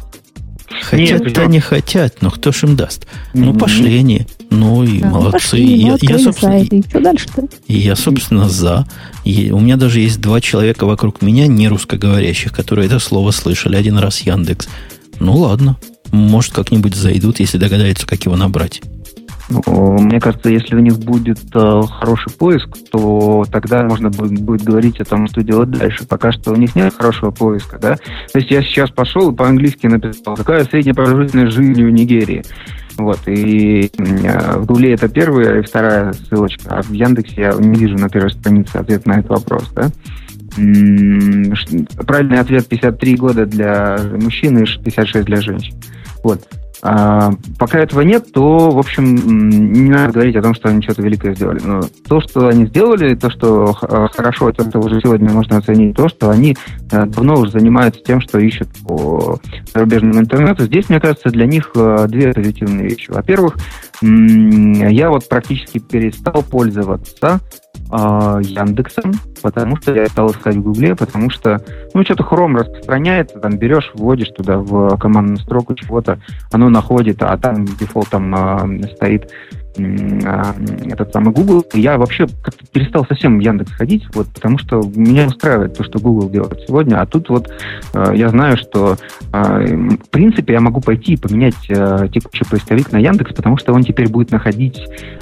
Хотят, 0.81 1.33
да 1.33 1.45
не 1.45 1.59
хотят, 1.59 2.21
но 2.21 2.29
кто 2.29 2.51
ж 2.51 2.63
им 2.63 2.75
даст? 2.75 3.07
Ну, 3.33 3.53
пошли 3.53 3.97
они. 3.99 4.27
Ну 4.49 4.83
и 4.83 4.99
да, 4.99 5.09
молодцы. 5.09 5.31
Пошли, 5.31 5.77
я, 5.77 5.97
я, 5.99 6.19
собственно, 6.19 6.61
и 6.61 6.81
что 6.81 6.99
дальше-то? 6.99 7.47
я, 7.67 7.95
собственно, 7.95 8.49
за. 8.49 8.87
И 9.23 9.51
у 9.51 9.59
меня 9.59 9.77
даже 9.77 9.99
есть 9.99 10.21
два 10.21 10.41
человека 10.41 10.85
вокруг 10.85 11.21
меня, 11.21 11.47
не 11.47 11.67
русскоговорящих, 11.67 12.51
которые 12.51 12.87
это 12.87 12.99
слово 12.99 13.31
слышали 13.31 13.75
один 13.75 13.97
раз 13.97 14.21
Яндекс. 14.21 14.67
Ну 15.19 15.33
ладно, 15.33 15.77
может, 16.11 16.53
как-нибудь 16.53 16.95
зайдут, 16.95 17.39
если 17.39 17.57
догадаются, 17.57 18.07
как 18.07 18.23
его 18.23 18.35
набрать. 18.35 18.81
Мне 19.47 20.19
кажется, 20.19 20.49
если 20.49 20.75
у 20.75 20.79
них 20.79 20.97
будет 20.97 21.39
э, 21.53 21.81
хороший 21.99 22.31
поиск, 22.33 22.67
то 22.91 23.45
тогда 23.51 23.83
можно 23.83 24.09
будет, 24.09 24.41
будет 24.41 24.63
говорить 24.63 24.99
о 24.99 25.05
том, 25.05 25.27
что 25.27 25.43
делать 25.43 25.69
дальше. 25.69 26.05
Пока 26.07 26.31
что 26.31 26.51
у 26.51 26.55
них 26.55 26.75
нет 26.75 26.95
хорошего 26.95 27.29
поиска, 27.29 27.77
да. 27.77 27.95
То 28.33 28.39
есть 28.39 28.49
я 28.49 28.63
сейчас 28.63 28.89
пошел 28.89 29.31
и 29.31 29.35
по-английски 29.35 29.85
написал, 29.85 30.35
какая 30.35 30.63
средняя 30.63 30.95
продолжительность 30.95 31.53
жизни 31.53 31.83
в 31.83 31.91
Нигерии. 31.91 32.43
Вот, 32.97 33.19
и 33.27 33.91
э, 33.95 34.57
в 34.57 34.65
Гугле 34.65 34.93
это 34.93 35.09
первая 35.09 35.59
и 35.59 35.63
вторая 35.63 36.13
ссылочка, 36.13 36.77
а 36.77 36.81
в 36.81 36.91
Яндексе 36.91 37.41
я 37.41 37.53
не 37.53 37.77
вижу 37.77 37.95
на 37.97 38.09
первой 38.09 38.31
странице 38.31 38.77
ответ 38.77 39.05
на 39.05 39.19
этот 39.19 39.29
вопрос, 39.29 39.69
да. 39.75 39.89
Правильный 40.55 42.39
ответ 42.39 42.67
53 42.67 43.15
года 43.15 43.45
для 43.45 43.97
мужчин 44.21 44.57
и 44.57 44.65
56 44.65 45.25
для 45.25 45.41
женщин. 45.41 45.75
Вот. 46.23 46.47
А, 46.87 47.31
пока 47.57 47.79
этого 47.79 48.01
нет, 48.01 48.31
то, 48.31 48.69
в 48.69 48.77
общем, 48.77 49.15
не 49.15 49.89
надо 49.89 50.13
говорить 50.13 50.35
о 50.35 50.43
том, 50.43 50.53
что 50.53 50.69
они 50.69 50.83
что-то 50.83 51.01
великое 51.01 51.33
сделали. 51.33 51.59
Но 51.63 51.81
то, 52.07 52.21
что 52.21 52.47
они 52.47 52.67
сделали, 52.67 53.15
то, 53.15 53.31
что 53.31 53.75
а, 53.81 54.07
хорошо, 54.07 54.49
это 54.49 54.77
уже 54.77 55.01
сегодня 55.01 55.31
можно 55.31 55.57
оценить, 55.57 55.95
то, 55.95 56.07
что 56.09 56.29
они 56.29 56.55
а, 56.91 57.07
давно 57.07 57.39
уже 57.39 57.51
занимаются 57.51 58.01
тем, 58.03 58.21
что 58.21 58.37
ищут 58.37 58.67
по 58.85 59.39
зарубежному 59.73 60.19
интернету. 60.19 60.65
Здесь, 60.65 60.87
мне 60.89 60.99
кажется, 60.99 61.29
для 61.29 61.47
них 61.47 61.71
а, 61.75 62.07
две 62.07 62.31
позитивные 62.33 62.89
вещи. 62.89 63.09
Во-первых, 63.09 63.55
я 64.01 65.09
вот 65.09 65.27
практически 65.27 65.79
перестал 65.79 66.43
пользоваться 66.43 67.39
э, 67.91 68.41
Яндексом, 68.43 69.13
потому 69.41 69.77
что 69.77 69.93
я 69.93 70.07
стал 70.07 70.31
искать 70.31 70.55
в 70.55 70.61
Гугле, 70.61 70.95
потому 70.95 71.29
что, 71.29 71.61
ну, 71.93 72.03
что-то 72.03 72.23
Chrome 72.23 72.57
распространяется, 72.57 73.39
там 73.39 73.57
берешь, 73.57 73.91
вводишь 73.93 74.29
туда 74.29 74.57
в 74.57 74.97
командную 74.97 75.37
строку 75.37 75.75
чего-то, 75.75 76.19
оно 76.51 76.69
находит, 76.69 77.21
а 77.21 77.37
там 77.37 77.65
дефолтом 77.65 78.35
э, 78.35 78.87
стоит 78.95 79.31
а, 79.77 80.55
этот 80.85 81.11
самый 81.11 81.33
Google, 81.33 81.65
я 81.73 81.97
вообще 81.97 82.27
как-то 82.27 82.65
перестал 82.71 83.05
совсем 83.05 83.37
в 83.37 83.41
Яндекс 83.41 83.73
ходить, 83.73 84.05
вот, 84.13 84.27
потому 84.27 84.57
что 84.57 84.81
меня 84.95 85.27
устраивает 85.27 85.77
то, 85.77 85.83
что 85.83 85.99
Google 85.99 86.29
делает 86.29 86.61
сегодня, 86.65 87.01
а 87.01 87.05
тут 87.05 87.29
вот 87.29 87.51
э, 87.93 88.13
я 88.15 88.29
знаю, 88.29 88.55
что 88.57 88.95
э, 89.33 89.65
в 89.75 90.09
принципе 90.09 90.53
я 90.53 90.61
могу 90.61 90.79
пойти 90.79 91.13
и 91.13 91.17
поменять 91.17 91.69
э, 91.69 92.07
текущий 92.13 92.45
поисковик 92.45 92.91
на 92.91 92.97
Яндекс, 92.97 93.33
потому 93.33 93.57
что 93.57 93.73
он 93.73 93.83
теперь 93.83 94.07
будет 94.07 94.31
находить 94.31 94.79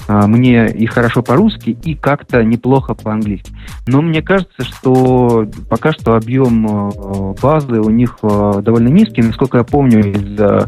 мне 0.07 0.67
и 0.67 0.85
хорошо 0.85 1.21
по-русски, 1.21 1.71
и 1.83 1.95
как-то 1.95 2.43
неплохо 2.43 2.93
по-английски. 2.93 3.51
Но 3.87 4.01
мне 4.01 4.21
кажется, 4.21 4.63
что 4.63 5.47
пока 5.69 5.91
что 5.93 6.15
объем 6.15 6.67
э, 6.67 7.33
базы 7.41 7.79
у 7.79 7.89
них 7.89 8.17
э, 8.21 8.61
довольно 8.61 8.89
низкий, 8.89 9.21
насколько 9.21 9.59
я 9.59 9.63
помню 9.63 9.99
из 10.11 10.39
э, 10.39 10.67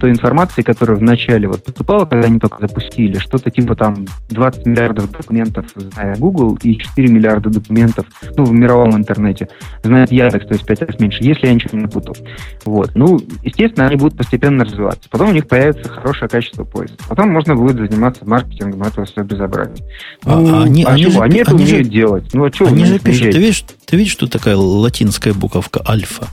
той 0.00 0.10
информации, 0.10 0.62
которая 0.62 0.96
вначале 0.96 1.48
вот 1.48 1.64
поступала, 1.64 2.04
когда 2.04 2.26
они 2.26 2.38
только 2.38 2.66
запустили, 2.66 3.18
что-то 3.18 3.50
типа 3.50 3.76
там 3.76 4.06
20 4.30 4.66
миллиардов 4.66 5.10
документов 5.10 5.66
зная 5.74 6.16
Google 6.16 6.58
и 6.62 6.76
4 6.76 7.08
миллиарда 7.08 7.50
документов, 7.50 8.06
ну, 8.36 8.44
в 8.44 8.52
мировом 8.52 8.96
интернете 8.96 9.48
знает 9.82 10.10
Яндекс, 10.10 10.46
то 10.46 10.54
есть 10.54 10.66
5 10.66 10.82
раз 10.82 11.00
меньше, 11.00 11.18
если 11.22 11.46
я 11.46 11.54
ничего 11.54 11.78
не 11.78 11.84
напутал. 11.84 12.16
Вот. 12.64 12.92
Ну, 12.94 13.20
естественно, 13.42 13.86
они 13.86 13.96
будут 13.96 14.16
постепенно 14.16 14.64
развиваться. 14.64 15.08
Потом 15.10 15.30
у 15.30 15.32
них 15.32 15.46
появится 15.46 15.88
хорошее 15.88 16.28
качество 16.28 16.64
поиска. 16.64 16.96
Потом 17.08 17.30
можно 17.30 17.54
будет 17.54 17.76
заниматься 17.76 18.24
маркетингом 18.32 18.82
этого 18.82 19.06
все 19.06 19.22
безобразия. 19.22 19.84
А, 20.24 20.40
ну, 20.40 20.54
а 20.54 20.62
они, 20.62 20.84
а 20.84 20.88
они, 20.88 21.06
же, 21.06 21.20
они 21.20 21.38
это 21.40 21.50
они 21.50 21.64
умеют 21.64 21.86
же, 21.86 21.92
делать. 21.92 22.24
Ну, 22.32 22.44
а 22.46 22.52
что 22.52 22.66
они 22.66 22.86
же 22.86 22.98
пишут, 22.98 23.32
ты 23.32 23.38
видишь, 23.38 23.64
ты 23.84 23.96
видишь, 23.96 24.12
что 24.12 24.26
такая 24.26 24.56
латинская 24.56 25.34
буковка 25.34 25.82
альфа? 25.86 26.28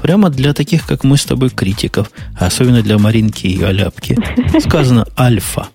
Прямо 0.00 0.30
для 0.30 0.54
таких, 0.54 0.86
как 0.86 1.04
мы 1.04 1.16
с 1.16 1.24
тобой, 1.24 1.50
критиков, 1.50 2.10
особенно 2.38 2.82
для 2.82 2.98
Маринки 2.98 3.46
и 3.46 3.62
Аляпки, 3.62 4.18
сказано 4.60 5.06
альфа. 5.18 5.68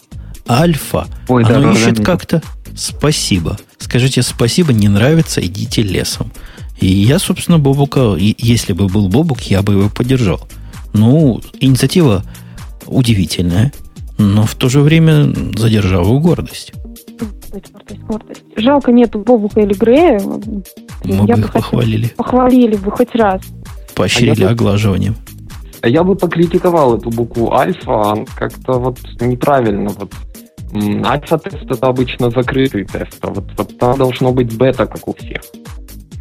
Альфа. 0.48 1.08
Ой, 1.28 1.44
оно 1.44 1.74
да, 1.74 1.80
ищет 1.80 1.96
да, 1.96 2.04
как-то 2.04 2.42
спасибо. 2.76 3.58
Скажите 3.78 4.24
спасибо, 4.24 4.74
не 4.74 4.88
нравится, 4.88 5.46
идите 5.46 5.84
лесом. 5.84 6.32
И 6.80 6.88
я, 6.88 7.20
собственно, 7.20 7.60
Бобука, 7.60 8.16
если 8.18 8.74
бы 8.74 8.88
был 8.88 9.10
Бобук, 9.10 9.42
я 9.42 9.62
бы 9.62 9.74
его 9.74 9.90
поддержал. 9.90 10.48
Ну, 10.94 11.42
инициатива 11.60 12.24
удивительная, 12.88 13.72
но 14.20 14.44
в 14.44 14.54
то 14.54 14.70
же 14.70 14.82
время 14.82 15.34
задержала 15.58 16.20
гордость. 16.20 16.74
Жалко 18.56 18.92
нету 18.92 19.20
Бобука 19.20 19.62
или 19.62 19.74
Грея. 19.74 20.22
Мы 21.04 21.26
я 21.26 21.36
бы 21.36 21.42
их 21.42 21.54
похвалили. 21.54 22.10
Похвалили 22.16 22.76
бы 22.76 22.92
хоть 22.92 23.16
раз 23.16 23.42
поощрили 24.00 24.46
а 24.46 24.52
оглаживанием. 24.52 25.16
А 25.82 25.90
я 25.90 26.04
бы 26.04 26.16
покритиковал 26.16 26.98
эту 26.98 27.10
букву 27.10 27.54
альфа, 27.54 28.26
как-то 28.38 28.80
вот 28.80 28.98
неправильно. 29.20 29.90
Вот 29.90 30.14
альфа-тест 31.06 31.70
это 31.70 31.88
обычно 31.88 32.30
закрытый 32.30 32.86
тест, 32.86 33.18
а 33.22 33.28
вот, 33.28 33.44
вот 33.58 33.78
там 33.78 33.98
должно 33.98 34.32
быть 34.32 34.56
бета, 34.56 34.86
как 34.86 35.06
у 35.06 35.14
всех. 35.14 35.42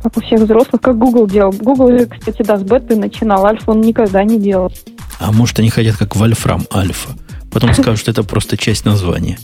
Как 0.02 0.16
у 0.16 0.20
всех 0.20 0.40
взрослых, 0.40 0.82
как 0.82 0.98
Google 0.98 1.28
делал. 1.28 1.52
Google, 1.52 2.06
кстати, 2.10 2.42
да, 2.42 2.56
с 2.56 2.62
беты 2.62 2.96
начинал, 2.96 3.46
альфа 3.46 3.70
он 3.70 3.80
никогда 3.80 4.24
не 4.24 4.40
делал. 4.40 4.72
А 5.20 5.30
может, 5.30 5.60
они 5.60 5.70
хотят 5.70 5.96
как 5.96 6.16
Вольфрам 6.16 6.62
альфа. 6.74 7.10
Потом 7.52 7.72
скажут, 7.74 8.00
что 8.00 8.10
это 8.10 8.22
просто 8.22 8.56
часть 8.56 8.84
названия. 8.84 9.38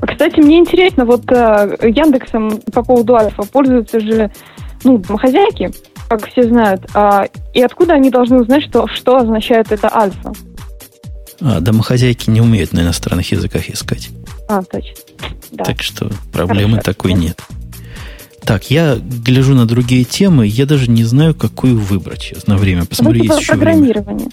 Кстати, 0.00 0.38
мне 0.40 0.58
интересно, 0.58 1.04
вот 1.04 1.30
э, 1.30 1.76
Яндексом 1.82 2.60
по 2.72 2.84
поводу 2.84 3.16
альфа 3.16 3.42
пользуются 3.42 4.00
же 4.00 4.30
ну, 4.84 4.98
домохозяйки 4.98 5.72
как 6.08 6.26
все 6.30 6.44
знают. 6.44 6.82
А, 6.94 7.26
и 7.52 7.60
откуда 7.62 7.94
они 7.94 8.10
должны 8.10 8.40
узнать, 8.40 8.64
что, 8.64 8.86
что 8.88 9.18
означает 9.18 9.70
это 9.70 9.94
альфа? 9.94 10.32
А, 11.40 11.60
домохозяйки 11.60 12.30
не 12.30 12.40
умеют 12.40 12.72
на 12.72 12.80
иностранных 12.80 13.30
языках 13.30 13.68
искать. 13.68 14.08
А, 14.48 14.62
точно. 14.62 14.94
Да. 15.52 15.64
Так 15.64 15.82
что 15.82 16.10
проблемы 16.32 16.78
Хорошо. 16.78 16.92
такой 16.92 17.12
нет. 17.12 17.40
Так, 18.48 18.70
я 18.70 18.96
гляжу 18.96 19.54
на 19.54 19.66
другие 19.66 20.04
темы, 20.04 20.46
я 20.46 20.64
даже 20.64 20.90
не 20.90 21.04
знаю, 21.04 21.34
какую 21.34 21.78
выбрать 21.78 22.22
сейчас 22.22 22.46
на 22.46 22.56
время. 22.56 22.86
Посмотрю, 22.86 23.22
есть 23.22 23.40
еще 23.40 23.52
программирование. 23.52 24.14
время. 24.14 24.30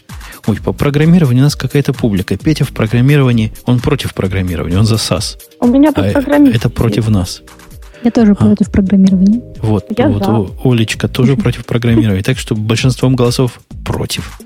Ой, 0.48 0.56
по 0.56 0.72
программированию 0.72 1.44
у 1.44 1.44
нас 1.44 1.58
какая-то 1.58 1.92
публика. 1.92 2.38
Петя 2.38 2.64
в 2.64 2.70
программировании, 2.70 3.52
он 3.66 3.82
против 3.82 4.14
программирования, 4.14 4.78
он 4.78 4.86
за 4.86 4.96
САС. 4.96 5.38
У 5.60 5.68
меня 5.68 5.92
тут 5.92 6.06
а 6.06 6.48
Это 6.48 6.70
против 6.70 7.10
нас. 7.10 7.42
Я 8.06 8.12
тоже 8.12 8.32
а. 8.32 8.36
против 8.36 8.72
программирования. 8.72 9.42
Вот, 9.62 9.88
Я 9.98 10.08
вот 10.08 10.24
за. 10.24 10.48
Олечка 10.64 11.10
тоже 11.10 11.36
против 11.36 11.66
программирования. 11.66 12.24
Так 12.24 12.38
что 12.38 12.56
большинством 12.56 13.18
голосов 13.18 13.60
против. 13.84 14.40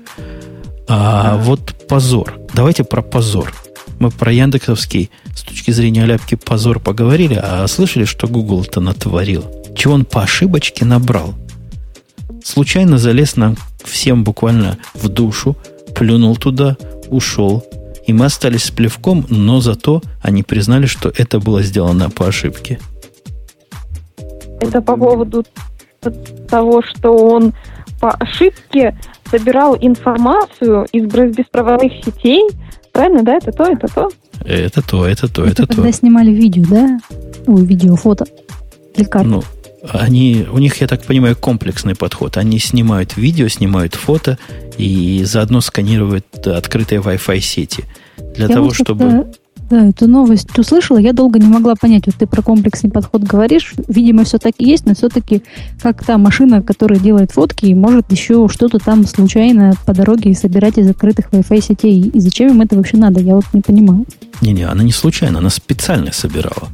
А 0.88 1.36
вот 1.36 1.86
позор. 1.86 2.40
Давайте 2.54 2.82
про 2.82 3.02
позор. 3.02 3.52
Мы 4.00 4.10
про 4.10 4.32
Яндексовский 4.32 5.10
с 5.36 5.42
точки 5.42 5.70
зрения 5.70 6.06
ляпки 6.06 6.34
позор 6.34 6.80
поговорили, 6.80 7.38
а 7.40 7.64
слышали, 7.68 8.04
что 8.04 8.26
Google-то 8.26 8.80
натворил? 8.80 9.59
Чего 9.80 9.94
он 9.94 10.04
по 10.04 10.22
ошибочке 10.22 10.84
набрал? 10.84 11.32
Случайно 12.44 12.98
залез 12.98 13.36
нам 13.36 13.56
всем 13.82 14.24
буквально 14.24 14.76
в 14.92 15.08
душу, 15.08 15.56
плюнул 15.94 16.36
туда, 16.36 16.76
ушел. 17.08 17.64
И 18.06 18.12
мы 18.12 18.26
остались 18.26 18.64
с 18.64 18.70
плевком, 18.70 19.24
но 19.30 19.62
зато 19.62 20.02
они 20.20 20.42
признали, 20.42 20.84
что 20.84 21.10
это 21.16 21.40
было 21.40 21.62
сделано 21.62 22.10
по 22.10 22.28
ошибке. 22.28 22.78
Это 24.60 24.82
по 24.82 24.98
поводу 24.98 25.46
того, 26.50 26.82
что 26.82 27.16
он 27.16 27.54
по 28.02 28.10
ошибке 28.10 28.98
собирал 29.30 29.78
информацию 29.80 30.88
из 30.92 31.04
беспроводных 31.04 32.04
сетей. 32.04 32.42
Правильно, 32.92 33.22
да? 33.22 33.36
Это 33.38 33.50
то, 33.50 33.64
это 33.64 33.86
то? 33.88 34.10
Это 34.44 34.82
то, 34.86 35.06
это 35.06 35.26
то, 35.26 35.42
это, 35.46 35.62
это 35.62 35.66
то. 35.66 35.74
Когда 35.76 35.90
снимали 35.90 36.32
видео, 36.32 36.64
да? 36.68 37.00
Ой, 37.46 37.64
видео, 37.64 37.96
фото. 37.96 38.26
Или 38.94 39.04
карту. 39.04 39.30
Ну, 39.30 39.42
они, 39.88 40.46
у 40.52 40.58
них, 40.58 40.80
я 40.80 40.86
так 40.86 41.04
понимаю, 41.04 41.36
комплексный 41.36 41.94
подход. 41.94 42.36
Они 42.36 42.58
снимают 42.58 43.16
видео, 43.16 43.48
снимают 43.48 43.94
фото 43.94 44.38
и 44.78 45.22
заодно 45.24 45.60
сканируют 45.60 46.46
открытые 46.46 47.00
Wi-Fi 47.00 47.40
сети. 47.40 47.84
Для 48.34 48.46
я 48.46 48.54
того, 48.54 48.72
чтобы 48.72 49.26
Да, 49.70 49.86
эту 49.86 50.08
новость 50.08 50.58
услышала, 50.58 50.98
я 50.98 51.12
долго 51.12 51.38
не 51.38 51.46
могла 51.46 51.76
понять, 51.76 52.06
вот 52.06 52.16
ты 52.16 52.26
про 52.26 52.42
комплексный 52.42 52.90
подход 52.90 53.22
говоришь, 53.22 53.74
видимо, 53.86 54.24
все 54.24 54.38
так 54.38 54.54
и 54.58 54.68
есть, 54.68 54.84
но 54.84 54.94
все-таки 54.94 55.42
как 55.80 56.04
та 56.04 56.18
машина, 56.18 56.60
которая 56.60 56.98
делает 56.98 57.30
фотки, 57.30 57.72
может 57.72 58.10
еще 58.10 58.48
что-то 58.48 58.78
там 58.78 59.06
случайно 59.06 59.74
по 59.86 59.94
дороге 59.94 60.34
собирать 60.34 60.76
из 60.76 60.90
открытых 60.90 61.30
Wi-Fi 61.30 61.60
сетей. 61.62 62.00
И 62.00 62.18
зачем 62.20 62.50
им 62.50 62.60
это 62.62 62.74
вообще 62.74 62.96
надо, 62.96 63.20
я 63.20 63.36
вот 63.36 63.44
не 63.52 63.60
понимаю. 63.60 64.06
Не-не, 64.40 64.64
она 64.64 64.82
не 64.82 64.92
случайно, 64.92 65.38
она 65.38 65.50
специально 65.50 66.10
собирала. 66.10 66.68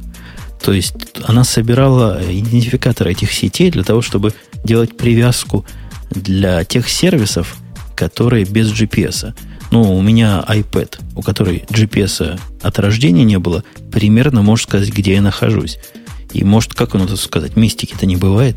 То 0.61 0.73
есть 0.73 0.93
она 1.23 1.43
собирала 1.43 2.19
идентификаторы 2.23 3.11
этих 3.11 3.31
сетей 3.31 3.71
для 3.71 3.83
того, 3.83 4.01
чтобы 4.01 4.33
делать 4.63 4.97
привязку 4.97 5.65
для 6.09 6.63
тех 6.63 6.89
сервисов, 6.89 7.57
которые 7.95 8.45
без 8.45 8.71
GPS. 8.71 9.33
Ну, 9.71 9.95
у 9.95 10.01
меня 10.01 10.43
iPad, 10.47 10.99
у 11.15 11.21
которой 11.21 11.65
GPS 11.69 12.39
от 12.61 12.79
рождения 12.79 13.23
не 13.23 13.37
было, 13.37 13.63
примерно 13.91 14.41
может 14.41 14.67
сказать, 14.67 14.89
где 14.89 15.15
я 15.15 15.21
нахожусь. 15.21 15.77
И 16.33 16.43
может, 16.43 16.73
как 16.73 16.95
он 16.95 17.03
это 17.03 17.17
сказать, 17.17 17.55
мистики-то 17.55 18.05
не 18.05 18.15
бывает. 18.15 18.55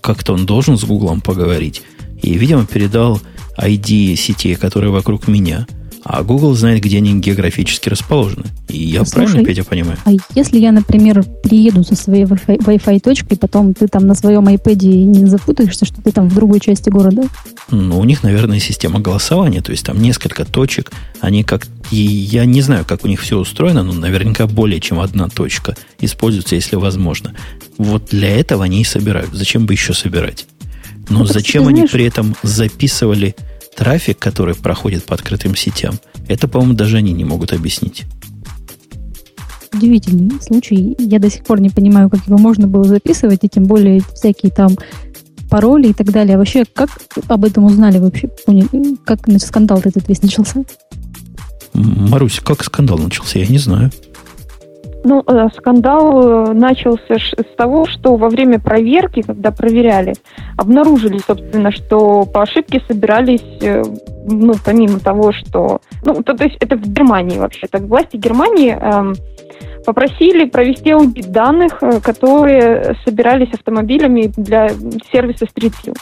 Как-то 0.00 0.34
он 0.34 0.46
должен 0.46 0.76
с 0.76 0.84
Гуглом 0.84 1.20
поговорить. 1.20 1.82
И, 2.22 2.34
видимо, 2.34 2.66
передал 2.66 3.20
ID 3.58 4.16
сетей, 4.16 4.54
которые 4.54 4.90
вокруг 4.90 5.28
меня– 5.28 5.66
а 6.04 6.22
Google 6.22 6.54
знает, 6.54 6.82
где 6.82 6.98
они 6.98 7.18
географически 7.18 7.88
расположены. 7.88 8.46
И 8.68 8.82
я 8.82 9.04
Слушай, 9.04 9.14
правильно, 9.14 9.44
Петя, 9.44 9.64
понимаю? 9.64 9.98
А 10.04 10.10
если 10.34 10.58
я, 10.58 10.72
например, 10.72 11.22
приеду 11.42 11.84
со 11.84 11.94
своей 11.94 12.24
Wi-Fi, 12.24 12.58
Wi-Fi 12.58 13.00
точкой, 13.00 13.36
потом 13.36 13.74
ты 13.74 13.86
там 13.86 14.06
на 14.06 14.14
своем 14.14 14.48
iPad 14.48 14.84
не 14.84 15.26
запутаешься, 15.26 15.84
что 15.84 16.02
ты 16.02 16.10
там 16.10 16.28
в 16.28 16.34
другой 16.34 16.60
части 16.60 16.90
города? 16.90 17.22
Ну, 17.70 17.98
у 17.98 18.04
них, 18.04 18.22
наверное, 18.22 18.58
система 18.58 19.00
голосования, 19.00 19.62
то 19.62 19.70
есть 19.70 19.86
там 19.86 20.00
несколько 20.00 20.44
точек, 20.44 20.92
они 21.20 21.44
как... 21.44 21.66
И 21.90 21.96
я 21.96 22.44
не 22.46 22.62
знаю, 22.62 22.84
как 22.86 23.04
у 23.04 23.08
них 23.08 23.20
все 23.20 23.38
устроено, 23.38 23.82
но 23.82 23.92
наверняка 23.92 24.46
более 24.46 24.80
чем 24.80 24.98
одна 24.98 25.28
точка 25.28 25.76
используется, 26.00 26.54
если 26.54 26.76
возможно. 26.76 27.34
Вот 27.78 28.06
для 28.10 28.28
этого 28.28 28.64
они 28.64 28.80
и 28.80 28.84
собирают. 28.84 29.30
Зачем 29.32 29.66
бы 29.66 29.74
еще 29.74 29.94
собирать? 29.94 30.46
Но 31.08 31.20
ну, 31.20 31.24
зачем 31.26 31.66
они 31.68 31.76
знаешь... 31.76 31.90
при 31.90 32.04
этом 32.04 32.34
записывали 32.42 33.36
трафик, 33.76 34.18
который 34.18 34.54
проходит 34.54 35.04
по 35.04 35.14
открытым 35.14 35.56
сетям, 35.56 35.94
это, 36.28 36.48
по-моему, 36.48 36.74
даже 36.74 36.98
они 36.98 37.12
не 37.12 37.24
могут 37.24 37.52
объяснить. 37.52 38.04
Удивительный 39.74 40.40
случай. 40.42 40.94
Я 40.98 41.18
до 41.18 41.30
сих 41.30 41.44
пор 41.44 41.60
не 41.60 41.70
понимаю, 41.70 42.10
как 42.10 42.26
его 42.26 42.38
можно 42.38 42.66
было 42.66 42.84
записывать, 42.84 43.40
и 43.42 43.48
тем 43.48 43.64
более 43.64 44.02
всякие 44.14 44.52
там 44.52 44.76
пароли 45.48 45.88
и 45.88 45.92
так 45.92 46.10
далее. 46.10 46.36
А 46.36 46.38
вообще, 46.38 46.64
как 46.64 46.90
об 47.28 47.44
этом 47.44 47.64
узнали 47.64 47.98
вообще? 47.98 48.28
Как 49.04 49.20
скандал 49.38 49.80
этот 49.84 50.08
весь 50.08 50.22
начался? 50.22 50.62
Марусь, 51.72 52.40
как 52.40 52.62
скандал 52.64 52.98
начался? 52.98 53.38
Я 53.38 53.46
не 53.46 53.58
знаю. 53.58 53.90
Ну, 55.04 55.22
э, 55.26 55.48
скандал 55.56 56.50
э, 56.50 56.52
начался 56.52 57.16
с 57.16 57.56
того, 57.56 57.86
что 57.86 58.16
во 58.16 58.28
время 58.28 58.60
проверки, 58.60 59.22
когда 59.22 59.50
проверяли, 59.50 60.14
обнаружили, 60.56 61.18
собственно, 61.18 61.72
что 61.72 62.24
по 62.24 62.42
ошибке 62.42 62.80
собирались, 62.86 63.42
э, 63.60 63.82
ну, 64.26 64.54
помимо 64.64 65.00
того, 65.00 65.32
что... 65.32 65.80
Ну, 66.04 66.22
то, 66.22 66.34
то 66.34 66.44
есть 66.44 66.56
это 66.60 66.76
в 66.76 66.82
Германии 66.82 67.38
вообще. 67.38 67.66
Так, 67.66 67.82
власти 67.82 68.16
Германии 68.16 68.70
эм, 68.70 69.14
попросили 69.84 70.44
провести 70.44 70.90
аудит 70.90 71.30
данных, 71.30 71.80
которые 72.02 72.96
собирались 73.04 73.52
автомобилями 73.52 74.32
для 74.36 74.68
сервиса 75.10 75.46
Street 75.46 75.74
View. 75.84 75.96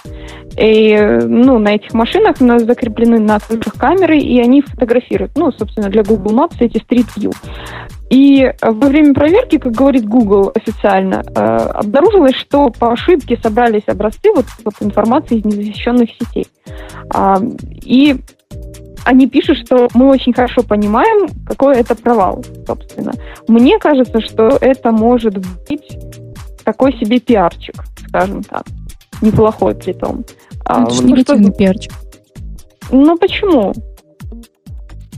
И, 0.59 1.25
ну, 1.27 1.59
на 1.59 1.75
этих 1.75 1.95
машинах 1.95 2.37
у 2.41 2.45
нас 2.45 2.63
закреплены 2.63 3.19
на 3.19 3.39
крышах 3.39 3.75
камеры, 3.75 4.19
и 4.19 4.41
они 4.41 4.63
фотографируют, 4.63 5.33
ну, 5.37 5.53
собственно, 5.53 5.89
для 5.89 6.03
Google 6.03 6.33
Maps 6.33 6.57
эти 6.61 6.79
Street 6.79 7.07
View. 7.17 7.33
И 8.11 8.53
во 8.61 8.89
время 8.89 9.15
проверки, 9.15 9.59
как 9.59 9.73
говорит 9.73 10.05
Google 10.05 10.51
официально, 10.53 11.23
э, 11.25 11.41
обнаружилось, 11.41 12.35
что 12.35 12.71
по 12.71 12.93
ошибке 12.93 13.39
собрались 13.41 13.85
образцы 13.87 14.33
вот, 14.35 14.47
вот 14.65 14.75
информации 14.81 15.39
из 15.39 15.45
незащищенных 15.45 16.11
сетей. 16.11 16.49
А, 17.15 17.39
и 17.85 18.17
они 19.05 19.29
пишут, 19.29 19.59
что 19.59 19.89
мы 19.95 20.09
очень 20.09 20.33
хорошо 20.33 20.63
понимаем, 20.63 21.29
какой 21.47 21.77
это 21.77 21.95
провал, 21.95 22.45
собственно. 22.67 23.13
Мне 23.49 23.79
кажется, 23.79 24.21
что 24.21 24.59
это 24.61 24.93
может 24.93 25.39
быть 25.69 25.99
такой 26.65 26.93
себе 26.99 27.21
пиарчик, 27.21 27.75
скажем 28.09 28.43
так. 28.43 28.65
Неплохой 29.21 29.75
при 29.75 29.93
том. 29.93 30.25
А, 30.65 30.83
это 30.85 30.95
же 30.95 31.03
ну, 31.03 31.09
негативный 31.09 31.49
что... 31.49 31.59
пиарчик. 31.59 31.93
Ну 32.91 33.17
почему? 33.17 33.73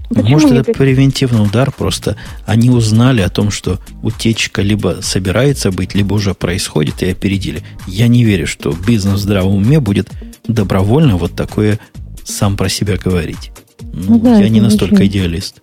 Почему 0.09 0.41
Может, 0.41 0.53
это 0.53 0.73
превентивный 0.73 1.43
удар, 1.43 1.73
просто 1.73 2.17
они 2.45 2.69
узнали 2.69 3.23
о 3.23 3.31
том, 3.31 3.51
что 3.51 3.79
утечка 4.03 4.61
либо 4.61 4.99
собирается 5.01 5.71
быть, 5.71 5.95
либо 5.95 6.15
уже 6.15 6.35
происходит, 6.35 7.03
и 7.03 7.11
опередили. 7.11 7.63
Я 7.87 8.09
не 8.09 8.23
верю, 8.23 8.47
что 8.47 8.73
бизнес 8.73 9.15
в 9.15 9.23
здравом 9.23 9.55
уме 9.55 9.81
будет 9.81 10.11
добровольно 10.45 11.17
вот 11.17 11.35
такое 11.35 11.79
сам 12.25 12.57
про 12.57 12.69
себя 12.69 12.97
говорить. 12.99 13.53
Ну, 13.93 14.15
ну 14.15 14.19
да, 14.19 14.39
я 14.39 14.49
не 14.49 14.61
настолько 14.61 14.95
очень, 14.95 15.07
идеалист. 15.07 15.61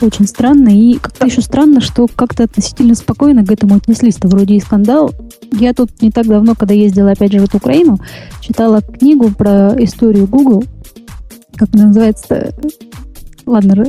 Очень 0.00 0.26
странно. 0.26 0.68
И 0.68 0.98
как-то 0.98 1.26
еще 1.26 1.40
странно, 1.42 1.80
что 1.80 2.06
как-то 2.14 2.44
относительно 2.44 2.94
спокойно 2.94 3.44
к 3.44 3.52
этому 3.52 3.76
отнеслись-то. 3.76 4.28
Вроде 4.28 4.56
и 4.56 4.60
скандал. 4.60 5.12
Я 5.52 5.74
тут 5.74 5.90
не 6.00 6.10
так 6.10 6.26
давно, 6.26 6.54
когда 6.54 6.74
ездила 6.74 7.12
опять 7.12 7.32
же 7.32 7.40
в 7.40 7.44
эту 7.44 7.58
Украину, 7.58 7.98
читала 8.40 8.80
книгу 8.80 9.30
про 9.30 9.74
историю 9.78 10.26
Google. 10.26 10.64
Как 11.56 11.68
она 11.74 11.86
называется? 11.86 12.54
Ладно, 13.44 13.84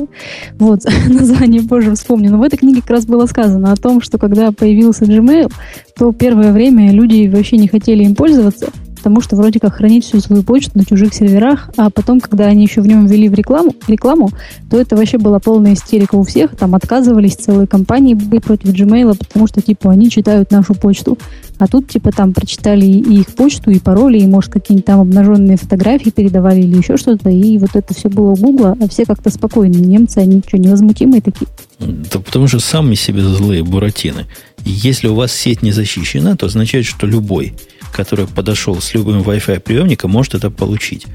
вот, 0.58 0.80
название 1.08 1.62
позже 1.62 1.94
вспомню. 1.94 2.30
Но 2.30 2.38
в 2.38 2.42
этой 2.42 2.56
книге 2.58 2.80
как 2.80 2.90
раз 2.90 3.06
было 3.06 3.26
сказано 3.26 3.72
о 3.72 3.76
том, 3.76 4.00
что 4.00 4.18
когда 4.18 4.50
появился 4.52 5.04
Gmail, 5.04 5.52
то 5.96 6.12
первое 6.12 6.52
время 6.52 6.92
люди 6.92 7.28
вообще 7.28 7.56
не 7.56 7.68
хотели 7.68 8.04
им 8.04 8.14
пользоваться, 8.14 8.70
потому 9.04 9.20
что 9.20 9.36
вроде 9.36 9.60
как 9.60 9.74
хранить 9.74 10.06
всю 10.06 10.18
свою 10.20 10.42
почту 10.42 10.70
на 10.78 10.86
чужих 10.86 11.12
серверах, 11.12 11.68
а 11.76 11.90
потом, 11.90 12.20
когда 12.20 12.46
они 12.46 12.62
еще 12.62 12.80
в 12.80 12.86
нем 12.86 13.04
ввели 13.04 13.28
в 13.28 13.34
рекламу, 13.34 13.74
рекламу, 13.86 14.30
то 14.70 14.80
это 14.80 14.96
вообще 14.96 15.18
была 15.18 15.40
полная 15.40 15.74
истерика 15.74 16.14
у 16.14 16.22
всех, 16.22 16.56
там 16.56 16.74
отказывались 16.74 17.34
целые 17.34 17.66
компании 17.66 18.14
быть 18.14 18.42
против 18.42 18.70
Gmail, 18.70 19.14
потому 19.18 19.46
что, 19.46 19.60
типа, 19.60 19.90
они 19.90 20.08
читают 20.08 20.50
нашу 20.50 20.74
почту. 20.74 21.18
А 21.58 21.66
тут, 21.66 21.86
типа, 21.88 22.12
там 22.12 22.32
прочитали 22.32 22.86
и 22.86 23.20
их 23.20 23.26
почту, 23.26 23.70
и 23.70 23.78
пароли, 23.78 24.18
и, 24.18 24.26
может, 24.26 24.50
какие-нибудь 24.50 24.86
там 24.86 25.00
обнаженные 25.00 25.58
фотографии 25.58 26.08
передавали 26.08 26.62
или 26.62 26.78
еще 26.78 26.96
что-то, 26.96 27.28
и 27.28 27.58
вот 27.58 27.70
это 27.74 27.92
все 27.92 28.08
было 28.08 28.30
у 28.30 28.36
Гугла, 28.36 28.74
а 28.80 28.88
все 28.88 29.04
как-то 29.04 29.28
спокойные. 29.28 29.82
Немцы, 29.82 30.18
они 30.18 30.42
что, 30.46 30.56
невозмутимые 30.56 31.20
такие? 31.20 31.46
Да 31.78 32.20
потому 32.20 32.48
что 32.48 32.58
сами 32.58 32.94
себе 32.94 33.20
злые 33.20 33.62
буратины. 33.62 34.24
Если 34.64 35.08
у 35.08 35.14
вас 35.14 35.30
сеть 35.30 35.62
не 35.62 35.72
защищена, 35.72 36.36
то 36.36 36.46
означает, 36.46 36.86
что 36.86 37.06
любой 37.06 37.52
который 37.94 38.26
подошел 38.26 38.80
с 38.80 38.92
любым 38.92 39.22
Wi-Fi 39.22 39.60
приемником, 39.60 40.10
может 40.10 40.34
это 40.34 40.50
получить. 40.50 41.06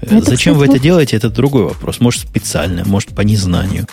Это, 0.00 0.20
Зачем 0.20 0.54
кстати, 0.54 0.58
вы 0.58 0.66
это 0.66 0.78
делаете, 0.78 1.16
это 1.16 1.30
другой 1.30 1.64
вопрос. 1.64 2.00
Может, 2.00 2.22
специально, 2.22 2.84
может, 2.84 3.10
по 3.10 3.22
незнанию. 3.22 3.86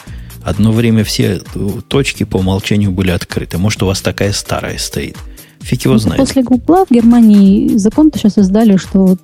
Одно 0.44 0.72
время 0.72 1.04
все 1.04 1.42
точки 1.88 2.24
по 2.24 2.38
умолчанию 2.38 2.92
были 2.92 3.10
открыты. 3.10 3.58
Может, 3.58 3.82
у 3.82 3.88
вас 3.88 4.02
такая 4.02 4.32
старая 4.32 4.78
стоит. 4.78 5.18
Фиг 5.62 5.86
его 5.86 5.98
знает. 5.98 6.20
После 6.20 6.44
Гугла 6.44 6.86
в 6.86 6.94
Германии 6.94 7.76
закон-то 7.78 8.20
сейчас 8.20 8.38
издали, 8.38 8.78
что 8.78 9.06
вот 9.06 9.22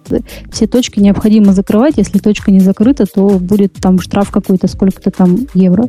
все 0.51 0.65
точки 0.65 0.99
необходимо 0.99 1.53
закрывать. 1.53 1.97
Если 1.97 2.17
точка 2.17 2.49
не 2.49 2.59
закрыта, 2.59 3.05
то 3.05 3.37
будет 3.37 3.73
там 3.73 3.99
штраф 3.99 4.31
какой-то, 4.31 4.67
сколько-то 4.67 5.11
там 5.11 5.47
евро. 5.53 5.87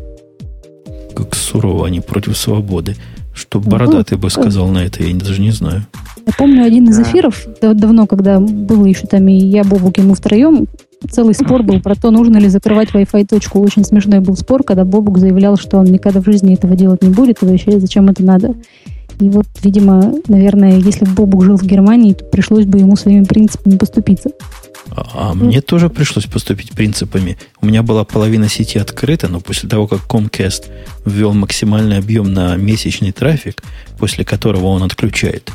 Как 1.17 1.35
сурово 1.35 1.87
они 1.87 2.01
против 2.01 2.37
свободы. 2.37 2.97
Что 3.35 3.61
бородатый 3.61 4.15
ну, 4.15 4.19
бы 4.19 4.31
сказал 4.31 4.69
на 4.69 4.85
это, 4.85 5.03
я 5.03 5.15
даже 5.15 5.41
не 5.41 5.53
знаю. 5.53 5.87
Я 6.27 6.33
помню 6.37 6.65
один 6.65 6.89
из 6.89 7.01
эфиров 7.01 7.47
давно, 7.61 8.07
когда 8.07 8.39
был 8.41 8.85
еще 8.85 9.07
там 9.07 9.29
и 9.29 9.35
я, 9.35 9.65
Бобук, 9.65 9.99
и 9.99 10.03
мы 10.03 10.15
втроем, 10.15 10.67
целый 11.11 11.35
спор 11.35 11.63
был 11.63 11.81
про 11.81 11.95
то, 11.95 12.11
нужно 12.11 12.39
ли 12.39 12.49
закрывать 12.49 12.91
Wi-Fi 12.91 13.27
точку. 13.27 13.61
Очень 13.61 13.85
смешной 13.85 14.21
был 14.21 14.37
спор, 14.37 14.63
когда 14.63 14.85
Бобук 14.85 15.19
заявлял, 15.19 15.57
что 15.57 15.79
он 15.79 15.87
никогда 15.87 16.21
в 16.21 16.25
жизни 16.25 16.55
этого 16.55 16.77
делать 16.77 17.03
не 17.03 17.11
будет, 17.11 17.43
и 17.43 17.47
вообще 17.47 17.81
зачем 17.81 18.09
это 18.09 18.23
надо. 18.23 18.55
И 19.21 19.29
вот, 19.29 19.47
видимо, 19.63 20.15
наверное, 20.29 20.79
если 20.79 21.05
бы 21.05 21.13
Бобук 21.13 21.45
жил 21.45 21.57
в 21.57 21.63
Германии, 21.63 22.15
то 22.15 22.25
пришлось 22.25 22.65
бы 22.65 22.79
ему 22.79 22.97
своими 22.97 23.25
принципами 23.25 23.77
поступиться. 23.77 24.31
А, 24.91 25.31
а 25.31 25.35
мне 25.35 25.61
тоже 25.61 25.89
пришлось 25.89 26.27
поступить 26.27 26.73
принципами. 26.73 27.39
У 27.61 27.67
меня 27.67 27.83
была 27.83 28.05
половина 28.05 28.49
сети 28.49 28.79
открыта, 28.79 29.29
но 29.29 29.41
после 29.41 29.69
того, 29.69 29.87
как 29.87 30.01
Comcast 30.09 30.65
ввел 31.05 31.35
максимальный 31.35 31.99
объем 31.99 32.33
на 32.33 32.57
месячный 32.57 33.13
трафик, 33.13 33.63
после 33.99 34.25
которого 34.25 34.67
он 34.67 34.83
отключает, 34.83 35.51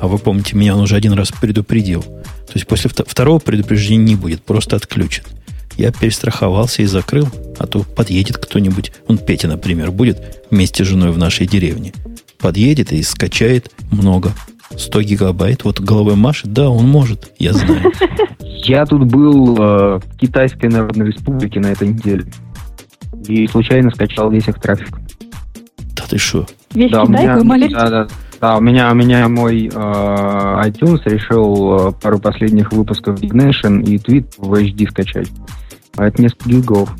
а 0.00 0.08
вы 0.08 0.18
помните, 0.18 0.56
меня 0.56 0.74
он 0.74 0.82
уже 0.82 0.96
один 0.96 1.12
раз 1.12 1.30
предупредил. 1.32 2.02
То 2.02 2.54
есть 2.54 2.66
после 2.66 2.90
второго 2.90 3.38
предупреждения 3.38 4.04
не 4.04 4.16
будет, 4.16 4.42
просто 4.42 4.76
отключит. 4.76 5.26
Я 5.76 5.90
перестраховался 5.90 6.82
и 6.82 6.86
закрыл, 6.86 7.28
а 7.58 7.66
то 7.66 7.82
подъедет 7.82 8.36
кто-нибудь, 8.36 8.92
он 9.06 9.18
Петя, 9.18 9.48
например, 9.48 9.90
будет 9.90 10.44
вместе 10.50 10.84
с 10.84 10.88
женой 10.88 11.12
в 11.12 11.18
нашей 11.18 11.46
деревне. 11.46 11.92
Подъедет 12.38 12.92
и 12.92 13.02
скачает 13.02 13.70
много. 13.90 14.32
100 14.76 15.02
гигабайт, 15.02 15.64
вот 15.64 15.80
головой 15.80 16.16
машет, 16.16 16.52
да, 16.52 16.68
он 16.70 16.88
может, 16.88 17.32
я 17.38 17.52
знаю. 17.52 17.92
Я 18.40 18.86
тут 18.86 19.04
был 19.04 19.56
э, 19.56 19.98
в 19.98 20.18
Китайской 20.18 20.66
Народной 20.66 21.06
Республике 21.06 21.60
на 21.60 21.66
этой 21.66 21.88
неделе 21.88 22.24
и 23.26 23.46
случайно 23.48 23.90
скачал 23.90 24.30
весь 24.30 24.48
их 24.48 24.60
трафик. 24.60 24.98
Ты 26.12 26.18
что? 26.18 26.46
Весь 26.74 26.90
Да, 26.90 27.04
у 27.04 27.06
Китай 27.06 27.24
меня, 27.24 27.68
да, 27.70 27.88
да, 27.88 28.08
да, 28.42 28.56
у 28.56 28.60
меня, 28.60 28.90
у 28.90 28.94
меня 28.96 29.28
мой 29.28 29.68
э, 29.68 29.70
iTunes 29.72 31.00
решил 31.04 31.90
э, 31.90 31.92
пару 31.92 32.18
последних 32.18 32.72
выпусков 32.72 33.22
Big 33.22 33.30
Nation 33.30 33.84
и 33.84 33.98
твит 33.98 34.34
в 34.36 34.52
HD 34.52 34.90
скачать. 34.90 35.28
А 35.96 36.08
это 36.08 36.20
несколько 36.20 36.48
гигов. 36.48 36.90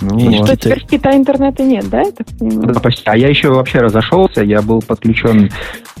Ну, 0.00 0.16
И 0.16 0.38
вот. 0.38 0.46
Что, 0.46 0.56
теперь 0.56 0.84
в 0.84 0.86
Китае 0.86 1.18
интернета 1.18 1.64
нет, 1.64 1.90
да, 1.90 2.02
я 2.02 2.12
так 2.12 2.28
понимаю? 2.38 2.74
Да, 2.74 2.78
почти. 2.78 3.02
А 3.06 3.16
я 3.16 3.28
еще 3.28 3.50
вообще 3.50 3.80
разошелся, 3.80 4.44
я 4.44 4.62
был 4.62 4.80
подключен 4.82 5.50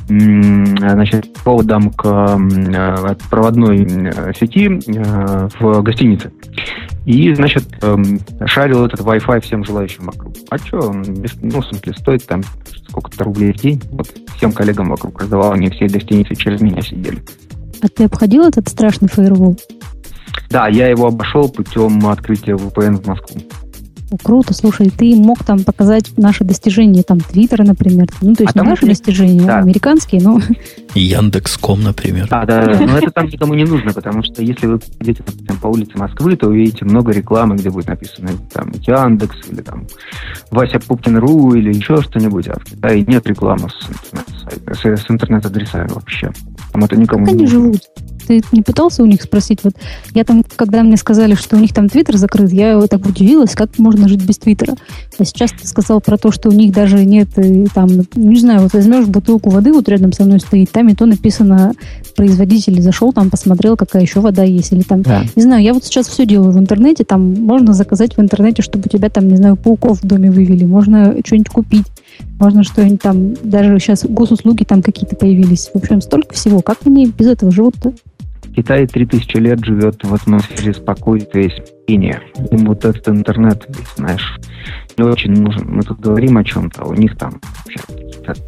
значит, 0.06 1.32
проводом 1.42 1.90
к 1.90 2.06
э, 2.06 3.14
проводной 3.30 3.84
э, 3.84 4.32
сети 4.38 4.68
э, 4.68 5.48
в 5.58 5.82
гостинице. 5.82 6.30
И, 7.06 7.34
значит, 7.34 7.64
эм, 7.82 8.18
шарил 8.46 8.86
этот 8.86 9.00
Wi-Fi 9.00 9.40
всем 9.40 9.64
желающим 9.64 10.04
вокруг. 10.04 10.34
А 10.50 10.58
что, 10.58 10.92
ну, 10.92 11.60
в 11.60 11.66
смысле, 11.66 11.92
стоит 11.98 12.26
там 12.26 12.42
сколько-то 12.88 13.24
рублей 13.24 13.52
в 13.52 13.56
день. 13.56 13.82
Вот 13.92 14.08
всем 14.36 14.52
коллегам 14.52 14.88
вокруг 14.88 15.20
раздавал, 15.20 15.52
они 15.52 15.68
все 15.70 15.86
гостиницы 15.86 16.34
через 16.34 16.60
меня 16.60 16.80
сидели. 16.80 17.22
А 17.82 17.88
ты 17.88 18.04
обходил 18.04 18.44
этот 18.44 18.68
страшный 18.68 19.08
фаервол? 19.08 19.58
Да, 20.48 20.68
я 20.68 20.88
его 20.88 21.08
обошел 21.08 21.48
путем 21.48 22.06
открытия 22.06 22.52
VPN 22.52 23.02
в 23.02 23.06
Москву. 23.06 23.40
Круто, 24.22 24.54
слушай, 24.54 24.90
ты 24.90 25.16
мог 25.16 25.42
там 25.44 25.64
показать 25.64 26.16
наши 26.16 26.44
достижения, 26.44 27.02
там, 27.02 27.20
Твиттера, 27.20 27.64
например. 27.64 28.06
Ну, 28.20 28.34
то 28.34 28.44
есть 28.44 28.54
А 28.54 28.58
не 28.58 28.62
там 28.62 28.68
наши 28.68 28.84
мне- 28.84 28.92
достижения, 28.94 29.46
да. 29.46 29.58
а 29.58 29.62
американские, 29.62 30.20
но 30.22 30.40
Яндекс.ком, 30.94 31.82
например. 31.82 32.28
Да, 32.28 32.44
да, 32.44 32.64
да. 32.66 32.80
Но 32.86 32.98
это 32.98 33.10
там 33.10 33.26
никому 33.26 33.54
не 33.54 33.64
нужно, 33.64 33.92
потому 33.92 34.22
что 34.22 34.42
если 34.42 34.66
вы 34.66 34.78
идете 35.00 35.22
допустим, 35.26 35.56
по 35.58 35.66
улице 35.68 35.98
Москвы, 35.98 36.36
то 36.36 36.48
увидите 36.48 36.84
много 36.84 37.12
рекламы, 37.12 37.56
где 37.56 37.70
будет 37.70 37.88
написано 37.88 38.30
там 38.52 38.70
Яндекс 38.72 39.36
или 39.50 39.60
там 39.62 39.86
Вася 40.50 40.78
Пупкин.ру 40.80 41.54
или 41.54 41.72
еще 41.74 42.00
что-нибудь. 42.02 42.48
А 42.48 42.58
в 42.58 42.64
Китае 42.64 43.02
нет 43.06 43.26
рекламы 43.26 43.68
с, 43.70 43.88
с- 44.72 45.00
с 45.02 45.10
интернет-адресами 45.10 45.88
вообще. 45.88 46.30
Там 46.72 46.84
это 46.84 46.96
никому 46.96 47.24
как 47.24 47.34
не 47.34 47.44
они 47.44 47.52
нужно. 47.52 47.60
живут? 47.60 47.80
Ты 48.26 48.42
не 48.52 48.62
пытался 48.62 49.02
у 49.02 49.06
них 49.06 49.20
спросить? 49.22 49.58
Вот 49.64 49.74
я 50.14 50.24
там, 50.24 50.42
когда 50.56 50.82
мне 50.82 50.96
сказали, 50.96 51.34
что 51.34 51.56
у 51.56 51.60
них 51.60 51.74
там 51.74 51.90
Твиттер 51.90 52.16
закрыт, 52.16 52.50
я 52.52 52.80
так 52.86 53.04
удивилась, 53.04 53.54
как 53.54 53.78
можно 53.78 54.08
жить 54.08 54.24
без 54.24 54.38
Твиттера. 54.38 54.74
А 55.18 55.24
сейчас 55.26 55.50
ты 55.52 55.66
сказал 55.66 56.00
про 56.00 56.16
то, 56.16 56.32
что 56.32 56.48
у 56.48 56.52
них 56.52 56.72
даже 56.72 57.04
нет 57.04 57.28
э, 57.36 57.66
там, 57.74 57.88
не 58.14 58.38
знаю, 58.40 58.62
вот 58.62 58.72
возьмешь 58.72 59.06
бутылку 59.06 59.50
воды, 59.50 59.72
вот 59.74 59.88
рядом 59.90 60.12
со 60.14 60.24
мной 60.24 60.40
стоит, 60.40 60.70
там 60.70 60.88
и 60.88 60.94
то 60.94 61.04
написано 61.04 61.72
производитель 62.16 62.80
зашел, 62.80 63.12
там 63.12 63.28
посмотрел, 63.28 63.76
какая 63.76 64.02
еще 64.02 64.20
вода 64.20 64.42
есть, 64.42 64.72
или 64.72 64.82
там 64.82 65.02
Да. 65.02 65.24
Не 65.36 65.42
знаю, 65.42 65.62
я 65.62 65.74
вот 65.74 65.84
сейчас 65.84 66.08
все 66.08 66.24
делаю 66.24 66.52
в 66.52 66.58
интернете, 66.58 67.04
там 67.04 67.34
можно 67.34 67.74
заказать 67.74 68.16
в 68.16 68.20
интернете, 68.20 68.62
чтобы 68.62 68.84
у 68.86 68.88
тебя 68.88 69.10
там, 69.10 69.28
не 69.28 69.36
знаю, 69.36 69.56
пауков 69.56 70.02
в 70.02 70.06
доме 70.06 70.30
вывели, 70.30 70.64
можно 70.64 71.14
что-нибудь 71.24 71.48
купить, 71.50 71.86
можно 72.38 72.62
что-нибудь 72.62 73.00
там, 73.00 73.34
даже 73.42 73.78
сейчас 73.78 74.04
госуслуги 74.04 74.64
там 74.64 74.82
какие-то 74.82 75.16
появились. 75.16 75.70
В 75.72 75.76
общем, 75.76 76.00
столько 76.00 76.34
всего. 76.34 76.60
Как 76.60 76.78
они 76.84 77.06
без 77.06 77.26
этого 77.26 77.50
живут-то? 77.50 77.92
Китай 78.54 78.86
3000 78.86 79.36
лет 79.38 79.64
живет 79.64 80.02
в 80.02 80.14
атмосфере 80.14 80.74
спокойствия 80.74 81.46
и 81.46 81.50
смирения. 81.50 82.22
Им 82.52 82.66
вот 82.66 82.84
этот 82.84 83.08
интернет, 83.08 83.66
знаешь, 83.96 84.38
не 84.96 85.04
очень 85.04 85.32
нужен. 85.32 85.66
Мы 85.68 85.82
тут 85.82 86.00
говорим 86.00 86.38
о 86.38 86.44
чем-то, 86.44 86.82
а 86.82 86.86
у 86.86 86.94
них 86.94 87.16
там 87.16 87.40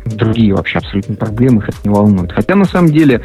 другие 0.04 0.54
вообще 0.54 0.78
абсолютно 0.78 1.16
проблемы, 1.16 1.58
их 1.58 1.68
это 1.68 1.78
не 1.84 1.90
волнует. 1.90 2.32
Хотя 2.32 2.54
на 2.54 2.64
самом 2.64 2.92
деле, 2.92 3.22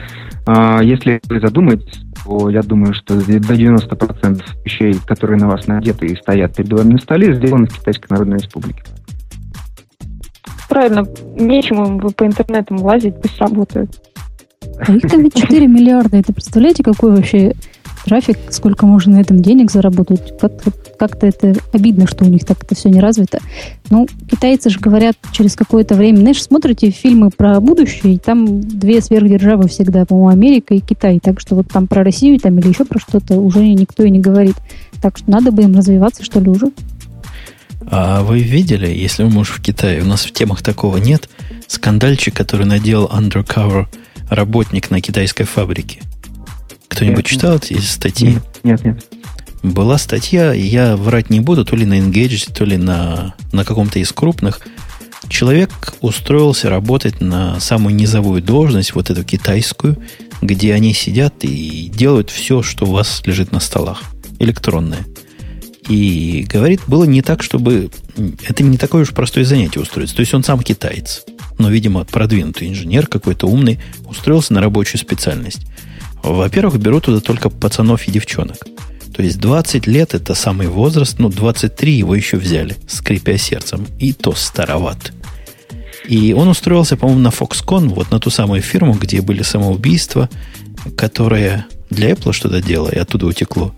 а, 0.47 0.81
если 0.81 1.21
вы 1.29 1.39
задумаетесь, 1.39 2.01
то 2.25 2.49
я 2.49 2.61
думаю, 2.61 2.93
что 2.93 3.15
до 3.15 3.55
90% 3.55 4.43
вещей, 4.65 4.95
которые 5.05 5.39
на 5.39 5.47
вас 5.47 5.67
надеты 5.67 6.07
и 6.07 6.15
стоят 6.15 6.55
перед 6.55 6.71
вами 6.73 6.93
на 6.93 6.99
столе, 6.99 7.35
сделаны 7.35 7.67
в 7.67 7.77
Китайской 7.77 8.07
Народной 8.09 8.39
Республике. 8.39 8.83
Правильно, 10.71 11.05
нечему 11.35 11.85
им 11.85 11.99
по 12.13 12.25
интернетам 12.25 12.81
лазить, 12.81 13.21
пусть 13.21 13.37
работают. 13.39 13.91
А 14.87 14.93
их 14.93 15.01
там 15.01 15.21
ведь 15.21 15.35
4 15.35 15.67
миллиарда. 15.67 16.15
Это 16.15 16.31
представляете, 16.31 16.81
какой 16.81 17.11
вообще 17.11 17.55
трафик, 18.05 18.37
сколько 18.51 18.85
можно 18.85 19.17
на 19.17 19.19
этом 19.19 19.41
денег 19.41 19.69
заработать? 19.69 20.39
Как- 20.39 20.53
Как-то 20.97 21.27
это 21.27 21.55
обидно, 21.73 22.07
что 22.07 22.23
у 22.23 22.29
них 22.29 22.45
так 22.45 22.63
это 22.63 22.73
все 22.73 22.87
не 22.89 23.01
развито. 23.01 23.39
Ну, 23.89 24.07
китайцы 24.29 24.69
же 24.69 24.79
говорят 24.79 25.17
через 25.33 25.55
какое-то 25.55 25.95
время, 25.95 26.17
знаешь, 26.17 26.41
смотрите 26.41 26.89
фильмы 26.89 27.31
про 27.35 27.59
будущее, 27.59 28.13
и 28.13 28.17
там 28.17 28.61
две 28.61 29.01
сверхдержавы 29.01 29.67
всегда, 29.67 30.05
по-моему, 30.05 30.29
Америка 30.29 30.73
и 30.73 30.79
Китай. 30.79 31.19
Так 31.21 31.41
что 31.41 31.55
вот 31.55 31.67
там 31.67 31.87
про 31.87 32.05
Россию 32.05 32.39
там 32.39 32.57
или 32.59 32.69
еще 32.69 32.85
про 32.85 32.97
что-то 32.97 33.41
уже 33.41 33.67
никто 33.67 34.03
и 34.03 34.09
не 34.09 34.19
говорит. 34.21 34.55
Так 35.01 35.17
что 35.17 35.29
надо 35.29 35.51
бы 35.51 35.63
им 35.63 35.75
развиваться, 35.75 36.23
что 36.23 36.39
ли, 36.39 36.49
уже. 36.49 36.67
А 37.87 38.21
вы 38.21 38.39
видели, 38.39 38.87
если 38.87 39.23
вы, 39.23 39.29
может, 39.29 39.55
в 39.55 39.61
Китае, 39.61 40.01
у 40.01 40.05
нас 40.05 40.25
в 40.25 40.31
темах 40.31 40.61
такого 40.61 40.97
нет, 40.97 41.29
скандальчик, 41.67 42.35
который 42.35 42.65
наделал 42.65 43.07
undercover 43.07 43.87
работник 44.29 44.91
на 44.91 45.01
китайской 45.01 45.45
фабрике? 45.45 46.01
Кто-нибудь 46.87 47.25
Нет. 47.25 47.25
читал 47.25 47.55
эти 47.55 47.79
статьи? 47.79 48.37
Нет, 48.63 48.83
нет. 48.83 49.05
Была 49.63 49.97
статья, 49.97 50.53
я 50.53 50.97
врать 50.97 51.29
не 51.29 51.39
буду, 51.39 51.63
то 51.63 51.75
ли 51.75 51.85
на 51.85 51.99
Engage, 51.99 52.51
то 52.53 52.65
ли 52.65 52.77
на, 52.77 53.35
на 53.51 53.63
каком-то 53.63 53.99
из 53.99 54.11
крупных. 54.11 54.59
Человек 55.29 55.93
устроился 56.01 56.69
работать 56.69 57.21
на 57.21 57.59
самую 57.59 57.95
низовую 57.95 58.41
должность, 58.41 58.93
вот 58.95 59.09
эту 59.09 59.23
китайскую, 59.23 59.97
где 60.41 60.73
они 60.73 60.93
сидят 60.93 61.35
и 61.43 61.89
делают 61.93 62.29
все, 62.31 62.63
что 62.63 62.85
у 62.85 62.91
вас 62.91 63.21
лежит 63.25 63.51
на 63.51 63.59
столах. 63.59 64.01
Электронное. 64.39 65.05
И 65.91 66.47
говорит, 66.47 66.79
было 66.87 67.03
не 67.03 67.21
так, 67.21 67.43
чтобы... 67.43 67.91
Это 68.47 68.63
не 68.63 68.77
такое 68.77 69.01
уж 69.01 69.09
простое 69.09 69.43
занятие 69.43 69.81
устроиться. 69.81 70.15
То 70.15 70.21
есть 70.21 70.33
он 70.33 70.41
сам 70.41 70.61
китаец. 70.61 71.25
Но, 71.57 71.69
видимо, 71.69 72.05
продвинутый 72.05 72.69
инженер 72.69 73.07
какой-то 73.07 73.47
умный 73.47 73.77
устроился 74.05 74.53
на 74.53 74.61
рабочую 74.61 75.01
специальность. 75.01 75.63
Во-первых, 76.23 76.79
берут 76.79 77.05
туда 77.05 77.19
только 77.19 77.49
пацанов 77.49 78.07
и 78.07 78.11
девчонок. 78.11 78.65
То 79.13 79.21
есть 79.21 79.37
20 79.39 79.85
лет 79.85 80.13
это 80.13 80.33
самый 80.33 80.67
возраст, 80.67 81.19
ну 81.19 81.27
23 81.27 81.91
его 81.91 82.15
еще 82.15 82.37
взяли, 82.37 82.77
скрипя 82.87 83.37
сердцем. 83.37 83.85
И 83.99 84.13
то 84.13 84.33
староват. 84.33 85.11
И 86.07 86.31
он 86.31 86.47
устроился, 86.47 86.95
по-моему, 86.95 87.21
на 87.21 87.31
Foxconn, 87.31 87.89
вот 87.89 88.11
на 88.11 88.21
ту 88.21 88.29
самую 88.29 88.61
фирму, 88.61 88.93
где 88.93 89.21
были 89.21 89.41
самоубийства, 89.41 90.29
которая 90.95 91.65
для 91.89 92.11
Apple 92.11 92.31
что-то 92.31 92.61
делала, 92.61 92.89
и 92.89 92.97
оттуда 92.97 93.25
утекло. 93.25 93.75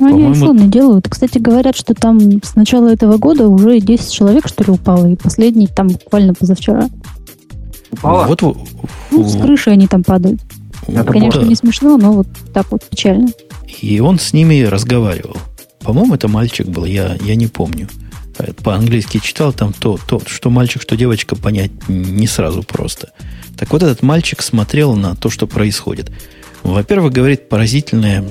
Ну, 0.00 0.08
они 0.08 0.26
айфоны 0.26 0.66
делают. 0.66 1.08
Кстати, 1.08 1.38
говорят, 1.38 1.76
что 1.76 1.94
там 1.94 2.42
с 2.42 2.56
начала 2.56 2.88
этого 2.88 3.18
года 3.18 3.48
уже 3.48 3.78
10 3.80 4.10
человек, 4.10 4.48
что 4.48 4.64
ли, 4.64 4.70
упало, 4.70 5.06
и 5.06 5.16
последний 5.16 5.66
там 5.66 5.88
буквально 5.88 6.34
позавчера. 6.34 6.88
Упала? 7.92 8.26
Вот, 8.26 8.42
Ну, 9.10 9.28
с 9.28 9.36
крыши 9.36 9.70
они 9.70 9.86
там 9.86 10.02
падают. 10.02 10.40
Это 10.86 11.04
Конечно, 11.04 11.42
не 11.42 11.54
смешно, 11.54 11.96
но 11.98 12.12
вот 12.12 12.28
так 12.52 12.70
вот 12.72 12.82
печально. 12.88 13.28
И 13.80 14.00
он 14.00 14.18
с 14.18 14.32
ними 14.32 14.62
разговаривал. 14.62 15.36
По-моему, 15.80 16.14
это 16.14 16.28
мальчик 16.28 16.66
был, 16.66 16.84
я, 16.84 17.16
я 17.22 17.34
не 17.34 17.46
помню. 17.46 17.88
Э, 18.38 18.52
По-английски 18.52 19.18
читал 19.18 19.52
там 19.52 19.72
то, 19.72 19.98
то, 20.06 20.20
что 20.26 20.50
мальчик, 20.50 20.82
что 20.82 20.96
девочка, 20.96 21.36
понять 21.36 21.70
не 21.88 22.26
сразу 22.26 22.62
просто. 22.62 23.10
Так 23.58 23.72
вот, 23.72 23.82
этот 23.82 24.02
мальчик 24.02 24.42
смотрел 24.42 24.94
на 24.94 25.14
то, 25.14 25.30
что 25.30 25.46
происходит. 25.46 26.10
Во-первых, 26.62 27.12
говорит 27.12 27.48
поразительное, 27.48 28.24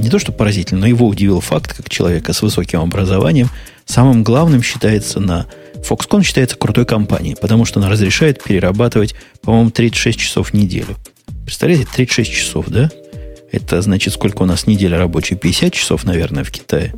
не 0.00 0.10
то 0.10 0.18
что 0.18 0.32
поразительное, 0.32 0.82
но 0.82 0.86
его 0.86 1.06
удивил 1.06 1.40
факт, 1.40 1.72
как 1.74 1.88
человека 1.88 2.32
с 2.32 2.42
высоким 2.42 2.80
образованием. 2.80 3.48
Самым 3.84 4.22
главным 4.22 4.62
считается 4.62 5.20
на... 5.20 5.46
Foxconn 5.88 6.22
считается 6.22 6.56
крутой 6.56 6.86
компанией, 6.86 7.36
потому 7.40 7.64
что 7.64 7.78
она 7.78 7.90
разрешает 7.90 8.42
перерабатывать, 8.42 9.14
по-моему, 9.42 9.70
36 9.70 10.18
часов 10.18 10.50
в 10.50 10.54
неделю. 10.54 10.96
Представляете, 11.44 11.86
36 11.94 12.32
часов, 12.32 12.66
да? 12.68 12.90
Это 13.52 13.82
значит, 13.82 14.14
сколько 14.14 14.42
у 14.42 14.46
нас 14.46 14.66
неделя 14.66 14.98
рабочая? 14.98 15.36
50 15.36 15.72
часов, 15.72 16.04
наверное, 16.04 16.42
в 16.42 16.50
Китае. 16.50 16.94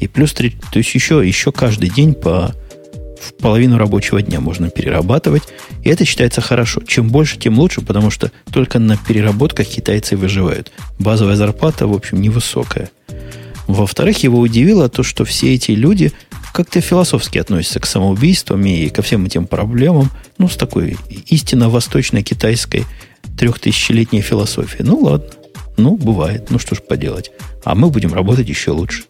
И 0.00 0.08
плюс 0.08 0.32
3, 0.34 0.50
то 0.72 0.78
есть 0.78 0.94
еще, 0.94 1.26
еще 1.26 1.52
каждый 1.52 1.88
день 1.88 2.14
по 2.14 2.54
в 3.20 3.34
половину 3.34 3.78
рабочего 3.78 4.22
дня 4.22 4.40
можно 4.40 4.70
перерабатывать. 4.70 5.42
И 5.82 5.88
это 5.88 6.04
считается 6.04 6.40
хорошо. 6.40 6.82
Чем 6.86 7.08
больше, 7.08 7.38
тем 7.38 7.58
лучше, 7.58 7.80
потому 7.80 8.10
что 8.10 8.30
только 8.52 8.78
на 8.78 8.96
переработках 8.96 9.66
китайцы 9.66 10.16
выживают. 10.16 10.72
Базовая 10.98 11.36
зарплата, 11.36 11.86
в 11.86 11.92
общем, 11.92 12.20
невысокая. 12.20 12.90
Во-вторых, 13.66 14.22
его 14.22 14.38
удивило 14.38 14.88
то, 14.88 15.02
что 15.02 15.24
все 15.24 15.54
эти 15.54 15.72
люди 15.72 16.12
как-то 16.52 16.80
философски 16.80 17.38
относятся 17.38 17.80
к 17.80 17.86
самоубийствам 17.86 18.64
и 18.64 18.88
ко 18.88 19.02
всем 19.02 19.26
этим 19.26 19.46
проблемам, 19.46 20.10
ну, 20.38 20.48
с 20.48 20.56
такой 20.56 20.96
истинно 21.26 21.68
восточной 21.68 22.22
китайской 22.22 22.84
трехтысячелетней 23.36 24.22
философией. 24.22 24.84
Ну, 24.84 24.98
ладно. 25.00 25.28
Ну, 25.76 25.96
бывает. 25.96 26.50
Ну, 26.50 26.58
что 26.58 26.74
ж 26.74 26.80
поделать. 26.80 27.30
А 27.64 27.74
мы 27.74 27.90
будем 27.90 28.14
работать 28.14 28.48
еще 28.48 28.70
лучше. 28.70 29.04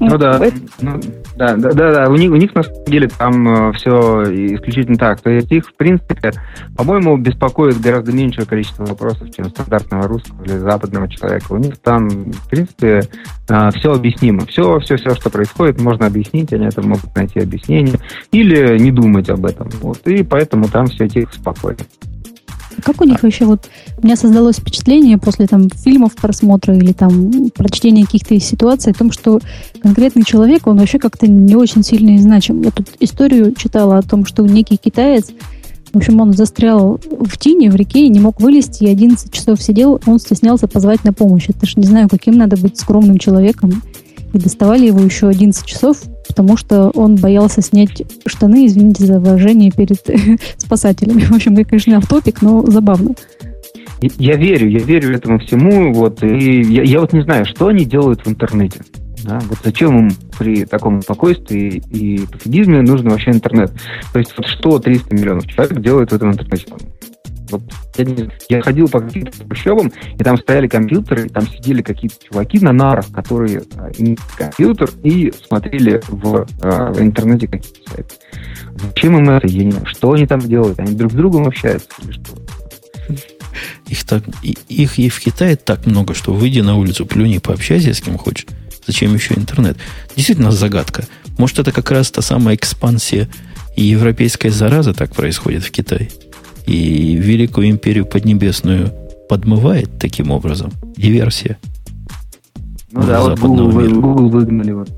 Ну 0.00 0.16
да, 0.16 0.40
ну, 0.80 0.98
да, 1.36 1.56
да, 1.56 1.72
да, 1.72 1.92
да. 1.92 2.10
У 2.10 2.16
них, 2.16 2.32
у 2.32 2.36
них 2.36 2.54
на 2.54 2.62
самом 2.62 2.84
деле 2.86 3.08
там 3.08 3.68
э, 3.68 3.72
все 3.74 4.22
исключительно 4.54 4.96
так. 4.96 5.20
То 5.20 5.28
есть 5.28 5.52
их, 5.52 5.68
в 5.68 5.74
принципе, 5.74 6.32
по-моему, 6.74 7.18
беспокоит 7.18 7.78
гораздо 7.78 8.10
меньшее 8.10 8.46
количество 8.46 8.86
вопросов, 8.86 9.30
чем 9.36 9.50
стандартного 9.50 10.08
русского 10.08 10.42
или 10.44 10.56
западного 10.56 11.06
человека. 11.06 11.52
У 11.52 11.58
них 11.58 11.76
там, 11.78 12.08
в 12.08 12.48
принципе, 12.48 13.02
э, 13.50 13.70
все 13.76 13.92
объяснимо. 13.92 14.46
Все, 14.46 14.80
все, 14.80 14.96
все, 14.96 15.14
что 15.14 15.28
происходит, 15.28 15.78
можно 15.82 16.06
объяснить, 16.06 16.50
они 16.54 16.66
это 16.66 16.80
могут 16.80 17.14
найти 17.14 17.40
объяснение 17.40 17.96
или 18.32 18.78
не 18.78 18.90
думать 18.90 19.28
об 19.28 19.44
этом. 19.44 19.68
Вот. 19.82 19.98
И 20.06 20.22
поэтому 20.22 20.68
там 20.68 20.86
все 20.86 21.08
тихо, 21.08 21.34
спокойно. 21.34 21.80
Как 22.80 23.00
у 23.00 23.04
них 23.04 23.22
вообще 23.22 23.44
вот 23.44 23.68
у 23.98 24.04
меня 24.04 24.16
создалось 24.16 24.56
впечатление 24.56 25.18
после 25.18 25.46
там 25.46 25.68
фильмов 25.70 26.14
просмотра 26.14 26.76
или 26.76 26.92
там 26.92 27.50
прочтения 27.50 28.04
каких-то 28.04 28.38
ситуаций 28.40 28.92
о 28.92 28.94
том, 28.94 29.12
что 29.12 29.40
конкретный 29.82 30.24
человек, 30.24 30.66
он 30.66 30.78
вообще 30.78 30.98
как-то 30.98 31.26
не 31.26 31.56
очень 31.56 31.82
сильно 31.82 32.10
и 32.10 32.18
значим. 32.18 32.62
Я 32.62 32.70
тут 32.70 32.88
историю 33.00 33.54
читала 33.54 33.98
о 33.98 34.02
том, 34.02 34.24
что 34.24 34.42
некий 34.42 34.76
китаец, 34.76 35.30
в 35.92 35.96
общем, 35.96 36.20
он 36.20 36.32
застрял 36.32 37.00
в 37.10 37.36
тине, 37.36 37.70
в 37.70 37.74
реке 37.74 38.06
и 38.06 38.08
не 38.08 38.20
мог 38.20 38.40
вылезти, 38.40 38.84
и 38.84 38.90
11 38.90 39.32
часов 39.32 39.60
сидел, 39.60 40.00
он 40.06 40.20
стеснялся 40.20 40.68
позвать 40.68 41.04
на 41.04 41.12
помощь. 41.12 41.48
Это 41.48 41.66
ж 41.66 41.76
не 41.76 41.86
знаю, 41.86 42.08
каким 42.08 42.34
надо 42.34 42.56
быть 42.56 42.78
скромным 42.78 43.18
человеком. 43.18 43.82
И 44.32 44.38
доставали 44.38 44.86
его 44.86 45.00
еще 45.00 45.26
11 45.26 45.66
часов, 45.66 45.98
потому 46.30 46.56
что 46.56 46.90
он 46.90 47.16
боялся 47.16 47.60
снять 47.60 48.02
штаны, 48.24 48.66
извините 48.66 49.04
за 49.04 49.18
выражение, 49.18 49.72
перед 49.72 49.98
спасателями. 50.56 51.22
В 51.22 51.32
общем, 51.32 51.54
я, 51.54 51.64
конечно, 51.64 51.96
автопик, 51.96 52.40
но 52.40 52.64
забавно. 52.66 53.14
Я 54.00 54.36
верю, 54.36 54.70
я 54.70 54.78
верю 54.78 55.14
этому 55.14 55.40
всему, 55.40 55.92
вот, 55.92 56.22
и 56.22 56.62
я, 56.62 56.82
я 56.84 57.00
вот 57.00 57.12
не 57.12 57.22
знаю, 57.22 57.44
что 57.44 57.66
они 57.66 57.84
делают 57.84 58.24
в 58.24 58.28
интернете. 58.30 58.80
Да? 59.24 59.40
Вот 59.48 59.58
зачем 59.62 59.98
им 59.98 60.16
при 60.38 60.64
таком 60.64 61.02
спокойствии 61.02 61.82
и 61.90 62.24
пофигизме 62.26 62.80
нужно 62.80 63.10
вообще 63.10 63.32
интернет? 63.32 63.72
То 64.12 64.18
есть 64.20 64.32
вот 64.36 64.46
что 64.46 64.78
300 64.78 65.14
миллионов 65.14 65.46
человек 65.48 65.80
делают 65.80 66.12
в 66.12 66.14
этом 66.14 66.30
интернете? 66.30 66.66
Вот, 67.50 67.62
я, 68.48 68.62
ходил 68.62 68.88
по 68.88 69.00
каким-то 69.00 69.38
трущобам, 69.38 69.92
и 70.18 70.22
там 70.22 70.38
стояли 70.38 70.68
компьютеры, 70.68 71.26
и 71.26 71.28
там 71.28 71.46
сидели 71.48 71.82
какие-то 71.82 72.16
чуваки 72.24 72.58
на 72.60 72.72
нарах, 72.72 73.10
которые 73.12 73.62
а, 73.76 73.90
компьютер 74.36 74.90
и 75.02 75.32
смотрели 75.46 76.00
в, 76.08 76.46
а, 76.62 76.92
в 76.92 77.00
интернете 77.00 77.48
какие-то 77.48 77.90
сайты. 77.90 78.14
Зачем 78.76 79.18
им 79.18 79.30
это? 79.30 79.46
Я 79.46 79.64
не 79.64 79.72
знаю. 79.72 79.86
Что 79.86 80.12
они 80.12 80.26
там 80.26 80.40
делают? 80.40 80.78
Они 80.78 80.94
друг 80.94 81.12
с 81.12 81.14
другом 81.14 81.46
общаются 81.46 81.88
или 82.02 82.12
что? 82.12 82.36
Их, 83.88 84.04
так, 84.04 84.22
их 84.42 84.98
и 84.98 85.08
в 85.08 85.20
Китае 85.20 85.56
так 85.56 85.84
много, 85.86 86.14
что 86.14 86.32
выйди 86.32 86.60
на 86.60 86.76
улицу, 86.76 87.06
плюни, 87.06 87.38
пообщайся 87.38 87.92
с 87.92 88.00
кем 88.00 88.16
хочешь. 88.16 88.46
Зачем 88.86 89.12
еще 89.14 89.34
интернет? 89.34 89.76
Действительно 90.16 90.52
загадка. 90.52 91.04
Может, 91.38 91.58
это 91.58 91.72
как 91.72 91.90
раз 91.90 92.10
та 92.10 92.22
самая 92.22 92.54
экспансия 92.54 93.28
европейская 93.76 94.50
зараза 94.50 94.94
так 94.94 95.14
происходит 95.14 95.64
в 95.64 95.70
Китае? 95.70 96.10
И 96.66 97.16
Великую 97.16 97.70
империю 97.70 98.06
Поднебесную 98.06 98.92
подмывает 99.28 99.98
таким 99.98 100.30
образом? 100.30 100.70
Диверсия? 100.96 101.58
Ну 102.92 103.02
да, 103.02 103.22
вот 103.22 103.38
Google, 103.38 103.70
Google 104.00 104.28
выгнали. 104.28 104.72
Вот. 104.72 104.90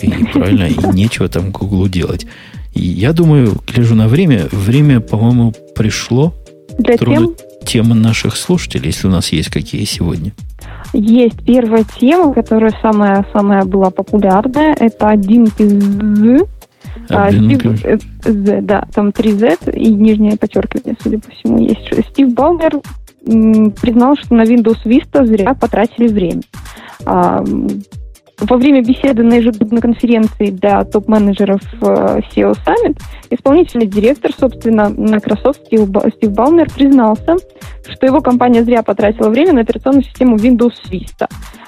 И 0.00 0.08
правильно, 0.32 0.64
и 0.64 0.96
нечего 0.96 1.28
там 1.28 1.50
Google 1.50 1.88
делать. 1.88 2.26
И 2.74 2.82
я 2.82 3.12
думаю, 3.12 3.56
гляжу 3.66 3.94
на 3.94 4.08
время, 4.08 4.46
время, 4.52 5.00
по-моему, 5.00 5.52
пришло. 5.74 6.34
Для 6.78 6.96
тем? 6.96 7.34
темы 7.68 7.94
наших 7.94 8.36
слушателей, 8.36 8.86
если 8.86 9.08
у 9.08 9.10
нас 9.10 9.30
есть 9.30 9.50
какие 9.50 9.84
сегодня. 9.84 10.32
Есть 10.94 11.44
первая 11.44 11.84
тема, 12.00 12.32
которая 12.32 12.72
самая, 12.80 13.26
самая 13.32 13.64
была 13.64 13.90
популярная. 13.90 14.74
Это 14.78 15.08
один 15.08 15.44
из 15.44 16.48
Стив, 17.06 17.62
Z, 18.24 18.48
э, 18.48 18.60
да, 18.62 18.86
там 18.92 19.08
3Z 19.08 19.72
и 19.74 19.94
нижнее 19.94 20.36
подчеркивание, 20.36 20.96
судя 21.02 21.18
по 21.18 21.30
всему, 21.30 21.58
есть. 21.58 22.08
Стив 22.10 22.32
Балмер 22.34 22.80
признал, 23.80 24.16
что 24.16 24.34
на 24.34 24.42
Windows 24.42 24.84
Vista 24.84 25.24
зря 25.24 25.54
потратили 25.54 26.08
время. 26.08 26.42
Во 28.40 28.56
время 28.56 28.82
беседы 28.82 29.24
на 29.24 29.34
ежегодной 29.34 29.80
конференции 29.80 30.50
для 30.50 30.84
топ-менеджеров 30.84 31.60
э, 31.82 32.20
SEO 32.32 32.54
Summit 32.64 32.96
исполнительный 33.30 33.86
директор, 33.86 34.30
собственно, 34.32 34.90
Microsoft 34.90 35.66
Стив, 35.66 35.88
Стив 36.16 36.30
Балмер 36.30 36.70
признался, 36.70 37.36
что 37.88 38.06
его 38.06 38.20
компания 38.20 38.62
зря 38.62 38.82
потратила 38.84 39.28
время 39.28 39.54
на 39.54 39.62
операционную 39.62 40.04
систему 40.04 40.36
Windows 40.36 40.74
Vista. 40.88 41.26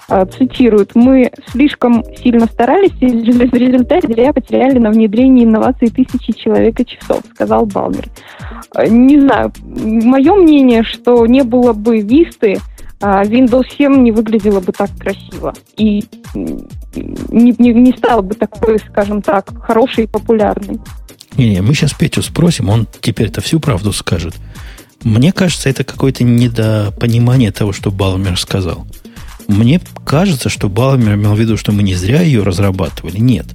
Э, 0.09 0.25
цитируют, 0.27 0.95
мы 0.95 1.33
слишком 1.49 2.05
сильно 2.17 2.47
старались, 2.47 2.95
и 3.01 3.07
в 3.09 3.55
результате 3.55 4.07
зря 4.07 4.33
потеряли 4.33 4.79
на 4.79 4.91
внедрении 4.91 5.45
инноваций 5.45 5.89
тысячи 5.89 6.33
человек 6.33 6.79
и 6.79 6.87
часов, 6.87 7.23
сказал 7.35 7.67
Балмер. 7.67 8.07
Э, 8.77 8.87
не 8.89 9.19
знаю, 9.19 9.53
мое 9.65 10.35
мнение, 10.35 10.85
что 10.85 11.27
не 11.27 11.43
было 11.43 11.73
бы 11.73 11.99
Висты, 11.99 12.59
Windows 13.01 13.65
7 13.79 14.03
не 14.03 14.13
выглядела 14.13 14.61
бы 14.61 14.73
так 14.73 14.91
красиво 14.99 15.55
и 15.77 16.05
не, 16.35 17.55
не, 17.59 17.73
не 17.73 17.97
стала 17.97 18.21
бы 18.21 18.35
такой, 18.35 18.79
скажем 18.79 19.23
так, 19.23 19.51
хорошей 19.63 20.05
и 20.05 20.07
популярной. 20.07 20.79
Не-не, 21.37 21.63
мы 21.63 21.75
сейчас 21.75 21.95
Петю 21.95 22.23
спросим, 22.23 22.69
он 22.69 22.87
теперь-то 23.01 23.41
всю 23.41 23.61
правду 23.61 23.93
скажет. 23.93 24.35
Мне 25.03 25.33
кажется, 25.33 25.71
это 25.71 25.85
какое-то 25.85 26.25
недопонимание 26.25 27.53
того, 27.53 27.73
что 27.73 27.91
Балмер 27.91 28.39
сказал. 28.39 28.87
Мне 29.49 29.81
кажется, 30.05 30.49
что 30.49 30.69
Балмер 30.69 31.15
имел 31.15 31.35
в 31.35 31.41
виду, 31.41 31.57
что 31.57 31.73
мы 31.73 31.83
не 31.83 31.95
зря 31.95 32.21
ее 32.21 32.43
разрабатывали. 32.43 33.19
Нет. 33.19 33.47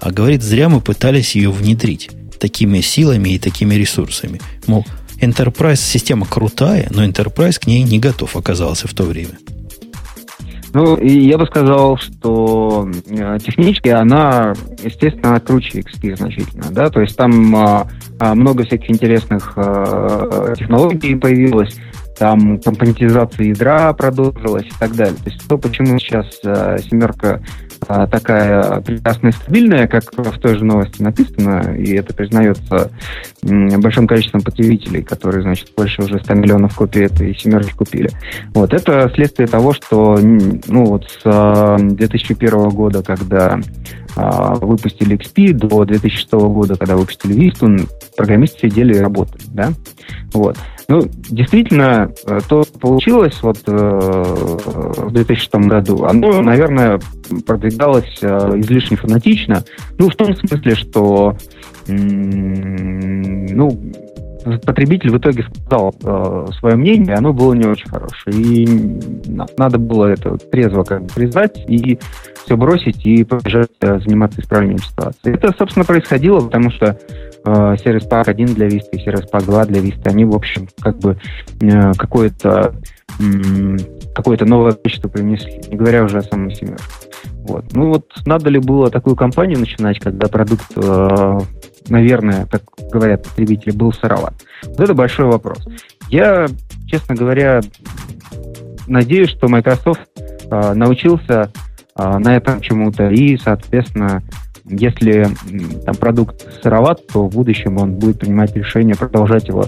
А 0.00 0.10
говорит, 0.10 0.42
зря 0.42 0.68
мы 0.68 0.80
пытались 0.80 1.34
ее 1.34 1.50
внедрить 1.50 2.10
такими 2.38 2.80
силами 2.80 3.30
и 3.30 3.38
такими 3.38 3.74
ресурсами. 3.74 4.40
Мол, 4.66 4.86
Enterprise 5.20 5.76
система 5.76 6.26
крутая, 6.26 6.88
но 6.90 7.04
Enterprise 7.04 7.60
к 7.60 7.66
ней 7.66 7.82
не 7.82 7.98
готов 7.98 8.36
оказался 8.36 8.88
в 8.88 8.94
то 8.94 9.04
время. 9.04 9.38
Ну, 10.72 10.96
я 10.98 11.36
бы 11.36 11.46
сказал, 11.46 11.96
что 11.96 12.88
э, 13.08 13.38
технически 13.44 13.88
она, 13.88 14.54
естественно, 14.82 15.40
круче 15.40 15.80
XP 15.80 16.16
значительно, 16.16 16.66
да, 16.70 16.90
то 16.90 17.00
есть 17.00 17.16
там 17.16 17.56
а, 17.56 17.88
а, 18.20 18.34
много 18.36 18.64
всяких 18.64 18.88
интересных 18.88 19.54
а, 19.56 20.54
технологий 20.56 21.16
появилось, 21.16 21.74
там 22.16 22.60
компонентизация 22.60 23.46
ядра 23.46 23.92
продолжилась 23.94 24.66
и 24.66 24.78
так 24.78 24.94
далее. 24.94 25.16
То 25.24 25.30
есть 25.30 25.48
то, 25.48 25.58
почему 25.58 25.98
сейчас 25.98 26.26
а, 26.44 26.76
семерка 26.78 27.40
такая 27.86 28.80
прекрасная 28.80 29.30
и 29.30 29.34
стабильная, 29.34 29.86
как 29.86 30.04
в 30.12 30.38
той 30.38 30.56
же 30.56 30.64
новости 30.64 31.02
написано, 31.02 31.74
и 31.76 31.94
это 31.94 32.14
признается 32.14 32.90
большим 33.42 34.06
количеством 34.06 34.42
потребителей, 34.42 35.02
которые, 35.02 35.42
значит, 35.42 35.70
больше 35.76 36.02
уже 36.02 36.18
100 36.18 36.34
миллионов 36.34 36.74
копий 36.74 37.00
этой 37.00 37.34
семерки 37.36 37.72
купили. 37.72 38.10
Вот, 38.54 38.74
это 38.74 39.10
следствие 39.14 39.48
того, 39.48 39.72
что, 39.72 40.18
ну, 40.18 40.84
вот 40.84 41.06
с 41.22 41.76
2001 41.78 42.54
а, 42.54 42.68
года, 42.68 43.02
когда 43.02 43.58
а, 44.09 44.09
выпустили 44.16 45.16
XP, 45.16 45.52
до 45.52 45.84
2006 45.84 46.32
года, 46.32 46.76
когда 46.76 46.96
выпустили 46.96 47.34
Vista, 47.34 47.88
программисты 48.16 48.68
сидели 48.68 48.94
и 48.94 49.00
работали, 49.00 49.42
да, 49.52 49.72
вот. 50.32 50.56
Ну, 50.88 51.02
действительно, 51.28 52.10
э, 52.26 52.40
то 52.48 52.64
получилось 52.80 53.38
вот 53.42 53.58
э, 53.68 53.70
в 53.70 55.12
2006 55.12 55.54
году, 55.68 56.04
оно, 56.04 56.42
наверное, 56.42 56.98
продвигалось 57.46 58.18
э, 58.22 58.54
излишне 58.56 58.96
фанатично. 58.96 59.62
Ну, 59.98 60.10
в 60.10 60.16
том 60.16 60.34
смысле, 60.34 60.74
что 60.74 61.36
ну, 61.86 63.70
потребитель 64.64 65.10
в 65.10 65.18
итоге 65.18 65.44
сказал 65.44 65.94
э, 66.02 66.46
свое 66.58 66.76
мнение, 66.76 67.14
оно 67.14 67.32
было 67.32 67.54
не 67.54 67.66
очень 67.66 67.88
хорошее. 67.88 68.36
И 68.36 68.68
надо 69.56 69.78
было 69.78 70.06
это 70.06 70.36
трезво 70.36 70.84
как 70.84 71.02
бы 71.02 71.08
признать 71.08 71.64
и 71.68 71.98
все 72.44 72.56
бросить 72.56 73.04
и 73.06 73.24
побежать 73.24 73.70
э, 73.80 74.00
заниматься 74.00 74.40
исправлением 74.40 74.78
ситуации. 74.78 75.34
Это, 75.34 75.54
собственно, 75.56 75.84
происходило, 75.84 76.40
потому 76.40 76.70
что 76.70 76.98
э, 77.44 77.76
сервис 77.82 78.06
Pack 78.08 78.28
1 78.28 78.46
для 78.54 78.68
Vista 78.68 78.90
и 78.92 78.98
сервис 78.98 79.26
Pack 79.30 79.44
2 79.44 79.64
для 79.66 79.80
Vista, 79.80 80.08
они, 80.08 80.24
в 80.24 80.34
общем, 80.34 80.68
как 80.80 80.98
бы 80.98 81.16
э, 81.60 81.92
какое-то 81.96 82.74
э, 83.20 83.76
какое-то 84.14 84.44
новое 84.44 84.72
качество 84.72 85.08
принесли, 85.08 85.60
не 85.68 85.76
говоря 85.76 86.04
уже 86.04 86.18
о 86.18 86.22
самой 86.22 86.54
семерке. 86.54 86.84
Вот. 87.50 87.64
Ну 87.72 87.88
вот 87.88 88.06
надо 88.26 88.50
ли 88.50 88.58
было 88.58 88.90
такую 88.90 89.16
компанию 89.16 89.58
начинать, 89.58 89.98
когда 89.98 90.28
продукт, 90.28 90.66
э, 90.76 91.38
наверное, 91.90 92.46
как 92.46 92.62
говорят 92.90 93.24
потребители, 93.24 93.72
был 93.72 93.92
сыроват? 93.92 94.34
Вот 94.64 94.80
это 94.80 94.94
большой 94.94 95.26
вопрос. 95.26 95.66
Я, 96.08 96.46
честно 96.86 97.14
говоря, 97.14 97.60
надеюсь, 98.86 99.30
что 99.30 99.48
Microsoft 99.48 100.00
э, 100.50 100.74
научился 100.74 101.50
э, 101.96 102.18
на 102.18 102.36
этом 102.36 102.60
чему-то 102.60 103.08
и, 103.08 103.36
соответственно, 103.36 104.22
если 104.64 105.26
там 105.84 105.94
продукт 105.96 106.46
сыроват, 106.62 107.06
то 107.08 107.26
в 107.26 107.32
будущем 107.32 107.78
он 107.78 107.94
будет 107.94 108.20
принимать 108.20 108.54
решение 108.54 108.94
продолжать 108.94 109.48
его 109.48 109.66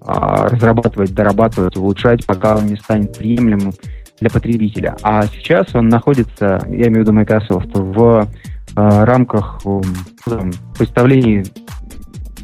а, 0.00 0.48
разрабатывать, 0.48 1.14
дорабатывать, 1.14 1.76
улучшать, 1.76 2.26
пока 2.26 2.56
он 2.56 2.66
не 2.66 2.76
станет 2.76 3.16
приемлемым 3.16 3.72
для 4.20 4.30
потребителя. 4.30 4.96
А 5.02 5.26
сейчас 5.26 5.74
он 5.74 5.88
находится, 5.88 6.60
я 6.68 6.88
имею 6.88 6.98
в 7.04 7.08
виду 7.08 7.12
Microsoft, 7.12 7.70
в 7.74 8.28
рамках 8.74 9.60
э, 9.64 9.80
там, 10.24 10.50
представлений 10.76 11.44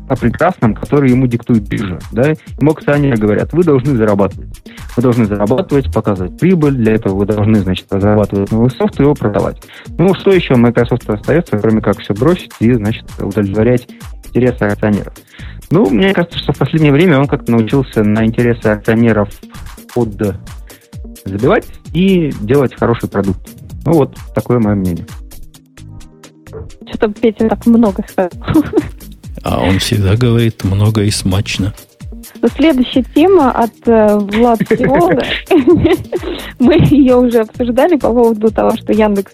о 0.08 0.16
прекрасном, 0.16 0.74
который 0.74 1.10
ему 1.10 1.26
диктует 1.26 1.68
биржа. 1.68 1.98
Да? 2.12 2.32
Ему 2.58 2.72
акционеры 2.72 3.16
говорят, 3.16 3.52
вы 3.52 3.62
должны 3.62 3.96
зарабатывать. 3.96 4.48
Вы 4.96 5.02
должны 5.02 5.26
зарабатывать, 5.26 5.92
показывать 5.92 6.38
прибыль, 6.38 6.74
для 6.74 6.94
этого 6.94 7.16
вы 7.16 7.26
должны, 7.26 7.56
значит, 7.56 7.86
разрабатывать 7.90 8.50
новый 8.50 8.70
софт 8.70 8.98
и 8.98 9.02
его 9.02 9.14
продавать. 9.14 9.62
Ну, 9.98 10.14
что 10.14 10.32
еще 10.32 10.54
Microsoft 10.54 11.08
остается, 11.08 11.58
кроме 11.58 11.80
как 11.80 11.98
все 12.00 12.14
бросить 12.14 12.52
и, 12.60 12.72
значит, 12.72 13.04
удовлетворять 13.18 13.86
интересы 14.32 14.62
акционеров? 14.62 15.12
Ну, 15.70 15.88
мне 15.90 16.14
кажется, 16.14 16.38
что 16.38 16.52
в 16.52 16.58
последнее 16.58 16.92
время 16.92 17.18
он 17.18 17.26
как-то 17.26 17.52
научился 17.52 18.02
на 18.02 18.24
интересы 18.24 18.66
акционеров 18.66 19.28
под 19.94 20.38
забивать 21.24 21.66
и 21.92 22.32
делать 22.40 22.74
хороший 22.74 23.08
продукт. 23.08 23.40
Ну, 23.84 23.92
вот 23.92 24.16
такое 24.34 24.58
мое 24.58 24.74
мнение. 24.74 25.06
Что-то 26.88 27.08
Петя 27.08 27.48
так 27.48 27.66
много 27.66 28.04
сказал. 28.08 28.30
А 29.42 29.60
он 29.60 29.78
всегда 29.78 30.16
говорит 30.16 30.64
много 30.64 31.02
и 31.02 31.10
смачно. 31.10 31.72
Но 32.40 32.48
следующая 32.48 33.04
тема 33.14 33.50
от 33.50 33.72
э, 33.86 34.18
Влад 34.18 34.60
Сиона. 34.68 35.22
Мы 36.58 36.74
ее 36.90 37.16
уже 37.16 37.40
обсуждали 37.40 37.96
по 37.96 38.12
поводу 38.12 38.50
того, 38.50 38.76
что 38.76 38.92
Яндекс 38.92 39.32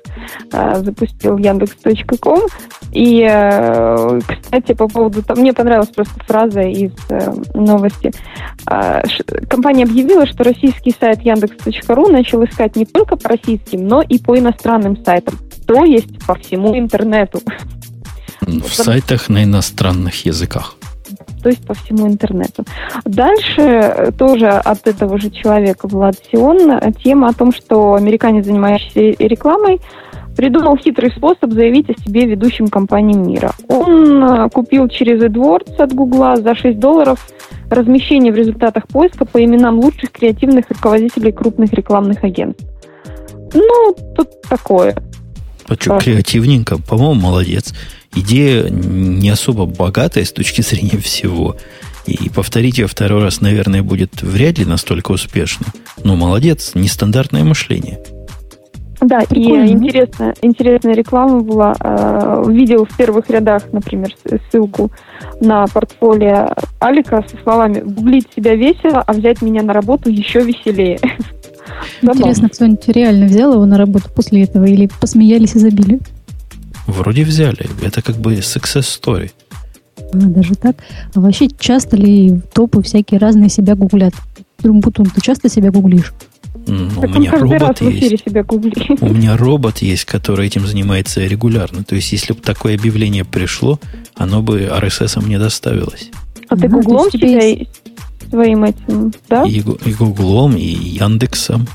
э, 0.53 0.83
запустил 0.83 1.37
Яндекс.ком. 1.37 2.41
И, 2.93 3.27
э, 3.29 4.21
кстати, 4.27 4.73
по 4.73 4.89
поводу... 4.89 5.23
Там, 5.23 5.39
мне 5.39 5.53
понравилась 5.53 5.89
просто 5.89 6.15
фраза 6.27 6.63
из 6.63 6.93
э, 7.11 7.33
новости. 7.55 8.13
Э, 8.71 9.07
ш, 9.07 9.25
компания 9.49 9.85
объявила, 9.85 10.27
что 10.27 10.45
российский 10.45 10.95
сайт 10.99 11.23
Яндекс.ру 11.23 12.09
начал 12.09 12.45
искать 12.45 12.77
не 12.77 12.87
только 12.87 13.17
по 13.17 13.31
российским, 13.31 13.87
но 13.87 14.01
и 14.03 14.19
по 14.19 14.39
иностранным 14.39 14.97
сайтам. 15.05 15.35
То 15.67 15.85
есть 15.85 16.25
по 16.27 16.35
всему 16.35 16.79
интернету. 16.79 17.41
В 18.41 18.69
сайтах 18.69 19.29
на 19.29 19.45
иностранных 19.45 20.27
языках. 20.27 20.77
То 21.43 21.51
есть 21.51 21.67
по 21.67 21.75
всему 21.75 22.07
интернету. 22.09 22.65
Дальше 23.05 23.61
э, 23.61 24.13
тоже 24.13 24.49
от 24.49 24.87
этого 24.87 25.19
же 25.19 25.31
человека 25.31 25.87
Влад 25.89 26.17
Сион 26.31 26.81
тема 27.03 27.29
о 27.29 27.33
том, 27.35 27.53
что 27.53 27.95
американец, 27.95 28.47
занимающийся 28.47 29.23
рекламой, 29.23 29.81
придумал 30.37 30.77
хитрый 30.77 31.11
способ 31.11 31.53
заявить 31.53 31.91
о 31.91 32.01
себе 32.01 32.27
ведущим 32.27 32.69
компаниям 32.69 33.27
мира. 33.27 33.53
Он 33.69 34.25
э, 34.25 34.49
купил 34.51 34.89
через 34.89 35.23
AdWords 35.23 35.77
от 35.77 35.93
Гугла 35.93 36.37
за 36.37 36.55
6 36.55 36.79
долларов 36.79 37.27
размещение 37.71 38.33
в 38.33 38.37
результатах 38.37 38.87
поиска 38.89 39.25
по 39.25 39.43
именам 39.43 39.79
лучших 39.79 40.13
креативных 40.13 40.67
руководителей 40.71 41.33
крупных 41.33 41.73
рекламных 41.73 42.25
агентств. 42.25 42.65
Ну, 43.53 43.95
тут 44.17 44.43
такое. 44.49 44.97
А 45.69 45.75
что, 45.75 45.99
креативненько? 45.99 46.79
По-моему, 46.79 47.15
молодец 47.15 47.75
идея 48.15 48.69
не 48.69 49.29
особо 49.29 49.67
богатая 49.67 50.25
с 50.25 50.33
точки 50.33 50.63
зрения 50.63 50.99
всего. 50.99 51.57
И 52.07 52.29
повторить 52.29 52.79
ее 52.79 52.87
второй 52.87 53.23
раз, 53.23 53.41
наверное, 53.41 53.83
будет 53.83 54.23
вряд 54.23 54.59
ли 54.59 54.65
настолько 54.65 55.13
успешно. 55.13 55.67
Но 56.03 56.17
молодец, 56.17 56.73
нестандартное 56.75 57.45
мышление. 57.45 57.99
Да, 59.01 59.21
Прикольно. 59.29 59.65
и 59.65 59.73
интересная, 59.73 60.35
интересная 60.41 60.95
реклама 60.95 61.41
была. 61.41 61.75
Э, 61.79 62.45
видел 62.47 62.87
в 62.87 62.97
первых 62.97 63.29
рядах, 63.29 63.63
например, 63.73 64.15
ссылку 64.49 64.91
на 65.41 65.67
портфолио 65.67 66.55
Алика 66.79 67.25
со 67.29 67.37
словами 67.43 67.81
«Гуглить 67.81 68.29
себя 68.35 68.55
весело, 68.55 69.03
а 69.07 69.13
взять 69.13 69.43
меня 69.43 69.63
на 69.63 69.73
работу 69.73 70.11
еще 70.11 70.41
веселее». 70.41 70.99
Интересно, 72.03 72.49
кто-нибудь 72.49 72.89
реально 72.89 73.27
взял 73.27 73.53
его 73.53 73.65
на 73.67 73.79
работу 73.79 74.11
после 74.15 74.43
этого 74.45 74.65
или 74.65 74.89
посмеялись 75.01 75.55
и 75.55 75.59
забили? 75.59 76.01
Вроде 76.87 77.25
взяли. 77.25 77.67
Это 77.83 78.03
как 78.03 78.17
бы 78.17 78.35
success 78.35 78.83
story. 78.83 79.31
А, 79.97 80.17
даже 80.17 80.55
так. 80.55 80.77
А 81.15 81.21
вообще 81.21 81.49
часто 81.59 81.97
ли 81.97 82.41
топы 82.53 82.83
всякие 82.83 83.19
разные 83.19 83.49
себя 83.49 83.75
гуглят? 83.75 84.15
Бутун, 84.63 85.07
ты 85.07 85.21
часто 85.21 85.49
себя 85.49 85.71
гуглишь? 85.71 86.13
Ну, 86.67 86.89
у 87.01 87.09
меня 87.09 87.33
робот 87.33 87.81
есть. 87.83 88.25
Себя 88.25 88.45
у 88.49 89.09
меня 89.09 89.37
робот 89.37 89.79
есть, 89.79 90.05
который 90.07 90.47
этим 90.47 90.67
занимается 90.67 91.21
регулярно. 91.27 91.85
То 91.85 91.95
есть, 91.95 92.13
если 92.13 92.33
бы 92.33 92.41
такое 92.41 92.75
объявление 92.75 93.25
пришло, 93.25 93.79
оно 94.15 94.43
бы 94.43 94.63
RSS 94.63 95.23
мне 95.23 95.39
доставилось. 95.39 96.11
А 96.49 96.57
ты 96.57 96.69
гуглом 96.69 97.11
себя 97.11 97.45
есть... 97.45 97.69
своим 98.35 98.65
этим, 98.65 99.13
да? 99.29 99.45
И, 99.45 99.61
и 99.61 99.93
гуглом, 99.93 100.57
и 100.57 100.65
Яндексом. 100.65 101.67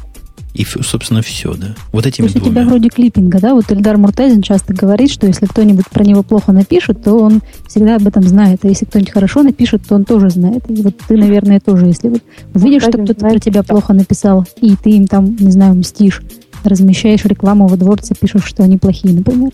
И, 0.53 0.65
собственно, 0.65 1.22
все, 1.22 1.53
да. 1.53 1.76
Вот 1.94 2.06
этими 2.06 2.26
То 2.26 2.34
есть 2.34 2.40
двумя. 2.44 2.49
у 2.49 2.64
тебя 2.64 2.69
вроде 2.69 2.90
клиппинга, 2.90 3.40
да? 3.40 3.53
Вот 3.53 3.72
Эльдар 3.72 3.98
Муртазин 3.98 4.41
часто 4.41 4.73
говорит, 4.73 5.11
что 5.11 5.27
если 5.27 5.45
кто-нибудь 5.45 5.88
про 5.90 6.03
него 6.03 6.23
плохо 6.23 6.52
напишет, 6.52 7.03
то 7.03 7.14
он 7.14 7.41
всегда 7.68 7.95
об 7.95 8.07
этом 8.07 8.23
знает. 8.23 8.60
А 8.64 8.68
если 8.68 8.86
кто-нибудь 8.86 9.14
хорошо 9.14 9.44
напишет, 9.44 9.84
то 9.88 9.95
он 9.95 10.06
тоже 10.06 10.31
знает. 10.31 10.69
И 10.69 10.81
вот 10.81 10.95
ты, 11.07 11.15
наверное, 11.15 11.60
тоже, 11.60 11.86
если 11.86 12.10
вот 12.10 12.23
увидишь, 12.53 12.81
что 12.81 12.91
кто-то 12.91 13.14
про 13.14 13.40
тебя 13.40 13.64
плохо 13.64 13.94
написал, 13.94 14.45
и 14.60 14.76
ты 14.76 14.90
им 14.90 15.07
там, 15.07 15.36
не 15.38 15.52
знаю, 15.52 15.76
мстишь, 15.76 16.22
размещаешь 16.64 17.23
рекламу 17.26 17.68
во 17.68 17.77
дворце, 17.77 18.15
пишешь, 18.19 18.44
что 18.44 18.64
они 18.64 18.77
плохие, 18.77 19.14
например. 19.14 19.52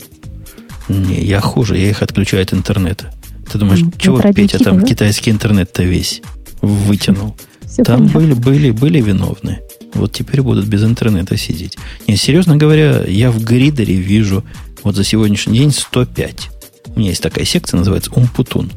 Не, 0.88 1.22
я 1.22 1.40
хуже, 1.40 1.76
я 1.76 1.90
их 1.90 2.02
отключаю 2.02 2.42
от 2.42 2.54
интернета. 2.54 3.12
Ты 3.52 3.58
думаешь, 3.58 3.80
ну, 3.80 3.92
чего 3.96 4.20
Петя 4.20 4.58
там 4.58 4.80
да? 4.80 4.86
китайский 4.86 5.30
интернет-то 5.30 5.84
весь 5.84 6.22
вытянул? 6.68 7.36
Все 7.66 7.82
там 7.82 8.08
понятно. 8.08 8.20
были, 8.20 8.34
были, 8.34 8.70
были 8.70 9.00
виновные. 9.00 9.62
Вот 9.94 10.12
теперь 10.12 10.42
будут 10.42 10.66
без 10.66 10.84
интернета 10.84 11.36
сидеть. 11.36 11.76
Не, 12.06 12.16
серьезно 12.16 12.56
говоря, 12.56 13.04
я 13.06 13.30
в 13.30 13.42
гридере 13.42 13.94
вижу 13.94 14.44
вот 14.82 14.94
за 14.94 15.04
сегодняшний 15.04 15.58
день 15.58 15.72
105. 15.72 16.50
У 16.94 16.98
меня 16.98 17.10
есть 17.10 17.22
такая 17.22 17.44
секция, 17.44 17.78
называется 17.78 18.12
Умпутун. 18.12 18.70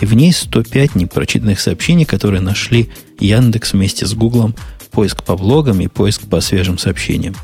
И 0.00 0.06
в 0.06 0.14
ней 0.14 0.32
105 0.32 0.94
непрочитанных 0.94 1.60
сообщений, 1.60 2.04
которые 2.04 2.40
нашли 2.40 2.90
Яндекс 3.18 3.72
вместе 3.72 4.06
с 4.06 4.14
Гуглом. 4.14 4.54
Поиск 4.90 5.22
по 5.24 5.36
блогам 5.36 5.80
и 5.80 5.88
поиск 5.88 6.22
по 6.22 6.40
свежим 6.40 6.78
сообщениям. 6.78 7.34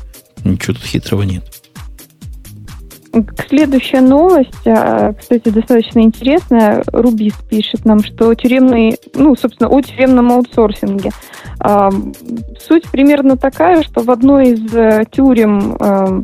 Ничего 0.43 0.73
тут 0.73 0.83
хитрого 0.83 1.23
нет. 1.23 1.62
Следующая 3.47 4.01
новость, 4.01 4.65
а, 4.65 5.13
кстати, 5.13 5.49
достаточно 5.49 5.99
интересная. 5.99 6.83
Рубис 6.91 7.35
пишет 7.47 7.85
нам, 7.85 7.99
что 7.99 8.33
тюремный, 8.33 8.97
ну, 9.13 9.35
собственно, 9.35 9.69
о 9.69 9.81
тюремном 9.81 10.31
аутсорсинге. 10.31 11.11
А, 11.59 11.91
суть 12.59 12.89
примерно 12.89 13.37
такая, 13.37 13.83
что 13.83 14.01
в 14.01 14.09
одной 14.09 14.53
из 14.53 14.73
э, 14.73 15.03
тюрем, 15.11 15.75
э, 15.79 16.23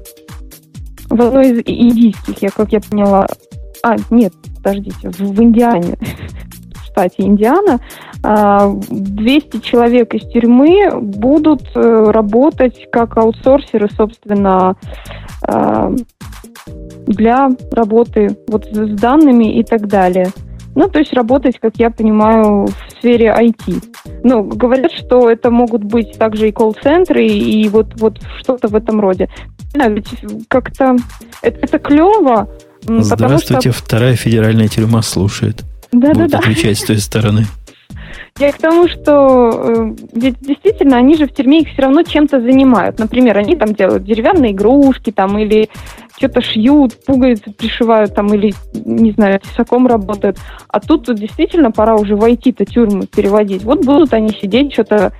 в 1.09 1.21
одной 1.21 1.51
из 1.51 1.61
индийских, 1.65 2.41
я, 2.41 2.49
как 2.49 2.71
я 2.71 2.79
поняла, 2.79 3.27
а, 3.83 3.95
нет, 4.09 4.33
подождите, 4.57 5.09
в, 5.09 5.41
Индиане, 5.43 5.95
в 6.73 6.85
штате 6.85 7.23
Индиана, 7.23 7.79
200 8.21 8.23
а, 8.23 9.61
человек 9.61 10.15
из 10.15 10.27
тюрьмы 10.31 10.89
будут 10.99 11.61
э, 11.75 12.11
работать 12.11 12.87
как 12.91 13.17
аутсорсеры, 13.17 13.89
собственно, 13.95 14.75
для 17.07 17.49
работы 17.71 18.37
вот 18.47 18.65
с 18.65 18.99
данными 18.99 19.59
и 19.59 19.63
так 19.63 19.87
далее. 19.87 20.27
Ну, 20.75 20.87
то 20.87 20.99
есть 20.99 21.11
работать, 21.13 21.59
как 21.59 21.75
я 21.77 21.89
понимаю, 21.89 22.67
в 22.67 22.99
сфере 22.99 23.35
IT. 23.37 23.83
Ну, 24.23 24.43
говорят, 24.43 24.91
что 24.91 25.29
это 25.29 25.49
могут 25.49 25.83
быть 25.83 26.17
также 26.17 26.49
и 26.49 26.51
колл-центры, 26.51 27.25
и 27.25 27.67
вот, 27.69 27.99
вот 27.99 28.19
что-то 28.39 28.67
в 28.67 28.75
этом 28.75 28.99
роде. 28.99 29.29
Да, 29.73 29.87
ведь 29.87 30.07
как-то 30.47 30.95
это, 31.41 31.59
это 31.61 31.79
клево. 31.79 32.49
Здравствуйте, 32.87 33.71
что... 33.71 33.83
вторая 33.83 34.15
федеральная 34.15 34.67
тюрьма 34.67 35.01
слушает. 35.01 35.63
Да, 35.91 36.13
да, 36.13 36.27
да. 36.27 36.37
отвечать 36.37 36.77
с 36.77 36.83
той 36.83 36.99
стороны. 36.99 37.45
Я 38.37 38.51
к 38.51 38.57
тому, 38.57 38.87
что 38.87 39.49
э, 39.51 39.95
ведь 40.13 40.39
действительно 40.39 40.97
они 40.97 41.15
же 41.15 41.25
в 41.25 41.33
тюрьме 41.33 41.61
их 41.61 41.69
все 41.69 41.81
равно 41.81 42.03
чем-то 42.03 42.39
занимают. 42.39 42.99
Например, 42.99 43.37
они 43.37 43.55
там 43.55 43.73
делают 43.73 44.03
деревянные 44.03 44.51
игрушки 44.51 45.11
там 45.11 45.37
или 45.37 45.69
что-то 46.17 46.41
шьют, 46.41 46.93
пуговицы 47.05 47.51
пришивают 47.51 48.13
там 48.13 48.33
или, 48.33 48.53
не 48.73 49.11
знаю, 49.11 49.39
тесаком 49.39 49.87
работают. 49.87 50.37
А 50.67 50.79
тут 50.79 51.13
действительно 51.15 51.71
пора 51.71 51.95
уже 51.95 52.15
войти-то 52.15 52.65
тюрьмы 52.65 53.07
переводить. 53.07 53.63
Вот 53.63 53.85
будут 53.85 54.13
они 54.13 54.29
сидеть, 54.29 54.73
что-то 54.73 55.13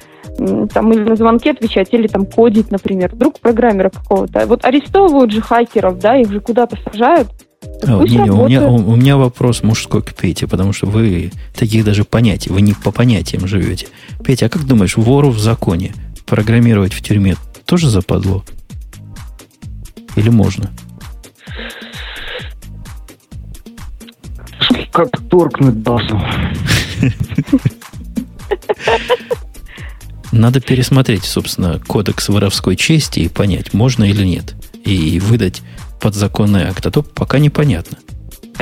там 0.73 0.91
или 0.91 1.02
на 1.02 1.15
звонки 1.15 1.49
отвечать, 1.49 1.90
или 1.91 2.07
там 2.07 2.26
кодить, 2.26 2.72
например. 2.72 3.11
Вдруг 3.14 3.40
программера 3.40 3.90
какого-то. 3.90 4.45
Вот 4.45 4.65
арестовывают 4.65 5.31
же 5.31 5.41
хакеров, 5.41 5.99
да, 5.99 6.18
их 6.18 6.31
же 6.31 6.41
куда-то 6.41 6.77
сажают. 6.84 7.27
А, 7.61 8.03
не, 8.03 8.18
не, 8.18 8.30
у, 8.30 8.48
меня, 8.48 8.68
у, 8.68 8.76
у 8.76 8.95
меня 8.95 9.18
вопрос 9.18 9.64
мужской 9.64 10.02
к 10.02 10.14
Пете, 10.14 10.48
потому 10.48 10.73
что 10.73 10.86
вы 10.86 11.31
таких 11.56 11.84
даже 11.84 12.03
понятий, 12.03 12.49
вы 12.49 12.61
не 12.61 12.73
по 12.73 12.91
понятиям 12.91 13.48
живете. 13.48 13.88
Петя, 14.23 14.48
а 14.48 14.49
как 14.49 14.65
думаешь, 14.65 14.98
вору 14.98 15.30
в 15.30 15.40
законе 15.40 15.94
программировать 16.26 16.94
в 16.94 17.02
тюрьме 17.02 17.36
тоже 17.65 17.90
западло? 17.90 18.44
Или 20.15 20.30
можно? 20.30 20.72
Как 24.91 25.10
торкнуть 25.30 25.81
должен. 25.81 26.22
Надо 30.31 30.61
пересмотреть, 30.61 31.23
собственно, 31.23 31.80
кодекс 31.80 32.30
воровской 32.30 32.76
чести 32.76 33.22
и 33.22 33.30
понять, 33.30 33.73
можно 33.73 34.03
или 34.03 34.23
нет. 34.23 34.56
И 34.86 35.19
выдать 35.19 35.61
подзаконный 35.99 36.63
акт. 36.63 36.85
А 36.85 36.91
то 36.91 37.03
пока 37.03 37.39
непонятно. 37.39 37.97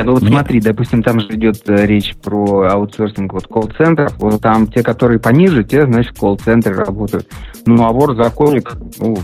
Ну 0.04 0.14
вот 0.14 0.22
Мне... 0.22 0.32
смотри, 0.32 0.62
допустим, 0.62 1.02
там 1.02 1.20
же 1.20 1.28
идет 1.30 1.68
э, 1.68 1.86
речь 1.86 2.16
про 2.22 2.70
аутсорсинг 2.70 3.34
вот 3.34 3.48
колл-центров. 3.48 4.14
Вот 4.20 4.42
там 4.42 4.68
те, 4.68 4.84
которые 4.84 5.20
пониже, 5.20 5.64
те, 5.64 5.86
значит, 5.86 6.18
колл-центры 6.18 6.76
работают. 6.76 7.28
Ну, 7.66 7.84
а 7.84 7.92
вор-законник, 7.92 8.76
ну, 9.00 9.18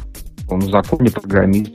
он 0.49 0.61
в 0.61 0.71
законе 0.71 1.11
программист. 1.11 1.71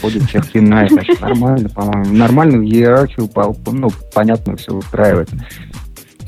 Ходит, 0.00 0.22
всех 0.24 0.50
пинает, 0.50 0.90
значит, 0.90 1.20
нормально, 1.20 1.68
по-моему. 1.68 2.14
Нормально 2.14 2.58
в 2.58 2.62
иерархию, 2.62 3.30
ну, 3.72 3.90
понятно, 4.14 4.56
все 4.56 4.72
устраивает. 4.72 5.30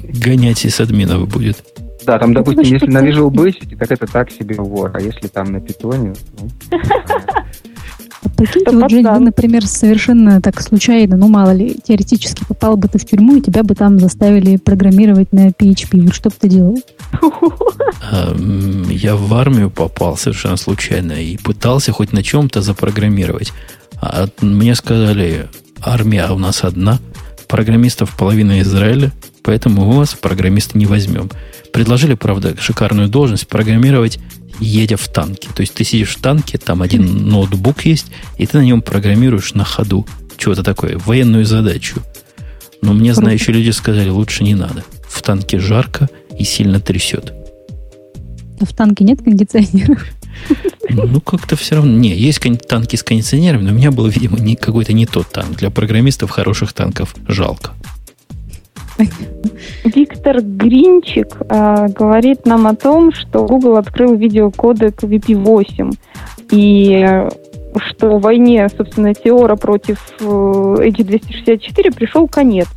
Гонять 0.02 0.64
из 0.64 0.78
админов 0.80 1.28
будет. 1.28 1.64
Да, 2.04 2.18
там, 2.18 2.32
допустим, 2.34 2.62
если 2.62 2.86
на 2.86 2.98
Visual 2.98 3.30
Basic, 3.32 3.76
так 3.76 3.90
это 3.90 4.06
так 4.06 4.30
себе 4.30 4.56
вор, 4.56 4.92
а 4.94 5.00
если 5.00 5.28
там 5.28 5.50
на 5.50 5.60
питоне, 5.60 6.14
ну, 6.38 6.78
Прикиньте, 8.36 8.70
вот, 8.76 8.90
Жень, 8.90 9.06
вы, 9.06 9.18
например, 9.20 9.66
совершенно 9.66 10.40
так 10.40 10.60
случайно, 10.60 11.16
ну, 11.16 11.28
мало 11.28 11.52
ли, 11.52 11.76
теоретически 11.82 12.44
попал 12.47 12.76
бы 12.76 12.88
ты 12.88 12.98
в 12.98 13.05
тюрьму, 13.05 13.36
и 13.36 13.40
тебя 13.40 13.62
бы 13.62 13.74
там 13.74 13.98
заставили 13.98 14.56
программировать 14.56 15.32
на 15.32 15.48
PHP. 15.48 16.02
Вот 16.02 16.14
что 16.14 16.30
бы 16.30 16.36
ты 16.38 16.48
делал? 16.48 16.78
Я 18.90 19.16
в 19.16 19.34
армию 19.34 19.70
попал 19.70 20.16
совершенно 20.16 20.56
случайно 20.56 21.12
и 21.12 21.36
пытался 21.36 21.93
хоть 21.93 22.12
на 22.12 22.22
чем-то 22.22 22.62
запрограммировать. 22.62 23.52
А 24.01 24.26
мне 24.40 24.74
сказали, 24.74 25.48
армия 25.80 26.28
у 26.30 26.38
нас 26.38 26.64
одна, 26.64 26.98
программистов 27.47 28.16
половина 28.16 28.60
Израиля, 28.60 29.12
поэтому 29.43 29.85
мы 29.85 29.97
вас 29.98 30.14
программисты 30.14 30.78
не 30.78 30.86
возьмем. 30.86 31.31
Предложили, 31.73 32.14
правда, 32.14 32.56
шикарную 32.59 33.09
должность 33.09 33.48
программировать 33.48 34.18
едя 34.60 34.97
в 34.97 35.09
танке. 35.09 35.48
То 35.55 35.60
есть 35.60 35.74
ты 35.74 35.85
сидишь 35.85 36.16
в 36.16 36.20
танке, 36.20 36.59
там 36.59 36.82
один 36.82 37.28
ноутбук 37.28 37.85
есть, 37.85 38.06
и 38.39 38.47
ты 38.47 38.59
на 38.59 38.62
нем 38.62 38.82
программируешь 38.82 39.55
на 39.55 39.64
ходу 39.64 40.06
чего-то 40.36 40.62
такое, 40.62 40.98
военную 40.98 41.44
задачу. 41.44 42.02
Но 42.82 42.93
мне 42.93 43.14
знающие 43.14 43.55
люди 43.55 43.70
сказали, 43.70 44.10
лучше 44.10 44.44
не 44.44 44.55
надо. 44.55 44.85
В 45.09 45.23
танке 45.23 45.59
жарко 45.59 46.09
и 46.39 46.44
сильно 46.44 46.81
трясет. 46.81 47.32
В 48.60 48.74
танке 48.74 49.05
нет 49.05 49.23
кондиционера? 49.23 49.98
Ну, 50.89 51.20
как-то 51.20 51.56
все 51.56 51.77
равно. 51.77 51.93
Не, 51.93 52.14
есть 52.14 52.40
танки 52.68 52.97
с 52.97 53.02
кондиционерами, 53.02 53.64
но 53.64 53.70
у 53.73 53.74
меня 53.74 53.90
был, 53.90 54.06
видимо, 54.06 54.39
не, 54.39 54.56
какой-то 54.56 54.93
не 54.93 55.06
тот 55.06 55.28
танк. 55.28 55.56
Для 55.56 55.70
программистов 55.70 56.31
хороших 56.31 56.73
танков 56.73 57.14
жалко. 57.28 57.73
Виктор 59.85 60.40
Гринчик 60.40 61.36
э, 61.48 61.89
говорит 61.89 62.47
нам 62.47 62.66
о 62.66 62.74
том, 62.74 63.12
что 63.12 63.44
Google 63.44 63.77
открыл 63.77 64.14
видеокодек 64.14 65.02
VP8. 65.02 65.97
И 66.51 67.06
что 67.78 68.16
в 68.16 68.23
войне, 68.23 68.68
собственно, 68.74 69.12
Теора 69.12 69.56
против 69.56 69.98
э, 70.20 70.24
H264 70.24 71.94
пришел 71.94 72.27
конец. 72.27 72.68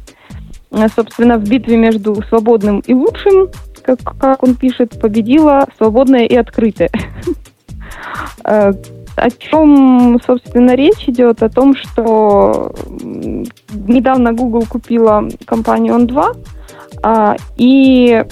Э, 0.72 0.88
собственно, 0.94 1.38
в 1.38 1.48
битве 1.48 1.78
между 1.78 2.22
свободным 2.28 2.80
и 2.80 2.94
лучшим, 2.94 3.50
как, 3.82 4.00
как 4.20 4.44
он 4.44 4.56
пишет, 4.56 5.00
победила 5.00 5.66
свободное 5.78 6.26
и 6.26 6.36
открытое. 6.36 6.90
Э, 8.44 8.74
о 9.16 9.30
чем, 9.32 10.20
собственно, 10.26 10.76
речь 10.76 11.08
идет? 11.08 11.44
О 11.44 11.50
том, 11.50 11.76
что 11.76 12.74
недавно 13.72 14.34
Google 14.34 14.66
купила 14.68 15.28
компанию 15.46 15.96
On2, 15.96 16.38
а, 17.04 17.36
и 17.58 18.24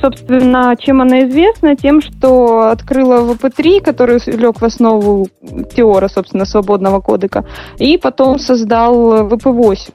собственно, 0.00 0.74
чем 0.78 1.02
она 1.02 1.28
известна? 1.28 1.76
Тем, 1.76 2.00
что 2.00 2.68
открыла 2.70 3.20
VP3, 3.32 3.82
который 3.82 4.18
лег 4.26 4.60
в 4.60 4.64
основу 4.64 5.28
Теора, 5.74 6.08
собственно, 6.08 6.46
свободного 6.46 7.00
кодека, 7.00 7.44
и 7.78 7.98
потом 7.98 8.38
создал 8.38 9.26
VP8. 9.28 9.92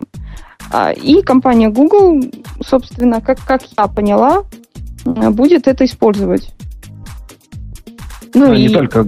А, 0.71 0.91
и 0.91 1.21
компания 1.21 1.69
Google, 1.69 2.21
собственно, 2.61 3.21
как, 3.21 3.39
как 3.39 3.61
я 3.77 3.87
поняла, 3.87 4.43
будет 5.05 5.67
это 5.67 5.85
использовать. 5.85 6.53
Ну, 8.33 8.47
Но 8.47 8.53
и... 8.53 8.63
не 8.63 8.69
только 8.69 9.05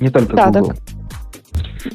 не 0.00 0.10
только 0.10 0.36
да, 0.36 0.50
Google. 0.50 0.68
Да. 0.68 0.74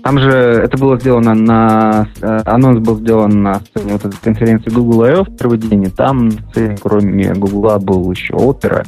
Там 0.04 0.20
же 0.20 0.30
это 0.30 0.78
было 0.78 1.00
сделано 1.00 1.34
на... 1.34 2.08
Э, 2.22 2.42
анонс 2.46 2.80
был 2.80 2.98
сделан 2.98 3.42
на 3.42 3.56
сцене 3.56 3.94
вот 3.94 4.06
этой 4.06 4.18
конференции 4.22 4.70
Google 4.70 5.04
I.O. 5.04 5.24
в 5.24 5.36
первый 5.36 5.58
день, 5.58 5.84
и 5.84 5.90
там, 5.90 6.30
кроме 6.82 7.34
Google, 7.34 7.80
был 7.80 8.12
еще 8.12 8.34
Opera 8.34 8.86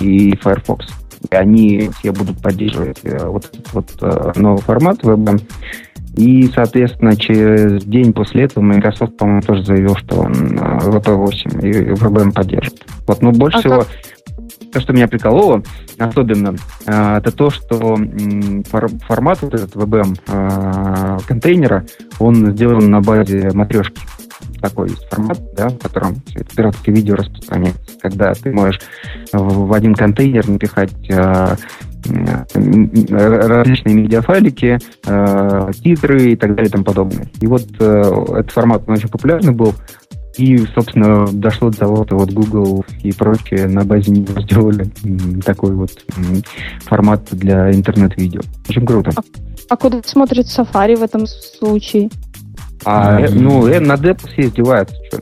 и 0.00 0.36
Firefox. 0.36 0.86
И 1.30 1.34
они 1.34 1.90
все 1.98 2.12
будут 2.12 2.40
поддерживать 2.40 3.00
э, 3.02 3.26
вот 3.26 3.46
этот 3.46 3.72
вот 3.72 3.90
э, 4.00 4.32
новый 4.36 4.62
формат 4.62 5.02
WebM. 5.02 5.42
И, 6.16 6.48
соответственно, 6.54 7.16
через 7.16 7.82
день 7.84 8.12
после 8.12 8.44
этого 8.44 8.62
Microsoft, 8.62 9.16
по-моему, 9.16 9.42
тоже 9.42 9.64
заявил, 9.64 9.96
что 9.96 10.20
он 10.20 10.32
VP8 10.32 11.68
и 11.68 11.90
WebM 11.94 12.32
поддержит. 12.32 12.84
Вот, 13.08 13.20
но 13.22 13.32
больше 13.32 13.58
а 13.58 13.60
всего... 13.60 13.78
Как? 13.78 13.88
То, 14.74 14.80
что 14.80 14.92
меня 14.92 15.08
прикололо 15.08 15.62
особенно, 15.98 16.56
э, 16.86 17.16
это 17.18 17.30
то, 17.30 17.50
что 17.50 17.96
формат 19.06 19.40
вот 19.42 19.54
этот 19.54 19.74
VBM 19.76 20.18
э, 20.26 21.18
контейнера, 21.26 21.86
он 22.18 22.52
сделан 22.52 22.90
на 22.90 23.00
базе 23.00 23.50
матрешки. 23.54 24.00
Такой 24.60 24.90
есть 24.90 25.08
формат, 25.08 25.38
да, 25.54 25.68
в 25.68 25.78
котором 25.78 26.16
пиратское 26.56 26.94
видео 26.94 27.14
распространяется, 27.14 27.98
когда 28.00 28.32
ты 28.34 28.50
можешь 28.52 28.80
в 29.32 29.72
один 29.72 29.94
контейнер 29.94 30.48
напихать 30.48 30.92
э, 31.08 31.56
различные 33.10 33.94
медиафайлики, 33.94 34.78
э, 35.06 35.70
титры 35.82 36.32
и 36.32 36.36
так 36.36 36.54
далее 36.54 36.68
и 36.68 36.72
тому 36.72 36.84
подобное. 36.84 37.28
И 37.40 37.46
вот 37.46 37.66
э, 37.78 38.02
этот 38.38 38.50
формат 38.50 38.82
он 38.86 38.94
очень 38.94 39.08
популярный 39.08 39.52
был, 39.52 39.74
и, 40.36 40.58
собственно, 40.74 41.26
дошло 41.32 41.70
до 41.70 41.78
того, 41.78 42.04
что 42.04 42.16
вот 42.16 42.30
Google 42.32 42.84
и 43.02 43.12
прочие 43.12 43.66
на 43.66 43.84
базе 43.84 44.10
него 44.10 44.40
сделали 44.42 44.90
такой 45.44 45.72
вот 45.72 45.90
формат 46.84 47.28
для 47.30 47.70
интернет-видео. 47.72 48.40
Очень 48.68 48.86
круто. 48.86 49.10
А, 49.16 49.22
а 49.68 49.76
куда 49.76 50.00
смотрит 50.04 50.46
Safari 50.46 50.96
в 50.96 51.02
этом 51.02 51.26
случае? 51.26 52.10
А, 52.84 53.20
mm-hmm. 53.20 53.38
ну, 53.38 53.66
э, 53.66 53.80
на 53.80 53.96
Деп 53.96 54.20
все 54.20 54.42
издеваются, 54.42 54.96
что 55.06 55.20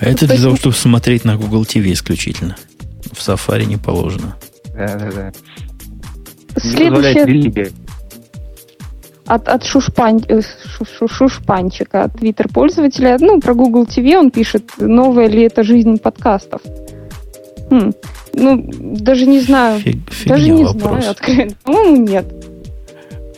Это 0.00 0.26
для 0.26 0.36
того, 0.36 0.56
чтобы 0.56 0.74
смотреть 0.74 1.24
на 1.24 1.36
Google 1.36 1.62
TV 1.62 1.92
исключительно. 1.92 2.56
В 3.12 3.18
Safari 3.18 3.66
не 3.66 3.76
положено. 3.76 4.36
Да, 4.74 4.96
да, 4.98 5.12
да. 5.12 5.32
Следующее 6.56 7.72
от, 9.34 9.48
от 9.48 9.64
шушпан, 9.64 10.20
э, 10.28 10.42
шу, 10.98 11.08
шушпанчика, 11.08 12.10
твиттер 12.18 12.48
пользователя. 12.48 13.16
Ну, 13.20 13.40
про 13.40 13.54
Google 13.54 13.84
TV 13.84 14.16
он 14.16 14.30
пишет, 14.30 14.62
новая 14.78 15.28
ли 15.28 15.42
это 15.42 15.62
жизнь 15.62 15.96
подкастов. 15.98 16.60
Хм. 17.70 17.92
Ну, 18.34 18.64
даже 18.80 19.26
не 19.26 19.40
знаю. 19.40 19.80
Фиг, 19.80 19.98
даже 20.26 20.50
не 20.50 20.64
вопрос. 20.64 21.04
знаю, 21.04 21.50
По-моему, 21.64 21.96
нет. 21.96 22.26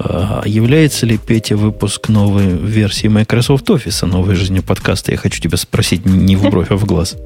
А 0.01 0.43
является 0.45 1.07
ли, 1.07 1.16
Петя, 1.16 1.57
выпуск 1.57 2.09
новой 2.09 2.49
версии 2.49 3.09
Microsoft 3.09 3.71
Office, 3.71 4.07
новой 4.07 4.35
жизни 4.35 4.61
подкаста? 4.61 5.12
Я 5.12 5.19
хочу 5.19 5.41
тебя 5.41 5.57
спросить 5.57 6.05
не 6.05 6.35
в 6.35 6.51
бровь, 6.51 6.71
а 6.71 6.77
в 6.77 6.85
глаз. 6.85 7.16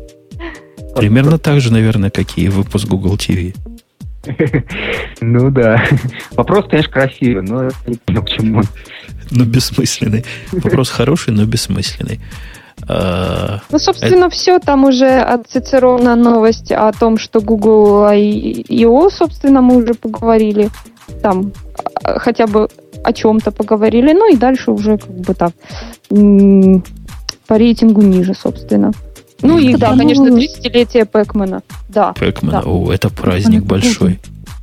Примерно 0.96 1.38
так 1.38 1.60
же, 1.60 1.72
наверное, 1.72 2.10
как 2.10 2.36
и 2.36 2.48
выпуск 2.48 2.86
Google 2.86 3.16
TV. 3.16 3.54
Ну 5.20 5.50
да. 5.50 5.82
Вопрос, 6.32 6.66
конечно, 6.70 6.92
красивый, 6.92 7.42
но 7.42 7.68
не 7.86 7.96
понял, 7.96 8.22
почему. 8.22 8.62
Ну, 9.30 9.44
бессмысленный. 9.44 10.24
Вопрос 10.52 10.90
хороший, 10.90 11.32
но 11.34 11.44
бессмысленный. 11.44 12.20
А, 12.88 13.60
ну, 13.70 13.78
собственно, 13.78 14.26
это... 14.26 14.30
все. 14.30 14.58
Там 14.58 14.84
уже 14.84 15.20
от 15.20 15.48
Цицерона 15.48 16.16
новость 16.16 16.72
о 16.72 16.92
том, 16.92 17.18
что 17.18 17.40
Google 17.40 18.04
I.O., 18.04 19.10
собственно, 19.10 19.60
мы 19.60 19.76
уже 19.76 19.94
поговорили. 19.94 20.70
Там 21.22 21.52
а, 22.04 22.18
хотя 22.18 22.46
бы 22.46 22.68
о 23.04 23.12
чем-то 23.12 23.50
поговорили. 23.50 24.12
Ну 24.12 24.32
и 24.32 24.36
дальше 24.36 24.70
уже 24.70 24.98
как 24.98 25.10
бы 25.10 25.34
так 25.34 25.52
по 27.46 27.56
рейтингу 27.56 28.02
ниже, 28.02 28.34
собственно. 28.34 28.92
Ну 29.42 29.58
и 29.58 29.74
да, 29.76 29.96
конечно, 29.96 30.28
30-летие 30.28 31.04
Пэкмана. 31.04 31.62
Да. 31.88 32.12
Пэкмана, 32.14 32.62
да. 32.62 32.68
о, 32.68 32.92
это 32.92 33.08
праздник 33.08 33.64
большой. 33.64 34.18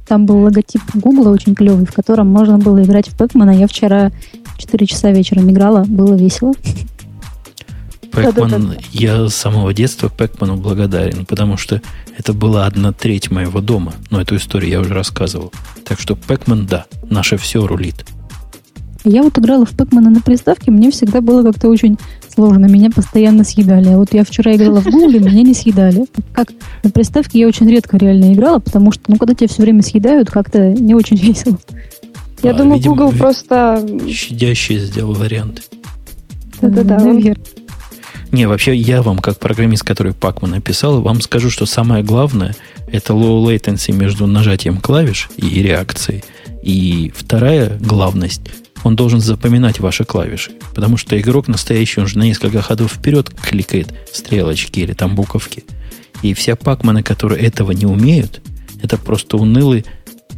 Там 0.08 0.26
был 0.26 0.44
логотип 0.44 0.82
Гугла 0.94 1.30
очень 1.30 1.56
клевый, 1.56 1.86
в 1.86 1.94
котором 1.94 2.28
можно 2.28 2.58
было 2.58 2.84
играть 2.84 3.08
в 3.08 3.18
Пэкмана. 3.18 3.52
Я 3.52 3.68
вчера 3.68 4.12
4 4.58 4.86
часа 4.86 5.12
вечером 5.12 5.50
играла, 5.50 5.84
было 5.86 6.14
весело. 6.14 6.54
Пэкман, 8.12 8.50
да, 8.50 8.58
да, 8.58 8.66
да. 8.68 8.76
я 8.92 9.28
с 9.28 9.36
самого 9.36 9.74
детства 9.74 10.10
Пэкману 10.10 10.56
благодарен, 10.56 11.26
потому 11.26 11.58
что 11.58 11.82
это 12.18 12.34
была 12.34 12.66
одна 12.66 12.94
треть 12.94 13.30
моего 13.30 13.62
дома. 13.62 13.94
Но 14.10 14.22
эту 14.22 14.38
историю 14.38 14.72
я 14.72 14.80
уже 14.80 14.94
рассказывал. 14.94 15.52
Так 15.84 16.00
что 16.00 16.16
Пэкман, 16.16 16.66
да, 16.66 16.86
наше 17.10 17.38
все 17.38 17.66
рулит. 17.66 18.06
Я 19.04 19.22
вот 19.22 19.38
играла 19.38 19.66
в 19.66 19.72
Пэкмана 19.72 20.10
на 20.10 20.22
приставке, 20.22 20.72
мне 20.72 20.92
всегда 20.92 21.22
было 21.22 21.44
как-то 21.44 21.68
очень 21.68 21.98
сложно. 22.36 22.66
Меня 22.66 22.90
постоянно 22.92 23.44
съедали. 23.44 23.90
А 23.90 23.98
вот 23.98 24.14
я 24.14 24.24
вчера 24.24 24.56
играла 24.56 24.82
в 24.82 24.86
Гугле, 24.86 25.20
меня 25.20 25.42
не 25.42 25.54
съедали. 25.54 26.06
Как 26.34 26.50
на 26.84 26.92
приставке 26.92 27.40
я 27.40 27.48
очень 27.48 27.70
редко 27.70 27.98
реально 27.98 28.34
играла, 28.34 28.60
потому 28.60 28.92
что, 28.92 29.04
ну, 29.08 29.18
когда 29.18 29.34
тебя 29.34 29.48
все 29.48 29.62
время 29.62 29.82
съедают, 29.82 30.30
как-то 30.30 30.70
не 30.70 30.94
очень 30.94 31.16
весело. 31.22 31.58
Я 32.44 32.52
А, 32.52 32.54
думаю, 32.54 32.78
видимо, 32.78 32.96
Google 32.96 33.12
просто... 33.18 33.84
Щадящий 34.10 34.78
сделал 34.80 35.14
вариант. 35.14 35.64
Да-да-да. 36.62 37.00
Наверное. 37.00 37.38
Не, 38.32 38.48
вообще 38.48 38.76
я 38.76 39.02
вам, 39.02 39.20
как 39.20 39.40
программист, 39.40 39.84
который 39.84 40.14
Пакман 40.14 40.52
написал, 40.52 41.02
вам 41.02 41.22
скажу, 41.22 41.50
что 41.50 41.66
самое 41.66 42.04
главное 42.04 42.54
это 42.92 43.14
low 43.14 43.44
latency 43.46 43.94
между 43.94 44.28
нажатием 44.28 44.78
клавиш 44.78 45.30
и 45.38 45.62
реакцией. 45.62 46.24
И 46.62 47.14
вторая 47.16 47.78
главность, 47.80 48.42
он 48.86 48.96
должен 48.96 49.20
запоминать 49.20 49.80
ваши 49.80 50.06
клавиши. 50.06 50.52
Потому 50.76 50.96
что 50.96 51.20
игрок 51.20 51.48
настоящий, 51.48 52.02
он 52.02 52.06
же 52.08 52.20
на 52.20 52.24
несколько 52.24 52.62
ходов 52.62 52.94
вперед 52.94 53.32
кликает 53.32 53.88
стрелочки 54.14 54.80
или 54.80 54.94
там 54.94 55.16
буковки. 55.16 55.64
И 56.22 56.36
все 56.36 56.56
пакманы, 56.56 57.02
которые 57.02 57.42
этого 57.42 57.72
не 57.72 57.88
умеют, 57.88 58.42
это 58.84 58.98
просто 59.00 59.38
унылый 59.38 59.86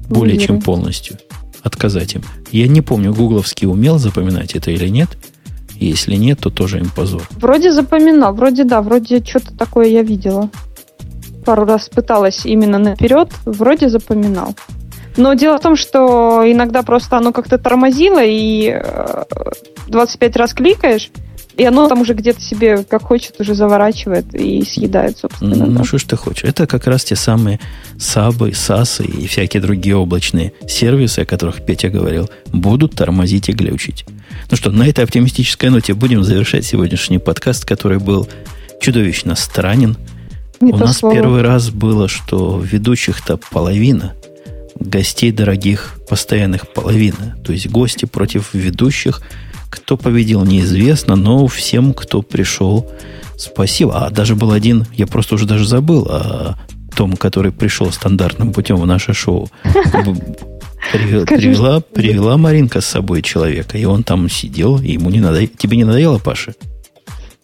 более 0.07 0.35
Лузеры. 0.35 0.47
чем 0.47 0.61
полностью. 0.61 1.17
Отказать 1.61 2.15
им. 2.15 2.23
Я 2.49 2.69
не 2.69 2.81
помню, 2.81 3.13
гугловский 3.13 3.67
умел 3.67 3.99
запоминать 3.99 4.55
это 4.55 4.71
или 4.71 4.87
нет. 4.87 5.09
Если 5.75 6.15
нет, 6.15 6.39
то 6.39 6.49
тоже 6.49 6.79
им 6.79 6.89
позор. 6.89 7.27
Вроде 7.31 7.73
запоминал, 7.73 8.33
вроде 8.33 8.63
да, 8.63 8.81
вроде 8.81 9.21
что-то 9.21 9.53
такое 9.57 9.87
я 9.87 10.03
видела. 10.03 10.49
Пару 11.43 11.65
раз 11.65 11.89
пыталась 11.89 12.45
именно 12.45 12.79
наперед, 12.79 13.29
вроде 13.43 13.89
запоминал. 13.89 14.55
Но 15.17 15.33
дело 15.33 15.57
в 15.57 15.61
том, 15.61 15.75
что 15.75 16.43
иногда 16.45 16.83
просто 16.83 17.17
оно 17.17 17.31
как-то 17.31 17.57
тормозило, 17.57 18.23
и 18.23 18.69
э, 18.69 19.23
25 19.87 20.35
раз 20.37 20.53
кликаешь, 20.53 21.09
и 21.57 21.63
оно 21.63 21.87
там 21.87 22.01
уже 22.01 22.13
где-то 22.13 22.39
себе 22.39 22.83
как 22.83 23.01
хочет 23.01 23.39
уже 23.39 23.55
заворачивает 23.55 24.33
и 24.35 24.63
съедает, 24.63 25.17
собственно. 25.17 25.65
Ну, 25.65 25.79
да. 25.79 25.83
что 25.83 25.97
ж 25.97 26.03
ты 26.03 26.15
хочешь? 26.15 26.43
Это 26.43 26.67
как 26.67 26.85
раз 26.85 27.03
те 27.03 27.15
самые 27.15 27.59
сабы, 27.97 28.53
сасы 28.53 29.05
и 29.05 29.25
всякие 29.25 29.61
другие 29.61 29.95
облачные 29.95 30.53
сервисы, 30.67 31.21
о 31.21 31.25
которых 31.25 31.65
Петя 31.65 31.89
говорил, 31.89 32.29
будут 32.53 32.93
тормозить 32.93 33.49
и 33.49 33.53
глючить. 33.53 34.05
Ну 34.51 34.55
что, 34.55 34.69
на 34.69 34.87
этой 34.87 35.03
оптимистической 35.03 35.71
ноте 35.71 35.95
будем 35.95 36.23
завершать 36.23 36.63
сегодняшний 36.63 37.17
подкаст, 37.17 37.65
который 37.65 37.97
был 37.97 38.29
чудовищно 38.79 39.35
странен. 39.35 39.97
Не 40.61 40.73
У 40.73 40.77
нас 40.77 40.97
слово. 40.97 41.15
первый 41.15 41.41
раз 41.41 41.71
было, 41.71 42.07
что 42.07 42.61
ведущих-то 42.63 43.37
половина, 43.51 44.13
гостей 44.79 45.31
дорогих 45.31 45.95
постоянных 46.09 46.67
половина. 46.73 47.37
То 47.43 47.51
есть 47.53 47.67
гости 47.69 48.05
против 48.05 48.53
ведущих. 48.53 49.21
Кто 49.69 49.97
победил, 49.97 50.45
неизвестно, 50.45 51.15
но 51.15 51.45
всем, 51.47 51.93
кто 51.93 52.21
пришел, 52.21 52.89
спасибо. 53.37 54.05
А 54.05 54.09
даже 54.09 54.35
был 54.35 54.51
один, 54.51 54.85
я 54.93 55.07
просто 55.07 55.35
уже 55.35 55.45
даже 55.45 55.67
забыл 55.67 56.07
о 56.09 56.55
том, 56.95 57.17
который 57.17 57.51
пришел 57.51 57.91
стандартным 57.91 58.53
путем 58.53 58.77
в 58.77 58.85
наше 58.87 59.13
шоу. 59.13 59.49
Б- 59.65 60.15
привел- 60.93 61.23
Скажи, 61.23 61.49
Привела, 61.49 61.79
привела 61.81 62.37
Маринка 62.37 62.79
с 62.81 62.85
собой 62.85 63.21
человека, 63.21 63.77
и 63.77 63.83
он 63.85 64.03
там 64.03 64.29
сидел, 64.29 64.79
и 64.79 64.93
ему 64.93 65.09
не 65.09 65.19
надоело. 65.19 65.49
Тебе 65.57 65.75
не 65.77 65.83
надоело, 65.83 66.17
Паша? 66.17 66.53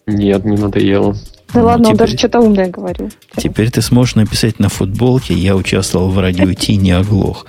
Нет, 0.06 0.44
не 0.44 0.56
надоело. 0.56 1.14
Да 1.54 1.60
Ну, 1.60 1.66
ладно, 1.66 1.88
он 1.88 1.94
теперь- 1.94 2.06
даже 2.08 2.18
что-то 2.18 2.40
умное 2.40 2.68
говорил. 2.68 3.10
Теперь 3.36 3.70
ты 3.70 3.80
сможешь 3.80 4.16
написать 4.16 4.58
на 4.58 4.68
футболке 4.68 5.34
«Я 5.34 5.56
участвовал 5.56 6.10
в 6.10 6.18
радио 6.18 6.52
Ти, 6.52 6.76
не 6.76 6.90
оглох». 6.92 7.46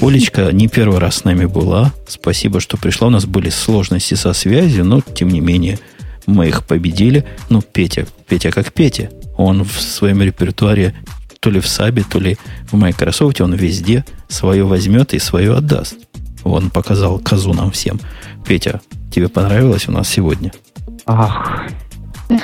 Олечка 0.00 0.52
не 0.52 0.68
первый 0.68 0.98
раз 0.98 1.16
с 1.16 1.24
нами 1.24 1.44
была. 1.46 1.92
Спасибо, 2.06 2.60
что 2.60 2.76
пришла. 2.76 3.08
У 3.08 3.10
нас 3.10 3.26
были 3.26 3.50
сложности 3.50 4.14
со 4.14 4.32
связью, 4.32 4.84
но, 4.84 5.00
тем 5.00 5.28
не 5.28 5.40
менее, 5.40 5.78
мы 6.26 6.46
их 6.48 6.64
победили. 6.64 7.24
Ну, 7.50 7.60
Петя, 7.62 8.06
Петя 8.28 8.50
как 8.52 8.72
Петя. 8.72 9.10
Он 9.36 9.64
в 9.64 9.80
своем 9.80 10.22
репертуаре 10.22 10.94
то 11.40 11.50
ли 11.50 11.60
в 11.60 11.66
Сабе, 11.68 12.04
то 12.08 12.18
ли 12.20 12.36
в 12.70 12.76
Microsoft, 12.76 13.40
он 13.40 13.54
везде 13.54 14.04
свое 14.28 14.64
возьмет 14.64 15.14
и 15.14 15.18
свое 15.18 15.56
отдаст. 15.56 15.96
Он 16.44 16.70
показал 16.70 17.18
козу 17.18 17.52
нам 17.54 17.70
всем. 17.72 18.00
Петя, 18.46 18.80
тебе 19.12 19.28
понравилось 19.28 19.88
у 19.88 19.92
нас 19.92 20.08
сегодня? 20.08 20.52
Ах, 21.06 21.62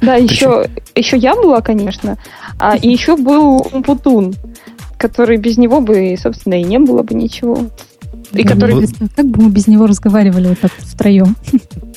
Да, 0.00 0.14
еще, 0.14 0.68
еще 0.94 1.16
я 1.16 1.34
была, 1.34 1.60
конечно. 1.60 2.18
А, 2.58 2.76
и 2.76 2.88
еще 2.88 3.16
был 3.16 3.66
Умпутун, 3.72 4.34
который 4.98 5.36
без 5.38 5.58
него 5.58 5.80
бы, 5.80 6.16
собственно, 6.20 6.54
и 6.54 6.64
не 6.64 6.78
было 6.78 7.02
бы 7.02 7.14
ничего. 7.14 7.68
И 8.32 8.42
Я 8.42 8.48
который... 8.48 8.74
Был- 8.74 8.80
не 8.82 8.86
представляю, 8.86 9.16
Как 9.16 9.26
бы 9.26 9.42
мы 9.44 9.50
без 9.50 9.66
него 9.66 9.86
разговаривали 9.86 10.48
вот 10.48 10.60
так 10.60 10.72
втроем? 10.78 11.36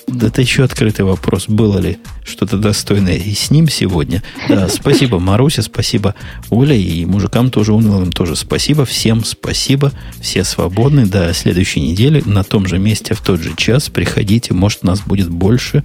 Да 0.07 0.27
это 0.27 0.41
еще 0.41 0.63
открытый 0.63 1.05
вопрос. 1.05 1.47
Было 1.47 1.77
ли 1.77 1.99
что-то 2.23 2.57
достойное 2.57 3.15
и 3.15 3.33
с 3.33 3.51
ним 3.51 3.69
сегодня? 3.69 4.23
Да, 4.47 4.67
спасибо, 4.67 5.19
Маруся, 5.19 5.61
спасибо, 5.61 6.15
Оля, 6.49 6.75
и 6.75 7.05
мужикам 7.05 7.51
тоже 7.51 7.73
унылым 7.73 8.11
тоже 8.11 8.35
спасибо. 8.35 8.85
Всем 8.85 9.23
спасибо. 9.23 9.91
Все 10.19 10.43
свободны. 10.43 11.05
До 11.05 11.31
следующей 11.33 11.81
недели 11.81 12.23
на 12.25 12.43
том 12.43 12.65
же 12.65 12.79
месте 12.79 13.13
в 13.13 13.21
тот 13.21 13.39
же 13.39 13.55
час. 13.55 13.89
Приходите, 13.89 14.53
может, 14.53 14.83
нас 14.83 15.01
будет 15.01 15.29
больше. 15.29 15.83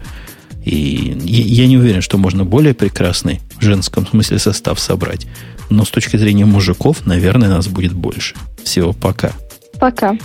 И 0.65 1.17
я, 1.25 1.67
не 1.67 1.77
уверен, 1.77 2.01
что 2.01 2.17
можно 2.17 2.45
более 2.45 2.75
прекрасный 2.75 3.41
в 3.59 3.63
женском 3.63 4.07
смысле 4.07 4.39
состав 4.39 4.81
собрать. 4.81 5.27
Но 5.71 5.85
с 5.85 5.91
точки 5.91 6.17
зрения 6.17 6.47
мужиков, 6.47 7.07
наверное, 7.07 7.49
нас 7.49 7.69
будет 7.69 7.93
больше. 7.93 8.35
Всего 8.63 8.93
пока. 8.93 9.33
Пока. 9.79 10.17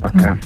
Пока. 0.00 0.38